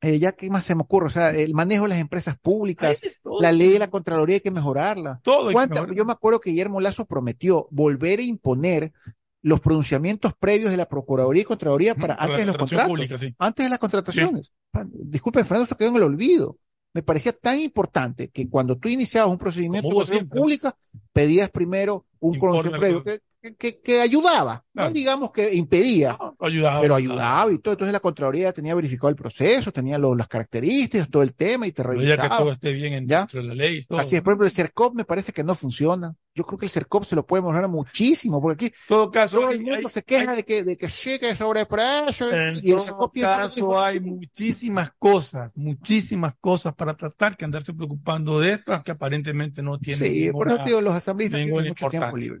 eh, 0.00 0.18
ya 0.18 0.32
qué 0.32 0.50
más 0.50 0.64
se 0.64 0.74
me 0.74 0.82
ocurre, 0.82 1.06
o 1.06 1.10
sea, 1.10 1.30
el 1.30 1.54
manejo 1.54 1.84
de 1.84 1.90
las 1.90 1.98
empresas 2.00 2.36
públicas, 2.38 3.00
la 3.40 3.52
ley 3.52 3.70
de 3.70 3.78
la 3.78 3.88
Contraloría 3.88 4.36
hay 4.36 4.40
que 4.40 4.50
mejorarla. 4.50 5.20
Todo 5.22 5.42
hay 5.42 5.46
que 5.48 5.52
¿Cuánta- 5.52 5.74
mejorar. 5.74 5.96
yo 5.96 6.04
me 6.04 6.12
acuerdo 6.12 6.40
que 6.40 6.50
Guillermo 6.50 6.80
Lazo 6.80 7.06
prometió 7.06 7.68
volver 7.70 8.18
a 8.18 8.22
imponer 8.22 8.92
los 9.42 9.60
pronunciamientos 9.60 10.34
previos 10.34 10.70
de 10.70 10.76
la 10.76 10.88
Procuraduría 10.88 11.42
y 11.42 11.44
Contraloría 11.44 11.94
para 11.94 12.16
para 12.16 12.22
antes 12.24 12.38
de 12.38 12.46
los 12.46 12.56
contratos, 12.56 12.88
pública, 12.88 13.18
sí. 13.18 13.34
antes 13.38 13.66
de 13.66 13.70
las 13.70 13.78
contrataciones. 13.78 14.52
Disculpen, 14.92 15.44
Fernando, 15.44 15.64
eso 15.64 15.76
quedó 15.76 15.88
en 15.90 15.96
el 15.96 16.02
olvido. 16.04 16.58
Me 16.94 17.02
parecía 17.02 17.32
tan 17.32 17.58
importante 17.58 18.28
que 18.28 18.48
cuando 18.48 18.76
tú 18.76 18.88
iniciabas 18.88 19.30
un 19.30 19.38
procedimiento 19.38 20.04
de 20.04 20.24
pública, 20.26 20.76
pedías 21.12 21.50
primero 21.50 22.06
un 22.20 22.38
conocimiento 22.38 22.78
previo 22.78 23.02
que, 23.02 23.20
que- 23.58 24.00
ayudaba, 24.00 24.64
no 24.72 24.90
digamos 24.90 25.32
que 25.32 25.52
impedía, 25.54 26.16
ayudaba. 26.38 26.80
pero 26.80 26.94
ayudaba 26.94 27.52
y 27.52 27.58
todo. 27.58 27.74
Entonces 27.74 27.92
la 27.92 28.00
Contraloría 28.00 28.52
tenía 28.52 28.74
verificado 28.74 29.08
el 29.08 29.16
proceso, 29.16 29.72
tenía 29.72 29.98
lo- 29.98 30.14
las 30.14 30.28
características, 30.28 31.10
todo 31.10 31.22
el 31.22 31.34
tema 31.34 31.66
y 31.66 31.72
te 31.72 31.82
Pero 31.82 31.94
ya 31.94 32.00
que 32.00 32.22
revisaba. 32.22 32.38
todo 32.38 32.52
esté 32.52 32.72
bien 32.72 32.92
en- 32.92 33.08
¿Ya? 33.08 33.18
dentro 33.20 33.42
de 33.42 33.48
la 33.48 33.54
ley 33.54 33.76
y 33.78 33.84
todo. 33.84 33.98
Así 33.98 34.14
es, 34.16 34.22
por 34.22 34.32
ejemplo, 34.32 34.46
el 34.46 34.52
CERCOP 34.52 34.94
me 34.94 35.04
parece 35.04 35.32
que 35.32 35.42
no 35.42 35.54
funciona. 35.54 36.14
Yo 36.34 36.44
creo 36.44 36.58
que 36.58 36.66
el 36.66 36.70
CERCOP 36.70 37.04
se 37.04 37.14
lo 37.16 37.26
puede 37.26 37.42
mejorar 37.42 37.68
muchísimo, 37.68 38.40
porque 38.40 38.66
aquí 38.66 38.74
todo 38.88 39.10
caso, 39.10 39.40
todo 39.40 39.50
el 39.50 39.60
mundo 39.60 39.76
hay- 39.76 39.84
se 39.92 40.02
queja 40.02 40.34
de 40.34 40.44
que, 40.44 40.62
de 40.62 40.76
que 40.78 40.88
llegue 40.88 41.36
sobreprecio 41.36 42.30
En 42.32 42.54
y 42.56 42.58
el 42.70 42.76
todo 42.76 42.78
CERCOP 42.80 43.12
tiene 43.12 43.28
caso, 43.28 43.80
hay 43.82 44.00
muchísimas 44.00 44.92
cosas, 44.98 45.52
muchísimas 45.56 46.34
cosas 46.40 46.74
para 46.74 46.96
tratar 46.96 47.36
que 47.36 47.44
andarse 47.44 47.74
preocupando 47.74 48.40
de 48.40 48.52
estas 48.52 48.82
que 48.82 48.92
aparentemente 48.92 49.62
no 49.62 49.78
tienen 49.78 49.98
Sí, 50.06 50.30
por 50.32 50.46
ninguna, 50.46 50.54
eso 50.54 50.64
te 50.64 50.70
digo, 50.70 50.80
los 50.80 50.94
asambleístas 50.94 51.40
tienen 51.44 51.68
mucho 51.68 51.88
tiempo 51.88 52.16
libre. 52.16 52.40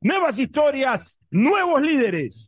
Nuevas 0.00 0.38
historias, 0.38 1.18
nuevos 1.30 1.82
líderes. 1.82 2.47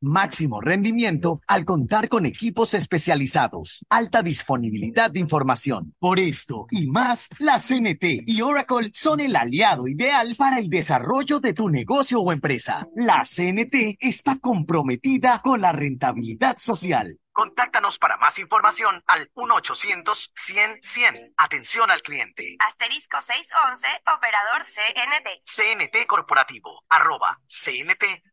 máximo 0.00 0.60
rendimiento 0.60 1.40
al 1.46 1.64
contar 1.64 2.08
con 2.08 2.26
equipos 2.26 2.74
especializados, 2.74 3.84
alta 3.88 4.22
disponibilidad 4.22 5.10
de 5.10 5.20
información. 5.20 5.94
Por 5.98 6.18
esto 6.18 6.66
y 6.70 6.86
más, 6.86 7.28
la 7.38 7.58
CNT 7.58 8.24
y 8.26 8.42
Oracle 8.42 8.90
son 8.94 9.20
el 9.20 9.36
aliado 9.36 9.88
ideal 9.88 10.34
para 10.36 10.58
el 10.58 10.68
desarrollo 10.68 11.40
de 11.40 11.54
tu 11.54 11.68
negocio 11.68 12.20
o 12.20 12.32
empresa. 12.32 12.86
La 12.94 13.22
CNT 13.24 13.96
está 14.00 14.38
comprometida 14.38 15.40
con 15.42 15.60
la 15.60 15.72
rentabilidad 15.72 16.58
social. 16.58 17.18
Contáctanos 17.32 17.98
para 17.98 18.18
más 18.18 18.38
información 18.38 19.02
al 19.06 19.32
1-800-100-100. 19.32 21.32
Atención 21.38 21.90
al 21.90 22.02
cliente. 22.02 22.56
Asterisco 22.58 23.18
611, 23.20 23.88
operador 24.14 24.64
CNT. 24.64 25.42
CNT 25.46 26.06
Corporativo, 26.06 26.84
arroba 26.90 27.40
cnt.gov.es. 27.48 28.32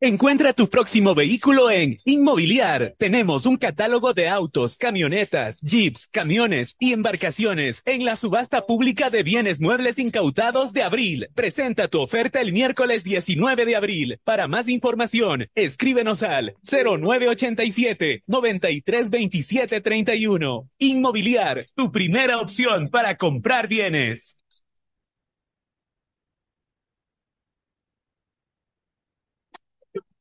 Encuentra 0.00 0.52
tu 0.52 0.68
próximo 0.68 1.12
vehículo 1.12 1.72
en 1.72 1.98
Inmobiliar. 2.04 2.94
Tenemos 2.98 3.46
un 3.46 3.56
catálogo 3.56 4.14
de 4.14 4.28
autos, 4.28 4.76
camionetas, 4.76 5.58
jeeps, 5.60 6.06
camiones 6.06 6.76
y 6.78 6.92
embarcaciones 6.92 7.82
en 7.84 8.04
la 8.04 8.14
subasta 8.14 8.64
pública 8.64 9.10
de 9.10 9.24
bienes 9.24 9.60
muebles 9.60 9.98
incautados 9.98 10.72
de 10.72 10.84
abril. 10.84 11.28
Presenta 11.34 11.88
tu 11.88 12.00
oferta 12.00 12.40
el 12.40 12.52
miércoles 12.52 13.02
19 13.02 13.64
de 13.64 13.74
abril. 13.74 14.20
Para 14.22 14.46
más 14.46 14.68
información, 14.68 15.48
escríbenos 15.56 16.22
al 16.22 16.54
0987 16.62 18.22
932731. 18.24 20.68
Inmobiliar, 20.78 21.66
tu 21.74 21.90
primera 21.90 22.38
opción 22.38 22.88
para 22.88 23.16
comprar 23.16 23.66
bienes. 23.66 24.38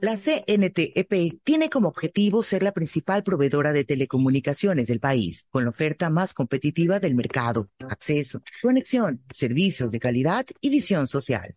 La 0.00 0.16
CNTEP 0.16 1.40
tiene 1.42 1.70
como 1.70 1.88
objetivo 1.88 2.42
ser 2.42 2.62
la 2.62 2.72
principal 2.72 3.22
proveedora 3.22 3.72
de 3.72 3.84
telecomunicaciones 3.84 4.88
del 4.88 5.00
país, 5.00 5.46
con 5.50 5.64
la 5.64 5.70
oferta 5.70 6.10
más 6.10 6.34
competitiva 6.34 7.00
del 7.00 7.14
mercado, 7.14 7.70
acceso, 7.88 8.42
conexión, 8.60 9.22
servicios 9.30 9.90
de 9.90 10.00
calidad 10.00 10.44
y 10.60 10.68
visión 10.68 11.06
social. 11.06 11.56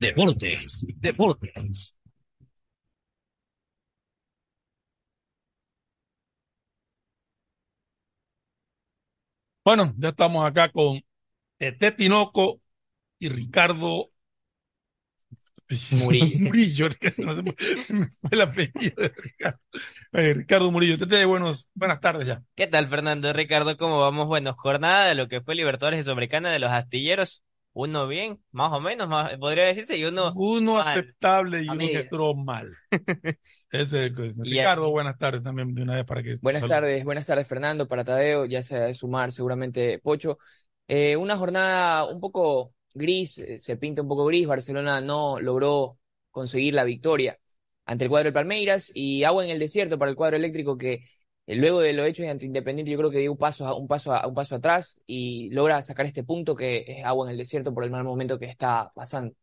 Deportes, 0.00 0.86
Deportes. 0.96 1.96
Bueno, 9.64 9.94
ya 9.98 10.08
estamos 10.10 10.44
acá 10.44 10.70
con 10.70 11.00
Tete 11.58 11.92
Tinoco 11.92 12.60
y 13.18 13.28
Ricardo 13.28 14.10
Murillo. 15.92 16.38
Murillo, 16.40 16.88
se 17.12 17.22
me 17.22 17.34
fue 18.20 18.30
el 18.32 18.40
apellido 18.40 19.02
de 19.02 19.12
Ricardo. 19.16 19.60
Eh, 20.12 20.34
Ricardo 20.34 20.70
Murillo. 20.70 20.98
Tete, 20.98 21.24
buenos, 21.24 21.68
buenas 21.74 22.00
tardes 22.00 22.26
ya. 22.26 22.42
¿Qué 22.54 22.66
tal, 22.66 22.88
Fernando? 22.88 23.32
Ricardo, 23.32 23.76
¿cómo 23.76 24.00
vamos? 24.00 24.26
Bueno, 24.26 24.54
jornada 24.54 25.06
de 25.06 25.14
lo 25.14 25.28
que 25.28 25.40
fue 25.40 25.54
Libertadores 25.54 25.98
de 25.98 26.02
Sudamericana 26.04 26.50
de 26.50 26.58
los 26.58 26.72
astilleros. 26.72 27.42
Uno 27.72 28.06
bien, 28.08 28.42
más 28.50 28.72
o 28.72 28.80
menos, 28.80 29.08
más, 29.08 29.36
podría 29.38 29.64
decirse, 29.64 29.96
y 29.96 30.04
uno 30.04 30.32
Uno 30.34 30.74
mal. 30.74 30.78
aceptable 30.78 31.62
y 31.62 31.68
uno 31.74 31.90
que 31.90 31.98
entró 31.98 32.34
mal. 32.34 32.76
Ese 33.70 34.06
es 34.06 34.18
el- 34.18 34.34
Y 34.42 34.50
Ricardo, 34.50 34.90
buenas 34.90 35.18
tardes 35.18 35.42
también 35.42 35.74
de 35.74 35.82
una 35.82 35.94
vez 35.96 36.04
para 36.04 36.22
que. 36.22 36.36
Buenas 36.40 36.66
tardes, 36.66 37.04
buenas 37.04 37.26
tardes 37.26 37.46
Fernando, 37.46 37.86
para 37.86 38.04
Tadeo, 38.04 38.46
ya 38.46 38.62
se 38.62 38.76
ha 38.76 38.80
de 38.86 38.94
sumar 38.94 39.30
seguramente 39.30 39.98
Pocho. 39.98 40.38
Eh, 40.88 41.16
una 41.16 41.36
jornada 41.36 42.06
un 42.06 42.18
poco 42.20 42.74
gris, 42.94 43.38
eh, 43.38 43.58
se 43.58 43.76
pinta 43.76 44.02
un 44.02 44.08
poco 44.08 44.24
gris, 44.26 44.46
Barcelona 44.46 45.00
no 45.02 45.38
logró 45.40 45.98
conseguir 46.30 46.74
la 46.74 46.84
victoria 46.84 47.38
ante 47.84 48.04
el 48.04 48.10
cuadro 48.10 48.24
del 48.26 48.32
Palmeiras 48.34 48.90
y 48.94 49.24
agua 49.24 49.44
en 49.44 49.50
el 49.50 49.58
desierto 49.58 49.98
para 49.98 50.10
el 50.10 50.16
cuadro 50.16 50.36
eléctrico 50.36 50.78
que 50.78 51.00
luego 51.56 51.80
de 51.80 51.92
lo 51.92 52.04
hecho 52.04 52.22
ante 52.28 52.46
Independiente 52.46 52.90
yo 52.92 52.98
creo 52.98 53.10
que 53.10 53.18
dio 53.18 53.32
un 53.32 53.38
paso, 53.38 53.66
a- 53.66 53.74
un 53.76 53.88
paso, 53.88 54.12
a- 54.14 54.26
un 54.26 54.34
paso 54.34 54.54
atrás 54.56 55.02
y 55.06 55.50
logra 55.50 55.82
sacar 55.82 56.06
este 56.06 56.24
punto 56.24 56.54
que 56.56 56.84
es 56.86 57.04
agua 57.04 57.26
en 57.26 57.32
el 57.32 57.38
desierto 57.38 57.72
por 57.74 57.84
el 57.84 57.90
mal 57.90 58.04
momento 58.04 58.38
que 58.38 58.46
está 58.46 58.92
pasando. 58.94 59.34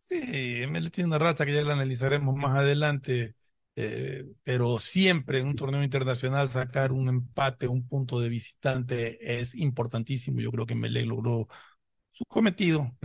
Sí, 0.00 0.62
ML 0.62 0.90
tiene 0.90 1.08
una 1.08 1.18
racha 1.18 1.44
que 1.44 1.52
ya 1.52 1.62
la 1.62 1.72
analizaremos 1.72 2.34
más 2.36 2.56
adelante, 2.58 3.34
eh, 3.74 4.24
pero 4.44 4.78
siempre 4.78 5.40
en 5.40 5.48
un 5.48 5.56
torneo 5.56 5.82
internacional 5.82 6.48
sacar 6.48 6.92
un 6.92 7.08
empate, 7.08 7.66
un 7.66 7.86
punto 7.88 8.20
de 8.20 8.28
visitante 8.28 9.40
es 9.40 9.54
importantísimo. 9.56 10.40
Yo 10.40 10.52
creo 10.52 10.64
que 10.66 10.76
Melec 10.76 11.06
logró 11.06 11.48
su 12.10 12.24
cometido, 12.26 12.96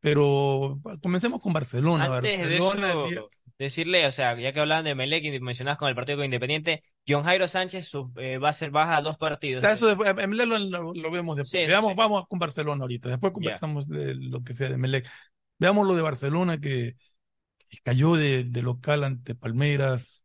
pero 0.00 0.80
comencemos 1.02 1.40
con 1.42 1.52
Barcelona. 1.54 2.06
Antes 2.06 2.38
de 2.38 2.48
Barcelona, 2.48 2.96
eso, 3.02 3.32
decirle, 3.58 4.06
o 4.06 4.10
sea, 4.10 4.38
ya 4.38 4.52
que 4.52 4.60
hablaban 4.60 4.84
de 4.84 4.94
Melec 4.94 5.24
y 5.24 5.40
mencionabas 5.40 5.78
con 5.78 5.88
el 5.88 5.94
partido 5.94 6.18
con 6.18 6.24
Independiente, 6.24 6.84
John 7.06 7.24
Jairo 7.24 7.48
Sánchez 7.48 7.90
eh, 8.16 8.38
va 8.38 8.50
a 8.50 8.52
ser 8.52 8.70
baja 8.70 8.96
a 8.96 9.02
dos 9.02 9.16
partidos. 9.16 9.64
Eso 9.64 9.86
después, 9.86 10.08
a 10.08 10.14
Melec 10.14 10.46
lo, 10.46 11.10
vemos 11.10 11.36
después. 11.36 11.62
Sí, 11.62 11.66
Veamos, 11.66 11.90
sí. 11.90 11.96
vamos 11.96 12.26
con 12.28 12.38
Barcelona 12.38 12.82
ahorita. 12.82 13.08
Después 13.08 13.32
conversamos 13.32 13.88
de 13.88 14.14
lo 14.14 14.42
que 14.42 14.54
sea 14.54 14.68
de 14.68 14.78
Melec. 14.78 15.08
Veamos 15.58 15.86
lo 15.86 15.94
de 15.94 16.02
Barcelona 16.02 16.58
que, 16.58 16.94
que 17.68 17.78
cayó 17.82 18.14
de, 18.14 18.44
de 18.44 18.62
local 18.62 19.04
ante 19.04 19.34
Palmeiras, 19.34 20.24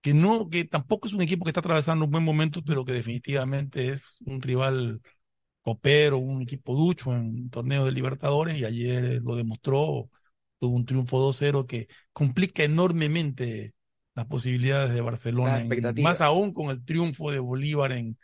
que 0.00 0.14
no, 0.14 0.48
que 0.48 0.64
tampoco 0.64 1.06
es 1.06 1.14
un 1.14 1.22
equipo 1.22 1.44
que 1.44 1.50
está 1.50 1.60
atravesando 1.60 2.04
un 2.04 2.10
buen 2.10 2.24
momento, 2.24 2.62
pero 2.64 2.84
que 2.84 2.92
definitivamente 2.92 3.90
es 3.90 4.16
un 4.26 4.42
rival 4.42 5.00
copero, 5.62 6.18
un 6.18 6.42
equipo 6.42 6.74
ducho 6.74 7.12
en 7.12 7.48
torneos 7.50 7.84
de 7.84 7.92
Libertadores, 7.92 8.58
y 8.58 8.64
ayer 8.64 9.04
eh, 9.04 9.20
lo 9.22 9.36
demostró, 9.36 10.10
tuvo 10.62 10.76
un 10.76 10.86
triunfo 10.86 11.18
2-0 11.18 11.66
que 11.66 11.88
complica 12.12 12.62
enormemente 12.62 13.72
las 14.14 14.26
posibilidades 14.26 14.94
de 14.94 15.00
Barcelona, 15.00 15.52
Las 15.54 15.60
en- 15.62 15.66
expectativas. 15.66 16.10
más 16.12 16.20
aún 16.20 16.52
con 16.54 16.70
el 16.70 16.84
triunfo 16.84 17.32
de 17.32 17.40
Bolívar 17.40 17.90
en 17.90 18.16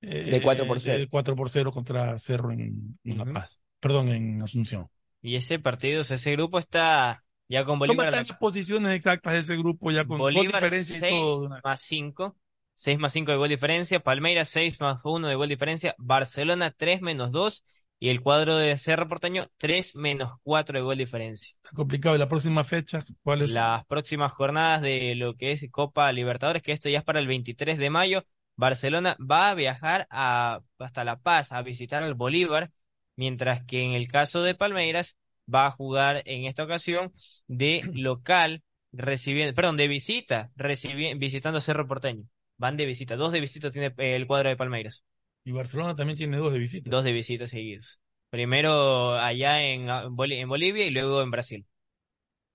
eh, 0.00 0.30
De 0.32 0.42
4 0.42 0.66
por 0.66 0.80
0. 0.80 0.98
de 0.98 1.06
4 1.08 1.36
por 1.36 1.48
0 1.48 1.70
contra 1.70 2.18
Cerro 2.18 2.50
en, 2.50 2.98
en 3.04 3.18
La 3.18 3.24
Paz, 3.24 3.60
perdón, 3.78 4.08
en 4.08 4.42
Asunción. 4.42 4.88
Y 5.22 5.36
ese 5.36 5.60
partido, 5.60 6.00
o 6.00 6.04
sea, 6.04 6.16
ese 6.16 6.32
grupo 6.32 6.58
está 6.58 7.22
ya 7.48 7.60
con 7.62 7.74
¿Cómo 7.78 7.86
Bolívar. 7.86 8.06
a 8.06 8.10
están 8.10 8.24
la- 8.24 8.28
las 8.30 8.38
posiciones 8.38 8.92
exactas 8.92 9.32
de 9.34 9.38
ese 9.38 9.56
grupo 9.56 9.92
ya 9.92 10.04
con 10.04 10.18
gol 10.18 10.34
Bolívar 10.34 10.60
diferencia 10.62 10.96
y 10.96 11.00
6 11.00 11.12
todo? 11.12 11.40
de 11.42 11.46
una- 11.46 11.60
más 11.62 11.80
5. 11.82 12.36
6 12.74 12.98
más 12.98 13.12
5 13.12 13.30
de 13.30 13.36
gol 13.38 13.48
diferencia. 13.48 14.00
Palmeiras 14.00 14.48
6 14.48 14.80
más 14.80 15.00
1 15.04 15.28
de 15.28 15.36
gol 15.36 15.48
diferencia. 15.48 15.94
Barcelona 15.98 16.72
3 16.76 17.00
menos 17.00 17.30
2. 17.30 17.62
Y 17.98 18.10
el 18.10 18.20
cuadro 18.20 18.56
de 18.56 18.76
Cerro 18.78 19.08
Porteño 19.08 19.48
3 19.58 19.94
menos 19.96 20.32
4 20.42 20.78
de 20.78 20.82
gol 20.84 20.98
diferencia. 20.98 21.54
Está 21.62 21.76
complicado. 21.76 22.14
¿Y 22.16 22.18
las 22.18 22.28
próximas 22.28 22.66
fechas 22.66 23.12
cuáles? 23.22 23.50
Las 23.50 23.84
próximas 23.86 24.32
jornadas 24.32 24.80
de 24.82 25.14
lo 25.14 25.36
que 25.36 25.52
es 25.52 25.64
Copa 25.70 26.10
Libertadores, 26.12 26.62
que 26.62 26.72
esto 26.72 26.88
ya 26.88 26.98
es 26.98 27.04
para 27.04 27.18
el 27.20 27.26
23 27.26 27.76
de 27.78 27.90
mayo, 27.90 28.24
Barcelona 28.56 29.16
va 29.20 29.50
a 29.50 29.54
viajar 29.54 30.06
a, 30.10 30.60
hasta 30.78 31.04
La 31.04 31.20
Paz 31.20 31.52
a 31.52 31.60
visitar 31.62 32.02
al 32.02 32.14
Bolívar, 32.14 32.70
mientras 33.16 33.62
que 33.64 33.82
en 33.82 33.92
el 33.92 34.08
caso 34.08 34.42
de 34.42 34.54
Palmeiras 34.54 35.16
va 35.52 35.66
a 35.66 35.70
jugar 35.70 36.22
en 36.24 36.46
esta 36.46 36.64
ocasión 36.64 37.12
de 37.46 37.82
local 37.94 38.62
recibiendo, 38.92 39.54
perdón, 39.54 39.76
de 39.76 39.88
visita, 39.88 40.50
recibi- 40.56 41.18
visitando 41.18 41.60
Cerro 41.60 41.86
Porteño. 41.86 42.24
Van 42.56 42.76
de 42.78 42.86
visita, 42.86 43.16
dos 43.16 43.32
de 43.32 43.40
visita 43.40 43.70
tiene 43.70 43.92
el 43.98 44.26
cuadro 44.26 44.48
de 44.48 44.56
Palmeiras. 44.56 45.04
Y 45.46 45.52
Barcelona 45.52 45.94
también 45.94 46.16
tiene 46.18 46.38
dos 46.38 46.52
de 46.52 46.58
visita. 46.58 46.90
Dos 46.90 47.04
de 47.04 47.12
visita 47.12 47.46
seguidos. 47.46 48.00
Primero 48.30 49.14
allá 49.14 49.62
en, 49.62 49.88
ah, 49.88 50.02
en 50.04 50.48
Bolivia 50.48 50.84
y 50.84 50.90
luego 50.90 51.22
en 51.22 51.30
Brasil. 51.30 51.64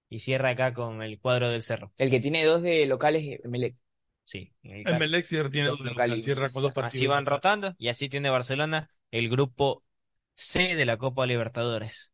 Y 0.10 0.20
cierra 0.20 0.50
acá 0.50 0.74
con 0.74 1.02
el 1.02 1.18
cuadro 1.18 1.50
del 1.50 1.62
Cerro. 1.62 1.94
El 1.98 2.10
que 2.10 2.20
tiene 2.20 2.44
dos 2.44 2.62
de 2.62 2.86
locales 2.86 3.24
es 3.26 3.46
Emelec. 3.46 3.78
Sí. 4.26 4.54
en 4.64 4.86
el. 4.86 5.00
Melec 5.00 5.26
cierra- 5.26 5.50
tiene 5.50 5.70
Dos 5.70 5.78
dos 5.78 5.86
de 5.86 5.92
locales. 5.92 6.18
local, 6.18 6.24
cierra 6.26 6.50
con 6.50 6.64
dos 6.64 6.74
partidos. 6.74 6.96
Así 6.96 7.08
van 7.08 7.26
rotando 7.26 7.76
y 7.78 7.88
así 7.88 8.10
tiene 8.10 8.30
Barcelona 8.30 8.90
el 9.10 9.30
grupo 9.30 9.86
C 10.34 10.76
de 10.76 10.86
la 10.86 10.98
Copa 10.98 11.26
Libertadores. 11.26 12.12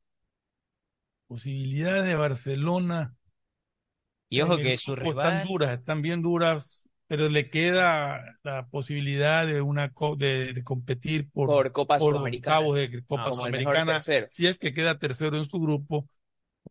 Posibilidades 1.28 2.06
de 2.06 2.16
Barcelona. 2.16 3.16
Y 4.30 4.42
ojo 4.42 4.58
que 4.58 4.78
su 4.78 4.96
rival, 4.96 5.26
Están 5.26 5.48
duras, 5.48 5.80
están 5.80 6.02
bien 6.02 6.22
duras, 6.22 6.87
pero 7.08 7.30
le 7.30 7.50
queda 7.50 8.38
la 8.44 8.68
posibilidad 8.68 9.46
de 9.48 9.62
una 9.62 9.92
co- 9.94 10.16
de, 10.16 10.54
de 10.54 10.64
competir 10.64 11.30
por, 11.32 11.48
Por 11.50 11.72
Copa 11.72 12.00
por 12.00 12.14
Sudamericana. 12.14 12.58
octavos 12.58 12.78
de 12.78 13.04
Copa 13.06 13.24
Ah, 13.28 13.32
Sudamericana. 13.32 14.00
Si 14.30 14.48
es 14.48 14.60
que 14.60 14.74
queda 14.74 15.00
tercero 15.00 15.38
en 15.38 15.46
su 15.46 15.60
grupo, 15.60 16.08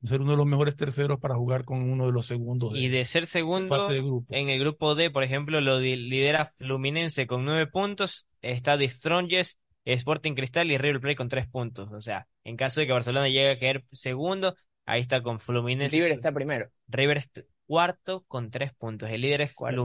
ser 0.04 0.20
uno 0.20 0.32
de 0.32 0.36
los 0.36 0.46
mejores 0.46 0.76
terceros 0.76 1.18
para 1.20 1.34
jugar 1.36 1.64
con 1.64 1.82
uno 1.82 2.06
de 2.06 2.12
los 2.12 2.26
segundos 2.26 2.72
de, 2.74 2.80
y 2.80 2.88
de 2.88 3.04
ser 3.04 3.26
segundo 3.26 3.76
fase 3.76 3.94
de 3.94 4.02
grupo. 4.02 4.34
en 4.34 4.48
el 4.50 4.60
grupo 4.60 4.94
D, 4.94 5.10
por 5.10 5.22
ejemplo, 5.22 5.60
lo 5.60 5.78
lidera 5.78 6.52
Fluminense 6.58 7.26
con 7.26 7.44
nueve 7.44 7.66
puntos, 7.66 8.26
está 8.42 8.76
The 8.78 8.88
Strongest, 8.88 9.58
Sporting 9.84 10.34
Cristal 10.34 10.70
y 10.70 10.78
River 10.78 11.00
Plate 11.00 11.16
con 11.16 11.28
tres 11.28 11.46
puntos. 11.48 11.90
O 11.92 12.00
sea, 12.00 12.26
en 12.44 12.56
caso 12.56 12.80
de 12.80 12.86
que 12.86 12.92
Barcelona 12.92 13.28
llegue 13.28 13.50
a 13.52 13.58
caer 13.58 13.84
segundo, 13.92 14.54
ahí 14.84 15.00
está 15.00 15.22
con 15.22 15.40
Fluminense. 15.40 15.96
River 15.96 16.12
está 16.12 16.32
primero. 16.32 16.70
River 16.88 17.18
cuarto 17.66 18.24
con 18.28 18.50
tres 18.50 18.72
puntos. 18.74 19.10
El 19.10 19.22
líder 19.22 19.42
es 19.42 19.54
Cuarto. 19.54 19.84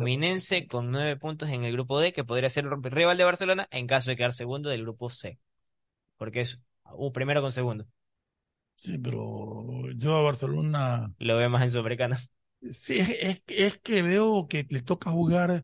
Con 0.69 0.91
nueve 0.91 1.17
puntos 1.17 1.49
en 1.49 1.63
el 1.63 1.73
grupo 1.73 1.99
D, 1.99 2.13
que 2.13 2.23
podría 2.23 2.49
ser 2.49 2.65
rival 2.65 3.17
de 3.17 3.23
Barcelona 3.23 3.67
en 3.71 3.87
caso 3.87 4.09
de 4.09 4.15
quedar 4.15 4.33
segundo 4.33 4.69
del 4.69 4.83
grupo 4.83 5.09
C. 5.09 5.39
Porque 6.17 6.41
es 6.41 6.59
uh, 6.93 7.11
primero 7.11 7.41
con 7.41 7.51
segundo. 7.51 7.85
Sí, 8.75 8.97
pero 8.97 9.91
yo 9.95 10.15
a 10.17 10.21
Barcelona, 10.23 11.13
Lo 11.19 11.37
veo 11.37 11.49
más 11.49 11.61
en 11.63 11.69
Sudamericana. 11.69 12.19
sí, 12.71 12.99
es, 12.99 13.41
es 13.47 13.77
que 13.79 14.01
veo 14.01 14.47
que 14.47 14.65
les 14.69 14.83
toca 14.85 15.11
jugar 15.11 15.63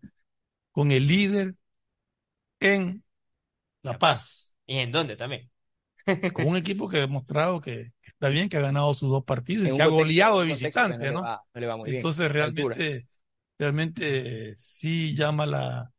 con 0.71 0.91
el 0.91 1.07
líder 1.07 1.55
en 2.59 3.03
La 3.81 3.97
Paz, 3.97 4.55
¿Y 4.65 4.77
en 4.79 4.91
dónde 4.91 5.15
también? 5.17 5.49
Con 6.33 6.47
un 6.47 6.57
equipo 6.57 6.89
que 6.89 6.97
ha 6.97 7.01
demostrado 7.01 7.61
que, 7.61 7.93
que 8.01 8.09
está 8.09 8.29
bien, 8.29 8.49
que 8.49 8.57
ha 8.57 8.61
ganado 8.61 8.93
sus 8.93 9.09
dos 9.09 9.23
partidos 9.25 9.67
y 9.67 9.71
En 9.71 9.73
que 9.73 9.81
ha 9.83 9.87
goleado 9.87 10.39
de 10.41 10.45
visitante, 10.47 10.97
no 10.97 11.05
le 11.07 11.11
¿no? 11.13 11.21
va- 11.21 11.43
no 11.53 11.61
le 11.61 11.67
va 11.67 11.77
muy 11.77 11.89
bien, 11.89 12.03
Entonces 12.03 12.31
realmente, 12.31 13.07
realmente 13.59 14.55
sí 14.57 15.15
llama 15.15 15.45
la, 15.45 15.93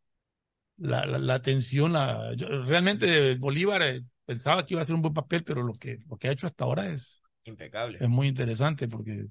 la, 0.78 1.06
la, 1.06 1.18
la 1.18 1.34
atención. 1.34 1.92
La, 1.94 2.34
yo- 2.36 2.48
realmente 2.64 3.36
Bolívar 3.36 3.82
eh, 3.82 4.04
pensaba 4.26 4.64
que 4.66 4.74
iba 4.74 4.80
a 4.80 4.84
hacer 4.84 4.94
un 4.94 5.02
buen 5.02 5.14
papel, 5.14 5.44
pero 5.44 5.62
lo 5.62 5.74
que, 5.74 5.98
lo 6.08 6.16
que 6.18 6.28
ha 6.28 6.32
hecho 6.32 6.46
hasta 6.46 6.64
ahora 6.64 6.88
es, 6.88 7.22
Impecable. 7.44 7.98
es 7.98 8.08
muy 8.08 8.28
interesante 8.28 8.88
porque 8.88 9.26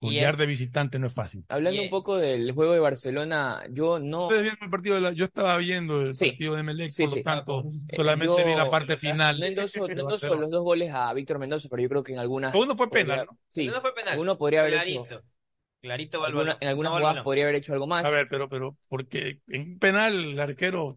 golear 0.00 0.36
de 0.36 0.46
visitante 0.46 0.98
no 0.98 1.06
es 1.06 1.14
fácil. 1.14 1.44
Hablando 1.48 1.82
un 1.82 1.90
poco 1.90 2.16
del 2.18 2.52
juego 2.52 2.72
de 2.72 2.80
Barcelona, 2.80 3.62
yo 3.70 3.98
no. 3.98 4.24
Ustedes 4.24 4.42
vieron 4.42 4.58
el 4.62 4.70
partido 4.70 4.94
de 4.96 5.00
la- 5.00 5.12
yo 5.12 5.24
estaba 5.24 5.56
viendo 5.58 6.02
el 6.02 6.14
Sí. 6.14 6.30
partido 6.30 6.54
de 6.54 6.62
Melec, 6.62 6.90
Sí, 6.90 7.02
por 7.04 7.10
lo 7.10 7.16
sí. 7.16 7.22
tanto, 7.22 7.64
Eh, 7.88 7.96
solamente 7.96 8.34
yo- 8.38 8.44
vi 8.46 8.54
la 8.54 8.68
parte 8.68 8.96
final. 8.96 9.40
No 9.40 9.46
endoso, 9.46 9.86
no 9.88 9.88
los 10.46 10.50
dos 10.50 10.62
goles 10.62 10.92
a 10.92 11.12
Víctor 11.14 11.38
Mendoza, 11.38 11.68
pero 11.70 11.82
yo 11.82 11.88
creo 11.88 12.02
que 12.02 12.12
en 12.12 12.18
algunas. 12.18 12.54
Uno 12.54 12.76
fue 12.76 12.88
podría- 12.88 13.04
penal, 13.06 13.26
¿no? 13.30 13.38
Sí, 13.48 13.66
No 13.68 13.80
fue 13.80 13.94
penal. 13.94 14.18
uno 14.18 14.36
podría 14.38 14.60
haber 14.60 14.74
Clarito. 14.74 15.04
hecho. 15.06 15.22
Clarito 15.82 16.24
alguna- 16.24 16.56
en 16.60 16.68
algunas 16.68 16.92
No 16.92 16.98
jugadas 16.98 17.22
podría 17.22 17.44
haber 17.44 17.56
hecho 17.56 17.72
algo 17.72 17.86
más. 17.86 18.04
A 18.04 18.10
ver, 18.10 18.26
pero, 18.28 18.48
pero, 18.48 18.76
porque 18.88 19.40
en 19.46 19.60
un 19.62 19.78
penal 19.78 20.14
el 20.32 20.40
arquero 20.40 20.94